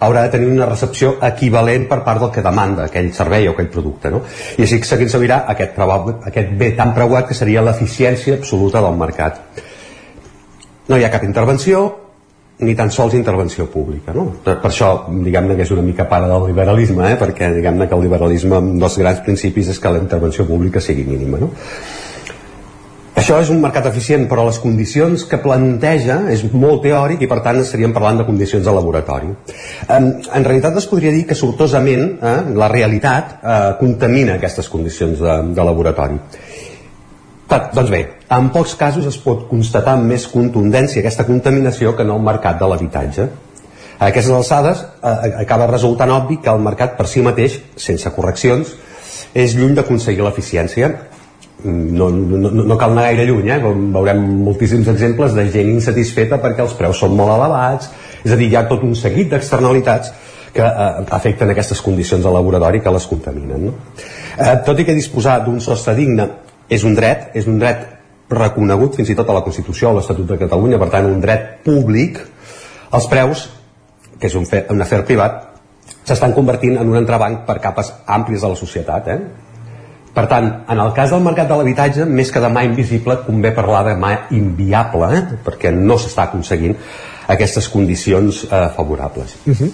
haurà 0.00 0.24
de 0.26 0.32
tenir 0.34 0.50
una 0.50 0.66
recepció 0.66 1.14
equivalent 1.28 1.86
per 1.90 2.00
part 2.06 2.22
del 2.22 2.32
que 2.34 2.42
demanda 2.42 2.88
aquell 2.88 3.12
servei 3.14 3.46
o 3.48 3.54
aquell 3.54 3.70
producte 3.70 4.10
no? 4.10 4.24
i 4.56 4.66
així 4.66 4.80
seguint 4.82 5.14
servirà 5.14 5.44
aquest, 5.54 5.78
aquest 5.78 6.52
bé 6.58 6.72
tan 6.78 6.94
preuat 6.94 7.30
que 7.30 7.38
seria 7.38 7.62
l'eficiència 7.62 8.38
absoluta 8.40 8.82
del 8.82 8.98
mercat 8.98 9.64
no 10.88 10.98
hi 10.98 11.06
ha 11.06 11.14
cap 11.14 11.26
intervenció 11.26 11.86
ni 12.58 12.74
tan 12.74 12.90
sols 12.90 13.14
intervenció 13.14 13.68
pública 13.70 14.10
no? 14.14 14.26
per, 14.42 14.58
això 14.66 14.90
diguem-ne 15.06 15.54
que 15.54 15.62
és 15.62 15.70
una 15.70 15.86
mica 15.86 16.08
part 16.10 16.26
del 16.26 16.50
liberalisme 16.50 17.12
eh? 17.12 17.16
perquè 17.20 17.52
diguem-ne 17.54 17.86
que 17.86 17.94
el 17.94 18.02
liberalisme 18.08 18.58
un 18.58 18.82
dels 18.82 18.98
grans 18.98 19.22
principis 19.22 19.70
és 19.70 19.78
que 19.78 19.94
la 19.94 20.02
intervenció 20.02 20.46
pública 20.50 20.82
sigui 20.82 21.06
mínima 21.06 21.38
no? 21.38 21.52
Això 23.18 23.40
és 23.42 23.50
un 23.50 23.60
mercat 23.62 23.88
eficient 23.90 24.28
però 24.30 24.44
les 24.46 24.60
condicions 24.62 25.24
que 25.28 25.40
planteja 25.42 26.20
és 26.32 26.44
molt 26.52 26.84
teòric 26.86 27.24
i 27.26 27.30
per 27.30 27.40
tant 27.44 27.58
estaríem 27.62 27.94
parlant 27.96 28.22
de 28.22 28.26
condicions 28.28 28.64
de 28.64 28.74
laboratori 28.74 29.32
en, 29.32 30.08
en 30.22 30.46
realitat 30.46 30.78
es 30.78 30.86
podria 30.90 31.12
dir 31.14 31.24
que 31.26 31.38
sortosament 31.38 32.06
eh, 32.22 32.36
la 32.62 32.70
realitat 32.70 33.36
eh, 33.38 33.58
contamina 33.80 34.38
aquestes 34.38 34.70
condicions 34.70 35.18
de, 35.24 35.36
de 35.56 35.66
laboratori 35.70 36.20
per, 37.48 37.62
doncs 37.72 37.90
bé, 37.90 38.02
en 38.36 38.50
pocs 38.52 38.74
casos 38.76 39.06
es 39.08 39.16
pot 39.24 39.46
constatar 39.48 39.94
amb 39.96 40.10
més 40.12 40.26
contundència 40.28 41.00
aquesta 41.00 41.24
contaminació 41.24 41.94
que 41.96 42.04
en 42.04 42.12
el 42.12 42.20
mercat 42.20 42.58
de 42.60 42.68
l'habitatge. 42.68 43.24
A 43.98 44.10
aquestes 44.10 44.34
alçades 44.36 44.82
eh, 44.84 45.30
acaba 45.46 45.70
resultant 45.70 46.12
obvi 46.12 46.36
que 46.44 46.52
el 46.52 46.60
mercat 46.60 46.98
per 46.98 47.08
si 47.08 47.24
mateix, 47.24 47.56
sense 47.80 48.12
correccions, 48.12 48.74
és 49.32 49.56
lluny 49.56 49.72
d'aconseguir 49.78 50.26
l'eficiència. 50.26 50.92
No, 51.64 52.06
no, 52.14 52.50
no 52.54 52.76
cal 52.78 52.92
anar 52.92 53.08
gaire 53.08 53.24
lluny, 53.26 53.48
eh? 53.50 53.58
veurem 53.58 54.20
moltíssims 54.46 54.86
exemples 54.92 55.32
de 55.34 55.48
gent 55.50 55.72
insatisfeta 55.72 56.38
perquè 56.38 56.62
els 56.62 56.76
preus 56.78 57.00
són 57.02 57.16
molt 57.18 57.34
elevats, 57.34 57.88
és 58.22 58.30
a 58.30 58.38
dir, 58.38 58.46
hi 58.52 58.58
ha 58.60 58.62
tot 58.70 58.84
un 58.86 58.94
seguit 58.94 59.32
d'externalitats 59.32 60.12
que 60.54 60.62
eh, 60.62 61.04
afecten 61.18 61.50
aquestes 61.50 61.82
condicions 61.82 62.22
de 62.22 62.30
laboratori 62.30 62.80
que 62.84 62.92
les 62.94 63.06
contaminen. 63.10 63.68
No? 63.68 63.74
Eh, 64.38 64.54
tot 64.66 64.78
i 64.78 64.86
que 64.86 64.94
disposar 64.94 65.40
d'un 65.44 65.58
sostre 65.64 65.96
digne 65.98 66.28
és 66.70 66.86
un 66.86 66.94
dret, 66.94 67.30
és 67.38 67.50
un 67.50 67.58
dret 67.58 67.86
reconegut 68.30 68.94
fins 68.98 69.10
i 69.10 69.16
tot 69.18 69.28
a 69.28 69.36
la 69.40 69.42
Constitució, 69.42 69.90
a 69.90 69.98
l'Estatut 69.98 70.28
de 70.28 70.38
Catalunya, 70.38 70.78
per 70.78 70.90
tant 70.94 71.10
un 71.10 71.20
dret 71.20 71.58
públic, 71.66 72.20
els 72.94 73.10
preus, 73.10 73.48
que 74.18 74.30
és 74.30 74.38
un, 74.38 74.46
fer, 74.46 74.66
un 74.70 74.82
afer 74.84 75.02
privat, 75.08 75.44
s'estan 76.06 76.34
convertint 76.36 76.78
en 76.78 76.88
un 76.88 76.98
entrebanc 77.00 77.44
per 77.48 77.58
capes 77.64 77.92
àmplies 78.06 78.44
de 78.44 78.52
la 78.52 78.58
societat. 78.58 79.08
Eh? 79.08 79.47
Per 80.18 80.26
tant, 80.26 80.48
en 80.74 80.82
el 80.82 80.90
cas 80.96 81.12
del 81.14 81.22
mercat 81.22 81.46
de 81.46 81.60
l'habitatge, 81.60 82.08
més 82.10 82.32
que 82.34 82.42
de 82.42 82.50
mà 82.50 82.64
invisible, 82.66 83.20
convé 83.26 83.52
parlar 83.54 83.84
de 83.86 83.94
mà 84.02 84.10
inviable, 84.34 85.12
eh? 85.14 85.22
perquè 85.46 85.70
no 85.74 85.94
s'està 86.00 86.26
aconseguint 86.26 86.74
aquestes 87.30 87.68
condicions 87.70 88.44
eh, 88.48 88.66
favorables. 88.74 89.38
Uh 89.46 89.54
-huh 89.54 89.72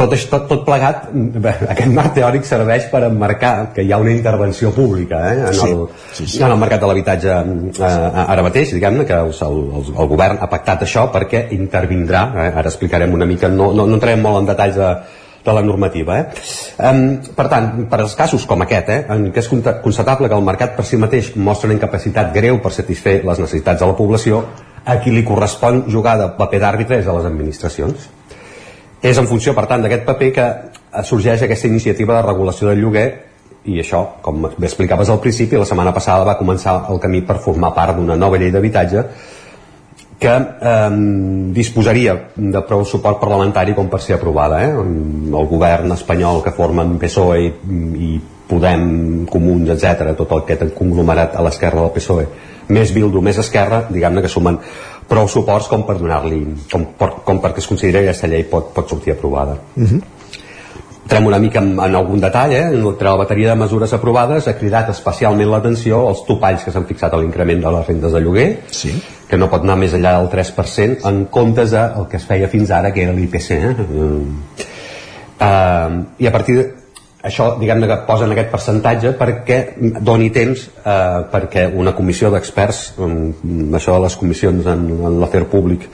tot, 0.00 0.14
tot, 0.30 0.46
tot 0.48 0.62
plegat, 0.64 1.08
aquest 1.74 1.92
marc 1.92 2.14
teòric 2.16 2.46
serveix 2.48 2.86
per 2.92 3.02
emmarcar 3.08 3.52
que 3.76 3.84
hi 3.84 3.92
ha 3.92 3.98
una 4.00 4.12
intervenció 4.14 4.72
pública 4.72 5.20
eh, 5.28 5.40
en, 5.50 5.54
sí, 5.58 5.68
el, 5.68 5.86
sí, 6.16 6.26
sí. 6.26 6.42
en 6.42 6.54
el 6.54 6.58
mercat 6.60 6.80
de 6.80 6.90
l'habitatge 6.90 7.30
eh, 7.34 7.90
ara 8.24 8.44
mateix, 8.46 8.74
diguem-ne, 8.76 9.06
que 9.08 9.18
el, 9.26 9.34
el, 9.46 9.90
el 9.92 10.10
govern 10.14 10.40
ha 10.40 10.48
pactat 10.52 10.86
això 10.86 11.06
perquè 11.12 11.46
intervindrà, 11.56 12.24
eh, 12.32 12.50
ara 12.62 12.72
explicarem 12.72 13.12
una 13.16 13.28
mica, 13.28 13.50
no, 13.52 13.72
no, 13.76 13.86
no 13.86 13.98
entrarem 13.98 14.24
molt 14.24 14.42
en 14.42 14.52
detalls 14.52 14.78
de, 14.80 14.92
de 15.44 15.52
la 15.56 15.62
normativa. 15.64 16.18
Eh? 16.20 16.26
Um, 16.90 17.04
per 17.36 17.48
tant, 17.48 17.70
per 17.88 18.02
als 18.02 18.14
casos 18.18 18.44
com 18.46 18.62
aquest, 18.66 18.90
eh, 18.92 19.00
en 19.08 19.30
què 19.32 19.40
és 19.40 19.50
constatable 19.50 20.28
que 20.28 20.36
el 20.36 20.44
mercat 20.44 20.76
per 20.76 20.84
si 20.84 21.00
mateix 21.00 21.34
mostra 21.36 21.70
una 21.70 21.78
incapacitat 21.78 22.34
greu 22.34 22.60
per 22.60 22.72
satisfer 22.76 23.20
les 23.24 23.40
necessitats 23.40 23.80
de 23.80 23.88
la 23.88 23.96
població, 23.96 24.44
a 24.84 24.96
qui 25.00 25.12
li 25.12 25.24
correspon 25.24 25.84
jugar 25.92 26.16
de 26.20 26.30
paper 26.38 26.60
d'àrbitre 26.60 27.00
és 27.00 27.08
a 27.08 27.16
les 27.16 27.28
administracions 27.28 28.08
és 29.02 29.18
en 29.18 29.26
funció, 29.26 29.54
per 29.56 29.64
tant, 29.68 29.82
d'aquest 29.82 30.04
paper 30.04 30.30
que 30.36 30.46
sorgeix 31.08 31.44
aquesta 31.46 31.68
iniciativa 31.70 32.18
de 32.18 32.24
regulació 32.26 32.68
del 32.68 32.82
lloguer 32.84 33.06
i 33.70 33.78
això, 33.80 34.02
com 34.24 34.42
bé 34.44 34.66
explicaves 34.68 35.08
al 35.12 35.20
principi, 35.20 35.56
la 35.56 35.68
setmana 35.68 35.92
passada 35.96 36.24
va 36.28 36.36
començar 36.38 36.76
el 36.92 37.00
camí 37.00 37.22
per 37.24 37.38
formar 37.44 37.72
part 37.76 37.96
d'una 37.96 38.16
nova 38.16 38.40
llei 38.40 38.52
d'habitatge 38.52 39.04
que 40.20 40.34
eh, 40.36 40.90
disposaria 41.56 42.16
de 42.36 42.62
prou 42.68 42.84
suport 42.84 43.18
parlamentari 43.22 43.74
com 43.74 43.88
per 43.88 44.02
ser 44.04 44.18
aprovada. 44.18 44.60
Eh? 44.66 44.74
El 44.76 45.48
govern 45.48 45.96
espanyol 45.96 46.42
que 46.44 46.52
formen 46.52 46.98
PSOE 47.00 47.40
i, 47.46 47.50
i 48.10 48.20
Podem, 48.50 49.26
Comuns, 49.30 49.68
etc, 49.70 50.08
tot 50.18 50.32
el 50.34 50.40
que 50.42 50.56
té 50.58 50.66
conglomerat 50.74 51.36
a 51.38 51.42
l'esquerra 51.46 51.84
del 51.84 51.92
PSOE, 51.94 52.24
més 52.74 52.90
Bildu, 52.90 53.22
més 53.22 53.38
Esquerra, 53.38 53.84
diguem-ne 53.86 54.24
que 54.24 54.32
sumen 54.32 54.58
prou 55.10 55.28
suports 55.28 55.68
com 55.70 55.82
per 55.88 55.98
donar-li 55.98 56.40
com, 56.70 56.86
per, 56.98 57.10
com 57.26 57.42
perquè 57.42 57.62
es 57.62 57.68
consideri 57.70 58.04
que 58.04 58.12
aquesta 58.12 58.30
llei 58.30 58.46
pot, 58.50 58.70
pot 58.76 58.90
sortir 58.90 59.16
aprovada 59.16 59.56
uh 59.58 59.82
-huh. 59.82 60.00
entrem 61.02 61.26
una 61.26 61.38
mica 61.38 61.58
en, 61.58 61.72
en 61.74 61.96
algun 62.00 62.20
detall 62.20 62.52
eh? 62.52 62.66
entre 62.72 63.08
la 63.08 63.16
bateria 63.16 63.50
de 63.50 63.60
mesures 63.62 63.92
aprovades 63.92 64.48
ha 64.48 64.58
cridat 64.58 64.90
especialment 64.90 65.50
l'atenció 65.50 66.06
als 66.08 66.24
topalls 66.26 66.64
que 66.64 66.70
s'han 66.70 66.86
fixat 66.86 67.14
a 67.14 67.16
l'increment 67.16 67.60
de 67.60 67.72
les 67.76 67.86
rendes 67.86 68.12
de 68.12 68.20
lloguer 68.20 68.48
sí. 68.70 69.02
Que 69.30 69.38
no 69.38 69.48
pot 69.52 69.62
anar 69.64 69.78
més 69.78 69.94
enllà 69.94 70.16
del 70.18 70.28
3% 70.32 71.06
en 71.08 71.24
comptes 71.30 71.70
del 71.76 72.08
que 72.10 72.18
es 72.18 72.26
feia 72.26 72.50
fins 72.50 72.72
ara 72.74 72.90
que 72.94 73.04
era 73.06 73.14
l'IPC 73.16 73.50
eh? 73.56 73.72
Uh, 75.40 76.02
i 76.20 76.26
a 76.28 76.32
partir 76.34 76.56
de, 76.58 76.64
això 77.26 77.54
diguem-ne 77.60 77.88
que 77.88 77.98
posen 78.08 78.32
aquest 78.32 78.50
percentatge 78.52 79.12
perquè 79.18 79.58
doni 80.00 80.30
temps 80.32 80.62
eh, 80.80 81.20
perquè 81.32 81.66
una 81.76 81.92
comissió 81.96 82.30
d'experts 82.32 82.80
això 82.96 83.96
de 83.96 84.02
les 84.06 84.16
comissions 84.16 84.70
en, 84.72 84.86
en 85.10 85.18
l'afer 85.20 85.44
públic 85.52 85.84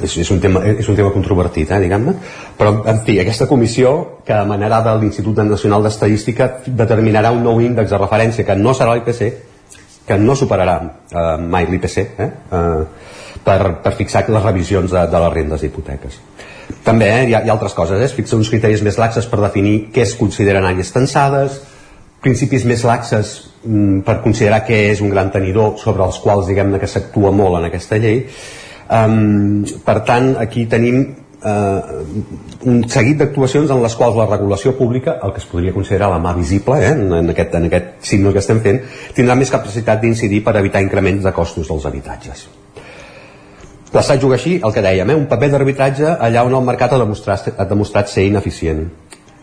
és, 0.00 0.14
és, 0.16 0.30
un 0.32 0.40
tema, 0.40 0.62
és 0.64 0.88
un 0.88 0.96
tema 0.96 1.12
controvertit 1.12 1.74
eh, 1.74 1.80
diguem-ne 1.84 2.14
però 2.56 2.72
en 2.88 3.02
fi, 3.04 3.18
aquesta 3.20 3.48
comissió 3.50 3.92
que 4.24 4.38
emanarà 4.46 4.80
de 4.86 4.96
l'Institut 5.02 5.42
Nacional 5.44 5.84
d'Estadística 5.84 6.54
determinarà 6.66 7.34
un 7.36 7.44
nou 7.44 7.60
índex 7.60 7.92
de 7.92 8.00
referència 8.00 8.48
que 8.48 8.56
no 8.56 8.72
serà 8.72 8.96
l'IPC 8.96 9.28
que 10.08 10.18
no 10.18 10.36
superarà 10.36 10.78
eh, 10.80 11.36
mai 11.38 11.68
l'IPC 11.68 11.98
eh, 12.00 12.28
eh, 12.28 12.84
per, 13.44 13.60
per 13.84 13.94
fixar 13.98 14.24
les 14.28 14.44
revisions 14.44 14.90
de, 14.90 15.06
de 15.08 15.24
les 15.24 15.34
rendes 15.36 15.64
d'hipoteques 15.64 16.20
també 16.84 17.08
eh, 17.08 17.24
hi, 17.28 17.34
ha, 17.34 17.42
hi 17.44 17.50
ha 17.50 17.56
altres 17.56 17.74
coses, 17.76 18.00
eh? 18.02 18.14
fixen 18.14 18.42
uns 18.42 18.50
criteris 18.52 18.84
més 18.84 18.98
laxes 19.00 19.28
per 19.30 19.40
definir 19.42 19.76
què 19.94 20.04
es 20.04 20.14
consideren 20.18 20.66
àrees 20.68 20.92
tensades, 20.94 21.60
principis 22.24 22.66
més 22.68 22.82
laxes 22.86 23.34
mm, 23.64 24.02
per 24.06 24.18
considerar 24.24 24.64
què 24.66 24.80
és 24.92 25.02
un 25.04 25.12
gran 25.12 25.30
tenidor 25.34 25.76
sobre 25.80 26.04
els 26.06 26.18
quals 26.24 26.48
diguem-ne 26.50 26.80
que 26.82 26.90
s'actua 26.90 27.32
molt 27.34 27.60
en 27.60 27.68
aquesta 27.68 28.00
llei 28.02 28.24
um, 28.90 29.64
per 29.86 30.00
tant 30.08 30.34
aquí 30.42 30.66
tenim 30.70 31.02
eh, 31.44 31.80
un 32.66 32.82
seguit 32.90 33.18
d'actuacions 33.20 33.70
en 33.70 33.82
les 33.82 33.96
quals 33.98 34.16
la 34.18 34.26
regulació 34.26 34.74
pública, 34.78 35.18
el 35.22 35.32
que 35.32 35.42
es 35.42 35.48
podria 35.50 35.74
considerar 35.74 36.10
la 36.12 36.20
mà 36.22 36.34
visible 36.36 36.78
eh, 36.82 36.92
en, 36.92 37.12
en, 37.20 37.30
aquest, 37.34 37.54
en 37.54 37.68
aquest 37.70 37.90
signe 38.12 38.32
que 38.34 38.42
estem 38.42 38.62
fent, 38.64 38.80
tindrà 39.16 39.36
més 39.38 39.52
capacitat 39.52 40.02
d'incidir 40.02 40.42
per 40.44 40.56
evitar 40.60 40.82
increments 40.84 41.24
de 41.24 41.34
costos 41.36 41.70
dels 41.70 41.86
habitatges. 41.88 42.48
L'Estat 43.88 44.20
juga 44.20 44.36
així, 44.36 44.58
el 44.60 44.72
que 44.74 44.84
dèiem, 44.84 45.10
eh, 45.10 45.16
un 45.16 45.28
paper 45.30 45.52
d'arbitratge 45.54 46.16
allà 46.20 46.44
on 46.44 46.58
el 46.58 46.66
mercat 46.66 46.92
ha 46.92 47.00
demostrat, 47.00 47.52
ha 47.56 47.68
demostrat 47.68 48.10
ser 48.12 48.26
ineficient. 48.28 48.84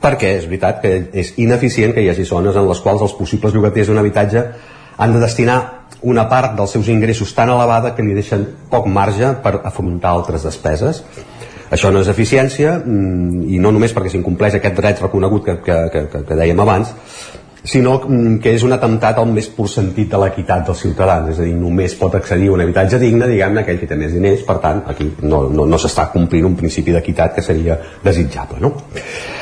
Perquè 0.05 0.35
és 0.37 0.45
veritat 0.45 0.83
que 0.83 0.91
és 1.17 1.33
ineficient 1.41 1.95
que 1.95 2.03
hi 2.03 2.11
hagi 2.11 2.27
zones 2.29 2.55
en 2.55 2.67
les 2.67 2.81
quals 2.83 3.01
els 3.01 3.15
possibles 3.17 3.55
llogaters 3.55 3.89
d'un 3.89 3.97
habitatge 3.97 4.43
han 4.97 5.13
de 5.15 5.19
destinar 5.19 5.57
una 6.05 6.27
part 6.29 6.53
dels 6.57 6.71
seus 6.75 6.87
ingressos 6.91 7.33
tan 7.33 7.49
elevada 7.49 7.95
que 7.95 8.03
li 8.05 8.13
deixen 8.13 8.45
poc 8.69 8.85
marge 8.85 9.31
per 9.41 9.57
afrontar 9.63 10.11
altres 10.11 10.45
despeses. 10.45 11.01
Això 11.73 11.89
no 11.91 12.03
és 12.03 12.11
eficiència 12.11 12.75
mm, 12.77 13.47
i 13.55 13.61
no 13.61 13.71
només 13.73 13.93
perquè 13.95 14.11
s'incompleix 14.13 14.59
aquest 14.59 14.77
dret 14.77 15.01
reconegut 15.01 15.45
que, 15.47 15.57
que, 15.65 15.79
que, 15.93 16.21
que 16.27 16.37
dèiem 16.37 16.61
abans, 16.61 16.93
sinó 17.65 17.95
mm, 17.97 18.37
que 18.43 18.53
és 18.53 18.63
un 18.63 18.75
atemptat 18.75 19.17
al 19.19 19.31
més 19.33 19.47
pur 19.49 19.67
sentit 19.71 20.11
de 20.11 20.19
l'equitat 20.21 20.67
dels 20.67 20.83
ciutadans, 20.85 21.31
és 21.33 21.41
a 21.41 21.47
dir, 21.47 21.55
només 21.57 21.97
pot 21.97 22.15
accedir 22.15 22.51
a 22.51 22.55
un 22.55 22.63
habitatge 22.63 22.99
digne, 23.01 23.27
diguem-ne, 23.31 23.63
aquell 23.63 23.81
que 23.81 23.89
té 23.89 23.97
més 23.99 24.13
diners, 24.13 24.45
per 24.45 24.59
tant, 24.63 24.83
aquí 24.91 25.09
no, 25.23 25.45
no, 25.49 25.65
no 25.65 25.79
s'està 25.81 26.07
complint 26.13 26.45
un 26.51 26.57
principi 26.59 26.93
d'equitat 26.93 27.33
que 27.35 27.45
seria 27.45 27.79
desitjable, 28.05 28.61
no? 28.61 28.75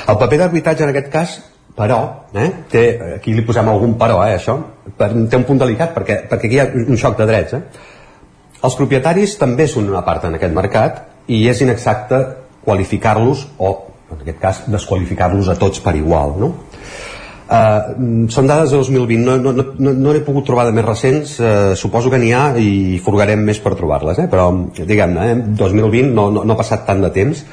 El 0.07 0.19
paper 0.21 0.39
d'arbitratge 0.45 0.87
en 0.87 0.93
aquest 0.93 1.11
cas 1.11 1.39
però, 1.75 1.99
eh, 2.37 2.49
té, 2.69 2.83
aquí 3.15 3.33
li 3.33 3.43
posem 3.45 3.67
algun 3.67 3.97
però, 3.99 4.21
eh, 4.27 4.37
això, 4.37 4.59
per, 4.97 5.09
té 5.11 5.39
un 5.39 5.47
punt 5.47 5.59
delicat, 5.59 5.91
perquè, 5.95 6.21
perquè 6.29 6.47
aquí 6.47 6.59
hi 6.59 6.61
ha 6.61 6.69
un 6.69 6.99
xoc 7.01 7.17
de 7.17 7.27
drets, 7.27 7.57
eh? 7.57 7.89
Els 8.63 8.77
propietaris 8.79 9.35
també 9.35 9.67
són 9.67 9.89
una 9.89 10.03
part 10.05 10.29
en 10.29 10.37
aquest 10.37 10.53
mercat 10.55 11.01
i 11.27 11.45
és 11.49 11.61
inexacte 11.63 12.19
qualificar-los 12.63 13.47
o, 13.57 13.73
en 14.11 14.21
aquest 14.21 14.39
cas, 14.41 14.61
desqualificar-los 14.71 15.49
a 15.51 15.57
tots 15.59 15.83
per 15.83 15.95
igual, 15.99 16.37
no? 16.39 16.53
Uh, 17.43 18.27
són 18.31 18.47
dades 18.47 18.71
de 18.71 18.77
2020 18.79 19.19
no, 19.19 19.33
no, 19.43 19.51
no, 19.51 19.91
no 19.91 20.13
n'he 20.13 20.21
pogut 20.23 20.45
trobar 20.47 20.63
de 20.63 20.71
més 20.73 20.85
recents 20.87 21.33
uh, 21.43 21.73
suposo 21.75 22.09
que 22.09 22.17
n'hi 22.17 22.31
ha 22.31 22.53
i 22.55 23.01
furgarem 23.03 23.43
més 23.43 23.59
per 23.61 23.73
trobar-les 23.75 24.21
eh? 24.23 24.29
però 24.31 24.45
diguem-ne, 24.77 25.25
eh? 25.27 25.35
2020 25.59 26.15
no, 26.15 26.29
no, 26.31 26.45
no 26.47 26.55
ha 26.55 26.61
passat 26.61 26.85
tant 26.87 27.03
de 27.03 27.11
temps 27.13 27.43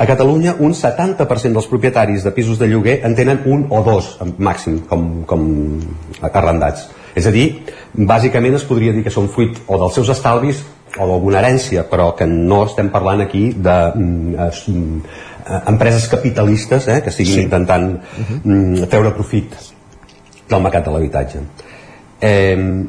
a 0.00 0.06
Catalunya 0.08 0.56
un 0.64 0.72
70% 0.74 1.52
dels 1.52 1.68
propietaris 1.68 2.24
de 2.24 2.32
pisos 2.34 2.58
de 2.58 2.70
lloguer 2.72 2.96
en 3.06 3.14
tenen 3.14 3.44
un 3.52 3.66
o 3.68 3.84
dos 3.84 4.14
màxim 4.40 4.80
com, 4.88 5.04
com 5.28 5.44
arrendats 6.24 6.88
és 7.16 7.28
a 7.28 7.34
dir, 7.36 7.46
bàsicament 7.92 8.56
es 8.56 8.64
podria 8.68 8.96
dir 8.96 9.04
que 9.04 9.12
són 9.12 9.28
fruit 9.32 9.60
o 9.68 9.78
dels 9.84 10.00
seus 10.00 10.10
estalvis 10.16 10.64
o 10.98 11.06
d'alguna 11.08 11.40
herència, 11.40 11.84
però 11.90 12.10
que 12.18 12.26
no 12.26 12.64
estem 12.66 12.90
parlant 12.94 13.22
aquí 13.24 13.48
de 13.52 13.76
mm, 13.94 14.34
eh, 15.46 15.60
empreses 15.72 16.08
capitalistes 16.08 16.88
eh, 16.88 17.00
que 17.02 17.10
estiguin 17.10 17.34
sí. 17.34 17.42
intentant 17.46 17.90
uh 17.96 18.22
-huh. 18.22 18.40
mm, 18.44 18.88
treure 18.90 19.14
profit 19.14 19.56
del 20.48 20.62
mercat 20.62 20.84
de 20.84 20.90
l'habitatge 20.90 21.40
eh, 22.20 22.84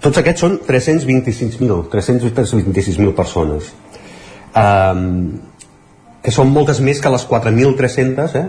tots 0.00 0.18
aquests 0.18 0.40
són 0.40 0.58
326.000 0.66 1.88
326.000 1.90 3.12
persones 3.14 3.74
eh, 4.54 4.94
que 6.22 6.32
són 6.34 6.48
moltes 6.50 6.80
més 6.80 7.00
que 7.00 7.10
les 7.10 7.24
4.300 7.28 8.34
eh, 8.34 8.46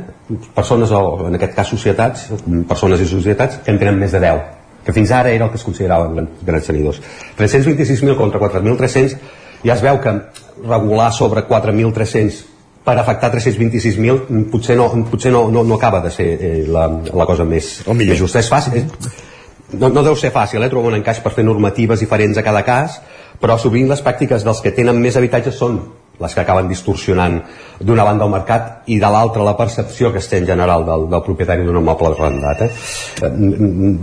persones, 0.56 0.92
o 0.92 1.28
en 1.28 1.36
aquest 1.36 1.54
cas 1.56 1.68
societats 1.68 2.30
persones 2.68 3.02
i 3.02 3.06
societats 3.06 3.60
que 3.64 3.72
en 3.72 3.78
tenen 3.78 4.00
més 4.00 4.12
de 4.12 4.20
10 4.20 4.57
que 4.88 4.96
fins 4.96 5.12
ara 5.12 5.34
era 5.36 5.46
el 5.46 5.52
que 5.52 5.60
es 5.60 5.66
consideraven 5.68 6.30
grans 6.48 6.70
tenidors. 6.70 7.02
326.000 7.38 8.16
contra 8.16 8.40
4.300 8.40 9.18
ja 9.66 9.76
es 9.76 9.84
veu 9.84 10.00
que 10.00 10.14
regular 10.64 11.12
sobre 11.12 11.44
4.300 11.44 12.46
per 12.88 12.96
afectar 13.02 13.34
326.000 13.34 14.46
potser, 14.52 14.78
no, 14.80 14.88
potser 15.12 15.34
no, 15.34 15.50
no, 15.52 15.66
no 15.68 15.76
acaba 15.76 16.00
de 16.06 16.12
ser 16.12 16.28
eh, 16.40 16.64
la, 16.72 16.88
la 16.88 17.26
cosa 17.28 17.44
més, 17.44 17.82
més 17.92 18.16
justa. 18.16 18.40
És 18.40 18.48
fàcil, 18.48 18.78
és, 18.80 19.10
no, 19.76 19.90
no 19.92 20.06
deu 20.06 20.16
ser 20.16 20.32
fàcil 20.32 20.64
eh, 20.64 20.72
trobar 20.72 20.94
un 20.94 21.02
encaix 21.02 21.20
per 21.20 21.34
fer 21.36 21.44
normatives 21.44 22.00
diferents 22.00 22.40
a 22.40 22.46
cada 22.48 22.64
cas, 22.64 23.02
però 23.44 23.60
sovint 23.60 23.92
les 23.92 24.04
pràctiques 24.06 24.48
dels 24.48 24.64
que 24.64 24.72
tenen 24.72 25.04
més 25.04 25.20
habitatges 25.20 25.60
són 25.60 25.82
les 26.20 26.34
que 26.34 26.42
acaben 26.42 26.70
distorsionant 26.70 27.38
d'una 27.80 28.06
banda 28.08 28.26
el 28.26 28.34
mercat 28.34 28.90
i 28.90 28.98
de 29.02 29.12
l'altra 29.14 29.46
la 29.46 29.56
percepció 29.58 30.12
que 30.12 30.22
es 30.24 30.30
té 30.30 30.40
en 30.42 30.48
general 30.50 30.86
del, 30.88 31.06
del 31.12 31.24
propietari 31.26 31.66
d'un 31.66 31.78
immoble 31.82 32.14
arrendat. 32.14 32.64
Eh? 32.66 32.70
eh? 33.28 33.32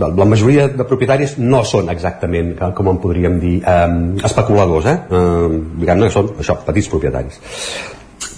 La 0.05 0.29
majoria 0.29 0.69
de 0.71 0.87
propietaris 0.87 1.37
no 1.41 1.63
són 1.67 1.91
exactament, 1.91 2.55
com 2.77 2.93
en 2.93 3.01
podríem 3.03 3.39
dir, 3.41 3.57
eh, 3.67 4.23
especuladors, 4.31 4.89
eh? 4.93 4.97
eh 5.11 5.61
diguem-ne 5.83 6.09
són 6.13 6.33
això, 6.39 6.59
petits 6.65 6.89
propietaris 6.93 7.41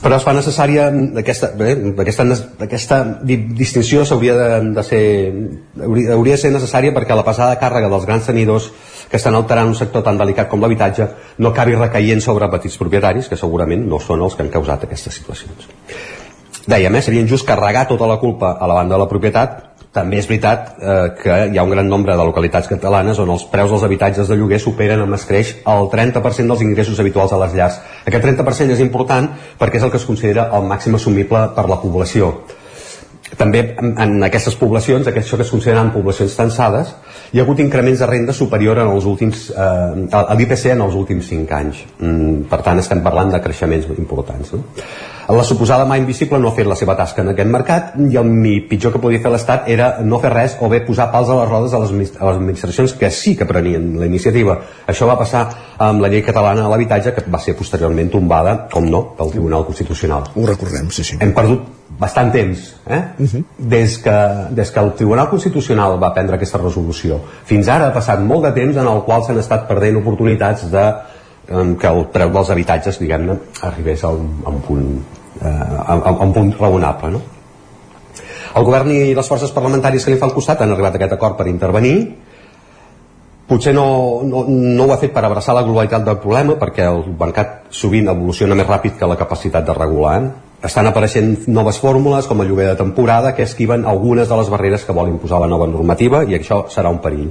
però 0.01 0.17
es 0.19 0.25
fa 0.25 0.33
necessària 0.37 0.87
aquesta, 1.21 1.49
bé, 1.57 1.71
aquesta, 2.03 2.25
aquesta 2.67 2.99
distinció 3.25 4.03
s'hauria 4.05 4.35
de, 4.37 4.49
de 4.75 4.83
ser 4.85 5.01
hauria, 5.81 6.13
hauria 6.13 6.37
de 6.37 6.41
ser 6.41 6.51
necessària 6.53 6.93
perquè 6.93 7.17
la 7.17 7.25
passada 7.25 7.57
càrrega 7.61 7.89
dels 7.89 8.05
grans 8.05 8.29
tenidors 8.29 8.69
que 9.09 9.17
estan 9.17 9.35
alterant 9.35 9.71
un 9.71 9.79
sector 9.79 10.03
tan 10.05 10.19
delicat 10.19 10.51
com 10.51 10.61
l'habitatge 10.61 11.07
no 11.39 11.53
acabi 11.53 11.77
recaient 11.79 12.21
sobre 12.21 12.49
petits 12.51 12.77
propietaris 12.77 13.31
que 13.31 13.39
segurament 13.39 13.87
no 13.87 14.01
són 14.03 14.21
els 14.21 14.35
que 14.35 14.45
han 14.45 14.53
causat 14.53 14.85
aquestes 14.85 15.17
situacions. 15.21 15.69
Dèiem, 16.67 16.95
eh, 16.95 17.01
seria 17.01 17.23
injust 17.23 17.47
carregar 17.47 17.87
tota 17.87 18.07
la 18.09 18.19
culpa 18.19 18.57
a 18.59 18.67
la 18.67 18.75
banda 18.75 18.95
de 18.95 19.01
la 19.01 19.09
propietat 19.09 19.66
també 19.95 20.19
és 20.21 20.27
veritat 20.29 20.75
eh, 20.77 20.97
que 21.21 21.37
hi 21.51 21.57
ha 21.57 21.63
un 21.65 21.71
gran 21.73 21.87
nombre 21.89 22.13
de 22.17 22.25
localitats 22.27 22.69
catalanes 22.69 23.19
on 23.23 23.31
els 23.33 23.47
preus 23.51 23.71
dels 23.71 23.85
habitatges 23.87 24.29
de 24.29 24.37
lloguer 24.37 24.59
superen 24.61 25.01
amb 25.05 25.17
escreix 25.17 25.55
el 25.65 25.89
30% 25.93 26.53
dels 26.53 26.63
ingressos 26.65 26.99
habituals 27.01 27.33
a 27.33 27.41
les 27.45 27.57
llars. 27.57 27.79
Aquest 28.05 28.25
30% 28.25 28.75
és 28.75 28.83
important 28.83 29.31
perquè 29.59 29.81
és 29.81 29.87
el 29.87 29.93
que 29.93 30.01
es 30.01 30.05
considera 30.05 30.49
el 30.57 30.69
màxim 30.69 30.95
assumible 30.99 31.47
per 31.55 31.67
la 31.69 31.81
població. 31.81 32.33
També 33.37 33.59
en, 33.75 34.23
aquestes 34.23 34.55
poblacions, 34.55 35.07
això 35.11 35.35
que 35.35 35.43
es 35.43 35.51
consideren 35.51 35.91
poblacions 35.91 36.37
tensades, 36.37 36.93
hi 37.33 37.41
ha 37.41 37.43
hagut 37.43 37.59
increments 37.59 37.99
de 37.99 38.07
renda 38.07 38.33
superior 38.33 38.79
en 38.79 38.93
els 38.93 39.05
últims, 39.05 39.49
eh, 39.51 40.07
a 40.15 40.37
l'IPC 40.37 40.71
en 40.71 40.85
els 40.85 40.95
últims 40.95 41.27
5 41.33 41.53
anys. 41.57 41.83
Mm, 41.99 42.47
per 42.49 42.61
tant, 42.63 42.79
estem 42.79 43.03
parlant 43.03 43.33
de 43.33 43.41
creixements 43.43 43.89
importants. 43.97 44.53
No? 44.55 44.63
La 45.27 45.43
suposada 45.43 45.83
mà 45.83 45.97
invisible 45.99 46.37
no 46.39 46.47
ha 46.47 46.55
fet 46.55 46.67
la 46.69 46.75
seva 46.79 46.93
tasca 46.95 47.19
en 47.19 47.33
aquest 47.33 47.49
mercat 47.51 47.95
i 47.99 48.15
el 48.15 48.29
pitjor 48.69 48.93
que 48.93 49.01
podia 49.03 49.19
fer 49.19 49.31
l'Estat 49.33 49.65
era 49.67 49.89
no 49.99 50.21
fer 50.23 50.29
res 50.31 50.53
o 50.63 50.69
bé 50.71 50.79
posar 50.87 51.09
pals 51.11 51.27
a 51.27 51.35
les 51.41 51.49
rodes 51.49 51.73
a 51.73 51.81
les, 51.81 51.91
a 52.15 52.29
les 52.29 52.37
administracions 52.37 52.93
que 52.93 53.09
sí 53.11 53.35
que 53.35 53.45
prenien 53.45 53.89
la 53.99 54.07
iniciativa. 54.07 54.55
Això 54.87 55.09
va 55.09 55.17
passar 55.19 55.41
amb 55.83 55.99
la 55.99 56.07
llei 56.07 56.23
catalana 56.23 56.63
de 56.63 56.69
l'habitatge 56.71 57.11
que 57.11 57.25
va 57.27 57.41
ser 57.43 57.57
posteriorment 57.59 58.13
tombada, 58.13 58.55
com 58.71 58.87
no, 58.87 59.01
pel 59.17 59.33
Tribunal 59.35 59.67
Constitucional. 59.67 60.31
Ho 60.33 60.47
recordem, 60.47 60.87
sí, 60.95 61.03
sí. 61.03 61.19
Hem 61.19 61.35
perdut 61.35 61.67
bastant 61.99 62.31
temps 62.31 62.63
eh? 62.87 63.01
Uh 63.19 63.27
-huh. 63.27 63.43
des, 63.57 63.97
que, 63.97 64.15
des 64.51 64.71
que 64.71 64.79
el 64.79 64.93
Tribunal 64.93 65.29
Constitucional 65.29 65.99
va 66.01 66.13
prendre 66.13 66.35
aquesta 66.35 66.57
resolució 66.57 67.19
fins 67.45 67.67
ara 67.67 67.87
ha 67.87 67.93
passat 67.93 68.19
molt 68.19 68.43
de 68.43 68.51
temps 68.51 68.75
en 68.75 68.87
el 68.87 69.03
qual 69.03 69.23
s'han 69.23 69.39
estat 69.39 69.67
perdent 69.67 69.97
oportunitats 69.97 70.69
de 70.71 70.93
que 71.47 71.87
el 71.87 72.05
preu 72.11 72.29
dels 72.29 72.49
habitatges 72.49 72.99
diguem-ne 72.99 73.37
arribés 73.61 74.03
a 74.03 74.09
un, 74.09 74.41
a 74.45 74.49
un 74.49 74.61
punt 74.61 75.16
eh, 75.41 75.57
a, 75.85 75.97
a 75.97 76.23
un 76.25 76.33
punt 76.33 76.53
raonable 76.59 77.11
no? 77.15 77.21
el 78.57 78.65
govern 78.65 78.89
i 78.93 79.01
les 79.15 79.27
forces 79.29 79.51
parlamentàries 79.53 80.05
que 80.05 80.13
li 80.13 80.21
fan 80.21 80.33
costat 80.33 80.63
han 80.63 80.73
arribat 80.73 80.95
a 80.95 80.99
aquest 81.01 81.13
acord 81.17 81.37
per 81.37 81.45
intervenir. 81.51 81.97
Potser 83.47 83.73
no, 83.75 84.23
no, 84.27 84.43
no 84.47 84.87
ho 84.87 84.91
ha 84.91 84.99
fet 84.99 85.13
per 85.15 85.23
abraçar 85.23 85.55
la 85.55 85.63
globalitat 85.63 86.03
del 86.03 86.17
problema 86.23 86.57
perquè 86.59 86.87
el 86.89 87.05
mercat 87.19 87.69
sovint 87.71 88.09
evoluciona 88.11 88.57
més 88.59 88.67
ràpid 88.67 88.97
que 88.99 89.07
la 89.07 89.19
capacitat 89.19 89.67
de 89.67 89.75
regular 89.77 90.17
estan 90.67 90.89
apareixent 90.89 91.45
noves 91.53 91.77
fórmules 91.79 92.27
com 92.27 92.41
el 92.41 92.49
lloguer 92.49 92.71
de 92.71 92.79
temporada 92.81 93.35
que 93.37 93.45
esquiven 93.45 93.85
algunes 93.85 94.27
de 94.27 94.41
les 94.41 94.49
barreres 94.49 94.83
que 94.83 94.95
vol 94.99 95.13
imposar 95.13 95.39
la 95.39 95.47
nova 95.47 95.69
normativa 95.69 96.23
i 96.25 96.35
això 96.35 96.63
serà 96.73 96.91
un 96.91 96.99
perill 97.03 97.29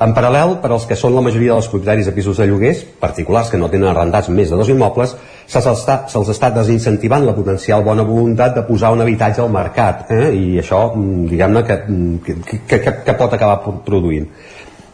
en 0.00 0.12
paral·lel, 0.14 0.58
per 0.62 0.70
als 0.70 0.84
que 0.86 0.96
són 0.98 1.16
la 1.16 1.22
majoria 1.24 1.56
dels 1.56 1.68
propietaris 1.70 2.06
de 2.06 2.14
pisos 2.14 2.38
de 2.38 2.46
lloguers, 2.46 2.84
particulars 3.00 3.50
que 3.50 3.58
no 3.58 3.70
tenen 3.72 3.90
arrendats 3.90 4.28
més 4.30 4.50
de 4.50 4.58
dos 4.58 4.68
immobles, 4.70 5.16
se'ls 5.50 5.66
està, 5.72 5.96
se 6.10 6.22
està 6.34 6.52
desincentivant 6.54 7.26
la 7.26 7.34
potencial 7.34 7.82
bona 7.86 8.04
voluntat 8.06 8.54
de 8.54 8.62
posar 8.68 8.92
un 8.94 9.02
habitatge 9.02 9.42
al 9.42 9.50
mercat, 9.50 10.06
eh? 10.14 10.28
i 10.36 10.60
això, 10.62 10.84
mm, 10.94 11.24
diguem-ne, 11.32 11.64
mm, 11.64 12.20
que, 12.26 12.36
que, 12.68 12.80
que, 12.84 12.94
que 13.06 13.16
pot 13.18 13.34
acabar 13.34 13.58
produint. 13.86 14.28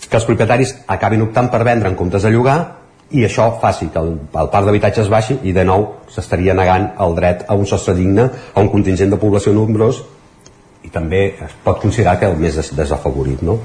Que 0.09 0.17
els 0.21 0.27
propietaris 0.29 0.75
acabin 0.95 1.27
optant 1.27 1.51
per 1.53 1.65
vendre 1.67 1.91
en 1.91 1.99
comptes 1.99 2.25
de 2.25 2.33
llogar 2.33 2.59
i 3.13 3.25
això 3.27 3.51
faci 3.61 3.91
que 3.93 4.01
el, 4.01 4.15
el 4.41 4.49
parc 4.53 4.67
d'habitatges 4.67 5.11
baixi 5.13 5.37
i 5.45 5.53
de 5.53 5.65
nou 5.69 5.87
s'estaria 6.13 6.55
negant 6.57 6.91
el 7.05 7.15
dret 7.19 7.45
a 7.49 7.57
un 7.59 7.67
sostre 7.69 7.95
digne 7.99 8.25
a 8.27 8.61
un 8.61 8.71
contingent 8.73 9.13
de 9.13 9.21
població 9.21 9.53
nombrós 9.53 10.01
i 10.85 10.91
també 10.93 11.27
es 11.45 11.55
pot 11.65 11.81
considerar 11.83 12.19
que 12.21 12.31
el 12.31 12.41
més 12.41 12.57
desafavorit 12.77 13.43
no? 13.45 13.59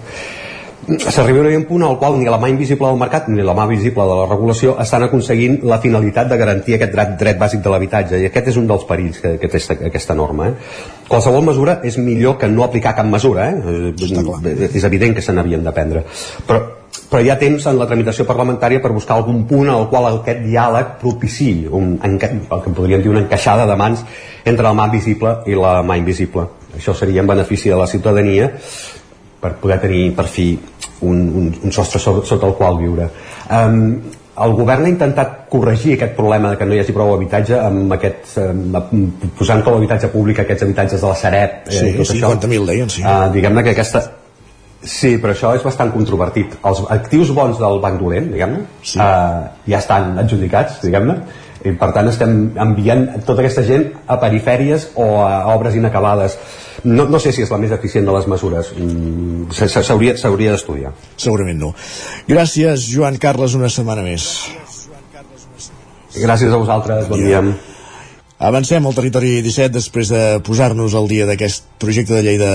S'arriba 0.87 1.43
a 1.43 1.57
un 1.57 1.65
punt 1.65 1.83
al 1.83 1.97
qual 1.99 2.17
ni 2.17 2.25
la 2.25 2.39
mà 2.39 2.49
invisible 2.49 2.87
del 2.87 2.97
mercat 2.97 3.27
ni 3.27 3.43
la 3.43 3.53
mà 3.53 3.67
visible 3.67 4.03
de 4.03 4.15
la 4.21 4.25
regulació 4.29 4.77
estan 4.79 5.03
aconseguint 5.03 5.59
la 5.63 5.79
finalitat 5.79 6.29
de 6.29 6.37
garantir 6.37 6.75
aquest 6.75 6.93
dret, 6.93 7.13
dret 7.19 7.37
bàsic 7.37 7.61
de 7.61 7.69
l'habitatge 7.69 8.17
i 8.17 8.25
aquest 8.29 8.47
és 8.53 8.57
un 8.57 8.67
dels 8.67 8.85
perills 8.89 9.19
que, 9.19 9.35
que 9.37 9.47
té 9.47 9.57
aquesta, 9.57 9.77
aquesta 9.91 10.15
norma 10.15 10.49
eh? 10.49 10.53
qualsevol 11.07 11.45
mesura 11.45 11.79
és 11.83 11.97
millor 11.97 12.37
que 12.39 12.47
no 12.47 12.63
aplicar 12.63 12.95
cap 12.95 13.05
mesura 13.05 13.51
eh? 13.51 13.93
és 14.71 14.83
evident 14.83 15.15
que 15.15 15.21
se 15.21 15.35
n'havien 15.35 15.63
de 15.63 15.75
prendre 15.75 16.05
però 16.47 16.79
però 17.09 17.23
hi 17.25 17.29
ha 17.29 17.39
temps 17.41 17.65
en 17.65 17.77
la 17.77 17.87
tramitació 17.89 18.25
parlamentària 18.25 18.81
per 18.81 18.91
buscar 18.93 19.15
algun 19.17 19.41
punt 19.49 19.69
al 19.73 19.87
qual 19.89 20.05
aquest 20.11 20.43
diàleg 20.45 20.91
propiciï 21.01 21.65
un, 21.73 21.95
el 22.05 22.17
que 22.21 22.73
podríem 22.77 23.01
dir 23.01 23.09
una 23.09 23.23
encaixada 23.23 23.65
de 23.65 23.77
mans 23.77 24.03
entre 24.45 24.65
la 24.65 24.75
mà 24.77 24.85
visible 24.93 25.39
i 25.49 25.57
la 25.57 25.79
mà 25.81 25.97
invisible. 25.97 26.45
Això 26.77 26.93
seria 26.93 27.23
en 27.23 27.29
benefici 27.29 27.73
de 27.73 27.79
la 27.79 27.87
ciutadania 27.89 28.51
per 29.39 29.55
poder 29.61 29.79
tenir 29.83 30.05
per 30.15 30.27
fi 30.27 30.51
un, 31.01 31.19
un, 31.41 31.51
un 31.63 31.71
sostre 31.75 32.01
sota, 32.01 32.25
sota 32.27 32.47
el 32.49 32.55
qual 32.59 32.79
viure. 32.79 33.09
Um, 33.49 33.83
el 34.39 34.53
govern 34.55 34.85
ha 34.87 34.91
intentat 34.91 35.33
corregir 35.51 35.95
aquest 35.97 36.13
problema 36.15 36.53
de 36.53 36.59
que 36.59 36.67
no 36.67 36.75
hi 36.75 36.79
hagi 36.83 36.95
prou 36.95 37.11
habitatge 37.15 37.57
amb 37.59 37.91
aquest, 37.95 38.37
amb, 38.43 38.77
posant 39.39 39.63
com 39.65 39.75
a 39.75 39.81
habitatge 39.81 40.11
públic 40.13 40.39
aquests 40.43 40.63
habitatges 40.67 41.03
de 41.03 41.09
la 41.09 41.17
Sareb 41.19 41.67
eh, 41.67 41.75
sí, 41.75 41.91
tot 41.97 42.45
50.000 42.45 42.69
deien 42.71 42.93
sí. 42.93 43.03
Uh, 43.03 43.27
diguem-ne 43.33 43.65
que 43.67 43.75
aquesta 43.75 44.05
Sí, 44.79 45.17
però 45.19 45.33
això 45.33 45.49
és 45.57 45.63
bastant 45.65 45.89
controvertit. 45.91 46.53
Els 46.63 46.77
actius 46.95 47.33
bons 47.35 47.57
del 47.59 47.81
Banc 47.83 47.97
Dolent, 47.99 48.29
diguem-ne, 48.31 48.61
sí. 48.79 48.95
uh, 48.95 49.49
ja 49.67 49.81
estan 49.81 50.13
adjudicats, 50.21 50.77
diguem-ne, 50.85 51.17
i 51.65 51.73
per 51.75 51.89
tant 51.95 52.07
estem 52.07 52.35
enviant 52.59 53.05
tota 53.27 53.43
aquesta 53.43 53.63
gent 53.67 53.89
a 54.07 54.19
perifèries 54.21 54.89
o 54.95 55.07
a 55.25 55.49
obres 55.55 55.75
inacabades. 55.75 56.37
No, 56.87 57.05
no 57.11 57.19
sé 57.19 57.33
si 57.35 57.43
és 57.43 57.51
la 57.51 57.59
més 57.59 57.73
eficient 57.75 58.07
de 58.07 58.15
les 58.15 58.27
mesures. 58.31 58.71
Mm, 58.77 59.49
s'hauria 59.51 60.53
d'estudiar. 60.55 60.93
Segurament 61.19 61.59
no. 61.59 61.73
Gràcies 62.29 62.87
Joan 62.87 63.19
Carles 63.19 63.57
una 63.59 63.71
setmana 63.73 64.05
més. 64.05 64.29
Gràcies 66.15 66.53
a 66.53 66.57
vosaltres, 66.57 67.07
bon 67.09 67.19
dia, 67.21 67.41
dia. 67.43 67.68
Avancem 68.39 68.85
al 68.87 68.95
territori 68.95 69.41
17 69.43 69.73
després 69.75 70.07
de 70.13 70.19
posar-nos 70.47 70.93
al 70.95 71.09
dia 71.11 71.25
d'aquest 71.27 71.65
projecte 71.81 72.15
de 72.15 72.21
llei 72.23 72.37
de, 72.39 72.51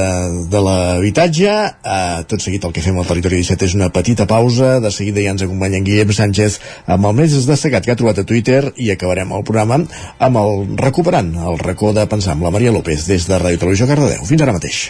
de 0.48 0.62
l'habitatge. 0.65 1.51
Uh, 1.85 2.23
tot 2.24 2.40
seguit 2.40 2.65
el 2.65 2.73
que 2.73 2.81
fem 2.81 2.97
al 2.97 3.05
territori 3.05 3.43
17 3.43 3.69
és 3.69 3.74
una 3.77 3.90
petita 3.93 4.24
pausa. 4.24 4.78
De 4.81 4.89
seguida 4.89 5.20
ja 5.20 5.35
ens 5.36 5.44
acompanya 5.44 5.82
en 5.82 5.85
Guillem 5.85 6.15
Sánchez 6.16 6.56
amb 6.89 7.05
el 7.11 7.19
més 7.20 7.36
destacat 7.44 7.85
que 7.85 7.93
ha 7.93 8.01
trobat 8.01 8.23
a 8.23 8.24
Twitter 8.24 8.73
i 8.81 8.89
acabarem 8.94 9.36
el 9.36 9.44
programa 9.44 9.82
amb 10.24 10.40
el 10.40 10.65
recuperant 10.81 11.35
el 11.36 11.61
racó 11.61 11.93
de 11.93 12.09
pensar 12.09 12.32
amb 12.32 12.48
la 12.48 12.55
Maria 12.55 12.73
López 12.73 13.05
des 13.11 13.28
de 13.28 13.36
Ràdio 13.36 13.61
Televisió 13.66 13.90
Cardedeu. 13.90 14.24
Fins 14.24 14.40
ara 14.40 14.56
mateix. 14.56 14.86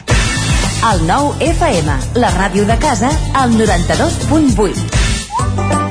El 0.95 1.07
nou 1.11 1.35
FM, 1.43 1.99
la 2.23 2.31
ràdio 2.39 2.71
de 2.71 2.79
casa, 2.79 3.11
al 3.35 3.59
92.8. 3.59 5.74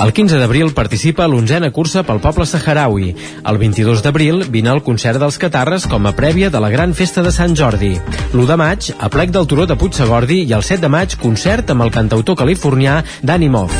El 0.00 0.14
15 0.16 0.38
d'abril 0.40 0.70
participa 0.72 1.26
a 1.26 1.28
l'onzena 1.28 1.68
cursa 1.76 2.00
pel 2.08 2.22
poble 2.24 2.46
saharaui. 2.48 3.10
El 3.44 3.58
22 3.60 4.00
d'abril 4.00 4.46
vine 4.48 4.70
al 4.72 4.80
concert 4.82 5.20
dels 5.20 5.36
Catarres 5.36 5.84
com 5.92 6.06
a 6.08 6.14
prèvia 6.16 6.48
de 6.48 6.60
la 6.64 6.70
gran 6.72 6.94
festa 6.96 7.20
de 7.20 7.32
Sant 7.36 7.52
Jordi. 7.52 7.92
L'1 8.32 8.46
de 8.48 8.56
maig, 8.56 8.88
a 8.96 9.10
plec 9.12 9.34
del 9.34 9.44
Turó 9.46 9.66
de 9.68 9.76
Puigsegordi 9.76 10.40
i 10.48 10.54
el 10.56 10.64
7 10.64 10.80
de 10.86 10.88
maig, 10.88 11.18
concert 11.20 11.68
amb 11.74 11.84
el 11.84 11.92
cantautor 11.92 12.38
californià 12.40 13.02
Danny 13.20 13.50
Moff. 13.52 13.76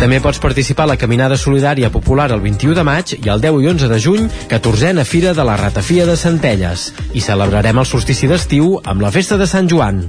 També 0.00 0.22
pots 0.24 0.40
participar 0.40 0.86
a 0.86 0.94
la 0.94 0.96
Caminada 0.96 1.36
Solidària 1.36 1.90
Popular 1.92 2.30
el 2.32 2.40
21 2.40 2.78
de 2.78 2.84
maig 2.88 3.12
i 3.18 3.28
el 3.28 3.44
10 3.44 3.60
i 3.60 3.68
11 3.74 3.90
de 3.92 3.98
juny, 4.00 4.30
14a 4.48 5.04
Fira 5.04 5.34
de 5.36 5.44
la 5.44 5.58
Ratafia 5.60 6.06
de 6.08 6.16
Centelles. 6.16 6.94
I 7.12 7.20
celebrarem 7.20 7.76
el 7.76 7.90
solstici 7.90 8.30
d'estiu 8.30 8.78
amb 8.80 9.04
la 9.04 9.12
Festa 9.12 9.36
de 9.36 9.50
Sant 9.50 9.68
Joan. 9.68 10.06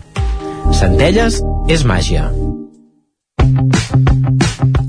Centelles 0.72 1.42
és 1.68 1.84
màgia. 1.84 2.30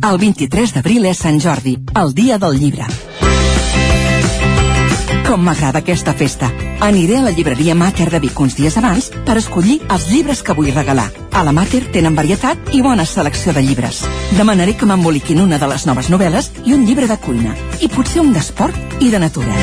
El 0.03 0.17
23 0.19 0.73
d'abril 0.75 1.05
és 1.07 1.21
Sant 1.23 1.37
Jordi, 1.39 1.77
el 2.01 2.11
dia 2.17 2.35
del 2.43 2.57
llibre. 2.59 2.89
Com 5.29 5.47
m'agrada 5.47 5.79
aquesta 5.85 6.15
festa. 6.19 6.51
Aniré 6.83 7.19
a 7.19 7.23
la 7.23 7.31
llibreria 7.31 7.77
Mater 7.79 8.09
de 8.11 8.19
Vic 8.19 8.41
uns 8.43 8.57
dies 8.59 8.75
abans 8.77 9.13
per 9.23 9.37
escollir 9.39 9.77
els 9.95 10.09
llibres 10.11 10.41
que 10.43 10.55
vull 10.59 10.73
regalar. 10.75 11.13
A 11.31 11.45
la 11.47 11.53
Mater 11.55 11.85
tenen 11.95 12.17
varietat 12.19 12.73
i 12.75 12.81
bona 12.83 13.05
selecció 13.07 13.53
de 13.55 13.63
llibres. 13.63 14.01
Demanaré 14.35 14.75
que 14.75 14.89
m'emboliquin 14.91 15.45
una 15.45 15.61
de 15.63 15.69
les 15.71 15.85
noves 15.87 16.09
novel·les 16.11 16.49
i 16.65 16.75
un 16.75 16.83
llibre 16.83 17.07
de 17.07 17.17
cuina. 17.23 17.55
I 17.79 17.87
potser 17.87 18.19
un 18.25 18.33
d'esport 18.35 18.99
i 18.99 19.13
de 19.15 19.21
natura. 19.23 19.55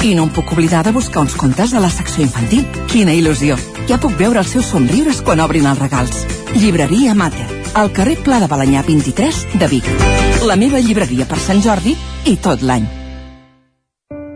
I 0.00 0.14
no 0.16 0.24
em 0.24 0.32
puc 0.32 0.54
oblidar 0.56 0.80
de 0.86 0.94
buscar 0.96 1.20
uns 1.26 1.36
contes 1.36 1.74
de 1.76 1.82
la 1.84 1.90
secció 1.92 2.24
infantil. 2.24 2.64
Quina 2.88 3.12
il·lusió! 3.12 3.58
Ja 3.90 4.00
puc 4.00 4.16
veure 4.16 4.40
els 4.40 4.54
seus 4.56 4.70
somriures 4.72 5.20
quan 5.20 5.44
obrin 5.44 5.68
els 5.68 5.82
regals. 5.82 6.24
Llibreria 6.56 7.12
Mater 7.14 7.50
al 7.74 7.92
carrer 7.92 8.16
Pla 8.24 8.40
de 8.40 8.48
Balanyà 8.48 8.80
23 8.88 9.44
de 9.60 9.68
Vic. 9.68 9.92
La 10.48 10.56
meva 10.56 10.80
llibreria 10.80 11.28
per 11.28 11.38
Sant 11.38 11.60
Jordi 11.60 11.94
i 12.24 12.36
tot 12.40 12.64
l'any. 12.64 12.88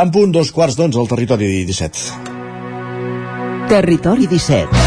En 0.00 0.08
punt, 0.08 0.30
dos 0.32 0.48
quarts 0.56 0.78
d'onze 0.78 0.96
al 0.96 1.08
territori 1.10 1.48
17. 1.68 2.04
Territori 3.68 4.28
17. 4.30 4.84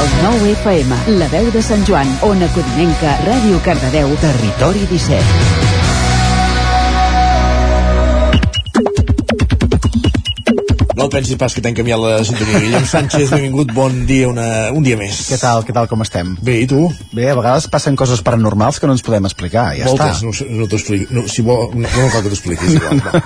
El 0.00 0.14
nou 0.22 0.46
FM, 0.54 1.00
la 1.20 1.28
veu 1.34 1.50
de 1.52 1.60
Sant 1.66 1.84
Joan, 1.84 2.08
Ona 2.30 2.48
Codinenca, 2.56 3.18
Ràdio 3.28 3.60
Cardedeu, 3.66 4.16
Territori 4.24 4.88
17. 4.94 5.53
No 11.04 11.10
pensi 11.12 11.36
pas 11.36 11.52
que 11.52 11.60
t'hem 11.60 11.74
canviat 11.76 12.00
la 12.00 12.12
sintonia. 12.24 12.60
Guillem 12.62 12.84
Sánchez, 12.88 13.28
benvingut, 13.34 13.72
bon 13.76 14.06
dia, 14.08 14.24
una, 14.30 14.46
un 14.72 14.84
dia 14.86 14.96
més. 14.96 15.18
Què 15.28 15.36
tal, 15.36 15.60
què 15.66 15.74
tal, 15.76 15.84
com 15.90 16.00
estem? 16.00 16.30
Bé, 16.40 16.54
i 16.64 16.68
tu? 16.70 16.86
Bé, 17.12 17.26
a 17.28 17.34
vegades 17.36 17.66
passen 17.68 17.98
coses 18.00 18.22
paranormals 18.24 18.80
que 18.80 18.88
no 18.88 18.96
ens 18.96 19.04
podem 19.04 19.28
explicar, 19.28 19.66
ja 19.76 19.90
Moltes, 19.90 20.22
està. 20.22 20.48
no, 20.48 20.62
no 20.62 20.68
t'ho 20.70 20.80
explico. 20.80 21.12
No, 21.12 21.26
si 21.28 21.44
vol, 21.44 21.66
no, 21.76 21.84
no 21.84 22.08
cal 22.08 22.24
que 22.24 22.32
t'ho 22.32 22.38
expliquis. 22.38 22.72
Igual, 22.78 23.02
no. 23.04 23.20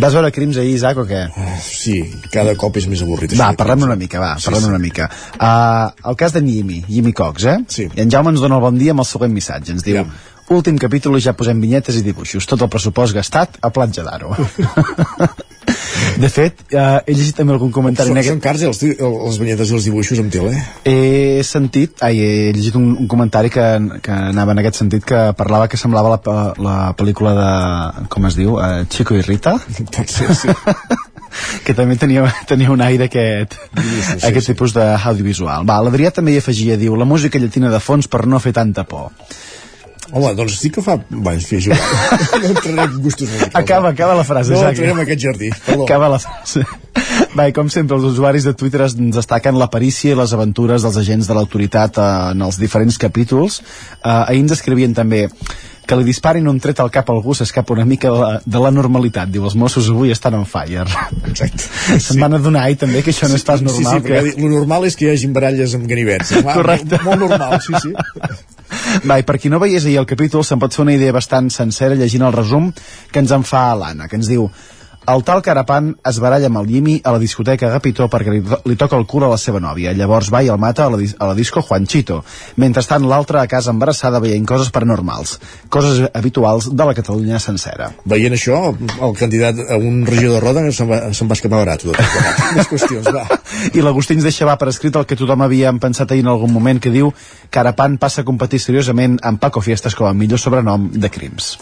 Vas 0.00 0.16
veure 0.16 0.32
crims 0.32 0.56
ahir, 0.62 0.72
Isaac, 0.78 1.02
o 1.02 1.06
què? 1.10 1.26
Uh, 1.28 1.60
sí, 1.60 1.98
cada 2.32 2.56
cop 2.56 2.80
és 2.80 2.88
més 2.88 3.04
avorrit. 3.04 3.36
Va, 3.36 3.52
parlem 3.58 3.84
una 3.90 4.00
mica, 4.00 4.22
va, 4.24 4.34
sí, 4.40 4.48
parlem 4.48 4.64
sí. 4.64 4.72
una 4.72 4.80
mica. 4.80 5.10
Uh, 5.36 6.08
el 6.08 6.16
cas 6.24 6.32
de 6.32 6.40
Yimi, 6.40 6.86
Yimi 6.88 7.12
Cox, 7.12 7.50
eh? 7.52 7.58
Sí. 7.68 7.90
I 7.92 8.06
en 8.06 8.16
Jaume 8.16 8.32
ens 8.32 8.40
dona 8.40 8.56
el 8.56 8.64
bon 8.64 8.80
dia 8.80 8.96
amb 8.96 9.04
el 9.04 9.12
següent 9.12 9.36
missatge. 9.36 9.76
Ens 9.76 9.84
diu, 9.84 10.00
ja 10.00 10.32
Últim 10.52 10.76
capítol 10.76 11.16
i 11.16 11.22
ja 11.24 11.32
posem 11.32 11.60
vinyetes 11.62 11.96
i 11.96 12.02
dibuixos. 12.04 12.44
Tot 12.46 12.60
el 12.62 12.68
pressupost 12.68 13.14
gastat 13.16 13.56
a 13.64 13.70
Platja 13.72 14.04
d'Aro. 14.04 14.34
De 16.20 16.28
fet, 16.30 16.60
eh, 16.70 17.00
he 17.08 17.14
llegit 17.16 17.34
també 17.38 17.54
algun 17.54 17.72
comentari... 17.74 18.10
Són, 18.12 18.20
són 18.26 18.40
cars, 18.44 18.60
eh, 18.62 18.68
els, 18.68 18.78
di- 18.82 18.92
el- 19.02 19.14
les 19.24 19.38
banyetes 19.40 19.70
i 19.72 19.74
els 19.78 19.86
dibuixos 19.88 20.20
amb 20.22 20.30
tele. 20.30 20.52
He 20.86 21.40
sentit, 21.46 21.96
ai, 22.06 22.20
he 22.22 22.52
llegit 22.54 22.76
un, 22.78 22.90
un 23.02 23.08
comentari 23.10 23.50
que, 23.50 23.64
que 24.04 24.12
anava 24.14 24.52
en 24.54 24.60
aquest 24.62 24.78
sentit 24.82 25.06
que 25.08 25.22
parlava 25.38 25.66
que 25.72 25.80
semblava 25.80 26.12
la, 26.14 26.36
la 26.68 26.76
pel·lícula 26.98 27.32
de, 27.38 27.48
com 28.12 28.28
es 28.28 28.36
diu, 28.38 28.58
uh, 28.60 28.84
Chico 28.92 29.16
i 29.18 29.24
Rita 29.24 29.56
Pot 29.96 30.12
ser, 30.12 30.28
sí. 30.38 30.52
que 31.66 31.74
també 31.74 31.96
tenia, 31.98 32.28
tenia 32.46 32.70
un 32.70 32.84
aire 32.84 33.08
aquest, 33.08 33.56
sí, 33.80 34.20
aquest 34.28 34.52
tipus 34.52 34.76
d'audiovisual. 34.76 35.64
Va, 35.66 35.80
l'Adrià 35.88 36.12
també 36.14 36.36
hi 36.36 36.42
afegia, 36.44 36.76
diu, 36.78 36.94
la 37.00 37.08
música 37.08 37.40
llatina 37.42 37.72
de 37.74 37.80
fons 37.82 38.06
per 38.12 38.26
no 38.30 38.38
fer 38.44 38.52
tanta 38.54 38.84
por. 38.86 39.10
Home, 40.14 40.30
doncs 40.38 40.60
sí 40.62 40.70
que 40.70 40.82
fa... 40.84 40.94
En 40.94 41.40
fi, 41.42 41.58
és 41.58 41.66
igual. 41.66 41.80
no 42.38 42.52
entraré 42.52 42.84
en 42.86 42.96
gustos 43.02 43.26
musicals. 43.26 43.56
Acaba, 43.58 43.90
acaba 43.90 44.14
la 44.14 44.24
frase, 44.28 44.52
No 44.54 44.60
Isaac. 44.60 44.76
entrarem 44.76 45.00
en 45.00 45.02
aquest 45.08 45.24
jardí, 45.26 45.50
perdó. 45.66 45.88
Acaba 45.88 46.08
la 46.12 46.20
frase. 46.22 46.62
Va, 47.34 47.48
i 47.50 47.52
com 47.56 47.66
sempre, 47.72 47.96
els 47.98 48.06
usuaris 48.12 48.46
de 48.46 48.54
Twitter 48.54 48.84
ens 48.86 48.94
destaquen 49.18 49.58
la 49.58 49.66
perícia 49.72 50.14
i 50.14 50.18
les 50.18 50.32
aventures 50.36 50.86
dels 50.86 50.96
agents 51.02 51.26
de 51.26 51.34
l'autoritat 51.34 51.98
eh, 51.98 52.08
en 52.30 52.46
els 52.46 52.60
diferents 52.62 52.98
capítols. 53.02 53.58
Eh, 53.98 54.08
ahir 54.14 54.44
ens 54.44 54.54
escrivien 54.54 54.94
també 54.94 55.26
que 55.84 55.98
li 56.00 56.06
disparin 56.06 56.46
un 56.48 56.56
tret 56.64 56.78
al 56.80 56.88
cap 56.94 57.10
a 57.10 57.12
algú 57.12 57.34
s'escapa 57.36 57.74
una 57.74 57.84
mica 57.84 58.08
de 58.08 58.20
la, 58.22 58.30
de 58.40 58.62
la 58.62 58.70
normalitat. 58.72 59.28
Diu, 59.34 59.44
els 59.44 59.58
Mossos 59.58 59.90
avui 59.92 60.14
estan 60.14 60.38
on 60.38 60.46
fire. 60.48 60.86
Exacte. 61.28 61.66
Se'n 62.06 62.22
van 62.22 62.38
adonar 62.38 62.62
ahir 62.68 62.78
també 62.80 63.02
que 63.04 63.12
això 63.12 63.28
no 63.28 63.36
és 63.36 63.44
pas 63.44 63.60
normal. 63.60 63.82
Sí, 63.82 63.90
sí, 63.90 64.00
que... 64.06 64.14
perquè 64.14 64.40
lo 64.46 64.54
normal 64.54 64.86
és 64.88 64.96
que 64.96 65.10
hi 65.10 65.12
hagin 65.16 65.34
baralles 65.36 65.74
amb 65.76 65.90
ganivets. 65.90 66.32
Correcte. 66.58 67.02
Molt 67.04 67.26
normal, 67.26 67.58
sí, 67.66 67.74
sí. 67.82 67.92
Va, 69.04 69.18
i 69.18 69.26
per 69.26 69.38
qui 69.40 69.52
no 69.52 69.60
veiés 69.62 69.86
ahir 69.86 69.98
el 70.02 70.08
capítol, 70.10 70.44
se'n 70.44 70.60
pot 70.62 70.74
fer 70.74 70.84
una 70.84 70.94
idea 70.96 71.14
bastant 71.14 71.50
sencera 71.52 71.98
llegint 71.98 72.26
el 72.26 72.34
resum 72.34 72.70
que 73.12 73.22
ens 73.22 73.34
en 73.34 73.44
fa 73.46 73.66
l'Anna, 73.78 74.08
que 74.08 74.18
ens 74.20 74.30
diu 74.30 74.48
el 75.06 75.24
tal 75.24 75.42
Carapan 75.44 75.90
es 76.08 76.18
baralla 76.22 76.48
amb 76.48 76.60
el 76.60 76.68
Llimi 76.68 76.94
a 77.04 77.12
la 77.12 77.20
discoteca 77.20 77.68
Agapitó 77.68 78.08
perquè 78.12 78.32
li, 78.32 78.40
li 78.40 78.76
toca 78.80 78.96
el 78.96 79.06
cul 79.10 79.26
a 79.26 79.30
la 79.32 79.38
seva 79.40 79.60
nòvia. 79.60 79.92
Llavors 79.96 80.30
va 80.32 80.42
i 80.44 80.50
el 80.52 80.60
mata 80.60 80.86
a 80.86 80.92
la, 80.92 80.98
a 80.98 81.28
la 81.30 81.34
disco 81.36 81.62
Juanchito. 81.62 82.22
Mentrestant, 82.60 83.04
l'altre 83.08 83.40
a 83.40 83.46
casa 83.50 83.72
embarassada 83.74 84.20
veient 84.24 84.46
coses 84.48 84.70
paranormals. 84.74 85.36
Coses 85.68 86.08
habituals 86.14 86.70
de 86.72 86.88
la 86.88 86.94
Catalunya 86.96 87.40
sencera. 87.42 87.90
Veient 88.08 88.36
això, 88.36 88.60
el 88.74 89.16
candidat 89.18 89.60
a 89.68 89.76
un 89.76 90.04
regidor 90.08 90.38
de 90.38 90.44
Roda 90.44 90.64
se'n 90.72 90.90
va, 90.90 91.00
se'n 91.12 91.30
va 91.30 91.38
escapar 91.38 91.60
barat. 91.64 91.84
Tot. 91.84 92.00
Més 92.56 92.70
qüestions, 92.70 93.10
va. 93.12 93.26
I 93.76 93.84
l'Agustí 93.84 94.16
ens 94.16 94.24
deixa 94.26 94.48
va 94.48 94.56
per 94.60 94.70
escrit 94.72 94.96
el 94.96 95.06
que 95.08 95.18
tothom 95.18 95.44
havia 95.44 95.72
pensat 95.80 96.12
ahir 96.12 96.24
en 96.24 96.32
algun 96.32 96.52
moment 96.52 96.80
que 96.80 96.92
diu 96.94 97.12
Carapan 97.54 97.98
passa 98.00 98.22
a 98.22 98.26
competir 98.26 98.60
seriosament 98.62 99.18
amb 99.22 99.40
Paco 99.42 99.60
Fiestas 99.64 99.94
com 99.98 100.08
a 100.08 100.14
millor 100.16 100.40
sobrenom 100.40 100.88
de 100.90 101.10
crims. 101.12 101.54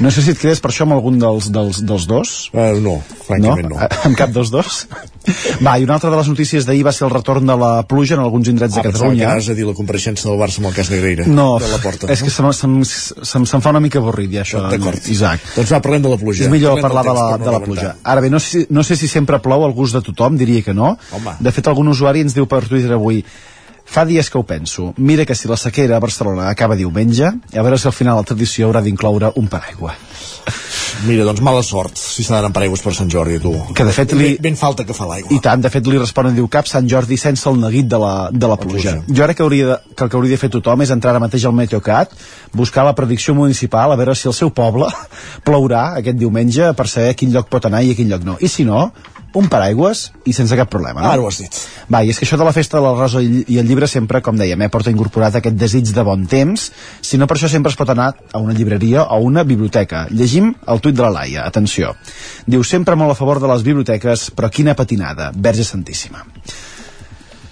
No 0.00 0.12
sé 0.12 0.22
si 0.22 0.32
et 0.32 0.40
quedes 0.40 0.62
per 0.62 0.70
això 0.72 0.86
amb 0.86 0.96
algun 0.96 1.18
dels, 1.20 1.50
dels, 1.52 1.82
dels 1.84 2.06
dos. 2.08 2.36
Uh, 2.54 2.75
no, 2.82 2.96
francament 3.26 3.68
no. 3.70 3.76
Amb 4.06 4.16
cap 4.18 4.30
dels 4.34 4.50
dos? 4.50 4.86
Va, 5.64 5.72
i 5.80 5.84
una 5.84 5.96
altra 5.96 6.10
de 6.12 6.16
les 6.20 6.28
notícies 6.30 6.66
d'ahir 6.68 6.84
va 6.86 6.92
ser 6.94 7.06
el 7.08 7.10
retorn 7.12 7.46
de 7.48 7.56
la 7.58 7.70
pluja 7.90 8.14
en 8.14 8.20
alguns 8.22 8.46
indrets 8.48 8.76
Ah, 8.76 8.82
de 8.82 8.92
Catalunya. 8.92 9.26
anaves 9.26 9.48
a 9.50 9.54
dir 9.58 9.64
la 9.66 9.74
compareixença 9.74 10.28
del 10.28 10.38
Barça 10.38 10.60
amb 10.62 10.68
el 10.70 10.74
cas 10.76 10.90
Negreira. 10.92 11.26
No, 11.26 11.58
de 11.58 11.68
la 11.72 11.78
porta. 11.82 12.06
és 12.12 12.22
que 12.22 12.30
se'm, 12.30 12.52
se'm, 12.52 12.76
se'm, 12.84 13.46
se'm 13.46 13.60
fa 13.64 13.70
una 13.74 13.80
mica 13.80 13.98
avorrit 13.98 14.30
ja 14.30 14.42
això, 14.44 14.62
D'acord. 14.70 15.08
Isaac. 15.10 15.40
Doncs 15.56 15.72
va, 15.72 15.80
parlem 15.82 16.02
de 16.06 16.14
la 16.14 16.16
pluja. 16.20 16.44
És 16.44 16.50
millor 16.50 16.78
Parlem 16.80 16.86
parlar 16.86 17.04
de 17.08 17.14
la, 17.18 17.26
no 17.38 17.44
de 17.44 17.56
la 17.58 17.60
pluja. 17.64 17.94
Ara 18.04 18.20
bé, 18.20 18.30
no 18.30 18.38
sé, 18.38 18.66
no 18.70 18.84
sé 18.86 18.96
si 18.96 19.08
sempre 19.08 19.40
plou 19.42 19.64
al 19.64 19.72
gust 19.74 19.94
de 19.98 20.02
tothom, 20.02 20.36
diria 20.38 20.62
que 20.62 20.74
no. 20.74 20.96
Home. 21.12 21.36
De 21.40 21.50
fet, 21.52 21.66
algun 21.66 21.88
usuari 21.88 22.20
ens 22.22 22.34
diu 22.34 22.46
per 22.46 22.62
Twitter 22.68 22.92
avui 22.94 23.24
Fa 23.86 24.04
dies 24.04 24.28
que 24.30 24.36
ho 24.38 24.42
penso. 24.42 24.92
Mira 24.98 25.24
que 25.24 25.34
si 25.38 25.48
la 25.48 25.56
sequera 25.56 25.96
a 25.96 26.00
Barcelona 26.02 26.48
acaba 26.50 26.74
diumenge, 26.76 27.26
a 27.30 27.62
veure 27.62 27.78
si 27.78 27.86
al 27.88 27.94
final 27.94 28.16
la 28.18 28.24
tradició 28.26 28.66
haurà 28.68 28.82
d'incloure 28.82 29.30
un 29.40 29.46
paraigua. 29.48 29.94
Mira, 31.06 31.24
doncs 31.28 31.40
mala 31.44 31.62
sort 31.66 31.96
si 31.98 32.24
s'ha 32.24 32.36
d'anar 32.38 32.52
paraigües 32.56 32.80
per 32.82 32.92
Sant 32.96 33.08
Jordi, 33.12 33.38
tu. 33.42 33.52
Que 33.76 33.84
de 33.84 33.92
fet 33.92 34.12
li- 34.16 34.34
Ben, 34.36 34.42
ben 34.46 34.56
falta 34.56 34.84
que 34.84 34.94
fa 34.96 35.06
l'aigua. 35.06 35.30
I 35.34 35.40
tant, 35.44 35.60
de 35.62 35.70
fet 35.70 35.86
li 35.86 35.98
responen, 35.98 36.34
diu 36.34 36.48
cap 36.48 36.66
Sant 36.70 36.88
Jordi 36.88 37.16
sense 37.20 37.48
el 37.50 37.58
neguit 37.60 37.86
de 37.90 37.98
la, 38.00 38.12
de 38.32 38.46
la 38.48 38.56
pluja. 38.56 38.96
Jo 39.08 39.24
crec 39.24 39.36
que, 39.36 39.42
hauria 39.42 39.66
de, 39.66 39.76
que 39.94 40.04
el 40.04 40.10
que 40.10 40.16
hauria 40.16 40.30
de 40.36 40.40
fer 40.40 40.50
tothom 40.50 40.82
és 40.82 40.90
entrar 40.94 41.12
ara 41.14 41.20
mateix 41.22 41.44
al 41.44 41.52
Meteocat, 41.54 42.14
buscar 42.54 42.84
la 42.84 42.94
predicció 42.94 43.34
municipal, 43.34 43.92
a 43.92 43.96
veure 43.96 44.14
si 44.14 44.28
el 44.28 44.34
seu 44.34 44.50
poble 44.50 44.88
plourà 45.46 45.96
aquest 46.00 46.16
diumenge 46.18 46.72
per 46.74 46.88
saber 46.88 47.10
a 47.14 47.18
quin 47.18 47.32
lloc 47.34 47.48
pot 47.52 47.66
anar 47.66 47.82
i 47.84 47.92
a 47.92 47.98
quin 47.98 48.08
lloc 48.10 48.24
no. 48.24 48.38
I 48.40 48.48
si 48.48 48.64
no, 48.64 48.92
un 49.36 49.48
paraigües 49.52 50.06
i 50.24 50.32
sense 50.32 50.56
cap 50.58 50.70
problema. 50.72 51.02
No? 51.04 51.10
Ara 51.12 51.20
ho 51.22 51.28
has 51.28 51.38
dit. 51.42 51.56
Va, 51.92 52.00
i 52.02 52.10
és 52.10 52.18
que 52.18 52.24
això 52.26 52.38
de 52.40 52.44
la 52.48 52.52
festa 52.56 52.78
de 52.78 52.84
la 52.86 52.94
rosa 52.96 53.20
i 53.22 53.58
el 53.60 53.66
llibre 53.68 53.86
sempre, 53.88 54.22
com 54.24 54.36
dèiem, 54.40 54.62
eh, 54.64 54.68
porta 54.72 54.90
incorporat 54.90 55.36
aquest 55.38 55.56
desig 55.60 55.92
de 55.94 56.02
bon 56.06 56.24
temps, 56.26 56.70
si 57.04 57.18
no 57.20 57.26
per 57.28 57.36
això 57.36 57.50
sempre 57.52 57.70
es 57.70 57.76
pot 57.78 57.90
anar 57.92 58.08
a 58.32 58.38
una 58.42 58.54
llibreria 58.56 59.02
o 59.04 59.10
a 59.14 59.18
una 59.20 59.44
biblioteca. 59.44 60.06
Llegim 60.10 60.54
el 60.66 60.80
tuit 60.80 60.96
de 60.96 61.02
la 61.04 61.10
Laia, 61.10 61.44
atenció. 61.46 61.94
Diu, 62.46 62.64
sempre 62.64 62.96
molt 62.96 63.12
a 63.12 63.18
favor 63.18 63.40
de 63.40 63.48
les 63.52 63.62
biblioteques, 63.62 64.30
però 64.34 64.50
quina 64.50 64.74
patinada, 64.74 65.30
Verge 65.34 65.64
Santíssima. 65.64 66.24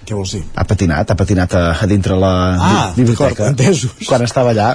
Què 0.04 0.12
vols 0.16 0.34
dir? 0.36 0.42
Ha 0.54 0.64
patinat, 0.68 1.10
ha 1.10 1.16
patinat 1.16 1.54
a, 1.56 1.62
a 1.80 1.86
dintre 1.88 2.16
la 2.20 2.32
Ah, 2.60 2.92
bi- 2.94 3.02
biblioteca. 3.02 3.30
d'acord, 3.30 3.54
entesos. 3.54 3.94
Quan 4.08 4.22
estava 4.26 4.50
allà, 4.52 4.74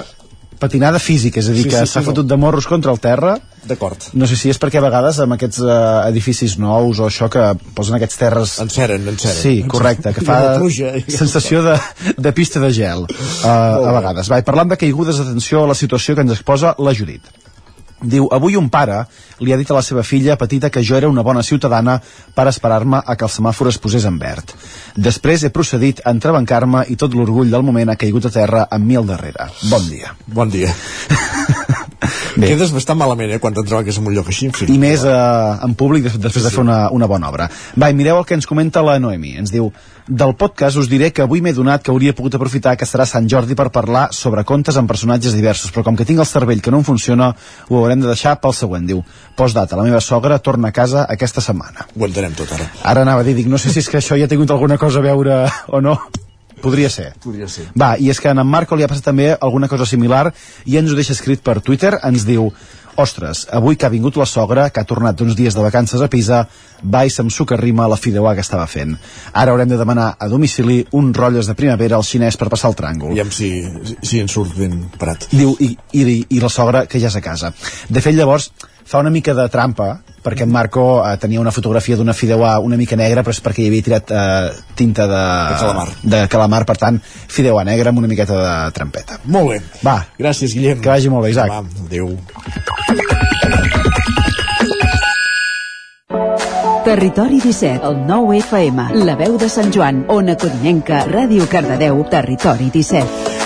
patinada 0.60 1.00
física, 1.02 1.40
és 1.40 1.48
a 1.48 1.54
dir, 1.56 1.64
Sí, 1.64 1.70
que 1.72 1.80
sí, 1.80 1.88
s'ha 1.88 2.00
sí, 2.00 2.04
no. 2.04 2.10
fotut 2.12 2.28
de 2.28 2.36
morros 2.36 2.68
contra 2.68 2.92
el 2.92 3.00
terra. 3.00 3.34
D'acord. 3.66 4.06
No 4.16 4.28
sé 4.28 4.36
si 4.36 4.52
és 4.52 4.60
perquè 4.60 4.78
a 4.80 4.84
vegades 4.84 5.18
amb 5.24 5.36
aquests 5.36 5.60
uh, 5.64 5.72
edificis 6.08 6.56
nous 6.60 7.00
o 7.00 7.08
això 7.08 7.28
que 7.32 7.42
posen 7.76 7.96
aquests 7.98 8.20
terres... 8.20 8.54
Enceren, 8.62 9.08
enceren. 9.08 9.36
Sí, 9.40 9.54
correcte, 9.68 10.14
que 10.16 10.24
fa 10.24 10.56
pluja, 10.58 10.94
sensació 11.08 11.64
de, 11.66 11.76
de 12.16 12.32
pista 12.36 12.62
de 12.62 12.72
gel 12.76 13.04
uh, 13.04 13.50
a 13.50 13.92
vegades. 13.98 14.30
Va, 14.32 14.40
parlant 14.46 14.72
de 14.72 14.80
caigudes, 14.80 15.20
atenció 15.20 15.64
a 15.64 15.70
la 15.72 15.78
situació 15.78 16.16
que 16.16 16.24
ens 16.28 16.36
exposa 16.38 16.74
la 16.78 16.94
Judit. 16.96 17.28
Diu, 18.02 18.28
avui 18.32 18.56
un 18.56 18.70
pare 18.72 19.02
li 19.44 19.52
ha 19.52 19.58
dit 19.60 19.70
a 19.70 19.76
la 19.76 19.84
seva 19.84 20.02
filla 20.02 20.38
petita 20.40 20.70
que 20.72 20.82
jo 20.84 20.96
era 20.96 21.08
una 21.08 21.24
bona 21.26 21.42
ciutadana 21.42 21.98
per 22.34 22.48
esperar-me 22.48 23.02
a 23.04 23.16
que 23.16 23.26
el 23.28 23.32
semàfor 23.32 23.68
es 23.68 23.78
posés 23.78 24.06
en 24.08 24.18
verd. 24.18 24.54
Després 24.96 25.44
he 25.44 25.52
procedit 25.52 26.00
a 26.04 26.14
entrebancar-me 26.16 26.86
i 26.88 26.96
tot 26.96 27.14
l'orgull 27.14 27.52
del 27.52 27.66
moment 27.66 27.92
ha 27.92 28.00
caigut 28.00 28.30
a 28.30 28.34
terra 28.34 28.66
amb 28.70 28.86
mi 28.86 28.96
al 28.96 29.08
darrere. 29.08 29.50
Bon 29.68 29.88
dia. 29.88 30.16
Bon 30.26 30.48
dia. 30.50 30.72
Bé. 32.36 32.46
Quedes 32.54 32.70
bastant 32.72 32.96
malament, 32.98 33.30
eh, 33.34 33.38
quan 33.42 33.52
t'entrobaques 33.54 33.98
en 34.00 34.06
un 34.08 34.14
lloc 34.14 34.28
així. 34.32 34.46
En 34.48 34.52
fi. 34.56 34.66
I 34.72 34.78
més 34.80 35.02
eh, 35.04 35.10
en 35.66 35.74
públic 35.76 36.04
des- 36.06 36.18
després 36.18 36.44
de 36.46 36.50
fer 36.54 36.60
una, 36.62 36.88
una 36.96 37.06
bona 37.10 37.28
obra. 37.28 37.48
Va, 37.76 37.90
i 37.90 37.94
mireu 37.94 38.18
el 38.18 38.24
que 38.24 38.34
ens 38.38 38.46
comenta 38.48 38.82
la 38.82 38.98
Noemi. 38.98 39.34
Ens 39.42 39.52
diu, 39.52 39.68
del 40.08 40.32
podcast 40.34 40.78
us 40.80 40.88
diré 40.88 41.12
que 41.12 41.22
avui 41.22 41.42
m'he 41.44 41.52
donat 41.52 41.82
que 41.84 41.90
hauria 41.92 42.14
pogut 42.16 42.34
aprofitar 42.34 42.72
que 42.80 42.86
serà 42.88 43.04
Sant 43.06 43.28
Jordi 43.30 43.54
per 43.54 43.68
parlar 43.70 44.08
sobre 44.16 44.44
contes 44.48 44.76
amb 44.80 44.88
personatges 44.88 45.34
diversos, 45.36 45.70
però 45.74 45.84
com 45.84 45.96
que 45.98 46.06
tinc 46.08 46.18
el 46.18 46.26
cervell 46.26 46.62
que 46.64 46.70
no 46.72 46.80
em 46.80 46.84
funciona, 46.88 47.34
ho 47.68 47.76
haurem 47.82 48.00
de 48.00 48.08
deixar 48.08 48.38
pel 48.40 48.54
següent. 48.56 48.86
Diu, 48.88 49.04
postdata, 49.36 49.76
la 49.76 49.84
meva 49.84 50.00
sogra 50.00 50.38
torna 50.38 50.68
a 50.68 50.72
casa 50.72 51.04
aquesta 51.08 51.40
setmana. 51.44 51.86
Ho 51.98 52.06
entenem 52.08 52.32
tot, 52.34 52.50
ara. 52.56 52.70
Ara 52.82 53.02
anava 53.02 53.20
a 53.20 53.24
dir, 53.28 53.34
dic, 53.36 53.46
no 53.46 53.58
sé 53.58 53.70
si 53.70 53.78
és 53.84 53.88
que 53.92 53.98
això 54.00 54.16
ja 54.18 54.24
ha 54.24 54.28
tingut 54.32 54.50
alguna 54.50 54.78
cosa 54.78 54.98
a 54.98 55.02
veure 55.02 55.44
o 55.68 55.80
no. 55.84 55.98
Podria 56.62 56.90
ser. 56.92 57.12
Podria 57.22 57.48
ser. 57.48 57.68
Va, 57.78 57.94
i 57.98 58.10
és 58.12 58.20
que 58.20 58.30
a 58.30 58.34
en 58.36 58.46
Marco 58.46 58.76
li 58.76 58.84
ha 58.84 58.90
passat 58.90 59.10
també 59.10 59.32
alguna 59.34 59.68
cosa 59.68 59.86
similar 59.86 60.28
i 60.66 60.76
ens 60.80 60.92
ho 60.92 60.98
deixa 60.98 61.16
escrit 61.16 61.42
per 61.44 61.60
Twitter, 61.64 61.96
ens 62.04 62.26
diu 62.28 62.50
Ostres, 63.00 63.46
avui 63.50 63.76
que 63.76 63.86
ha 63.86 63.92
vingut 63.92 64.16
la 64.20 64.26
sogra, 64.26 64.68
que 64.70 64.80
ha 64.82 64.88
tornat 64.88 65.16
d'uns 65.16 65.36
dies 65.38 65.54
de 65.54 65.62
vacances 65.62 66.02
a 66.02 66.08
Pisa, 66.10 66.40
va 66.82 67.04
i 67.06 67.12
se'm 67.12 67.30
sucarrima 67.30 67.86
la 67.88 67.96
fideuà 67.96 68.34
que 68.34 68.44
estava 68.44 68.66
fent. 68.66 68.96
Ara 69.32 69.54
haurem 69.54 69.70
de 69.70 69.78
demanar 69.80 70.10
a 70.18 70.28
domicili 70.28 70.80
un 70.98 71.12
rotlles 71.14 71.48
de 71.48 71.56
primavera 71.56 71.96
al 71.96 72.04
xinès 72.04 72.36
per 72.36 72.50
passar 72.52 72.72
el 72.72 72.76
tràngol. 72.76 73.14
Aviam 73.14 73.30
si, 73.32 73.50
si 74.02 74.20
en 74.20 74.28
surt 74.28 74.56
ben 74.58 74.82
parat. 74.98 75.28
Diu, 75.32 75.54
i, 75.60 75.70
i, 75.96 76.18
i 76.28 76.42
la 76.42 76.52
sogra 76.52 76.84
que 76.90 77.00
ja 77.00 77.08
és 77.12 77.16
a 77.16 77.24
casa. 77.24 77.54
De 77.88 78.02
fet, 78.04 78.16
llavors, 78.18 78.50
fa 78.84 78.98
una 78.98 79.10
mica 79.10 79.34
de 79.34 79.48
trampa, 79.48 80.00
perquè 80.22 80.42
en 80.44 80.50
Marco 80.52 81.02
eh, 81.06 81.16
tenia 81.16 81.40
una 81.40 81.50
fotografia 81.50 81.96
d'una 81.96 82.12
fideuà 82.12 82.58
una 82.60 82.76
mica 82.76 82.96
negra, 82.96 83.22
però 83.22 83.30
és 83.34 83.40
perquè 83.42 83.62
hi 83.64 83.68
havia 83.70 83.82
tirat 83.86 84.10
eh, 84.10 84.50
tinta 84.76 85.06
de, 85.06 85.22
De 85.50 85.58
calamar. 85.60 85.88
de 86.02 86.22
calamar, 86.28 86.64
per 86.66 86.76
tant, 86.76 87.00
fideuà 87.04 87.64
negra 87.64 87.90
amb 87.90 87.98
una 88.02 88.08
miqueta 88.08 88.36
de 88.40 88.72
trampeta. 88.72 89.20
Molt 89.24 89.48
bé. 89.54 89.60
Va, 89.86 89.98
Gràcies, 90.18 90.54
Guillem. 90.54 90.80
que 90.80 90.88
vagi 90.92 91.08
molt 91.08 91.24
bé, 91.24 91.30
Isaac. 91.30 91.50
Va, 91.50 91.64
adéu. 91.86 92.16
Territori 96.84 97.38
17, 97.40 97.80
el 97.86 98.06
9 98.06 98.38
FM, 98.40 98.88
la 99.04 99.14
veu 99.14 99.36
de 99.38 99.48
Sant 99.48 99.70
Joan, 99.72 100.04
Ona 100.08 100.34
Codinenca, 100.36 101.04
Ràdio 101.06 101.46
Cardedeu, 101.48 102.02
Territori 102.10 102.70
17. 102.72 103.39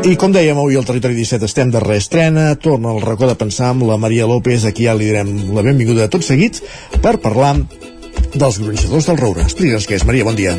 I 0.00 0.14
com 0.16 0.32
dèiem, 0.32 0.56
avui 0.56 0.78
al 0.80 0.86
Territori 0.88 1.12
17 1.18 1.44
estem 1.44 1.68
de 1.70 1.80
reestrena, 1.82 2.54
torna 2.56 2.88
al 2.94 3.02
racó 3.04 3.28
de 3.28 3.36
pensar 3.36 3.68
amb 3.74 3.84
la 3.84 3.98
Maria 4.00 4.24
López, 4.26 4.64
aquí 4.64 4.88
ja 4.88 4.96
li 4.96 5.10
direm 5.10 5.52
la 5.52 5.64
benvinguda 5.66 6.08
tot 6.08 6.24
seguit, 6.24 6.62
per 7.04 7.18
parlar 7.20 7.52
dels 8.32 8.62
gronxadors 8.62 9.10
del 9.10 9.20
Roure. 9.20 9.44
Explica'ns 9.44 9.90
què 9.90 10.00
és, 10.00 10.08
Maria, 10.08 10.24
bon 10.24 10.40
dia. 10.40 10.56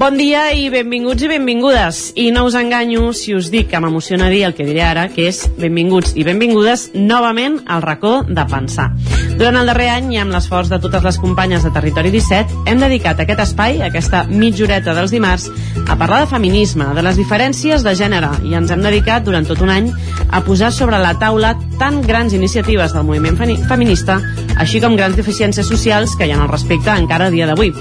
Bon 0.00 0.16
dia 0.16 0.46
i 0.56 0.70
benvinguts 0.72 1.22
i 1.22 1.28
benvingudes. 1.28 1.98
I 2.16 2.30
no 2.32 2.46
us 2.48 2.54
enganyo 2.56 3.10
si 3.12 3.34
us 3.36 3.50
dic 3.52 3.68
que 3.68 3.80
m'emociona 3.80 4.30
dir 4.32 4.40
el 4.46 4.54
que 4.56 4.64
diré 4.64 4.80
ara, 4.86 5.04
que 5.12 5.26
és 5.28 5.42
benvinguts 5.60 6.14
i 6.16 6.24
benvingudes 6.24 6.88
novament 6.96 7.60
al 7.68 7.84
racó 7.84 8.22
de 8.24 8.44
pensar. 8.48 8.88
Durant 9.36 9.58
el 9.60 9.68
darrer 9.68 9.90
any 9.92 10.08
i 10.14 10.18
amb 10.22 10.32
l'esforç 10.32 10.72
de 10.72 10.78
totes 10.80 11.04
les 11.04 11.18
companyes 11.20 11.66
de 11.66 11.72
Territori 11.76 12.10
17, 12.14 12.64
hem 12.72 12.80
dedicat 12.80 13.20
aquest 13.20 13.44
espai, 13.44 13.82
aquesta 13.84 14.24
mitjoreta 14.30 14.96
dels 14.96 15.12
dimarts, 15.12 15.50
a 15.84 15.96
parlar 16.00 16.22
de 16.24 16.30
feminisme, 16.32 16.88
de 16.96 17.04
les 17.04 17.20
diferències 17.20 17.84
de 17.84 17.94
gènere, 17.98 18.32
i 18.48 18.56
ens 18.56 18.72
hem 18.72 18.84
dedicat 18.84 19.28
durant 19.28 19.44
tot 19.48 19.60
un 19.60 19.72
any 19.76 19.92
a 20.32 20.40
posar 20.46 20.72
sobre 20.72 21.00
la 21.04 21.18
taula 21.20 21.52
tan 21.78 22.00
grans 22.06 22.32
iniciatives 22.32 22.96
del 22.96 23.04
moviment 23.04 23.36
feminista, 23.68 24.22
així 24.56 24.80
com 24.80 24.96
grans 24.96 25.20
deficiències 25.20 25.68
socials 25.68 26.16
que 26.16 26.28
hi 26.28 26.32
ha 26.32 26.40
al 26.40 26.50
respecte 26.52 26.96
encara 26.96 27.28
a 27.28 27.34
dia 27.34 27.50
d'avui. 27.50 27.74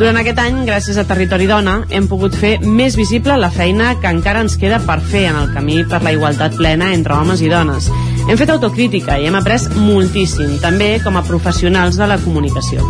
Durant 0.00 0.16
aquest 0.16 0.38
any, 0.40 0.62
gràcies 0.64 0.96
a 0.96 1.04
Territori 1.04 1.49
Dona, 1.50 1.80
hem 1.90 2.04
pogut 2.06 2.36
fer 2.38 2.52
més 2.62 2.94
visible 2.94 3.34
la 3.40 3.50
feina 3.50 3.96
que 3.98 4.12
encara 4.14 4.44
ens 4.44 4.54
queda 4.60 4.78
per 4.86 5.00
fer 5.02 5.24
en 5.32 5.38
el 5.40 5.50
camí 5.56 5.80
per 5.90 5.98
la 6.04 6.12
igualtat 6.14 6.54
plena 6.60 6.92
entre 6.94 7.16
homes 7.18 7.42
i 7.42 7.50
dones. 7.50 7.90
Hem 8.28 8.38
fet 8.38 8.54
autocrítica 8.54 9.18
i 9.18 9.26
hem 9.26 9.40
après 9.40 9.66
moltíssim, 9.74 10.60
també 10.62 10.92
com 11.02 11.18
a 11.18 11.26
professionals 11.26 11.98
de 11.98 12.06
la 12.06 12.20
comunicació. 12.22 12.86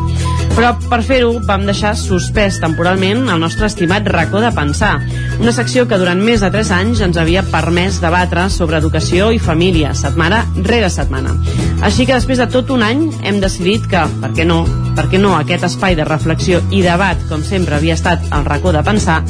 Però 0.54 0.72
per 0.90 1.00
fer-ho 1.06 1.30
vam 1.46 1.64
deixar 1.68 1.92
suspès 1.96 2.58
temporalment 2.60 3.28
el 3.32 3.40
nostre 3.40 3.68
estimat 3.70 4.08
racó 4.10 4.42
de 4.42 4.50
pensar, 4.54 4.96
una 5.40 5.54
secció 5.56 5.86
que 5.88 5.98
durant 6.00 6.20
més 6.20 6.42
de 6.44 6.50
3 6.52 6.72
anys 6.76 7.00
ens 7.06 7.20
havia 7.20 7.44
permès 7.48 8.00
debatre 8.02 8.48
sobre 8.52 8.80
educació 8.82 9.30
i 9.32 9.40
família, 9.40 9.94
setmana 9.94 10.42
rere 10.66 10.90
setmana. 10.92 11.36
Així 11.86 12.04
que 12.04 12.16
després 12.16 12.42
de 12.42 12.48
tot 12.52 12.70
un 12.74 12.84
any 12.84 13.06
hem 13.24 13.40
decidit 13.40 13.86
que, 13.88 14.04
per 14.20 14.34
què 14.36 14.44
no, 14.44 14.64
per 14.98 15.06
què 15.08 15.20
no 15.22 15.36
aquest 15.38 15.64
espai 15.70 15.96
de 15.96 16.04
reflexió 16.04 16.60
i 16.70 16.82
debat, 16.84 17.22
com 17.30 17.46
sempre 17.46 17.78
havia 17.78 17.96
estat 17.96 18.26
el 18.34 18.44
racó 18.44 18.74
de 18.76 18.84
pensar, 18.84 19.22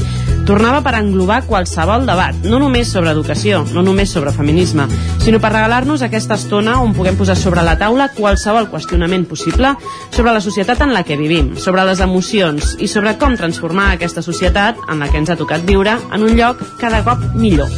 tornava 0.51 0.81
per 0.83 0.97
englobar 0.99 1.45
qualsevol 1.47 2.09
debat, 2.09 2.35
no 2.51 2.59
només 2.59 2.89
sobre 2.91 3.13
educació, 3.15 3.61
no 3.71 3.85
només 3.87 4.11
sobre 4.11 4.33
feminisme, 4.35 4.89
sinó 5.23 5.39
per 5.39 5.53
regalar-nos 5.53 6.03
aquesta 6.03 6.35
estona 6.41 6.81
on 6.83 6.91
puguem 6.97 7.15
posar 7.15 7.37
sobre 7.39 7.63
la 7.63 7.77
taula 7.79 8.09
qualsevol 8.17 8.67
qüestionament 8.73 9.29
possible 9.31 9.77
sobre 10.11 10.35
la 10.35 10.43
societat 10.43 10.83
en 10.83 10.91
la 10.97 11.05
que 11.07 11.19
vivim, 11.21 11.53
sobre 11.55 11.85
les 11.87 12.03
emocions 12.03 12.75
i 12.83 12.91
sobre 12.91 13.15
com 13.21 13.39
transformar 13.39 13.93
aquesta 13.93 14.27
societat 14.27 14.81
en 14.91 14.99
la 14.99 15.07
que 15.13 15.23
ens 15.23 15.31
ha 15.31 15.39
tocat 15.39 15.63
viure 15.69 15.95
en 16.11 16.27
un 16.27 16.35
lloc 16.35 16.65
cada 16.83 17.05
cop 17.07 17.23
millor. 17.39 17.71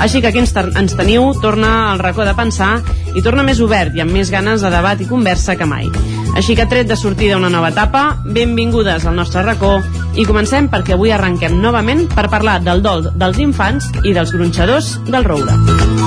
Així 0.00 0.22
que 0.24 0.32
aquí 0.32 0.40
ens, 0.40 0.56
ens 0.56 0.96
teniu, 0.96 1.34
torna 1.44 1.90
al 1.90 2.00
racó 2.00 2.24
de 2.24 2.32
pensar 2.36 2.78
i 3.12 3.20
torna 3.24 3.44
més 3.44 3.60
obert 3.60 3.92
i 3.96 4.00
amb 4.04 4.16
més 4.16 4.32
ganes 4.32 4.64
de 4.64 4.72
debat 4.72 5.00
i 5.00 5.08
conversa 5.08 5.56
que 5.56 5.68
mai. 5.68 5.92
Així 6.36 6.56
que 6.56 6.68
tret 6.68 6.88
de 6.88 6.96
sortida 7.00 7.36
una 7.36 7.52
nova 7.52 7.70
etapa, 7.72 8.22
benvingudes 8.24 9.04
al 9.04 9.16
nostre 9.16 9.44
racó 9.44 9.78
i 10.16 10.24
comencem 10.24 10.70
perquè 10.72 10.96
avui 10.96 11.12
arrenquem 11.12 11.60
novament 11.60 12.06
per 12.14 12.28
parlar 12.32 12.58
del 12.64 12.82
dol 12.84 13.10
dels 13.12 13.40
infants 13.42 13.92
i 14.04 14.16
dels 14.16 14.32
gronxadors 14.32 14.96
del 15.10 15.28
roure. 15.28 16.05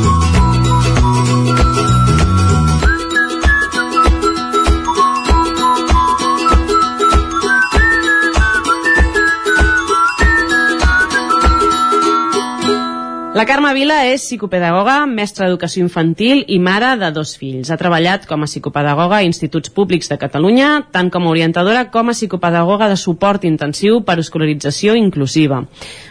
La 13.40 13.46
Carme 13.48 13.70
Vila 13.72 14.02
és 14.04 14.26
psicopedagoga, 14.26 15.06
mestra 15.08 15.46
d'educació 15.46 15.80
infantil 15.86 16.42
i 16.52 16.58
mare 16.60 16.90
de 17.00 17.08
dos 17.16 17.30
fills. 17.40 17.70
Ha 17.72 17.78
treballat 17.80 18.26
com 18.28 18.42
a 18.44 18.48
psicopedagoga 18.50 19.16
a 19.16 19.24
instituts 19.24 19.72
públics 19.72 20.10
de 20.12 20.18
Catalunya, 20.20 20.72
tant 20.92 21.08
com 21.08 21.24
a 21.24 21.30
orientadora 21.32 21.86
com 21.94 22.12
a 22.12 22.16
psicopedagoga 22.18 22.90
de 22.92 22.98
suport 23.00 23.46
intensiu 23.48 24.02
per 24.04 24.18
escolarització 24.20 24.98
inclusiva. 25.00 25.62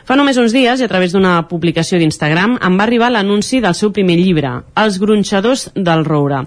Fa 0.09 0.17
només 0.17 0.41
uns 0.41 0.55
dies, 0.57 0.81
i 0.81 0.87
a 0.87 0.89
través 0.89 1.13
d'una 1.13 1.35
publicació 1.51 2.01
d'Instagram, 2.01 2.55
em 2.65 2.79
va 2.81 2.87
arribar 2.87 3.11
l'anunci 3.13 3.61
del 3.61 3.77
seu 3.77 3.93
primer 3.93 4.17
llibre, 4.17 4.55
Els 4.73 4.97
gronxadors 4.97 5.67
del 5.75 6.07
roure, 6.09 6.47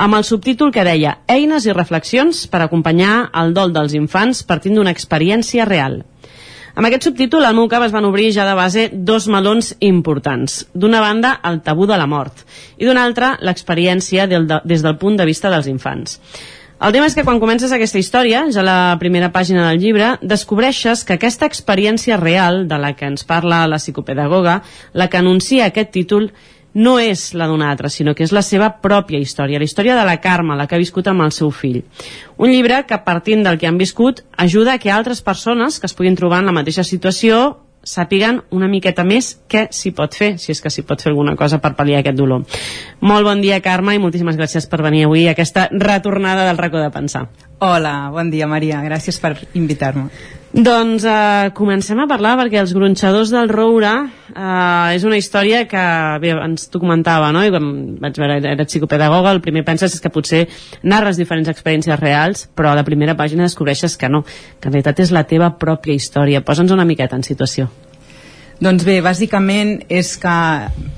amb 0.00 0.16
el 0.16 0.24
subtítol 0.24 0.72
que 0.72 0.86
deia 0.88 1.18
Eines 1.28 1.68
i 1.68 1.76
reflexions 1.76 2.46
per 2.48 2.62
acompanyar 2.64 3.26
el 3.42 3.52
dol 3.52 3.76
dels 3.76 3.92
infants 4.00 4.40
partint 4.48 4.80
d'una 4.80 4.96
experiència 4.96 5.68
real. 5.68 6.00
Amb 6.74 6.88
aquest 6.88 7.04
subtítol, 7.04 7.44
al 7.44 7.56
meu 7.56 7.66
cap 7.68 7.84
es 7.84 7.92
van 7.92 8.06
obrir 8.08 8.30
ja 8.32 8.46
de 8.48 8.54
base 8.56 8.86
dos 8.92 9.26
melons 9.28 9.74
importants. 9.84 10.62
D'una 10.72 11.02
banda, 11.04 11.34
el 11.44 11.60
tabú 11.60 11.84
de 11.86 11.98
la 12.00 12.08
mort, 12.08 12.46
i 12.80 12.88
d'una 12.88 13.04
altra, 13.04 13.34
l'experiència 13.44 14.24
del, 14.30 14.48
de, 14.48 14.62
des 14.64 14.84
del 14.84 14.96
punt 14.96 15.18
de 15.20 15.28
vista 15.28 15.52
dels 15.52 15.68
infants. 15.68 16.16
El 16.82 16.90
tema 16.96 17.06
és 17.06 17.14
que 17.14 17.22
quan 17.22 17.38
comences 17.38 17.70
aquesta 17.70 18.00
història, 18.00 18.46
ja 18.50 18.62
a 18.64 18.66
la 18.66 18.96
primera 18.98 19.28
pàgina 19.30 19.68
del 19.68 19.78
llibre, 19.84 20.16
descobreixes 20.18 21.04
que 21.06 21.14
aquesta 21.14 21.46
experiència 21.46 22.16
real 22.18 22.64
de 22.66 22.80
la 22.80 22.94
que 22.98 23.06
ens 23.06 23.22
parla 23.28 23.60
la 23.70 23.78
psicopedagoga, 23.78 24.62
la 24.92 25.06
que 25.12 25.20
anuncia 25.20 25.68
aquest 25.68 25.92
títol, 25.94 26.32
no 26.74 26.98
és 27.00 27.32
la 27.34 27.48
d'un 27.50 27.62
altre, 27.62 27.90
sinó 27.90 28.14
que 28.14 28.24
és 28.24 28.32
la 28.32 28.42
seva 28.42 28.70
pròpia 28.82 29.20
història, 29.20 29.60
la 29.60 29.68
història 29.68 29.96
de 29.98 30.04
la 30.08 30.18
Carme, 30.20 30.56
la 30.56 30.66
que 30.66 30.76
ha 30.76 30.82
viscut 30.82 31.08
amb 31.08 31.24
el 31.26 31.32
seu 31.32 31.50
fill. 31.50 31.82
Un 32.38 32.52
llibre 32.52 32.82
que, 32.88 32.98
partint 33.04 33.44
del 33.44 33.58
que 33.58 33.68
han 33.68 33.80
viscut, 33.80 34.24
ajuda 34.36 34.74
a 34.74 34.78
que 34.78 34.90
altres 34.90 35.22
persones 35.22 35.78
que 35.78 35.86
es 35.86 35.94
puguin 35.94 36.16
trobar 36.16 36.40
en 36.40 36.48
la 36.50 36.56
mateixa 36.56 36.84
situació 36.84 37.42
sàpiguen 37.82 38.40
una 38.54 38.68
miqueta 38.70 39.02
més 39.04 39.32
què 39.50 39.66
s'hi 39.74 39.90
pot 39.96 40.14
fer, 40.14 40.36
si 40.38 40.52
és 40.54 40.60
que 40.62 40.70
s'hi 40.70 40.84
pot 40.86 41.02
fer 41.02 41.10
alguna 41.10 41.34
cosa 41.36 41.58
per 41.58 41.74
pal·liar 41.78 42.00
aquest 42.02 42.18
dolor. 42.18 42.44
Molt 43.00 43.26
bon 43.26 43.42
dia, 43.42 43.58
Carme, 43.60 43.96
i 43.96 44.02
moltíssimes 44.02 44.38
gràcies 44.38 44.68
per 44.70 44.82
venir 44.86 45.04
avui 45.08 45.26
a 45.26 45.34
aquesta 45.34 45.68
retornada 45.72 46.46
del 46.46 46.60
racó 46.60 46.78
de 46.78 46.92
pensar. 46.94 47.26
Hola, 47.58 48.10
bon 48.14 48.30
dia, 48.30 48.46
Maria. 48.46 48.80
Gràcies 48.86 49.18
per 49.22 49.34
invitar-me. 49.58 50.08
Doncs 50.52 51.06
eh, 51.08 51.50
comencem 51.56 51.96
a 52.02 52.04
parlar 52.04 52.34
perquè 52.36 52.58
els 52.60 52.74
gronxadors 52.76 53.30
del 53.32 53.48
roure 53.48 53.92
eh, 54.36 54.92
és 54.92 55.06
una 55.08 55.16
història 55.16 55.62
que 55.64 55.84
bé, 56.20 56.34
ens 56.44 56.68
t'ho 56.68 56.80
comentava, 56.82 57.30
no? 57.32 57.40
I 57.40 57.48
quan 57.54 57.70
vaig 58.02 58.20
veure, 58.20 58.36
era 58.50 58.66
psicopedagoga, 58.68 59.32
el 59.32 59.40
primer 59.40 59.64
penses 59.64 59.96
és 59.96 60.04
que 60.04 60.12
potser 60.12 60.42
narres 60.84 61.16
diferents 61.16 61.48
experiències 61.48 61.96
reals, 61.96 62.44
però 62.52 62.74
a 62.74 62.76
la 62.76 62.84
primera 62.84 63.16
pàgina 63.16 63.48
descobreixes 63.48 63.96
que 63.96 64.12
no, 64.12 64.26
que 64.60 64.68
en 64.68 64.76
realitat 64.76 65.00
és 65.00 65.16
la 65.16 65.24
teva 65.24 65.54
pròpia 65.56 65.96
història. 65.96 66.44
Posa'ns 66.44 66.76
una 66.76 66.84
miqueta 66.84 67.16
en 67.16 67.24
situació. 67.24 67.70
Doncs 68.62 68.84
bé, 68.84 69.00
bàsicament 69.00 69.78
és 69.88 70.18
que 70.20 70.38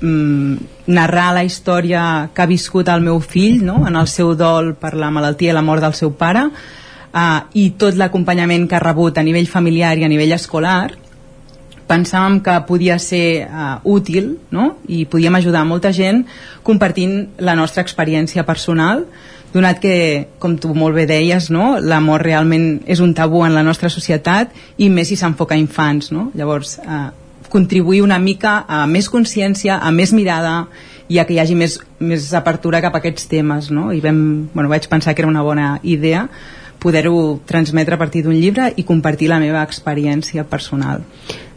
mm, 0.03 0.89
narrar 0.91 1.29
la 1.33 1.47
història 1.47 2.27
que 2.35 2.43
ha 2.43 2.51
viscut 2.51 2.91
el 2.91 3.07
meu 3.07 3.23
fill 3.23 3.63
no? 3.63 3.85
en 3.87 3.95
el 3.95 4.11
seu 4.11 4.35
dol 4.35 4.75
per 4.75 4.97
la 4.99 5.15
malaltia 5.15 5.55
i 5.55 5.55
la 5.55 5.63
mort 5.63 5.81
del 5.81 5.95
seu 5.95 6.11
pare 6.11 6.49
uh, 7.15 7.47
i 7.55 7.71
tot 7.79 7.95
l'acompanyament 7.95 8.67
que 8.69 8.77
ha 8.77 8.83
rebut 8.83 9.17
a 9.17 9.23
nivell 9.23 9.47
familiar 9.47 9.95
i 9.97 10.05
a 10.05 10.11
nivell 10.11 10.35
escolar 10.35 10.91
pensàvem 11.87 12.39
que 12.41 12.55
podia 12.67 12.97
ser 12.99 13.45
uh, 13.45 13.77
útil 13.83 14.35
no? 14.51 14.75
i 14.87 15.05
podíem 15.05 15.39
ajudar 15.39 15.63
molta 15.65 15.93
gent 15.93 16.25
compartint 16.63 17.39
la 17.39 17.55
nostra 17.55 17.85
experiència 17.85 18.45
personal 18.45 19.05
donat 19.55 19.79
que, 19.79 20.27
com 20.39 20.57
tu 20.59 20.73
molt 20.75 20.97
bé 20.97 21.05
deies, 21.07 21.47
no? 21.53 21.77
l'amor 21.79 22.25
realment 22.27 22.81
és 22.91 22.99
un 22.99 23.13
tabú 23.15 23.45
en 23.45 23.55
la 23.55 23.63
nostra 23.63 23.87
societat 23.93 24.51
i 24.75 24.89
més 24.91 25.07
si 25.07 25.15
s'enfoca 25.15 25.55
a 25.55 25.61
infants. 25.61 26.11
No? 26.11 26.27
Llavors, 26.35 26.75
eh, 26.83 27.05
contribuir 27.53 28.01
una 28.03 28.19
mica 28.19 28.57
a 28.67 28.83
més 28.85 29.07
consciència, 29.07 29.79
a 29.79 29.93
més 29.95 30.11
mirada 30.11 30.65
i 31.07 31.21
a 31.21 31.23
que 31.23 31.37
hi 31.37 31.39
hagi 31.39 31.55
més, 31.55 31.77
més 32.03 32.27
apertura 32.35 32.81
cap 32.83 32.97
a 32.97 32.99
aquests 32.99 33.29
temes. 33.31 33.71
No? 33.71 33.93
I 33.95 34.03
vam, 34.03 34.19
bueno, 34.51 34.67
vaig 34.67 34.89
pensar 34.91 35.15
que 35.15 35.23
era 35.23 35.31
una 35.31 35.45
bona 35.45 35.77
idea 35.83 36.27
poder-ho 36.79 37.39
transmetre 37.45 37.95
a 37.95 38.01
partir 38.01 38.23
d'un 38.25 38.35
llibre 38.35 38.71
i 38.75 38.85
compartir 38.87 39.29
la 39.31 39.39
meva 39.43 39.63
experiència 39.63 40.45
personal 40.49 41.03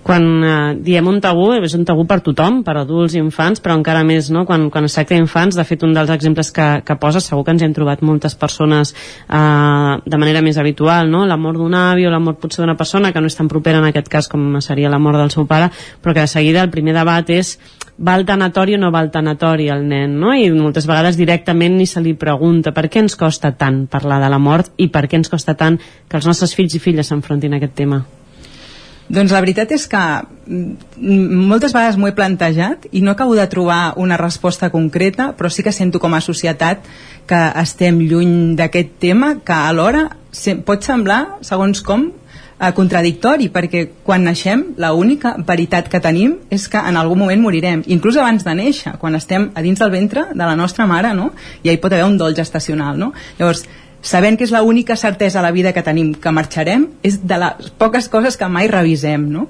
quan 0.08 0.24
eh, 0.40 0.52
diem 0.80 1.08
un 1.10 1.18
tabú, 1.20 1.50
és 1.60 1.74
un 1.76 1.84
tabú 1.84 2.06
per 2.08 2.22
tothom, 2.24 2.62
per 2.64 2.78
adults 2.80 3.12
i 3.12 3.20
infants, 3.20 3.60
però 3.60 3.74
encara 3.76 4.00
més 4.08 4.30
no? 4.32 4.46
quan, 4.48 4.70
quan 4.72 4.88
es 4.88 4.94
tracta 4.96 5.12
d'infants, 5.12 5.58
de 5.58 5.64
fet 5.68 5.84
un 5.84 5.92
dels 5.92 6.08
exemples 6.14 6.48
que, 6.54 6.68
que 6.80 6.96
poses, 6.96 7.26
segur 7.28 7.44
que 7.44 7.52
ens 7.52 7.64
hem 7.66 7.74
trobat 7.76 8.00
moltes 8.00 8.32
persones 8.40 8.94
eh, 8.94 9.94
de 10.00 10.20
manera 10.20 10.40
més 10.44 10.56
habitual, 10.56 11.12
no? 11.12 11.26
la 11.28 11.36
mort 11.36 11.60
d'un 11.60 11.76
avi 11.76 12.08
o 12.08 12.14
la 12.14 12.22
mort 12.24 12.40
potser 12.40 12.64
d'una 12.64 12.78
persona 12.78 13.12
que 13.12 13.20
no 13.20 13.28
és 13.28 13.36
tan 13.36 13.52
propera 13.52 13.82
en 13.82 13.90
aquest 13.90 14.08
cas 14.08 14.32
com 14.32 14.56
seria 14.64 14.88
la 14.88 15.02
mort 15.02 15.20
del 15.20 15.34
seu 15.34 15.44
pare, 15.44 15.68
però 16.00 16.16
que 16.16 16.24
de 16.24 16.32
seguida 16.32 16.64
el 16.64 16.72
primer 16.72 16.96
debat 16.96 17.28
és 17.28 17.58
va 18.00 18.14
al 18.14 18.24
tanatori 18.24 18.78
o 18.78 18.80
no 18.80 18.92
va 18.94 19.02
al 19.04 19.10
tanatori 19.12 19.68
el 19.74 19.84
nen, 19.90 20.14
no? 20.22 20.32
I 20.32 20.48
moltes 20.54 20.86
vegades 20.88 21.18
directament 21.20 21.76
ni 21.76 21.86
se 21.86 22.00
li 22.00 22.14
pregunta 22.16 22.72
per 22.72 22.86
què 22.88 23.02
ens 23.04 23.18
costa 23.18 23.52
tant 23.60 23.84
parlar 23.90 24.22
de 24.24 24.30
la 24.32 24.40
mort 24.40 24.72
i 24.78 24.88
per 24.88 25.04
què 25.04 25.20
ens 25.20 25.28
costa 25.28 25.58
tant 25.58 25.76
que 25.78 26.16
els 26.16 26.30
nostres 26.30 26.56
fills 26.56 26.78
i 26.78 26.80
filles 26.80 27.12
s'enfrontin 27.12 27.52
a 27.52 27.60
aquest 27.60 27.76
tema. 27.82 28.06
Doncs 29.08 29.32
la 29.32 29.40
veritat 29.40 29.70
és 29.72 29.86
que 29.88 29.98
mm, 29.98 31.46
moltes 31.48 31.72
vegades 31.72 31.96
m'ho 31.96 32.10
he 32.10 32.16
plantejat 32.16 32.84
i 32.92 33.00
no 33.00 33.14
acabo 33.14 33.34
de 33.38 33.46
trobar 33.48 33.94
una 33.96 34.18
resposta 34.20 34.68
concreta, 34.70 35.32
però 35.36 35.48
sí 35.48 35.64
que 35.64 35.72
sento 35.72 36.00
com 36.00 36.14
a 36.14 36.20
societat 36.20 36.84
que 37.28 37.40
estem 37.62 38.02
lluny 38.04 38.54
d'aquest 38.56 38.98
tema, 39.00 39.38
que 39.44 39.56
alhora 39.56 40.08
pot 40.68 40.84
semblar, 40.84 41.38
segons 41.40 41.80
com, 41.80 42.10
eh, 42.60 42.72
contradictori, 42.76 43.48
perquè 43.48 43.86
quan 44.04 44.24
naixem 44.24 44.74
la 44.76 44.92
única 44.92 45.34
veritat 45.38 45.88
que 45.88 46.00
tenim 46.04 46.36
és 46.50 46.68
que 46.68 46.78
en 46.78 46.96
algun 46.96 47.18
moment 47.18 47.40
morirem, 47.40 47.82
inclús 47.86 48.16
abans 48.16 48.44
de 48.44 48.54
néixer, 48.54 48.98
quan 48.98 49.14
estem 49.14 49.50
a 49.54 49.62
dins 49.62 49.78
del 49.78 49.90
ventre 49.90 50.26
de 50.34 50.44
la 50.44 50.56
nostra 50.56 50.86
mare, 50.86 51.14
no? 51.14 51.32
i 51.62 51.70
hi 51.70 51.78
pot 51.78 51.92
haver 51.92 52.04
un 52.04 52.18
dol 52.18 52.36
gestacional. 52.36 52.98
No? 52.98 53.12
Llavors, 53.38 53.64
sabent 54.02 54.38
que 54.38 54.46
és 54.46 54.52
l'única 54.54 54.96
certesa 54.96 55.40
a 55.40 55.44
la 55.44 55.52
vida 55.52 55.72
que 55.72 55.82
tenim 55.82 56.14
que 56.14 56.32
marxarem, 56.34 56.88
és 57.02 57.20
de 57.26 57.38
les 57.40 57.70
poques 57.78 58.08
coses 58.08 58.38
que 58.38 58.48
mai 58.48 58.70
revisem, 58.70 59.26
no? 59.30 59.48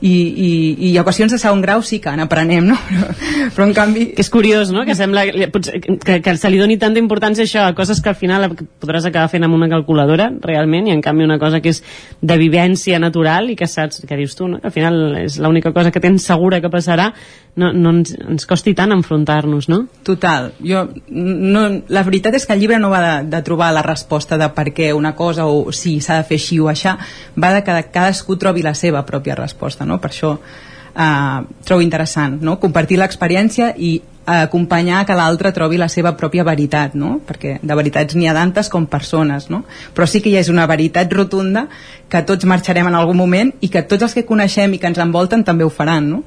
I, 0.00 0.10
i, 0.10 0.50
i 0.90 0.92
equacions 1.00 1.32
de 1.34 1.38
segon 1.42 1.62
grau 1.64 1.82
sí 1.82 1.98
que 2.02 2.12
n'aprenem, 2.14 2.68
no? 2.70 2.76
Però, 2.88 3.08
però 3.56 3.66
en 3.66 3.74
canvi... 3.74 4.04
Que 4.14 4.22
és 4.22 4.30
curiós, 4.30 4.70
no?, 4.74 4.84
que 4.86 4.94
sembla 4.98 5.24
potser, 5.54 5.80
que, 5.82 6.20
que 6.22 6.36
se 6.38 6.50
li 6.52 6.60
doni 6.60 6.78
tanta 6.78 7.02
importància 7.02 7.42
a 7.42 7.48
això, 7.48 7.64
a 7.66 7.74
coses 7.78 8.02
que 8.04 8.12
al 8.12 8.18
final 8.18 8.46
podràs 8.78 9.08
acabar 9.08 9.30
fent 9.32 9.46
amb 9.46 9.58
una 9.58 9.70
calculadora, 9.72 10.30
realment, 10.44 10.86
i 10.86 10.94
en 10.94 11.02
canvi 11.02 11.26
una 11.26 11.40
cosa 11.42 11.62
que 11.64 11.74
és 11.74 11.82
de 12.20 12.38
vivència 12.38 13.00
natural 13.02 13.50
i 13.50 13.58
que 13.58 13.66
saps, 13.66 14.04
que 14.06 14.20
dius 14.20 14.38
tu, 14.38 14.46
no?, 14.52 14.62
que 14.62 14.70
al 14.70 14.76
final 14.76 15.02
és 15.24 15.40
l'única 15.42 15.74
cosa 15.74 15.90
que 15.94 16.02
tens 16.04 16.26
segura 16.30 16.62
que 16.62 16.70
passarà, 16.70 17.10
no, 17.58 17.72
no 17.74 17.90
ens, 17.96 18.14
ens 18.14 18.46
costi 18.46 18.72
tant 18.78 18.94
enfrontar-nos, 18.94 19.66
no? 19.70 19.80
Total. 20.06 20.52
Jo, 20.62 20.84
no, 21.10 21.64
la 21.90 22.04
veritat 22.06 22.38
és 22.38 22.46
que 22.46 22.54
el 22.54 22.62
llibre 22.62 22.78
no 22.78 22.92
va 22.92 23.00
de, 23.02 23.14
de 23.32 23.42
trobar 23.46 23.72
la 23.74 23.82
resposta 23.82 24.38
de 24.38 24.46
per 24.54 24.68
què 24.76 24.92
una 24.94 25.14
cosa 25.18 25.48
o 25.50 25.72
si 25.74 25.96
s'ha 26.04 26.20
de 26.20 26.28
fer 26.28 26.38
així 26.38 26.60
o 26.62 26.70
aixà, 26.70 26.94
va 27.34 27.50
de 27.56 27.64
que 27.66 27.80
cadascú 27.90 28.38
trobi 28.38 28.62
la 28.62 28.76
seva 28.78 29.02
pròpia 29.08 29.36
resposta, 29.38 29.87
no? 29.88 29.98
Per 30.02 30.12
això 30.12 30.36
eh, 30.36 31.40
trobo 31.64 31.82
interessant 31.84 32.38
no? 32.44 32.58
compartir 32.60 33.00
l'experiència 33.00 33.72
i 33.76 33.96
acompanyar 34.28 35.06
que 35.08 35.16
l'altre 35.16 35.54
trobi 35.56 35.78
la 35.80 35.88
seva 35.88 36.12
pròpia 36.16 36.44
veritat, 36.44 36.92
no? 36.98 37.16
perquè 37.24 37.56
de 37.62 37.76
veritats 37.78 38.16
n'hi 38.16 38.28
ha 38.28 38.34
tantes 38.36 38.68
com 38.68 38.84
persones, 38.86 39.48
no? 39.48 39.62
però 39.96 40.04
sí 40.06 40.20
que 40.20 40.28
hi 40.28 40.36
és 40.36 40.50
una 40.52 40.66
veritat 40.68 41.12
rotunda 41.16 41.64
que 42.12 42.22
tots 42.28 42.44
marxarem 42.44 42.90
en 42.90 42.98
algun 42.98 43.16
moment 43.16 43.54
i 43.64 43.70
que 43.72 43.86
tots 43.88 44.04
els 44.04 44.16
que 44.16 44.26
coneixem 44.28 44.74
i 44.74 44.82
que 44.82 44.90
ens 44.90 45.00
envolten 45.00 45.44
també 45.48 45.64
ho 45.64 45.72
faran, 45.72 46.10
no? 46.12 46.22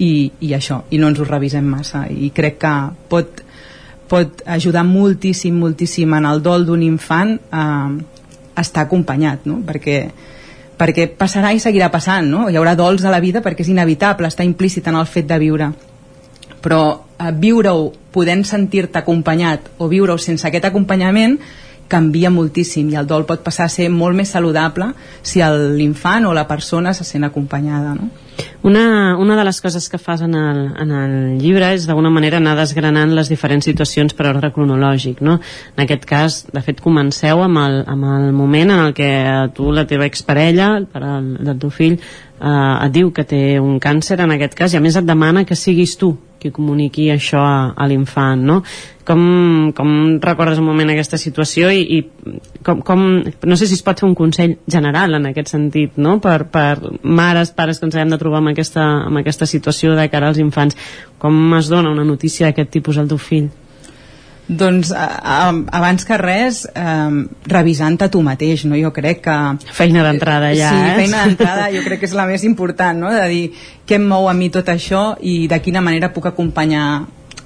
I, 0.00 0.30
i 0.46 0.54
això, 0.54 0.84
i 0.94 0.98
no 1.02 1.10
ens 1.10 1.18
ho 1.18 1.26
revisem 1.26 1.66
massa 1.66 2.04
i 2.08 2.30
crec 2.32 2.60
que 2.62 2.74
pot, 3.10 3.42
pot 4.08 4.44
ajudar 4.46 4.84
moltíssim, 4.86 5.58
moltíssim 5.58 6.14
en 6.16 6.28
el 6.30 6.40
dol 6.46 6.64
d'un 6.68 6.84
infant 6.86 7.34
a 7.50 7.64
estar 8.62 8.86
acompanyat, 8.86 9.44
no? 9.50 9.58
perquè 9.66 10.04
perquè 10.80 11.10
passarà 11.12 11.52
i 11.52 11.60
seguirà 11.60 11.90
passant, 11.92 12.28
no? 12.32 12.48
Hi 12.48 12.56
haurà 12.56 12.74
dols 12.78 13.04
a 13.04 13.12
la 13.12 13.20
vida 13.20 13.44
perquè 13.44 13.66
és 13.66 13.72
inevitable, 13.72 14.30
està 14.30 14.46
implícit 14.46 14.86
en 14.88 14.96
el 14.96 15.08
fet 15.08 15.28
de 15.28 15.38
viure. 15.42 15.70
Però 16.64 16.82
eh, 16.96 17.32
viure-ho 17.36 17.90
podent 18.14 18.44
sentir-te 18.48 19.02
acompanyat 19.02 19.74
o 19.78 19.90
viure-ho 19.92 20.18
sense 20.18 20.48
aquest 20.48 20.70
acompanyament 20.70 21.38
canvia 21.90 22.30
moltíssim 22.30 22.88
i 22.92 22.96
el 22.98 23.08
dol 23.10 23.26
pot 23.26 23.42
passar 23.42 23.66
a 23.66 23.72
ser 23.72 23.88
molt 23.90 24.14
més 24.16 24.30
saludable 24.30 24.92
si 25.26 25.42
l'infant 25.42 26.28
o 26.28 26.34
la 26.36 26.46
persona 26.46 26.94
se 26.94 27.04
sent 27.04 27.26
acompanyada 27.26 27.96
no? 27.98 28.10
Una, 28.62 29.16
una 29.16 29.36
de 29.38 29.44
les 29.44 29.58
coses 29.64 29.88
que 29.88 29.96
fas 29.96 30.20
en 30.20 30.34
el, 30.36 30.58
en 30.76 30.90
el 30.92 31.12
llibre 31.40 31.70
és 31.72 31.86
d'alguna 31.88 32.10
manera 32.12 32.36
anar 32.36 32.58
desgranant 32.58 33.14
les 33.16 33.30
diferents 33.32 33.64
situacions 33.64 34.12
per 34.12 34.26
ordre 34.28 34.50
cronològic 34.52 35.22
no? 35.24 35.38
en 35.76 35.84
aquest 35.86 36.04
cas, 36.04 36.36
de 36.52 36.60
fet 36.66 36.82
comenceu 36.84 37.40
amb 37.40 37.56
el, 37.62 37.78
amb 37.88 38.04
el 38.18 38.26
moment 38.36 38.74
en 38.74 38.82
el 38.84 38.92
que 38.92 39.08
tu, 39.56 39.70
la 39.72 39.86
teva 39.88 40.04
exparella 40.04 40.74
el 40.76 40.84
pare 40.92 41.14
del 41.40 41.56
teu 41.62 41.72
fill 41.72 41.96
eh, 42.40 42.86
et 42.86 42.96
diu 42.96 43.12
que 43.12 43.26
té 43.28 43.60
un 43.60 43.78
càncer 43.82 44.20
en 44.24 44.34
aquest 44.36 44.56
cas 44.58 44.74
i 44.74 44.80
a 44.80 44.82
més 44.84 44.96
et 44.96 45.06
demana 45.06 45.44
que 45.44 45.58
siguis 45.58 45.96
tu 46.00 46.16
qui 46.40 46.50
comuniqui 46.56 47.10
això 47.12 47.42
a, 47.44 47.56
a 47.76 47.86
l'infant, 47.90 48.40
no? 48.48 48.60
Com, 49.04 49.20
com 49.76 49.90
recordes 50.22 50.60
un 50.62 50.66
moment 50.70 50.92
aquesta 50.92 51.18
situació 51.20 51.68
i, 51.74 51.82
i 51.98 52.38
com, 52.64 52.80
com, 52.86 53.04
no 53.20 53.58
sé 53.60 53.68
si 53.68 53.76
es 53.76 53.84
pot 53.84 54.00
fer 54.00 54.08
un 54.08 54.16
consell 54.16 54.56
general 54.70 55.18
en 55.18 55.28
aquest 55.30 55.52
sentit, 55.52 55.98
no? 56.00 56.16
Per, 56.24 56.38
per 56.52 56.78
mares, 57.02 57.52
pares 57.56 57.80
que 57.80 57.90
ens 57.90 58.00
hem 58.00 58.14
de 58.14 58.20
trobar 58.22 58.40
en 58.40 58.54
aquesta, 58.54 58.86
en 59.10 59.20
aquesta 59.20 59.48
situació 59.50 59.92
de 59.98 60.08
cara 60.12 60.32
als 60.32 60.40
infants. 60.40 60.78
Com 61.20 61.36
es 61.58 61.68
dona 61.68 61.92
una 61.92 62.08
notícia 62.08 62.48
d'aquest 62.48 62.72
tipus 62.78 62.98
al 62.98 63.10
teu 63.10 63.20
fill? 63.20 63.50
Doncs 64.48 64.90
a, 64.90 65.04
a, 65.22 65.34
abans 65.78 66.02
que 66.06 66.16
res 66.18 66.64
eh, 66.74 67.18
revisant-te 67.46 68.08
tu 68.10 68.22
mateix 68.26 68.64
no? 68.66 68.74
jo 68.80 68.90
crec 68.90 69.20
que 69.22 69.36
feina 69.76 70.02
d'entrada 70.02 70.50
ja 70.58 70.72
sí, 70.74 70.80
eh? 70.88 70.96
feina 71.04 71.22
d'entrada 71.22 71.68
jo 71.70 71.84
crec 71.86 72.02
que 72.02 72.08
és 72.10 72.16
la 72.18 72.26
més 72.26 72.42
important 72.48 72.98
no? 72.98 73.12
de 73.14 73.28
dir 73.30 73.44
què 73.86 74.00
em 74.00 74.08
mou 74.10 74.26
a 74.26 74.34
mi 74.34 74.50
tot 74.50 74.66
això 74.72 75.12
i 75.22 75.44
de 75.46 75.60
quina 75.62 75.84
manera 75.86 76.10
puc 76.10 76.26
acompanyar 76.32 76.86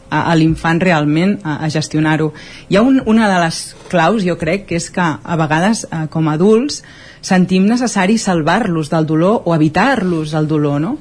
a, 0.09 0.23
a 0.23 0.35
l'infant 0.39 0.81
realment 0.81 1.37
a, 1.43 1.59
a 1.67 1.69
gestionar-ho 1.73 2.31
hi 2.71 2.79
ha 2.79 2.85
un, 2.87 3.03
una 3.05 3.29
de 3.29 3.43
les 3.43 3.61
claus 3.93 4.25
jo 4.25 4.39
crec 4.41 4.65
que 4.71 4.81
és 4.81 4.89
que 4.95 5.05
a 5.05 5.39
vegades 5.41 5.85
eh, 5.91 6.07
com 6.09 6.31
a 6.31 6.39
adults 6.39 6.81
sentim 7.25 7.69
necessari 7.69 8.17
salvar-los 8.21 8.89
del 8.93 9.07
dolor 9.09 9.43
o 9.45 9.55
evitar-los 9.57 10.33
el 10.41 10.49
dolor 10.49 10.81
no? 10.81 10.97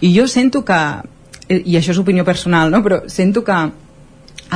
i 0.00 0.14
jo 0.14 0.26
sento 0.30 0.62
que 0.62 0.80
i 1.48 1.78
això 1.78 1.94
és 1.94 2.00
opinió 2.02 2.24
personal 2.28 2.70
no? 2.70 2.82
però 2.84 3.02
sento 3.10 3.42
que 3.42 3.58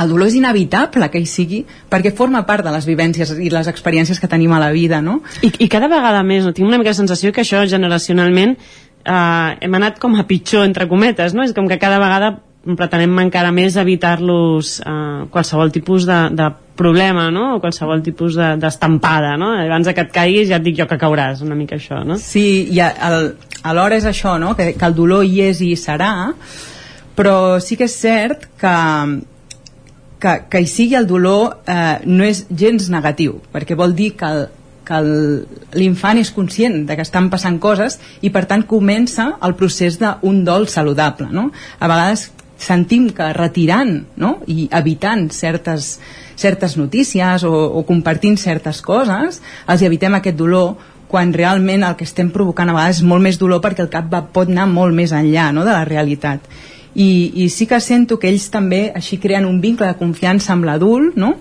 el 0.01 0.09
dolor 0.09 0.29
és 0.29 0.37
inevitable 0.37 1.09
que 1.13 1.21
hi 1.21 1.27
sigui 1.29 1.63
perquè 1.91 2.13
forma 2.15 2.43
part 2.47 2.65
de 2.65 2.71
les 2.73 2.87
vivències 2.89 3.33
i 3.37 3.51
les 3.53 3.69
experiències 3.69 4.19
que 4.19 4.29
tenim 4.29 4.53
a 4.53 4.61
la 4.61 4.71
vida 4.73 5.01
no? 5.01 5.19
I, 5.41 5.51
i 5.65 5.69
cada 5.69 5.89
vegada 5.91 6.23
més, 6.25 6.45
no? 6.45 6.53
tinc 6.55 6.67
una 6.67 6.79
mica 6.81 6.93
la 6.93 7.01
sensació 7.01 7.33
que 7.33 7.43
això 7.43 7.63
generacionalment 7.69 8.55
eh, 8.57 9.49
hem 9.61 9.77
anat 9.79 10.01
com 10.01 10.17
a 10.17 10.25
pitjor 10.29 10.65
entre 10.67 10.89
cometes 10.89 11.35
no? 11.37 11.45
és 11.45 11.53
com 11.53 11.69
que 11.69 11.79
cada 11.81 12.01
vegada 12.01 12.35
pretenem 12.63 13.17
encara 13.25 13.51
més 13.51 13.75
evitar-los 13.77 14.77
eh, 14.81 15.23
qualsevol 15.31 15.73
tipus 15.75 16.07
de, 16.07 16.19
de 16.33 16.49
problema 16.79 17.29
no? 17.31 17.57
o 17.57 17.61
qualsevol 17.61 18.01
tipus 18.05 18.37
d'estampada 18.39 19.35
de, 19.35 19.41
no? 19.41 19.51
abans 19.65 19.91
que 19.91 20.07
et 20.07 20.13
caiguis 20.15 20.49
ja 20.49 20.61
et 20.61 20.65
dic 20.65 20.79
jo 20.79 20.87
que 20.89 20.99
cauràs 21.01 21.43
una 21.45 21.57
mica 21.59 21.77
això 21.77 22.01
no? 22.07 22.17
Sí, 22.21 22.69
i 22.71 22.79
el, 22.81 23.33
alhora 23.63 23.99
és 23.99 24.07
això 24.09 24.39
no? 24.41 24.55
que, 24.57 24.71
que 24.79 24.89
el 24.89 24.95
dolor 24.97 25.27
hi 25.27 25.43
és 25.49 25.61
i 25.61 25.73
hi 25.73 25.77
serà 25.79 26.13
però 27.13 27.59
sí 27.61 27.77
que 27.77 27.85
és 27.85 27.99
cert 27.99 28.47
que 28.57 28.73
que, 30.23 30.35
que 30.49 30.63
hi 30.63 30.67
sigui 30.71 30.95
el 30.95 31.07
dolor 31.09 31.59
eh, 31.67 31.99
no 32.07 32.23
és 32.23 32.45
gens 32.49 32.87
negatiu, 32.93 33.41
perquè 33.51 33.75
vol 33.79 33.95
dir 33.97 34.13
que 34.19 34.29
el, 34.29 34.45
que 34.87 34.99
l'infant 35.79 36.19
és 36.19 36.31
conscient 36.35 36.83
de 36.87 36.97
que 36.97 37.05
estan 37.05 37.29
passant 37.31 37.59
coses 37.63 37.99
i 38.21 38.31
per 38.35 38.45
tant 38.49 38.65
comença 38.67 39.33
el 39.47 39.55
procés 39.59 39.99
d'un 40.01 40.43
dol 40.47 40.67
saludable 40.71 41.29
no? 41.31 41.49
a 41.79 41.89
vegades 41.91 42.29
sentim 42.59 43.09
que 43.15 43.31
retirant 43.35 43.95
no? 44.19 44.37
i 44.47 44.67
evitant 44.71 45.29
certes, 45.35 45.97
certes 46.35 46.77
notícies 46.79 47.47
o, 47.47 47.53
o 47.79 47.85
compartint 47.87 48.37
certes 48.39 48.83
coses 48.83 49.39
els 49.67 49.87
evitem 49.87 50.19
aquest 50.19 50.39
dolor 50.39 50.75
quan 51.13 51.33
realment 51.33 51.83
el 51.85 51.95
que 51.95 52.07
estem 52.07 52.31
provocant 52.33 52.71
a 52.71 52.75
vegades 52.75 53.01
és 53.03 53.07
molt 53.07 53.23
més 53.23 53.39
dolor 53.39 53.63
perquè 53.63 53.85
el 53.85 53.91
cap 53.93 54.11
va, 54.11 54.23
pot 54.35 54.51
anar 54.51 54.67
molt 54.71 54.95
més 54.95 55.15
enllà 55.15 55.51
no? 55.55 55.63
de 55.63 55.71
la 55.71 55.87
realitat 55.87 56.43
i, 56.95 57.31
i 57.43 57.49
sí 57.49 57.65
que 57.65 57.79
sento 57.81 58.19
que 58.19 58.29
ells 58.29 58.49
també 58.53 58.91
així 58.95 59.17
creen 59.17 59.47
un 59.49 59.59
vincle 59.61 59.87
de 59.89 59.97
confiança 59.97 60.53
amb 60.53 60.67
l'adult 60.67 61.17
no? 61.17 61.33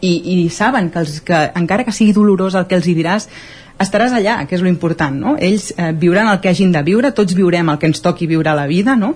I, 0.00 0.12
i 0.12 0.36
saben 0.48 0.90
que, 0.92 1.00
els, 1.00 1.20
que 1.24 1.40
encara 1.56 1.84
que 1.84 1.92
sigui 1.92 2.12
dolorós 2.16 2.56
el 2.56 2.66
que 2.68 2.76
els 2.76 2.88
hi 2.88 2.96
diràs 2.96 3.28
estaràs 3.80 4.12
allà, 4.12 4.42
que 4.44 4.56
és 4.56 4.64
lo 4.64 4.68
important 4.68 5.16
no? 5.16 5.36
ells 5.40 5.70
eh, 5.76 5.92
viuran 5.96 6.28
el 6.28 6.40
que 6.40 6.52
hagin 6.52 6.72
de 6.72 6.82
viure 6.84 7.12
tots 7.16 7.36
viurem 7.36 7.72
el 7.72 7.80
que 7.80 7.88
ens 7.88 8.04
toqui 8.04 8.28
viure 8.28 8.52
a 8.52 8.56
la 8.56 8.68
vida 8.68 8.96
no? 8.96 9.14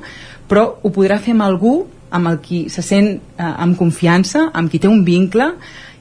però 0.48 0.66
ho 0.80 0.92
podrà 0.92 1.20
fer 1.20 1.36
amb 1.36 1.44
algú 1.44 1.76
amb 2.14 2.30
el 2.30 2.40
qui 2.40 2.64
se 2.72 2.84
sent 2.84 3.10
eh, 3.16 3.44
amb 3.44 3.76
confiança 3.76 4.48
amb 4.52 4.72
qui 4.72 4.80
té 4.80 4.88
un 4.88 5.04
vincle 5.04 5.52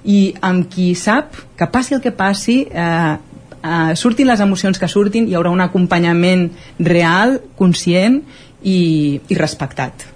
i 0.03 0.34
amb 0.44 0.68
qui 0.72 0.94
sap 0.99 1.36
que 1.60 1.68
passi 1.72 1.95
el 1.95 2.03
que 2.03 2.11
passi 2.15 2.61
eh, 2.68 3.15
eh, 3.64 3.95
surtin 3.95 4.28
les 4.28 4.40
emocions 4.44 4.80
que 4.80 4.91
surtin 4.91 5.28
hi 5.28 5.38
haurà 5.38 5.52
un 5.52 5.64
acompanyament 5.64 6.49
real, 6.80 7.40
conscient 7.60 8.22
i, 8.64 9.22
i 9.30 9.38
respectat. 9.40 10.07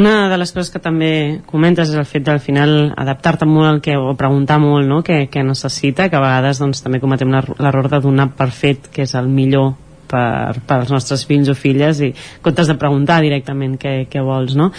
Una 0.00 0.30
de 0.30 0.38
les 0.40 0.52
coses 0.54 0.70
que 0.72 0.80
també 0.80 1.42
comentes 1.44 1.90
és 1.90 1.98
el 2.00 2.08
fet 2.08 2.24
del 2.24 2.40
final 2.40 2.94
adaptar-te 2.96 3.44
molt 3.44 3.68
al 3.68 3.80
que, 3.84 3.98
o 4.00 4.14
preguntar 4.16 4.56
molt 4.62 4.88
no? 4.88 5.02
què, 5.04 5.26
què 5.28 5.42
necessita, 5.44 6.08
que 6.08 6.16
a 6.16 6.22
vegades 6.24 6.62
doncs, 6.62 6.80
també 6.80 7.00
cometem 7.02 7.32
l'error 7.32 7.90
de 7.92 8.00
donar 8.00 8.30
per 8.38 8.48
fet 8.56 8.88
que 8.94 9.04
és 9.04 9.12
el 9.20 9.28
millor 9.28 9.74
per, 10.08 10.62
per 10.64 10.78
als 10.80 10.92
nostres 10.94 11.26
fills 11.28 11.50
o 11.52 11.56
filles 11.58 12.00
i 12.00 12.12
comptes 12.44 12.72
de 12.72 12.78
preguntar 12.80 13.20
directament 13.24 13.76
què, 13.80 13.94
què 14.08 14.24
vols 14.24 14.56
no? 14.56 14.70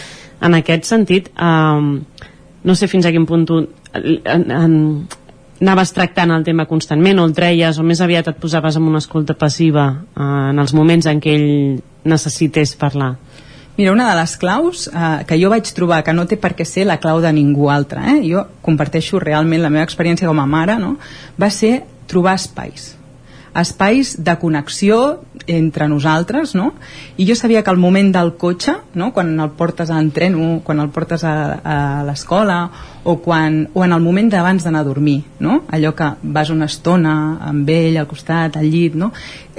en 0.43 0.57
aquest 0.57 0.89
sentit 0.89 1.29
um, 1.37 1.99
no 2.63 2.75
sé 2.75 2.89
fins 2.89 3.05
a 3.05 3.13
quin 3.13 3.29
punt 3.29 3.45
tu 3.49 3.61
en, 3.61 4.49
en, 4.49 4.75
anaves 5.61 5.93
tractant 5.95 6.33
el 6.35 6.43
tema 6.43 6.65
constantment 6.69 7.21
o 7.21 7.27
el 7.27 7.35
treies 7.37 7.79
o 7.79 7.85
més 7.85 8.01
aviat 8.03 8.29
et 8.31 8.39
posaves 8.41 8.77
en 8.79 8.87
una 8.89 9.01
escolta 9.03 9.35
passiva 9.37 9.85
eh, 9.93 10.23
en 10.23 10.59
els 10.59 10.73
moments 10.73 11.07
en 11.09 11.21
què 11.23 11.35
ell 11.37 11.83
necessités 12.03 12.75
parlar? 12.79 13.13
Mira, 13.77 13.91
una 13.91 14.09
de 14.09 14.17
les 14.19 14.35
claus 14.37 14.87
eh, 14.87 15.13
que 15.27 15.37
jo 15.41 15.49
vaig 15.53 15.69
trobar, 15.73 16.03
que 16.05 16.13
no 16.13 16.27
té 16.29 16.37
per 16.37 16.53
què 16.57 16.65
ser 16.65 16.87
la 16.89 16.99
clau 17.01 17.21
de 17.21 17.31
ningú 17.33 17.69
altre, 17.73 18.03
eh? 18.15 18.19
jo 18.25 18.45
comparteixo 18.61 19.21
realment 19.21 19.63
la 19.63 19.71
meva 19.73 19.85
experiència 19.87 20.29
com 20.29 20.41
a 20.41 20.49
mare, 20.49 20.77
no? 20.81 20.97
va 21.39 21.49
ser 21.53 21.79
trobar 22.07 22.35
espais 22.37 22.93
espais 23.55 24.15
de 24.23 24.33
connexió 24.39 25.21
entre 25.45 25.87
nosaltres, 25.87 26.55
no? 26.55 26.73
I 27.17 27.27
jo 27.27 27.35
sabia 27.35 27.61
que 27.63 27.69
al 27.69 27.77
moment 27.77 28.11
del 28.15 28.33
cotxe, 28.39 28.75
no? 28.93 29.11
quan 29.13 29.33
el 29.39 29.51
portes 29.57 29.91
a 29.91 29.99
l'entreno, 29.99 30.61
quan 30.63 30.79
el 30.79 30.89
portes 30.89 31.23
a, 31.23 31.33
a 31.63 31.77
l'escola, 32.07 32.57
o, 33.03 33.17
quan, 33.21 33.67
o 33.73 33.83
en 33.85 33.93
el 33.93 34.01
moment 34.01 34.31
d'abans 34.31 34.63
d'anar 34.63 34.81
a 34.81 34.87
dormir, 34.87 35.21
no? 35.39 35.63
Allò 35.69 35.93
que 35.95 36.13
vas 36.23 36.49
una 36.49 36.69
estona 36.71 37.37
amb 37.43 37.69
ell 37.69 37.99
al 37.99 38.09
costat, 38.09 38.57
al 38.57 38.69
llit, 38.71 38.95
no? 38.95 39.11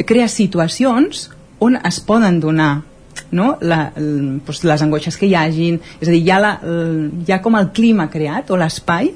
Crea 0.06 0.26
situacions 0.28 1.28
on 1.60 1.78
es 1.78 2.00
poden 2.00 2.40
donar 2.40 2.82
no? 3.30 3.56
la, 3.60 3.92
doncs 3.94 4.64
les 4.66 4.82
angoixes 4.82 5.16
que 5.18 5.28
hi 5.28 5.36
hagin 5.38 5.78
és 6.00 6.08
a 6.08 6.10
dir, 6.10 6.22
hi 6.24 6.32
ha, 6.32 6.40
la, 6.42 6.54
hi 6.64 7.32
ha 7.32 7.40
com 7.44 7.56
el 7.58 7.70
clima 7.76 8.08
creat 8.10 8.50
o 8.50 8.58
l'espai 8.58 9.12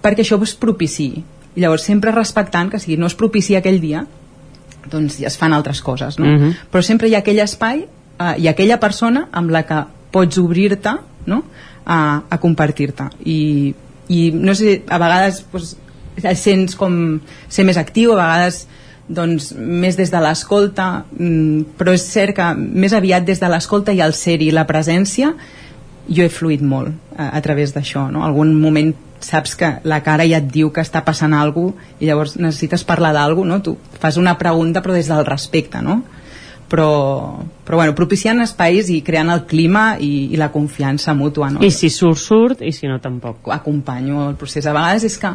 perquè 0.00 0.24
això 0.24 0.40
es 0.44 0.54
propiciï 0.56 1.20
i 1.54 1.62
llavors 1.64 1.84
sempre 1.86 2.14
respectant 2.14 2.70
que 2.70 2.78
si 2.78 2.96
no 2.96 3.08
es 3.10 3.16
propicia 3.18 3.58
aquell 3.58 3.80
dia 3.82 4.04
doncs 4.90 5.18
ja 5.20 5.28
es 5.28 5.38
fan 5.38 5.52
altres 5.52 5.82
coses 5.82 6.18
no? 6.18 6.26
Mhm. 6.26 6.70
però 6.70 6.82
sempre 6.82 7.08
hi 7.08 7.14
ha 7.14 7.24
aquell 7.24 7.40
espai 7.42 7.84
eh, 7.84 8.34
i 8.38 8.48
aquella 8.48 8.80
persona 8.80 9.28
amb 9.32 9.50
la 9.50 9.64
que 9.66 9.84
pots 10.10 10.38
obrir-te 10.38 10.96
no? 11.26 11.42
a, 11.84 12.22
a 12.28 12.38
compartir-te 12.38 13.10
i, 13.24 13.74
i 14.08 14.30
no 14.34 14.54
sé, 14.54 14.82
a 14.88 14.98
vegades 14.98 15.44
doncs, 15.52 15.76
sents 16.40 16.76
com 16.76 17.20
ser 17.48 17.64
més 17.64 17.78
actiu, 17.80 18.12
a 18.12 18.20
vegades 18.20 18.66
doncs, 19.10 19.52
més 19.56 19.96
des 19.98 20.10
de 20.10 20.20
l'escolta 20.22 21.04
mm, 21.18 21.76
però 21.78 21.94
és 21.96 22.06
cert 22.06 22.36
que 22.36 22.50
més 22.54 22.94
aviat 22.94 23.26
des 23.26 23.40
de 23.42 23.50
l'escolta 23.50 23.94
i 23.94 24.02
el 24.04 24.14
ser 24.14 24.38
i 24.42 24.52
la 24.54 24.66
presència 24.68 25.34
jo 26.10 26.24
he 26.24 26.32
fluït 26.32 26.62
molt 26.62 26.94
a, 27.16 27.32
a 27.36 27.40
través 27.42 27.74
d'això 27.74 28.08
no? 28.10 28.24
algun 28.26 28.54
moment 28.60 28.94
saps 29.20 29.54
que 29.56 29.68
la 29.84 30.00
cara 30.02 30.26
ja 30.28 30.40
et 30.40 30.48
diu 30.52 30.70
que 30.72 30.82
està 30.84 31.04
passant 31.04 31.34
alguna 31.36 31.76
cosa 31.76 31.98
i 32.00 32.08
llavors 32.08 32.38
necessites 32.40 32.84
parlar 32.88 33.12
d'alguna 33.12 33.58
no? 33.58 33.62
tu 33.62 33.76
fas 34.00 34.16
una 34.16 34.38
pregunta 34.38 34.82
però 34.82 34.96
des 34.96 35.10
del 35.12 35.26
respecte 35.28 35.82
no? 35.84 36.00
però, 36.70 37.42
però 37.66 37.80
bueno, 37.80 37.94
propiciant 37.98 38.40
espais 38.44 38.88
i 38.94 39.00
creant 39.02 39.32
el 39.34 39.42
clima 39.50 39.96
i, 39.98 40.30
i 40.30 40.38
la 40.40 40.52
confiança 40.54 41.12
mútua 41.18 41.50
no? 41.50 41.64
I 41.66 41.72
si 41.74 41.90
surt, 41.90 42.22
surt, 42.22 42.62
i 42.62 42.70
si 42.72 42.86
no, 42.88 43.00
tampoc. 43.02 43.50
Acompanyo 43.50 44.28
el 44.28 44.36
procés. 44.38 44.68
A 44.70 44.74
vegades 44.76 45.04
és 45.08 45.18
que 45.18 45.32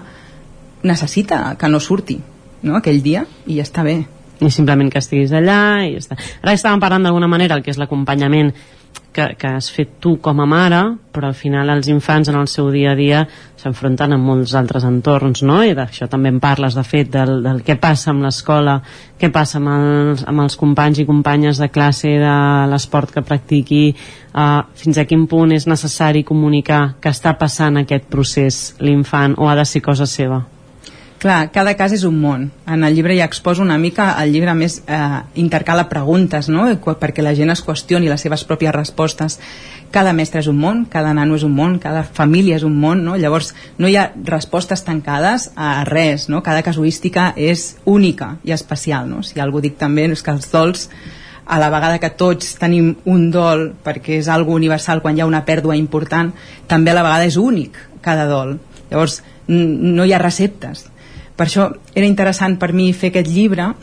necessita 0.87 1.57
que 1.59 1.69
no 1.69 1.81
surti 1.83 2.17
no? 2.63 2.77
aquell 2.79 3.03
dia 3.03 3.25
i 3.45 3.59
ja 3.59 3.67
està 3.67 3.83
bé. 3.83 4.05
i 4.39 4.49
simplement 4.51 4.89
que 4.91 4.99
estiguis 4.99 5.31
allà 5.35 5.59
i 5.85 5.93
ja 5.93 6.05
està. 6.05 6.17
Ara 6.41 6.55
estàvem 6.55 6.81
parlant 6.83 7.05
d'alguna 7.05 7.29
manera 7.31 7.59
el 7.59 7.63
que 7.63 7.71
és 7.75 7.79
l'acompanyament 7.81 8.53
que, 9.15 9.29
que 9.39 9.47
has 9.47 9.69
fet 9.71 9.95
tu 10.03 10.17
com 10.21 10.41
a 10.43 10.45
mare, 10.49 10.81
però 11.15 11.29
al 11.31 11.37
final 11.37 11.71
els 11.71 11.87
infants 11.87 12.27
en 12.29 12.35
el 12.35 12.49
seu 12.51 12.67
dia 12.73 12.91
a 12.91 12.97
dia 12.99 13.21
s'enfronten 13.61 14.13
amb 14.13 14.27
molts 14.27 14.53
altres 14.59 14.83
entorns, 14.85 15.41
no? 15.47 15.61
I 15.63 15.73
d'això 15.77 16.09
també 16.11 16.29
en 16.33 16.41
parles, 16.43 16.75
de 16.75 16.83
fet, 16.83 17.09
del, 17.13 17.39
del 17.45 17.61
què 17.65 17.77
passa 17.81 18.11
amb 18.11 18.25
l'escola, 18.27 18.75
què 19.19 19.31
passa 19.33 19.61
amb 19.61 19.71
els, 19.73 20.25
amb 20.27 20.43
els 20.43 20.59
companys 20.59 20.99
i 20.99 21.07
companyes 21.07 21.61
de 21.63 21.71
classe 21.71 22.11
de 22.21 22.35
l'esport 22.71 23.15
que 23.15 23.23
practiqui, 23.25 23.85
uh, 24.35 24.65
fins 24.75 24.99
a 24.99 25.07
quin 25.07 25.23
punt 25.31 25.55
és 25.55 25.69
necessari 25.71 26.25
comunicar 26.27 26.97
que 26.99 27.15
està 27.15 27.37
passant 27.39 27.79
aquest 27.81 28.11
procés 28.11 28.65
l'infant 28.83 29.39
o 29.39 29.49
ha 29.49 29.55
de 29.55 29.65
ser 29.69 29.81
cosa 29.85 30.09
seva? 30.09 30.43
Clar, 31.25 31.49
cada 31.49 31.71
cas 31.73 31.89
és 31.89 32.03
un 32.05 32.19
món. 32.21 32.43
En 32.69 32.83
el 32.85 32.93
llibre 32.93 33.15
ja 33.17 33.25
exposo 33.25 33.63
una 33.63 33.79
mica, 33.81 34.11
el 34.21 34.29
llibre 34.29 34.53
més 34.53 34.75
eh, 34.85 34.97
intercala 35.41 35.87
preguntes, 35.89 36.51
no? 36.53 36.67
Perquè 36.85 37.25
la 37.25 37.33
gent 37.33 37.49
es 37.49 37.63
qüestioni 37.65 38.11
les 38.11 38.21
seves 38.21 38.43
pròpies 38.45 38.75
respostes. 38.75 39.39
Cada 39.89 40.13
mestre 40.13 40.43
és 40.43 40.51
un 40.51 40.59
món, 40.61 40.83
cada 40.85 41.15
nano 41.17 41.33
és 41.33 41.47
un 41.47 41.55
món, 41.57 41.79
cada 41.81 42.05
família 42.05 42.61
és 42.61 42.67
un 42.69 42.77
món, 42.77 43.01
no? 43.07 43.17
Llavors, 43.17 43.55
no 43.81 43.89
hi 43.89 43.97
ha 43.97 44.05
respostes 44.29 44.85
tancades 44.85 45.49
a 45.57 45.81
res, 45.89 46.29
no? 46.29 46.45
Cada 46.45 46.61
casuística 46.61 47.31
és 47.33 47.71
única 47.89 48.35
i 48.45 48.53
especial, 48.53 49.09
no? 49.09 49.25
Si 49.25 49.41
algú 49.41 49.65
dic 49.65 49.81
també 49.81 50.05
és 50.05 50.21
que 50.21 50.35
els 50.37 50.51
dols 50.53 50.91
a 51.49 51.57
la 51.57 51.73
vegada 51.73 51.97
que 51.97 52.13
tots 52.13 52.53
tenim 52.61 52.99
un 53.09 53.31
dol 53.33 53.71
perquè 53.81 54.21
és 54.21 54.29
algo 54.29 54.53
universal 54.53 55.01
quan 55.01 55.17
hi 55.17 55.25
ha 55.25 55.33
una 55.33 55.41
pèrdua 55.41 55.73
important, 55.73 56.35
també 56.69 56.93
a 56.93 57.01
la 57.01 57.09
vegada 57.09 57.25
és 57.25 57.41
únic 57.49 57.81
cada 58.05 58.29
dol. 58.29 58.59
Llavors, 58.91 59.23
no 59.49 60.05
hi 60.05 60.13
ha 60.13 60.21
receptes. 60.21 60.91
Per 61.35 61.45
això 61.47 61.69
era 61.93 62.07
interessant 62.07 62.57
per 62.57 62.71
mi 62.73 62.91
fer 62.93 63.11
aquest 63.11 63.27
llibre 63.27 63.73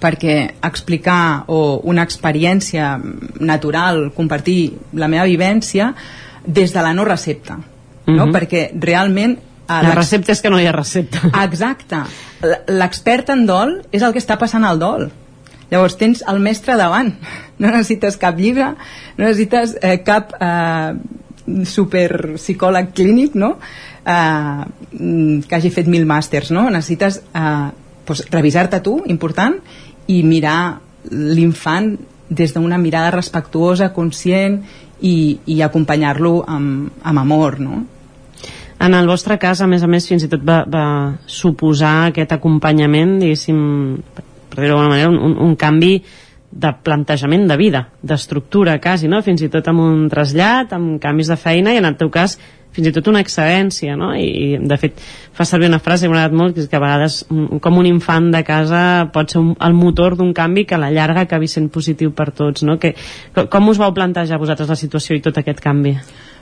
perquè 0.00 0.36
explicar 0.66 1.44
o 1.48 1.80
una 1.88 2.04
experiència 2.04 2.96
natural, 3.40 4.10
compartir 4.16 4.76
la 4.92 5.08
meva 5.08 5.24
vivència 5.24 5.92
des 6.44 6.72
de 6.74 6.82
la 6.84 6.92
no 6.94 7.04
recepta. 7.04 7.58
No? 8.06 8.26
Mhm. 8.26 8.32
Perquè 8.34 8.70
realment... 8.80 9.38
eh, 9.38 9.82
La 9.82 9.94
recepta 9.94 10.32
és 10.32 10.42
que 10.42 10.50
no 10.50 10.60
hi 10.60 10.66
ha 10.66 10.72
recepta. 10.72 11.30
Exacte. 11.42 12.02
L'expert 12.68 13.30
en 13.34 13.46
dol 13.46 13.80
és 13.90 14.02
el 14.02 14.12
que 14.12 14.22
està 14.22 14.36
passant 14.38 14.64
al 14.64 14.78
dol. 14.78 15.08
Llavors 15.70 15.96
tens 15.98 16.22
el 16.28 16.38
mestre 16.40 16.76
davant. 16.76 17.14
No 17.56 17.70
necessites 17.72 18.18
cap 18.20 18.36
llibre, 18.36 18.74
no 19.16 19.24
necessites 19.24 19.78
eh, 19.80 20.02
cap 20.04 20.34
eh, 20.36 20.92
super 21.64 22.36
psicòleg 22.36 22.92
clínic, 22.94 23.36
no? 23.38 23.56
Mm, 24.06 25.46
que 25.46 25.56
hagi 25.56 25.72
fet 25.74 25.88
mil 25.90 26.06
màsters, 26.06 26.52
no? 26.54 26.68
Necessites 26.70 27.20
eh, 27.34 27.68
doncs, 28.06 28.26
revisar-te 28.30 28.80
tu, 28.84 29.00
important, 29.10 29.58
i 30.06 30.22
mirar 30.22 30.78
l'infant 31.10 31.94
des 32.28 32.54
d'una 32.54 32.78
mirada 32.78 33.12
respectuosa, 33.14 33.92
conscient 33.94 34.60
i, 35.00 35.38
i 35.46 35.60
acompanyar-lo 35.62 36.40
amb, 36.46 36.90
amb 37.02 37.22
amor, 37.22 37.60
no? 37.60 37.84
En 38.78 38.92
el 38.92 39.06
vostre 39.08 39.38
cas, 39.40 39.62
a 39.62 39.66
més 39.66 39.82
a 39.82 39.88
més, 39.88 40.06
fins 40.06 40.26
i 40.26 40.28
tot 40.28 40.42
va, 40.44 40.60
va 40.68 40.86
suposar 41.26 42.10
aquest 42.10 42.34
acompanyament, 42.36 43.16
diguéssim, 43.22 43.58
per 44.12 44.60
dir-ho 44.60 44.74
d'alguna 44.74 44.92
manera, 44.92 45.10
un, 45.10 45.36
un 45.46 45.54
canvi 45.56 45.94
de 46.56 46.70
plantejament 46.82 47.44
de 47.50 47.56
vida, 47.60 47.82
d'estructura 48.02 48.78
quasi, 48.80 49.08
no? 49.12 49.20
fins 49.22 49.42
i 49.44 49.48
tot 49.52 49.66
amb 49.68 49.82
un 49.84 50.06
trasllat, 50.12 50.72
amb 50.72 50.96
canvis 51.02 51.28
de 51.28 51.36
feina 51.36 51.74
i 51.74 51.80
en 51.82 51.84
el 51.90 51.96
teu 52.00 52.08
cas 52.10 52.38
fins 52.76 52.90
i 52.90 52.92
tot 52.92 53.06
una 53.08 53.22
excedència, 53.24 53.94
no? 53.96 54.10
I, 54.20 54.58
de 54.60 54.76
fet 54.76 54.98
fa 55.32 55.46
servir 55.48 55.70
una 55.70 55.78
frase 55.80 56.04
que 56.04 56.10
m'ha 56.12 56.18
agradat 56.26 56.36
molt, 56.36 56.52
que 56.56 56.60
és 56.60 56.68
que 56.68 56.76
a 56.76 56.82
vegades 56.82 57.22
com 57.64 57.78
un 57.80 57.86
infant 57.88 58.26
de 58.34 58.42
casa 58.44 58.82
pot 59.14 59.32
ser 59.32 59.40
un, 59.40 59.54
el 59.64 59.72
motor 59.76 60.16
d'un 60.18 60.34
canvi 60.36 60.66
que 60.68 60.76
a 60.76 60.80
la 60.82 60.90
llarga 60.92 61.22
acabi 61.24 61.48
sent 61.48 61.70
positiu 61.72 62.12
per 62.12 62.30
tots, 62.36 62.66
no? 62.68 62.76
Que, 62.78 62.92
co- 63.32 63.46
com 63.48 63.68
us 63.72 63.80
vau 63.80 63.94
plantejar 63.96 64.36
vosaltres 64.42 64.68
la 64.68 64.76
situació 64.76 65.16
i 65.16 65.24
tot 65.24 65.40
aquest 65.40 65.60
canvi? 65.64 65.94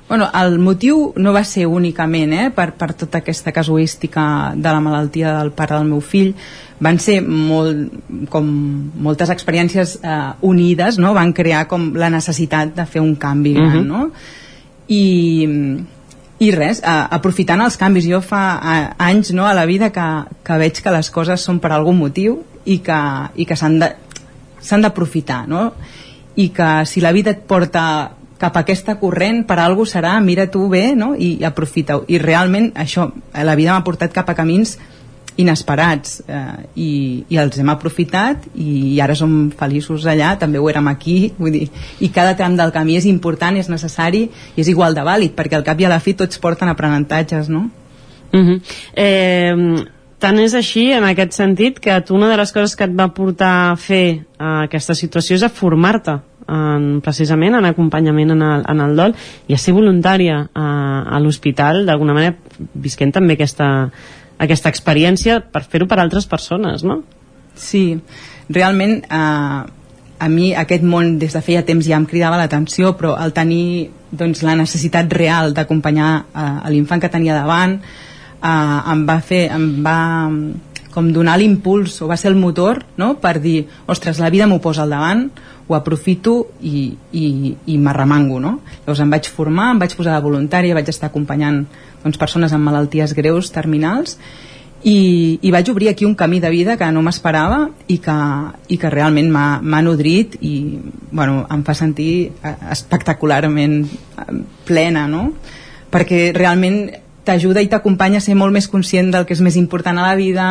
Bueno, 0.09 0.29
el 0.37 0.59
motiu 0.61 1.15
no 1.17 1.33
va 1.33 1.45
ser 1.49 1.65
únicament 1.67 2.33
eh, 2.37 2.51
per, 2.53 2.75
per 2.77 2.93
tota 2.93 3.23
aquesta 3.23 3.53
casuística 3.57 4.53
de 4.55 4.69
la 4.69 4.81
malaltia 4.85 5.39
del 5.39 5.51
pare 5.57 5.79
del 5.79 5.89
meu 5.89 6.03
fill, 6.05 6.35
van 6.85 6.99
ser 7.01 7.23
molt, 7.25 7.95
com 8.29 8.51
moltes 9.01 9.31
experiències 9.33 9.97
eh, 10.03 10.19
unides, 10.45 10.99
no? 11.01 11.15
van 11.17 11.33
crear 11.33 11.65
com 11.71 11.95
la 11.97 12.11
necessitat 12.13 12.75
de 12.77 12.85
fer 12.87 13.01
un 13.01 13.15
canvi 13.17 13.55
gran, 13.55 13.79
Mhm. 13.81 13.87
no? 13.89 14.11
I, 14.89 15.05
i 16.45 16.51
res, 16.53 16.83
eh, 16.85 17.07
aprofitant 17.17 17.63
els 17.65 17.79
canvis 17.81 18.05
jo 18.05 18.21
fa 18.21 18.43
eh, 18.61 18.95
anys 18.99 19.33
no, 19.33 19.47
a 19.47 19.55
la 19.55 19.65
vida 19.65 19.89
que, 19.91 20.09
que 20.45 20.59
veig 20.61 20.83
que 20.83 20.93
les 20.93 21.09
coses 21.11 21.41
són 21.41 21.61
per 21.61 21.73
algun 21.73 21.97
motiu 21.97 22.43
i 22.67 22.79
que, 22.85 23.01
i 23.37 23.47
que 23.47 23.57
s'han 23.57 23.79
de 23.81 23.95
s'han 24.61 24.85
d'aprofitar 24.85 25.47
no? 25.49 25.73
i 26.37 26.49
que 26.51 26.85
si 26.85 27.01
la 27.01 27.13
vida 27.13 27.31
et 27.31 27.43
porta 27.49 28.13
cap 28.39 28.57
a 28.57 28.65
aquesta 28.65 28.97
corrent 29.01 29.45
per 29.47 29.59
algú 29.63 29.87
serà, 29.87 30.17
mira 30.21 30.49
tu 30.51 30.67
bé 30.69 30.95
no? 30.99 31.15
i, 31.15 31.37
i 31.41 31.47
aprofita-ho 31.47 32.05
i 32.09 32.19
realment 32.19 32.73
això, 32.75 33.09
eh, 33.33 33.45
la 33.47 33.55
vida 33.55 33.75
m'ha 33.75 33.87
portat 33.87 34.13
cap 34.15 34.31
a 34.31 34.37
camins 34.39 34.77
inesperats 35.37 36.21
eh, 36.31 36.43
i, 36.79 36.91
i 37.31 37.39
els 37.43 37.59
hem 37.59 37.71
aprofitat 37.73 38.47
i, 38.55 39.01
ara 39.03 39.17
som 39.19 39.51
feliços 39.59 40.07
allà, 40.11 40.35
també 40.39 40.61
ho 40.63 40.69
érem 40.71 40.91
aquí 40.91 41.33
vull 41.39 41.55
dir, 41.55 41.65
i 42.01 42.11
cada 42.15 42.37
tram 42.39 42.59
del 42.59 42.75
camí 42.75 42.99
és 42.99 43.09
important, 43.11 43.57
és 43.59 43.71
necessari 43.71 44.29
i 44.29 44.63
és 44.63 44.71
igual 44.71 44.95
de 44.95 45.07
vàlid 45.07 45.35
perquè 45.35 45.59
al 45.59 45.67
cap 45.67 45.81
i 45.81 45.89
a 45.89 45.95
la 45.95 46.03
fi 46.03 46.15
tots 46.19 46.39
porten 46.43 46.71
aprenentatges 46.71 47.51
no? 47.51 47.69
Uh 48.35 48.41
-huh. 48.41 48.61
eh, 48.95 49.85
tant 50.25 50.39
és 50.41 50.55
així 50.57 50.89
en 50.97 51.05
aquest 51.05 51.37
sentit 51.37 51.79
que 51.83 52.01
tu 52.07 52.17
una 52.17 52.31
de 52.31 52.37
les 52.41 52.53
coses 52.53 52.75
que 52.77 52.87
et 52.89 52.95
va 52.97 53.11
portar 53.13 53.53
a 53.71 53.77
fer 53.77 54.25
uh, 54.39 54.65
aquesta 54.65 54.95
situació 54.95 55.37
és 55.37 55.45
a 55.45 55.51
formar-te 55.53 56.17
en, 56.49 57.01
precisament 57.05 57.57
en 57.59 57.69
acompanyament 57.69 58.35
en 58.35 58.43
el, 58.43 58.65
en 58.69 58.83
el 58.85 58.97
dol 58.99 59.15
i 59.49 59.57
a 59.57 59.61
ser 59.61 59.75
voluntària 59.77 60.41
a, 60.53 60.67
a 61.17 61.21
l'hospital 61.23 61.85
d'alguna 61.89 62.17
manera 62.17 62.37
visquent 62.75 63.15
també 63.15 63.39
aquesta, 63.39 63.69
aquesta 64.39 64.73
experiència 64.73 65.41
per 65.41 65.65
fer-ho 65.65 65.89
per 65.91 66.01
altres 66.03 66.29
persones 66.31 66.85
no? 66.85 67.03
Sí, 67.55 68.01
realment 68.49 69.01
eh, 69.05 69.63
a 70.25 70.29
mi 70.31 70.53
aquest 70.55 70.85
món 70.87 71.19
des 71.19 71.35
de 71.35 71.43
feia 71.45 71.65
temps 71.67 71.87
ja 71.87 71.99
em 71.99 72.07
cridava 72.11 72.39
l'atenció 72.41 72.95
però 72.99 73.15
el 73.21 73.35
tenir 73.37 73.91
doncs, 74.11 74.45
la 74.47 74.57
necessitat 74.59 75.11
real 75.13 75.55
d'acompanyar 75.55 76.13
eh, 76.25 76.71
l'infant 76.75 77.03
que 77.03 77.13
tenia 77.13 77.37
davant 77.37 77.81
eh, 77.81 78.93
em 78.93 79.05
va 79.09 79.19
fer 79.21 79.49
em 79.55 79.69
va 79.85 79.99
com 80.95 81.11
donar 81.11 81.35
l'impuls 81.41 81.97
o 82.05 82.09
va 82.09 82.17
ser 82.17 82.31
el 82.31 82.39
motor 82.39 82.85
no? 82.97 83.17
per 83.19 83.41
dir, 83.43 83.65
ostres, 83.91 84.21
la 84.23 84.31
vida 84.31 84.47
m'ho 84.47 84.61
posa 84.63 84.85
al 84.85 84.95
davant 84.95 85.27
ho 85.67 85.75
aprofito 85.77 86.35
i, 86.61 86.93
i, 87.13 87.27
i 87.73 87.77
m'arremango 87.81 88.41
no? 88.41 88.59
llavors 88.85 89.01
em 89.01 89.13
vaig 89.15 89.29
formar, 89.33 89.71
em 89.73 89.81
vaig 89.81 89.95
posar 89.97 90.17
de 90.17 90.25
voluntària 90.25 90.77
vaig 90.77 90.91
estar 90.93 91.09
acompanyant 91.09 91.65
doncs, 92.03 92.19
persones 92.21 92.53
amb 92.53 92.69
malalties 92.69 93.15
greus, 93.17 93.53
terminals 93.55 94.19
i, 94.85 95.39
i 95.41 95.51
vaig 95.55 95.71
obrir 95.73 95.89
aquí 95.89 96.05
un 96.05 96.15
camí 96.15 96.41
de 96.41 96.51
vida 96.53 96.77
que 96.77 96.91
no 96.93 97.01
m'esperava 97.03 97.71
i, 97.89 97.97
que, 98.05 98.17
i 98.69 98.77
que 98.81 98.93
realment 98.93 99.31
m'ha 99.33 99.81
nodrit 99.83 100.37
i 100.45 100.55
bueno, 101.11 101.47
em 101.51 101.65
fa 101.65 101.77
sentir 101.79 102.11
eh, 102.45 102.55
espectacularment 102.75 103.81
eh, 103.87 104.43
plena 104.69 105.07
no? 105.09 105.31
perquè 105.95 106.29
realment 106.37 106.85
t'ajuda 107.25 107.65
i 107.65 107.71
t'acompanya 107.73 108.21
a 108.21 108.25
ser 108.25 108.37
molt 108.37 108.53
més 108.53 108.69
conscient 108.69 109.09
del 109.15 109.25
que 109.25 109.33
és 109.33 109.41
més 109.41 109.57
important 109.57 109.97
a 109.97 110.11
la 110.11 110.17
vida 110.21 110.49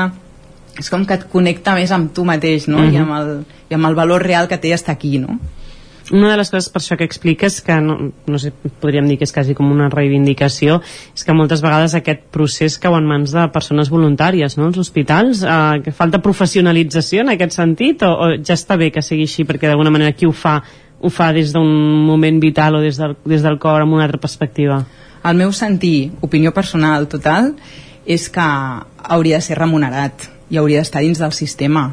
és 0.79 0.89
com 0.89 1.05
que 1.05 1.17
et 1.19 1.27
connecta 1.29 1.75
més 1.77 1.91
amb 1.93 2.13
tu 2.13 2.25
mateix 2.25 2.67
no? 2.67 2.79
Mhm. 2.79 2.93
I, 2.93 3.01
amb 3.03 3.17
el, 3.17 3.33
i 3.69 3.77
amb 3.77 3.89
el 3.89 3.95
valor 3.95 4.23
real 4.23 4.47
que 4.47 4.57
té 4.57 4.73
estar 4.73 4.95
aquí 4.95 5.17
no? 5.19 5.39
una 6.11 6.31
de 6.31 6.37
les 6.37 6.49
coses 6.51 6.69
per 6.69 6.81
això 6.81 6.97
que 6.97 7.05
expliques 7.07 7.61
que 7.63 7.75
no, 7.81 7.95
no 8.27 8.39
sé, 8.39 8.51
podríem 8.81 9.07
dir 9.07 9.17
que 9.17 9.27
és 9.27 9.31
quasi 9.33 9.55
com 9.55 9.69
una 9.71 9.89
reivindicació 9.93 10.79
és 11.13 11.23
que 11.23 11.35
moltes 11.35 11.63
vegades 11.63 11.95
aquest 11.95 12.25
procés 12.33 12.77
cau 12.81 12.97
en 12.97 13.07
mans 13.07 13.31
de 13.31 13.45
persones 13.53 13.91
voluntàries 13.93 14.57
no? 14.57 14.67
als 14.67 14.81
hospitals, 14.81 15.43
eh, 15.43 15.79
que 15.85 15.95
falta 15.95 16.21
professionalització 16.23 17.23
en 17.23 17.33
aquest 17.35 17.55
sentit 17.55 18.03
o, 18.03 18.11
o 18.11 18.31
ja 18.43 18.57
està 18.57 18.77
bé 18.79 18.91
que 18.91 19.05
sigui 19.05 19.29
així 19.29 19.47
perquè 19.47 19.69
d'alguna 19.69 19.93
manera 19.93 20.17
qui 20.17 20.27
ho 20.27 20.33
fa 20.35 20.59
ho 21.03 21.09
fa 21.11 21.31
des 21.35 21.51
d'un 21.51 21.71
moment 22.07 22.39
vital 22.39 22.77
o 22.79 22.83
des 22.83 22.99
del, 22.99 23.15
des 23.27 23.43
del 23.43 23.59
cor 23.59 23.81
amb 23.83 23.95
una 23.95 24.05
altra 24.07 24.19
perspectiva 24.19 24.83
el 25.23 25.39
meu 25.39 25.53
sentir, 25.55 26.11
opinió 26.21 26.51
personal 26.51 27.07
total 27.07 27.53
és 28.03 28.27
que 28.27 28.43
hauria 28.43 29.39
de 29.39 29.45
ser 29.45 29.55
remunerat 29.55 30.32
i 30.53 30.57
hauria 30.61 30.79
d'estar 30.83 31.01
dins 31.01 31.19
del 31.19 31.33
sistema 31.33 31.87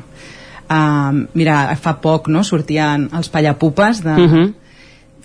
Uh, 0.71 1.27
mira, 1.35 1.75
fa 1.83 1.97
poc 1.99 2.29
no, 2.31 2.45
sortien 2.47 3.09
els 3.19 3.27
pallapupes 3.29 4.05
de, 4.05 4.11
uh 4.13 4.19
Mhm. 4.21 4.35
-huh. 4.37 4.53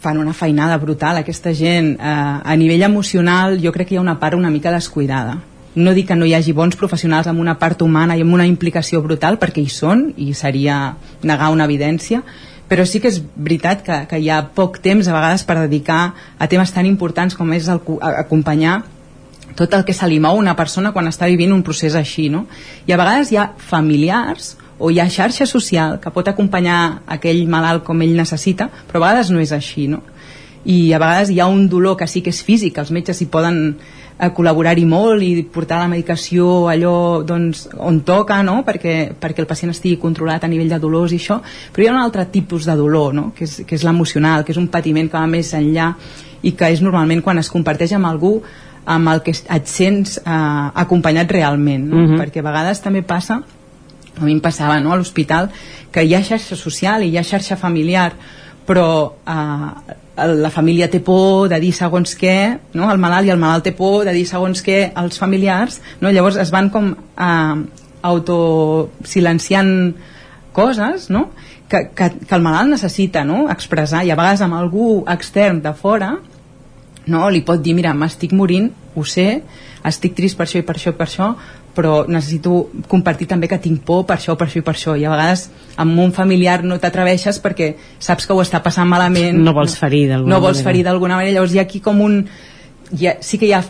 fan 0.02 0.18
una 0.18 0.34
feinada 0.34 0.78
brutal 0.78 1.18
aquesta 1.18 1.54
gent 1.54 2.00
uh, 2.00 2.42
a 2.44 2.56
nivell 2.56 2.82
emocional 2.82 3.60
jo 3.62 3.72
crec 3.72 3.88
que 3.90 3.94
hi 3.94 3.98
ha 3.98 4.02
una 4.02 4.20
part 4.20 4.34
una 4.36 4.50
mica 4.50 4.72
descuidada 4.72 5.38
no 5.76 5.94
dic 5.94 6.08
que 6.08 6.16
no 6.16 6.26
hi 6.26 6.34
hagi 6.34 6.52
bons 6.52 6.76
professionals 6.76 7.28
amb 7.28 7.40
una 7.40 7.60
part 7.60 7.80
humana 7.84 8.18
i 8.18 8.22
amb 8.22 8.34
una 8.34 8.48
implicació 8.48 9.02
brutal 9.04 9.38
perquè 9.38 9.62
hi 9.62 9.70
són 9.70 10.14
i 10.18 10.34
seria 10.34 10.96
negar 11.22 11.52
una 11.52 11.66
evidència 11.66 12.24
però 12.68 12.84
sí 12.86 13.00
que 13.00 13.08
és 13.10 13.22
veritat 13.36 13.84
que, 13.84 14.08
que 14.10 14.18
hi 14.20 14.30
ha 14.32 14.42
poc 14.56 14.80
temps 14.82 15.08
a 15.08 15.14
vegades 15.14 15.44
per 15.44 15.58
dedicar 15.60 16.14
a 16.40 16.48
temes 16.48 16.72
tan 16.74 16.86
importants 16.88 17.36
com 17.36 17.54
és 17.54 17.68
el, 17.68 17.80
a- 18.02 18.20
acompanyar 18.22 18.84
tot 19.56 19.74
el 19.74 19.86
que 19.88 19.96
se 19.96 20.08
li 20.08 20.20
mou 20.20 20.38
una 20.38 20.56
persona 20.56 20.92
quan 20.92 21.08
està 21.08 21.30
vivint 21.32 21.54
un 21.56 21.64
procés 21.64 21.96
així, 21.96 22.28
no? 22.30 22.46
I 22.88 22.94
a 22.94 23.00
vegades 23.00 23.32
hi 23.32 23.40
ha 23.40 23.50
familiars 23.58 24.56
o 24.78 24.92
hi 24.92 25.00
ha 25.00 25.10
xarxa 25.10 25.48
social 25.48 26.00
que 26.04 26.12
pot 26.12 26.28
acompanyar 26.28 27.02
aquell 27.08 27.46
malalt 27.48 27.86
com 27.88 28.02
ell 28.04 28.16
necessita, 28.18 28.68
però 28.88 29.00
a 29.00 29.06
vegades 29.08 29.32
no 29.32 29.40
és 29.40 29.56
així, 29.56 29.88
no? 29.88 30.02
I 30.66 30.92
a 30.94 31.00
vegades 31.00 31.32
hi 31.32 31.40
ha 31.40 31.48
un 31.48 31.70
dolor 31.70 31.96
que 31.96 32.08
sí 32.08 32.22
que 32.22 32.34
és 32.34 32.44
físic, 32.44 32.78
els 32.82 32.92
metges 32.92 33.22
hi 33.22 33.30
poden 33.32 33.60
eh, 34.20 34.30
col·laborar-hi 34.36 34.86
molt 34.90 35.24
i 35.24 35.46
portar 35.54 35.80
la 35.82 35.90
medicació 35.92 36.68
allò 36.72 37.24
doncs, 37.28 37.68
on 37.78 38.02
toca, 38.08 38.42
no? 38.44 38.62
perquè, 38.68 39.14
perquè 39.22 39.44
el 39.44 39.50
pacient 39.50 39.72
estigui 39.76 40.00
controlat 40.02 40.44
a 40.44 40.52
nivell 40.52 40.74
de 40.74 40.82
dolors 40.82 41.14
i 41.14 41.22
això, 41.22 41.40
però 41.72 41.86
hi 41.86 41.90
ha 41.92 41.96
un 41.96 42.02
altre 42.02 42.28
tipus 42.34 42.68
de 42.68 42.76
dolor, 42.76 43.14
no? 43.14 43.32
que 43.38 43.46
és, 43.48 43.62
que 43.68 43.78
és 43.78 43.86
l'emocional, 43.88 44.44
que 44.44 44.56
és 44.56 44.62
un 44.62 44.70
patiment 44.74 45.10
que 45.12 45.20
va 45.20 45.28
més 45.30 45.54
enllà 45.56 45.94
i 46.46 46.54
que 46.58 46.70
és 46.74 46.82
normalment 46.84 47.24
quan 47.26 47.40
es 47.42 47.50
comparteix 47.50 47.96
amb 47.96 48.10
algú 48.10 48.40
amb 48.86 49.10
el 49.10 49.22
que 49.26 49.34
et 49.34 49.68
sents 49.68 50.18
eh, 50.18 50.72
acompanyat 50.86 51.32
realment, 51.32 51.90
no? 51.90 52.04
Mhm. 52.04 52.18
perquè 52.22 52.40
a 52.40 52.50
vegades 52.50 52.82
també 52.82 53.02
passa 53.02 53.42
a 54.16 54.24
mi 54.24 54.32
em 54.32 54.42
passava 54.42 54.80
no, 54.80 54.94
a 54.94 54.98
l'hospital 54.98 55.50
que 55.92 56.04
hi 56.04 56.16
ha 56.16 56.24
xarxa 56.24 56.56
social 56.56 57.04
i 57.04 57.12
hi 57.12 57.18
ha 57.18 57.24
xarxa 57.24 57.58
familiar 57.60 58.14
però 58.66 58.88
eh, 59.28 59.96
la 60.16 60.50
família 60.50 60.90
té 60.90 61.02
por 61.04 61.50
de 61.52 61.60
dir 61.60 61.74
segons 61.76 62.16
què 62.18 62.38
no? 62.74 62.90
el 62.92 63.02
malalt 63.02 63.28
i 63.28 63.34
el 63.34 63.42
malalt 63.42 63.68
té 63.68 63.76
por 63.76 64.06
de 64.08 64.14
dir 64.16 64.26
segons 64.30 64.64
què 64.66 64.92
als 64.96 65.20
familiars 65.22 65.82
no? 66.02 66.12
llavors 66.12 66.40
es 66.42 66.54
van 66.56 66.72
com 66.74 66.94
eh, 66.96 67.56
autosilenciant 68.06 69.74
coses 70.56 71.10
no? 71.12 71.30
que, 71.68 71.90
que, 71.98 72.10
que 72.24 72.36
el 72.36 72.46
malalt 72.46 72.72
necessita 72.78 73.26
no? 73.28 73.46
expressar 73.52 74.06
i 74.06 74.14
a 74.14 74.20
vegades 74.20 74.46
amb 74.46 74.58
algú 74.58 75.04
extern 75.12 75.62
de 75.66 75.76
fora 75.76 76.16
no? 77.08 77.30
li 77.30 77.42
pot 77.46 77.62
dir, 77.62 77.76
mira, 77.78 77.94
m'estic 77.94 78.34
morint, 78.34 78.72
ho 78.96 79.04
sé, 79.04 79.44
estic 79.86 80.16
trist 80.18 80.38
per 80.38 80.48
això 80.48 80.60
i 80.62 80.66
per 80.66 80.76
això 80.78 80.94
i 80.94 80.98
per 80.98 81.08
això, 81.08 81.30
però 81.76 82.06
necessito 82.08 82.70
compartir 82.88 83.28
també 83.28 83.50
que 83.52 83.60
tinc 83.60 83.82
por 83.84 84.06
per 84.08 84.16
això, 84.16 84.38
per 84.40 84.48
això 84.48 84.62
i 84.62 84.66
per 84.66 84.74
això. 84.74 84.96
I 84.96 85.06
a 85.06 85.12
vegades 85.12 85.50
amb 85.82 86.00
un 86.00 86.14
familiar 86.16 86.62
no 86.64 86.80
t'atreveixes 86.80 87.42
perquè 87.44 87.74
saps 88.00 88.26
que 88.26 88.34
ho 88.34 88.42
està 88.42 88.62
passant 88.64 88.88
malament. 88.88 89.42
No 89.44 89.54
vols 89.54 89.76
ferir 89.78 90.06
d'alguna 90.14 90.34
No 90.34 90.42
vols 90.42 90.62
manera. 90.62 90.70
ferir 90.70 90.84
d'alguna 90.88 91.18
manera. 91.20 91.36
Llavors 91.36 91.54
hi 91.54 91.60
ha 91.60 91.66
aquí 91.68 91.82
com 91.84 92.00
un... 92.02 92.22
Hi 92.96 93.08
ha, 93.08 93.18
sí 93.20 93.38
que 93.42 93.50
hi 93.50 93.54
ha 93.54 93.64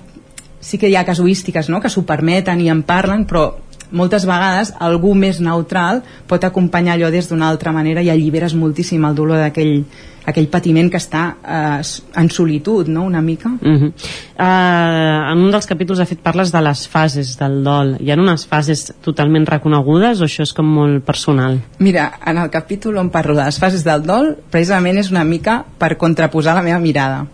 sí 0.65 0.77
que 0.81 0.89
hi 0.89 0.95
ha 0.95 1.05
casuístiques 1.05 1.69
no? 1.69 1.79
que 1.81 1.89
s'ho 1.93 2.05
permeten 2.05 2.61
i 2.61 2.69
en 2.73 2.81
parlen, 2.83 3.25
però 3.29 3.51
moltes 3.91 4.25
vegades 4.25 4.73
algú 4.81 5.13
més 5.13 5.39
neutral 5.39 6.01
pot 6.27 6.43
acompanyar 6.43 6.95
allò 6.95 7.11
des 7.13 7.29
d'una 7.29 7.49
altra 7.49 7.71
manera 7.71 8.01
i 8.01 8.09
alliberes 8.09 8.55
moltíssim 8.57 9.05
el 9.05 9.15
dolor 9.15 9.43
d'aquell 9.43 9.83
aquell 10.25 10.47
patiment 10.51 10.89
que 10.91 10.99
està 11.01 11.23
eh, 11.37 11.81
en 12.21 12.29
solitud, 12.33 12.89
no?, 12.91 13.05
una 13.05 13.21
mica. 13.21 13.49
Uh 13.61 13.71
-huh. 13.71 13.91
uh, 14.39 15.31
en 15.31 15.37
un 15.37 15.51
dels 15.51 15.65
capítols 15.65 15.99
de 15.99 16.05
fet 16.05 16.19
parles 16.19 16.51
de 16.51 16.61
les 16.61 16.87
fases 16.87 17.37
del 17.37 17.63
dol 17.63 17.97
hi 17.99 18.11
ha 18.11 18.15
unes 18.15 18.45
fases 18.45 18.93
totalment 19.01 19.45
reconegudes 19.45 20.21
o 20.21 20.25
això 20.25 20.41
és 20.41 20.53
com 20.53 20.65
molt 20.65 21.03
personal? 21.05 21.59
Mira, 21.79 22.19
en 22.25 22.37
el 22.37 22.49
capítol 22.49 22.97
on 22.97 23.09
parlo 23.09 23.35
de 23.35 23.45
les 23.45 23.59
fases 23.59 23.83
del 23.83 24.03
dol, 24.03 24.37
precisament 24.49 24.97
és 24.97 25.11
una 25.11 25.23
mica 25.23 25.63
per 25.77 25.97
contraposar 25.97 26.55
la 26.55 26.61
meva 26.61 26.79
mirada. 26.79 27.27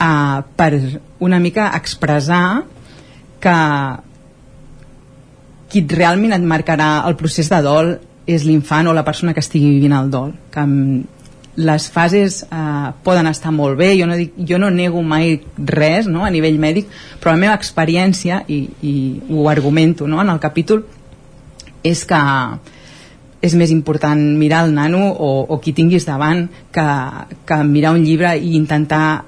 Uh, 0.00 0.42
per 0.56 1.00
una 1.18 1.38
mica 1.38 1.72
expressar 1.76 2.64
que 3.40 3.58
qui 5.68 5.84
realment 5.88 6.32
et 6.32 6.42
marcarà 6.42 7.04
el 7.08 7.16
procés 7.16 7.48
de 7.50 7.60
dol 7.62 7.98
és 8.26 8.44
l'infant 8.44 8.86
o 8.86 8.92
la 8.92 9.04
persona 9.04 9.34
que 9.34 9.40
estigui 9.40 9.72
vivint 9.74 9.92
el 9.92 10.10
dol. 10.10 10.32
Que 10.50 10.62
mm, 10.62 11.02
les 11.56 11.86
fases 11.90 12.42
eh, 12.42 12.90
poden 13.06 13.28
estar 13.30 13.52
molt 13.54 13.78
bé, 13.78 13.92
jo 13.98 14.08
no, 14.10 14.16
dic, 14.18 14.34
jo 14.48 14.58
no 14.58 14.70
nego 14.74 15.02
mai 15.06 15.36
res 15.58 16.08
no, 16.10 16.24
a 16.26 16.30
nivell 16.34 16.58
mèdic, 16.58 16.88
però 17.22 17.34
la 17.34 17.42
meva 17.44 17.58
experiència, 17.58 18.42
i, 18.48 18.64
i 18.82 18.94
ho 19.30 19.48
argumento 19.50 20.08
no, 20.10 20.20
en 20.22 20.32
el 20.34 20.40
capítol, 20.42 20.84
és 21.84 22.04
que 22.08 22.22
és 23.44 23.54
més 23.60 23.70
important 23.74 24.18
mirar 24.40 24.64
el 24.64 24.72
nano 24.74 25.10
o, 25.12 25.30
o 25.44 25.60
qui 25.60 25.74
tinguis 25.76 26.06
davant 26.08 26.46
que, 26.72 26.86
que 27.44 27.60
mirar 27.68 27.92
un 27.92 28.04
llibre 28.06 28.32
i 28.38 28.54
intentar 28.56 29.24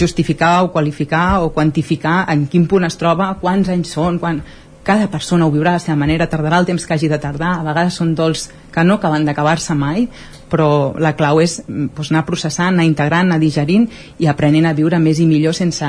justificar 0.00 0.64
o 0.64 0.72
qualificar 0.72 1.42
o 1.44 1.50
quantificar 1.52 2.24
en 2.32 2.46
quin 2.48 2.66
punt 2.66 2.88
es 2.88 2.96
troba, 2.96 3.34
quants 3.40 3.70
anys 3.70 3.94
són, 3.94 4.18
quan... 4.18 4.42
cada 4.90 5.06
persona 5.06 5.46
ho 5.46 5.52
viurà 5.54 5.70
de 5.70 5.78
la 5.78 5.84
seva 5.84 5.94
manera, 6.00 6.26
tardarà 6.26 6.58
el 6.58 6.66
temps 6.66 6.82
que 6.82 6.96
hagi 6.96 7.06
de 7.06 7.18
tardar, 7.22 7.52
a 7.60 7.62
vegades 7.62 7.94
són 8.00 8.10
dols 8.18 8.48
que 8.74 8.82
no 8.82 8.96
acaben 8.98 9.22
d'acabar-se 9.28 9.76
mai, 9.78 10.08
però 10.50 10.66
la 10.98 11.12
clau 11.14 11.38
és 11.38 11.60
doncs, 11.68 12.10
anar 12.10 12.24
processant, 12.26 12.74
anar 12.74 12.88
integrant, 12.88 13.28
anar 13.28 13.38
digerint 13.38 13.84
i 14.18 14.26
aprenent 14.26 14.66
a 14.66 14.72
viure 14.74 14.98
més 14.98 15.20
i 15.22 15.28
millor 15.30 15.54
sense 15.54 15.86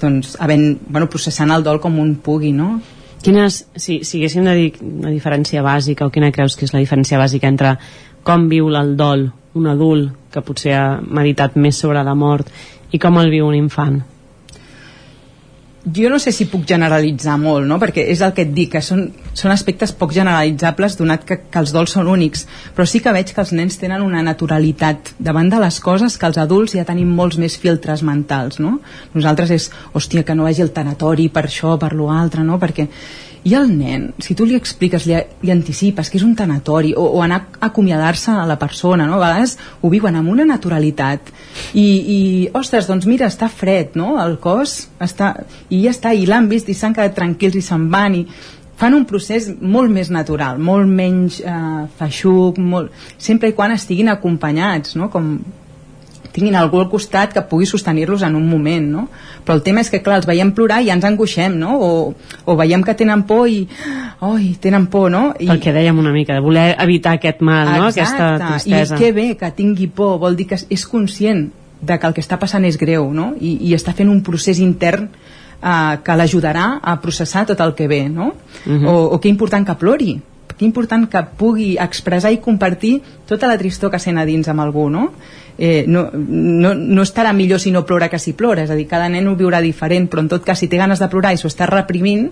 doncs, 0.00 0.38
havent, 0.40 0.64
bueno, 0.88 1.10
processant 1.12 1.52
el 1.52 1.66
dol 1.66 1.82
com 1.84 1.98
un 2.00 2.14
pugui, 2.24 2.54
no? 2.56 2.78
Quines, 3.20 3.58
si, 3.76 3.98
si 4.08 4.22
haguéssim 4.22 4.48
de 4.48 4.54
dir 4.56 4.70
una 4.80 5.12
diferència 5.12 5.60
bàsica 5.60 6.08
o 6.08 6.14
quina 6.14 6.32
creus 6.32 6.56
que 6.56 6.64
és 6.64 6.72
la 6.72 6.80
diferència 6.80 7.20
bàsica 7.20 7.50
entre 7.52 7.74
com 8.24 8.48
viu 8.48 8.72
el 8.72 8.94
dol 8.96 9.26
un 9.60 9.68
adult 9.68 10.32
que 10.32 10.40
potser 10.46 10.78
ha 10.78 10.86
meditat 11.04 11.60
més 11.60 11.76
sobre 11.76 12.00
la 12.06 12.16
mort 12.16 12.48
i 12.88 13.02
com 13.02 13.20
el 13.20 13.28
viu 13.28 13.52
un 13.52 13.58
infant? 13.60 14.00
Jo 15.84 16.10
no 16.10 16.18
sé 16.20 16.32
si 16.32 16.44
puc 16.44 16.66
generalitzar 16.68 17.38
molt, 17.40 17.64
no? 17.66 17.78
perquè 17.80 18.04
és 18.12 18.20
el 18.20 18.34
que 18.36 18.44
et 18.44 18.50
dic, 18.52 18.74
que 18.74 18.82
són, 18.84 19.06
són 19.32 19.52
aspectes 19.54 19.94
poc 19.96 20.12
generalitzables 20.12 20.98
donat 20.98 21.24
que, 21.24 21.38
que 21.48 21.62
els 21.62 21.72
dols 21.72 21.94
són 21.96 22.10
únics, 22.12 22.44
però 22.76 22.84
sí 22.84 23.00
que 23.00 23.14
veig 23.16 23.32
que 23.32 23.40
els 23.40 23.54
nens 23.56 23.80
tenen 23.80 24.04
una 24.04 24.20
naturalitat 24.26 25.14
davant 25.18 25.48
de 25.48 25.62
les 25.62 25.80
coses 25.80 26.18
que 26.20 26.28
els 26.28 26.40
adults 26.42 26.76
ja 26.76 26.84
tenim 26.84 27.08
molts 27.16 27.40
més 27.40 27.56
filtres 27.56 28.04
mentals. 28.04 28.60
No? 28.60 28.78
Nosaltres 29.14 29.54
és, 29.56 29.70
hòstia, 29.96 30.24
que 30.26 30.36
no 30.36 30.44
vagi 30.48 30.66
el 30.66 30.74
tanatori 30.76 31.30
per 31.32 31.46
això, 31.48 31.78
per 31.80 31.94
lo 31.96 32.10
altre, 32.12 32.44
no? 32.44 32.60
perquè 32.60 32.90
i 33.42 33.54
el 33.56 33.70
nen, 33.72 34.10
si 34.20 34.34
tu 34.36 34.44
li 34.44 34.56
expliques, 34.58 35.06
li, 35.08 35.16
li 35.16 35.52
anticipes 35.52 36.10
que 36.10 36.18
és 36.20 36.24
un 36.26 36.34
tanatori 36.36 36.92
o, 36.92 37.06
o 37.16 37.22
anar 37.24 37.40
a 37.56 37.70
acomiadar-se 37.70 38.34
a 38.36 38.44
la 38.48 38.58
persona, 38.60 39.06
no? 39.08 39.16
a 39.16 39.22
vegades 39.22 39.56
ho 39.80 39.90
viuen 39.92 40.18
amb 40.18 40.28
una 40.28 40.44
naturalitat 40.44 41.32
i, 41.72 41.86
i 41.86 42.20
ostres, 42.52 42.88
doncs 42.90 43.08
mira, 43.08 43.30
està 43.32 43.48
fred, 43.48 43.96
no? 43.96 44.18
el 44.20 44.36
cos 44.42 44.90
està... 45.00 45.32
i 45.72 45.84
ja 45.86 45.94
està, 45.94 46.12
i 46.12 46.28
l'han 46.28 46.50
vist 46.52 46.68
i 46.68 46.76
s'han 46.76 46.96
quedat 46.96 47.16
tranquils 47.16 47.56
i 47.56 47.64
se'n 47.64 47.88
van 47.92 48.18
i 48.20 48.26
fan 48.80 48.96
un 48.96 49.06
procés 49.08 49.48
molt 49.60 49.92
més 49.92 50.08
natural, 50.12 50.60
molt 50.60 50.88
menys 50.88 51.40
eh, 51.40 51.86
feixuc, 51.96 52.60
molt... 52.60 52.92
sempre 53.20 53.48
i 53.50 53.56
quan 53.56 53.72
estiguin 53.76 54.12
acompanyats, 54.12 54.96
no? 55.00 55.08
com 55.12 55.34
tinguin 56.40 56.56
algú 56.56 56.80
al 56.80 56.88
costat 56.90 57.34
que 57.36 57.44
pugui 57.46 57.68
sostenir-los 57.68 58.24
en 58.26 58.34
un 58.38 58.48
moment, 58.48 58.88
no? 58.88 59.06
Però 59.44 59.58
el 59.58 59.62
tema 59.66 59.84
és 59.84 59.92
que, 59.92 60.00
clar, 60.02 60.18
els 60.20 60.28
veiem 60.28 60.54
plorar 60.56 60.80
i 60.82 60.88
ja 60.88 60.96
ens 60.96 61.06
angoixem, 61.06 61.58
no? 61.60 61.76
O, 61.76 61.90
o 62.44 62.56
veiem 62.58 62.84
que 62.86 62.96
tenen 62.96 63.26
por 63.28 63.46
i... 63.48 63.66
Oi, 64.24 64.54
tenen 64.60 64.88
por, 64.92 65.10
no? 65.12 65.30
I... 65.38 65.50
Pel 65.52 65.62
que 65.62 65.74
dèiem 65.76 66.00
una 66.00 66.12
mica, 66.16 66.36
de 66.36 66.44
voler 66.44 66.72
evitar 66.80 67.18
aquest 67.18 67.44
mal, 67.44 67.70
no? 67.76 67.90
Aquesta 67.92 68.32
tristesa. 68.40 68.96
I 68.96 69.02
que 69.04 69.12
bé 69.16 69.26
que 69.40 69.52
tingui 69.56 69.90
por, 69.92 70.18
vol 70.22 70.38
dir 70.38 70.48
que 70.50 70.58
és 70.60 70.86
conscient 70.88 71.50
de 71.80 71.98
que 71.98 72.08
el 72.08 72.16
que 72.16 72.24
està 72.24 72.40
passant 72.40 72.64
és 72.68 72.80
greu, 72.80 73.10
no? 73.12 73.32
I, 73.40 73.56
i 73.70 73.76
està 73.76 73.94
fent 73.96 74.10
un 74.12 74.24
procés 74.24 74.60
intern 74.60 75.08
eh, 75.08 75.94
que 76.04 76.16
l'ajudarà 76.16 76.72
a 76.82 76.96
processar 77.04 77.46
tot 77.48 77.60
el 77.60 77.76
que 77.76 77.88
ve, 77.88 78.06
no? 78.08 78.32
Mhm. 78.64 78.86
o, 78.86 78.96
o 79.16 79.20
que 79.20 79.32
important 79.32 79.66
que 79.66 79.78
plori, 79.80 80.18
que 80.56 80.66
important 80.66 81.06
que 81.10 81.22
pugui 81.38 81.76
expressar 81.80 82.32
i 82.32 82.40
compartir 82.42 83.00
tota 83.28 83.48
la 83.50 83.58
tristor 83.58 83.90
que 83.90 84.02
sent 84.02 84.18
a 84.18 84.26
dins 84.28 84.48
amb 84.48 84.64
algú, 84.64 84.88
no? 84.90 85.10
eh, 85.62 85.84
no, 85.86 86.08
no, 86.14 86.74
no 86.74 87.02
estarà 87.02 87.34
millor 87.36 87.60
si 87.60 87.70
no 87.70 87.84
plora 87.84 88.08
que 88.08 88.18
si 88.18 88.32
plora, 88.32 88.62
és 88.64 88.70
a 88.72 88.76
dir, 88.78 88.86
cada 88.88 89.10
nen 89.12 89.26
ho 89.28 89.34
viurà 89.36 89.60
diferent, 89.60 90.06
però 90.08 90.22
en 90.24 90.30
tot 90.32 90.44
cas 90.46 90.58
si 90.58 90.70
té 90.72 90.78
ganes 90.80 91.02
de 91.02 91.08
plorar 91.12 91.34
i 91.36 91.38
s'ho 91.38 91.50
està 91.50 91.68
reprimint 91.68 92.30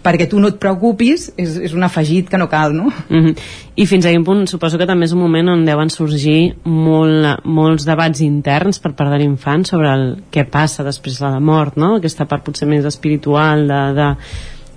perquè 0.00 0.24
tu 0.30 0.40
no 0.40 0.48
et 0.48 0.56
preocupis, 0.56 1.26
és, 1.36 1.58
és 1.68 1.74
un 1.76 1.84
afegit 1.84 2.30
que 2.32 2.40
no 2.40 2.48
cal, 2.48 2.72
no? 2.72 2.88
Mm 2.88 3.20
-hmm. 3.20 3.34
I 3.76 3.86
fins 3.86 4.06
a 4.06 4.10
quin 4.10 4.24
punt 4.24 4.46
suposo 4.48 4.78
que 4.78 4.86
també 4.86 5.04
és 5.04 5.12
un 5.12 5.20
moment 5.20 5.48
on 5.48 5.64
deuen 5.66 5.90
sorgir 5.90 6.56
molt, 6.64 7.44
molts 7.44 7.84
debats 7.84 8.20
interns 8.20 8.78
per 8.78 8.94
part 8.94 9.10
de 9.10 9.18
l'infant 9.18 9.64
sobre 9.66 9.92
el 9.92 10.16
què 10.32 10.48
passa 10.48 10.82
després 10.82 11.20
de 11.20 11.26
la 11.28 11.40
mort, 11.40 11.76
no? 11.76 11.96
Aquesta 11.96 12.24
part 12.24 12.42
potser 12.42 12.66
més 12.66 12.84
espiritual 12.84 13.68
de, 13.68 13.92
de, 13.92 14.16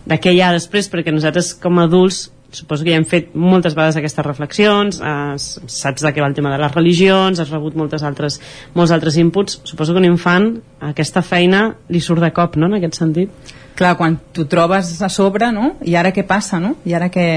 de 0.05 0.19
què 0.19 0.33
hi 0.33 0.41
ha 0.41 0.51
després, 0.51 0.91
perquè 0.91 1.11
nosaltres 1.11 1.53
com 1.53 1.79
a 1.79 1.83
adults 1.83 2.32
suposo 2.53 2.85
que 2.85 2.93
ja 2.93 2.99
hem 2.99 3.05
fet 3.09 3.33
moltes 3.35 3.75
vegades 3.75 3.97
aquestes 3.99 4.25
reflexions, 4.25 4.99
eh, 5.01 5.35
saps 5.37 6.05
de 6.05 6.11
què 6.13 6.21
va 6.21 6.29
el 6.29 6.37
tema 6.37 6.51
de 6.53 6.59
les 6.61 6.73
religions, 6.73 7.39
has 7.39 7.51
rebut 7.51 7.75
moltes 7.79 8.03
altres, 8.03 8.39
molts 8.73 8.93
altres 8.95 9.17
inputs, 9.21 9.59
suposo 9.63 9.93
que 9.93 10.01
un 10.03 10.09
infant 10.09 10.49
aquesta 10.93 11.21
feina 11.21 11.65
li 11.89 12.01
surt 12.01 12.23
de 12.23 12.31
cop, 12.33 12.57
no?, 12.57 12.69
en 12.69 12.79
aquest 12.79 13.01
sentit. 13.01 13.53
Clar, 13.75 13.95
quan 13.97 14.19
tu 14.33 14.45
trobes 14.45 14.93
a 15.01 15.09
sobre, 15.09 15.51
no?, 15.51 15.75
i 15.81 15.97
ara 15.99 16.13
què 16.13 16.25
passa, 16.27 16.61
no?, 16.63 16.77
i 16.85 16.93
ara 16.93 17.09
què... 17.13 17.27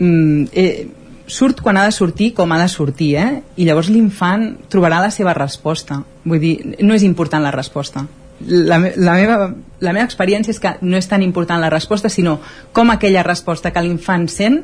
Mm, 0.00 0.46
eh, 0.52 0.88
surt 1.30 1.60
quan 1.62 1.76
ha 1.78 1.84
de 1.86 1.92
sortir 1.94 2.32
com 2.34 2.50
ha 2.50 2.58
de 2.58 2.66
sortir, 2.68 3.12
eh? 3.14 3.42
I 3.54 3.66
llavors 3.68 3.90
l'infant 3.92 4.48
trobarà 4.72 4.98
la 4.98 5.12
seva 5.14 5.34
resposta. 5.36 6.00
Vull 6.24 6.40
dir, 6.42 6.54
no 6.82 6.96
és 6.96 7.04
important 7.06 7.44
la 7.44 7.52
resposta 7.54 8.02
la, 8.46 8.78
la, 8.96 9.14
meva, 9.14 9.38
la 9.80 9.92
meva 9.92 10.06
experiència 10.06 10.54
és 10.54 10.60
que 10.60 10.74
no 10.80 10.98
és 10.98 11.08
tan 11.08 11.22
important 11.22 11.60
la 11.60 11.70
resposta, 11.72 12.08
sinó 12.08 12.38
com 12.72 12.92
aquella 12.92 13.24
resposta 13.26 13.72
que 13.72 13.82
l'infant 13.84 14.28
sent 14.32 14.62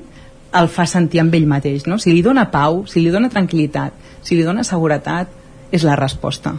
el 0.57 0.71
fa 0.73 0.87
sentir 0.89 1.21
amb 1.21 1.35
ell 1.37 1.49
mateix. 1.49 1.87
No? 1.87 1.99
Si 2.01 2.15
li 2.15 2.23
dona 2.25 2.49
pau, 2.53 2.85
si 2.89 3.03
li 3.03 3.13
dona 3.13 3.31
tranquil·litat, 3.33 3.93
si 4.25 4.39
li 4.39 4.47
dona 4.47 4.65
seguretat, 4.65 5.33
és 5.75 5.85
la 5.85 5.97
resposta. 5.99 6.55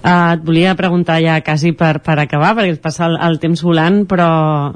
Uh, 0.00 0.32
et 0.32 0.44
volia 0.44 0.72
preguntar 0.78 1.18
ja 1.20 1.36
quasi 1.44 1.74
per, 1.76 1.98
per 2.00 2.16
acabar, 2.22 2.54
perquè 2.56 2.72
es 2.72 2.80
passa 2.80 3.04
el, 3.04 3.18
el 3.20 3.36
temps 3.42 3.60
volant, 3.62 4.06
però 4.08 4.30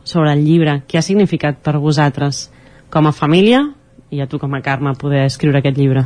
sobre 0.05 0.35
el 0.36 0.44
llibre, 0.44 0.82
què 0.85 1.01
ha 1.01 1.05
significat 1.05 1.62
per 1.65 1.78
vosaltres 1.81 2.51
com 2.93 3.09
a 3.09 3.15
família 3.16 3.62
i 4.12 4.20
a 4.20 4.28
tu 4.28 4.39
com 4.39 4.52
a 4.52 4.61
Carme 4.62 4.93
poder 5.01 5.24
escriure 5.24 5.62
aquest 5.62 5.81
llibre? 5.81 6.05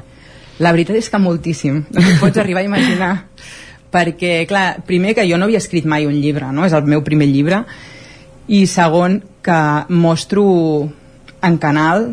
La 0.63 0.71
veritat 0.75 0.97
és 0.99 1.11
que 1.11 1.19
moltíssim, 1.23 1.83
no 1.91 2.15
pots 2.23 2.39
arribar 2.39 2.63
a 2.63 2.69
imaginar 2.71 3.11
perquè, 3.93 4.43
clar, 4.49 4.83
primer 4.87 5.15
que 5.17 5.27
jo 5.29 5.39
no 5.39 5.49
havia 5.49 5.61
escrit 5.63 5.87
mai 5.89 6.07
un 6.07 6.17
llibre, 6.21 6.53
no? 6.53 6.67
és 6.67 6.77
el 6.77 6.89
meu 6.89 7.05
primer 7.07 7.29
llibre, 7.31 7.63
i 8.49 8.65
segon 8.67 9.21
que 9.45 9.61
mostro 9.89 10.45
en 11.45 11.59
canal 11.63 12.11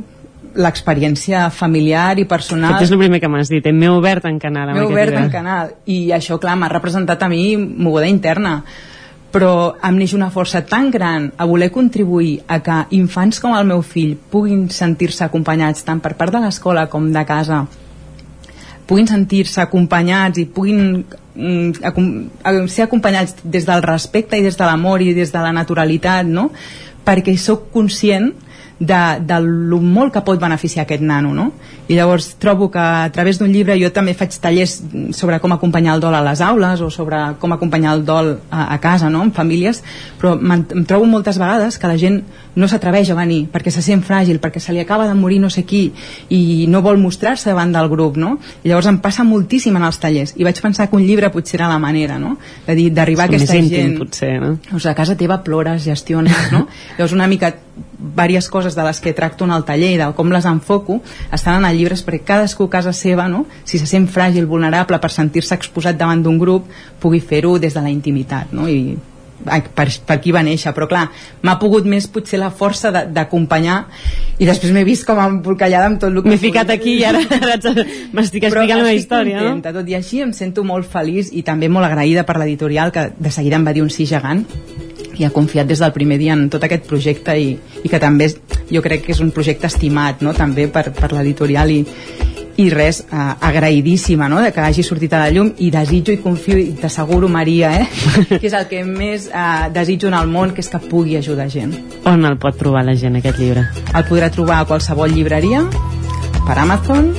l'experiència 0.55 1.49
familiar 1.51 2.15
i 2.19 2.25
personal. 2.29 2.77
Aquest 2.77 2.89
és 2.89 2.95
el 2.95 3.01
primer 3.01 3.19
que 3.19 3.29
m'has 3.31 3.51
dit, 3.51 3.65
m'he 3.75 3.91
obert 3.91 4.27
en 4.29 4.39
canal. 4.39 4.71
M'he 4.75 4.87
obert 4.87 5.17
en 5.19 5.31
canal, 5.31 5.75
i 5.85 6.11
això, 6.15 6.39
clar, 6.39 6.55
m'ha 6.59 6.71
representat 6.71 7.23
a 7.23 7.31
mi 7.31 7.55
moguda 7.57 8.11
interna 8.11 8.59
però 9.35 9.75
em 9.83 9.97
neix 9.99 10.13
una 10.15 10.29
força 10.31 10.61
tan 10.63 10.87
gran 10.93 11.25
a 11.35 11.43
voler 11.49 11.67
contribuir 11.73 12.37
a 12.47 12.61
que 12.63 12.75
infants 12.95 13.41
com 13.43 13.51
el 13.57 13.65
meu 13.67 13.81
fill 13.83 14.13
puguin 14.31 14.69
sentir-se 14.71 15.25
acompanyats 15.25 15.83
tant 15.83 15.99
per 15.99 16.13
part 16.15 16.31
de 16.31 16.39
l'escola 16.39 16.85
com 16.87 17.09
de 17.11 17.23
casa 17.27 17.65
puguin 18.87 19.09
sentir-se 19.09 19.59
acompanyats 19.65 20.39
i 20.39 20.45
puguin 20.47 21.03
mm, 21.35 22.65
ser 22.71 22.87
acompanyats 22.87 23.35
des 23.43 23.67
del 23.67 23.83
respecte 23.83 24.37
i 24.37 24.43
des 24.43 24.57
de 24.57 24.65
l'amor 24.65 25.01
i 25.01 25.13
des 25.13 25.31
de 25.31 25.43
la 25.43 25.53
naturalitat, 25.53 26.25
no? 26.25 26.49
perquè 27.05 27.35
sóc 27.37 27.69
conscient 27.71 28.31
de, 28.79 29.19
de 29.21 29.39
lo 29.39 29.79
molt 29.79 30.11
que 30.11 30.21
pot 30.25 30.39
beneficiar 30.39 30.83
aquest 30.83 31.03
nano 31.05 31.31
no? 31.33 31.45
i 31.87 31.95
llavors 31.95 32.33
trobo 32.41 32.67
que 32.71 32.81
a 32.81 33.09
través 33.13 33.39
d'un 33.39 33.53
llibre 33.53 33.77
jo 33.79 33.91
també 33.95 34.15
faig 34.17 34.35
tallers 34.41 34.81
sobre 35.15 35.39
com 35.39 35.53
acompanyar 35.55 35.95
el 35.95 36.03
dol 36.03 36.15
a 36.17 36.23
les 36.25 36.41
aules 36.43 36.81
o 36.81 36.89
sobre 36.91 37.21
com 37.39 37.55
acompanyar 37.55 37.93
el 37.95 38.03
dol 38.05 38.33
a, 38.49 38.73
a 38.73 38.79
casa, 38.83 39.09
no? 39.09 39.23
en 39.23 39.31
famílies 39.31 39.83
però 40.19 40.35
em 40.35 40.83
trobo 40.83 41.07
moltes 41.07 41.39
vegades 41.39 41.79
que 41.79 41.87
la 41.87 41.97
gent 42.01 42.23
no 42.55 42.67
s'atreveix 42.71 43.11
a 43.11 43.17
venir 43.17 43.45
perquè 43.51 43.71
se 43.73 43.83
sent 43.85 44.03
fràgil, 44.05 44.39
perquè 44.43 44.61
se 44.63 44.73
li 44.73 44.81
acaba 44.81 45.07
de 45.07 45.15
morir 45.17 45.39
no 45.43 45.49
sé 45.51 45.65
qui 45.67 45.89
i 46.33 46.65
no 46.71 46.81
vol 46.85 46.99
mostrar-se 47.01 47.49
davant 47.51 47.73
del 47.75 47.89
grup 47.91 48.17
no? 48.17 48.37
i 48.63 48.69
llavors 48.69 48.89
em 48.91 48.99
passa 49.03 49.25
moltíssim 49.27 49.75
en 49.75 49.85
els 49.87 49.99
tallers 50.01 50.35
i 50.35 50.47
vaig 50.47 50.61
pensar 50.63 50.89
que 50.89 50.97
un 50.97 51.05
llibre 51.05 51.31
potser 51.33 51.59
era 51.59 51.69
la 51.71 51.79
manera 51.79 52.19
no? 52.19 52.37
de 52.67 52.75
dir, 52.75 52.89
d'arribar 52.93 53.27
a 53.27 53.33
aquesta 53.33 53.59
gent 53.59 53.97
potser, 53.99 54.33
no? 54.41 54.55
o 54.71 54.79
sigui, 54.79 54.91
a 54.91 54.97
casa 54.97 55.17
teva 55.19 55.41
plores, 55.43 55.83
gestiones 55.83 56.51
no? 56.53 56.65
llavors 56.97 57.15
una 57.15 57.27
mica 57.27 57.55
diverses 57.95 58.49
coses 58.49 58.75
de 58.75 58.83
les 58.83 58.99
que 59.01 59.13
tracto 59.13 59.45
en 59.45 59.51
el 59.51 59.65
taller 59.67 59.91
i 59.95 59.97
de 59.99 60.07
com 60.15 60.31
les 60.31 60.45
enfoco 60.47 61.01
estan 61.33 61.59
en 61.59 61.69
el 61.69 61.77
llibre 61.77 61.95
perquè 61.95 62.23
cadascú 62.27 62.69
a 62.69 62.73
casa 62.77 62.93
seva 62.93 63.27
no? 63.27 63.45
si 63.63 63.79
se 63.79 63.87
sent 63.89 64.07
fràgil, 64.11 64.47
vulnerable 64.47 64.99
per 64.99 65.11
sentir-se 65.11 65.55
exposat 65.55 65.97
davant 65.99 66.23
d'un 66.23 66.39
grup 66.39 66.69
pugui 67.01 67.19
fer-ho 67.19 67.57
des 67.59 67.73
de 67.73 67.83
la 67.83 67.91
intimitat 67.91 68.53
no? 68.53 68.69
i 68.69 68.95
per, 69.43 69.87
per 70.07 70.15
aquí 70.17 70.33
va 70.35 70.43
néixer, 70.45 70.73
però 70.75 70.87
clar, 70.89 71.05
m'ha 71.45 71.55
pogut 71.61 71.87
més 71.89 72.07
potser 72.11 72.39
la 72.41 72.51
força 72.53 72.91
d'acompanyar 72.91 73.81
i 74.39 74.47
després 74.47 74.73
m'he 74.75 74.85
vist 74.87 75.05
com 75.07 75.19
embolcallada 75.21 75.89
amb 75.91 76.01
tot 76.01 76.11
el 76.11 76.21
que... 76.23 76.31
M'he 76.31 76.41
ficat 76.41 76.71
aquí 76.73 76.97
i 77.01 77.05
ara, 77.07 77.21
m'estic 78.15 78.47
explicant 78.49 78.83
la 78.85 78.95
història, 78.95 79.43
contenta, 79.43 79.73
no? 79.73 79.81
Tot 79.81 79.91
i 79.91 79.97
així 79.99 80.23
em 80.25 80.33
sento 80.35 80.65
molt 80.67 80.89
feliç 80.89 81.33
i 81.33 81.45
també 81.45 81.69
molt 81.71 81.89
agraïda 81.89 82.25
per 82.27 82.39
l'editorial 82.41 82.93
que 82.95 83.09
de 83.17 83.33
seguida 83.33 83.59
em 83.59 83.67
va 83.67 83.75
dir 83.75 83.85
un 83.85 83.93
sí 83.93 84.07
gegant 84.09 84.45
i 85.15 85.23
ha 85.23 85.31
confiat 85.31 85.67
des 85.67 85.79
del 85.79 85.93
primer 85.95 86.17
dia 86.19 86.35
en 86.35 86.49
tot 86.51 86.63
aquest 86.67 86.87
projecte 86.89 87.35
i, 87.39 87.53
i 87.83 87.91
que 87.91 87.99
també 88.03 88.27
jo 88.71 88.81
crec 88.83 89.05
que 89.05 89.13
és 89.15 89.21
un 89.23 89.31
projecte 89.31 89.69
estimat 89.71 90.23
no? 90.25 90.33
també 90.35 90.67
per, 90.67 90.89
per 90.95 91.11
l'editorial 91.13 91.71
i, 91.71 91.81
i 92.57 92.69
res, 92.71 93.01
eh, 93.11 93.25
agraïdíssima 93.41 94.29
no? 94.31 94.39
de 94.41 94.51
que 94.55 94.63
hagi 94.63 94.83
sortit 94.83 95.13
a 95.13 95.19
la 95.25 95.31
llum 95.33 95.51
i 95.59 95.69
desitjo 95.73 96.13
i 96.15 96.21
confio 96.23 96.57
i 96.59 96.71
t'asseguro 96.79 97.27
Maria 97.27 97.73
eh? 97.81 97.87
que 98.29 98.45
és 98.47 98.55
el 98.55 98.67
que 98.71 98.83
més 98.87 99.27
eh, 99.27 99.67
desitjo 99.75 100.11
en 100.11 100.17
el 100.21 100.31
món 100.31 100.55
que 100.55 100.63
és 100.63 100.71
que 100.71 100.81
pugui 100.87 101.19
ajudar 101.19 101.49
gent 101.51 101.75
On 102.07 102.25
el 102.25 102.39
pot 102.39 102.57
trobar 102.59 102.85
la 102.87 102.95
gent 102.95 103.19
aquest 103.19 103.41
llibre? 103.41 103.67
El 103.91 104.07
podrà 104.07 104.31
trobar 104.31 104.61
a 104.61 104.69
qualsevol 104.69 105.11
llibreria 105.11 105.65
per 106.45 106.59
Amazon 106.61 107.11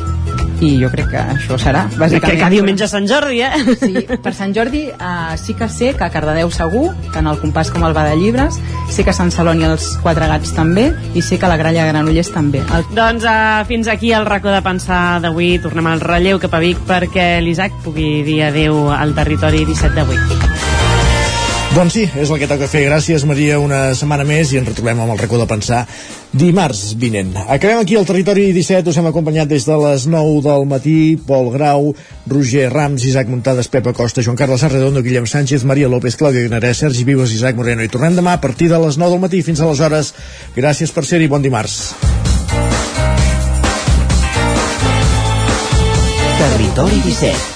i 0.61 0.77
jo 0.81 0.91
crec 0.93 1.11
que 1.13 1.23
això 1.37 1.59
serà 1.61 1.85
bàsicament. 1.97 2.25
Que, 2.25 2.37
que 2.41 2.51
diumenge 2.55 2.89
Sant 2.91 3.07
Jordi, 3.09 3.43
eh? 3.45 3.77
Sí, 3.81 4.05
per 4.23 4.33
Sant 4.37 4.55
Jordi 4.57 4.87
uh, 4.93 5.35
sí 5.41 5.57
que 5.59 5.69
sé 5.73 5.93
que 5.97 6.07
a 6.07 6.11
Cardedeu 6.13 6.51
segur, 6.55 6.89
tant 7.15 7.29
el 7.29 7.41
compàs 7.43 7.73
com 7.75 7.85
el 7.87 7.97
va 7.97 8.07
de 8.09 8.17
llibres, 8.21 8.61
sé 8.93 9.05
que 9.05 9.13
a 9.13 9.17
Sant 9.17 9.33
Celoni 9.35 9.67
els 9.69 9.93
Quatre 10.05 10.29
Gats 10.31 10.55
també, 10.57 10.89
i 11.15 11.25
sé 11.25 11.41
que 11.41 11.51
la 11.51 11.59
Gralla 11.61 11.85
de 11.85 11.93
Granollers 11.93 12.33
també. 12.35 12.63
El... 12.67 12.87
Doncs 12.97 13.27
uh, 13.29 13.65
fins 13.69 13.91
aquí 13.93 14.13
el 14.17 14.29
racó 14.29 14.53
de 14.55 14.63
pensar 14.65 15.21
d'avui. 15.25 15.57
Tornem 15.63 15.91
al 15.91 16.05
relleu 16.05 16.41
cap 16.43 16.57
a 16.57 16.63
Vic 16.63 16.81
perquè 16.89 17.37
l'Isaac 17.45 17.83
pugui 17.85 18.23
dir 18.27 18.43
adeu 18.51 18.87
al 18.95 19.15
territori 19.17 19.67
17 19.69 19.95
d'avui. 19.97 20.66
Doncs 21.77 21.93
sí, 21.93 22.07
és 22.17 22.31
el 22.33 22.39
que 22.41 22.47
toca 22.49 22.65
fer. 22.73 22.87
Gràcies, 22.87 23.27
Maria, 23.29 23.59
una 23.61 23.91
setmana 23.93 24.25
més 24.25 24.49
i 24.49 24.57
ens 24.57 24.71
retrobem 24.71 24.97
amb 25.03 25.13
el 25.13 25.19
racó 25.21 25.37
de 25.37 25.45
pensar 25.51 25.83
dimarts 26.33 26.95
vinent. 26.97 27.35
Acabem 27.53 27.83
aquí 27.83 27.99
al 28.01 28.07
Territori 28.09 28.47
17, 28.57 28.89
us 28.89 28.97
hem 28.97 29.11
acompanyat 29.11 29.51
des 29.51 29.67
de 29.69 29.77
les 29.83 30.07
9 30.09 30.39
del 30.47 30.65
matí, 30.71 30.95
Pol 31.29 31.51
Grau, 31.53 31.91
Roger 32.33 32.71
Rams, 32.73 33.05
Isaac 33.05 33.29
Muntades, 33.29 33.69
Pepa 33.69 33.93
Costa, 33.93 34.25
Joan 34.25 34.39
Carles 34.41 34.65
Arredondo, 34.65 35.03
Guillem 35.05 35.29
Sánchez, 35.29 35.67
Maria 35.69 35.91
López, 35.93 36.17
Clàudia 36.17 36.47
Guinarès, 36.47 36.81
Sergi 36.81 37.05
Vives, 37.05 37.35
Isaac 37.37 37.61
Moreno. 37.61 37.85
I 37.85 37.93
tornem 37.93 38.17
demà 38.17 38.39
a 38.39 38.41
partir 38.41 38.71
de 38.73 38.81
les 38.81 38.97
9 38.97 39.13
del 39.13 39.21
matí 39.27 39.43
fins 39.45 39.61
aleshores. 39.61 40.15
Gràcies 40.57 40.97
per 40.97 41.05
ser-hi, 41.05 41.29
bon 41.29 41.45
dimarts. 41.45 41.93
Territori 46.41 47.05
17 47.05 47.56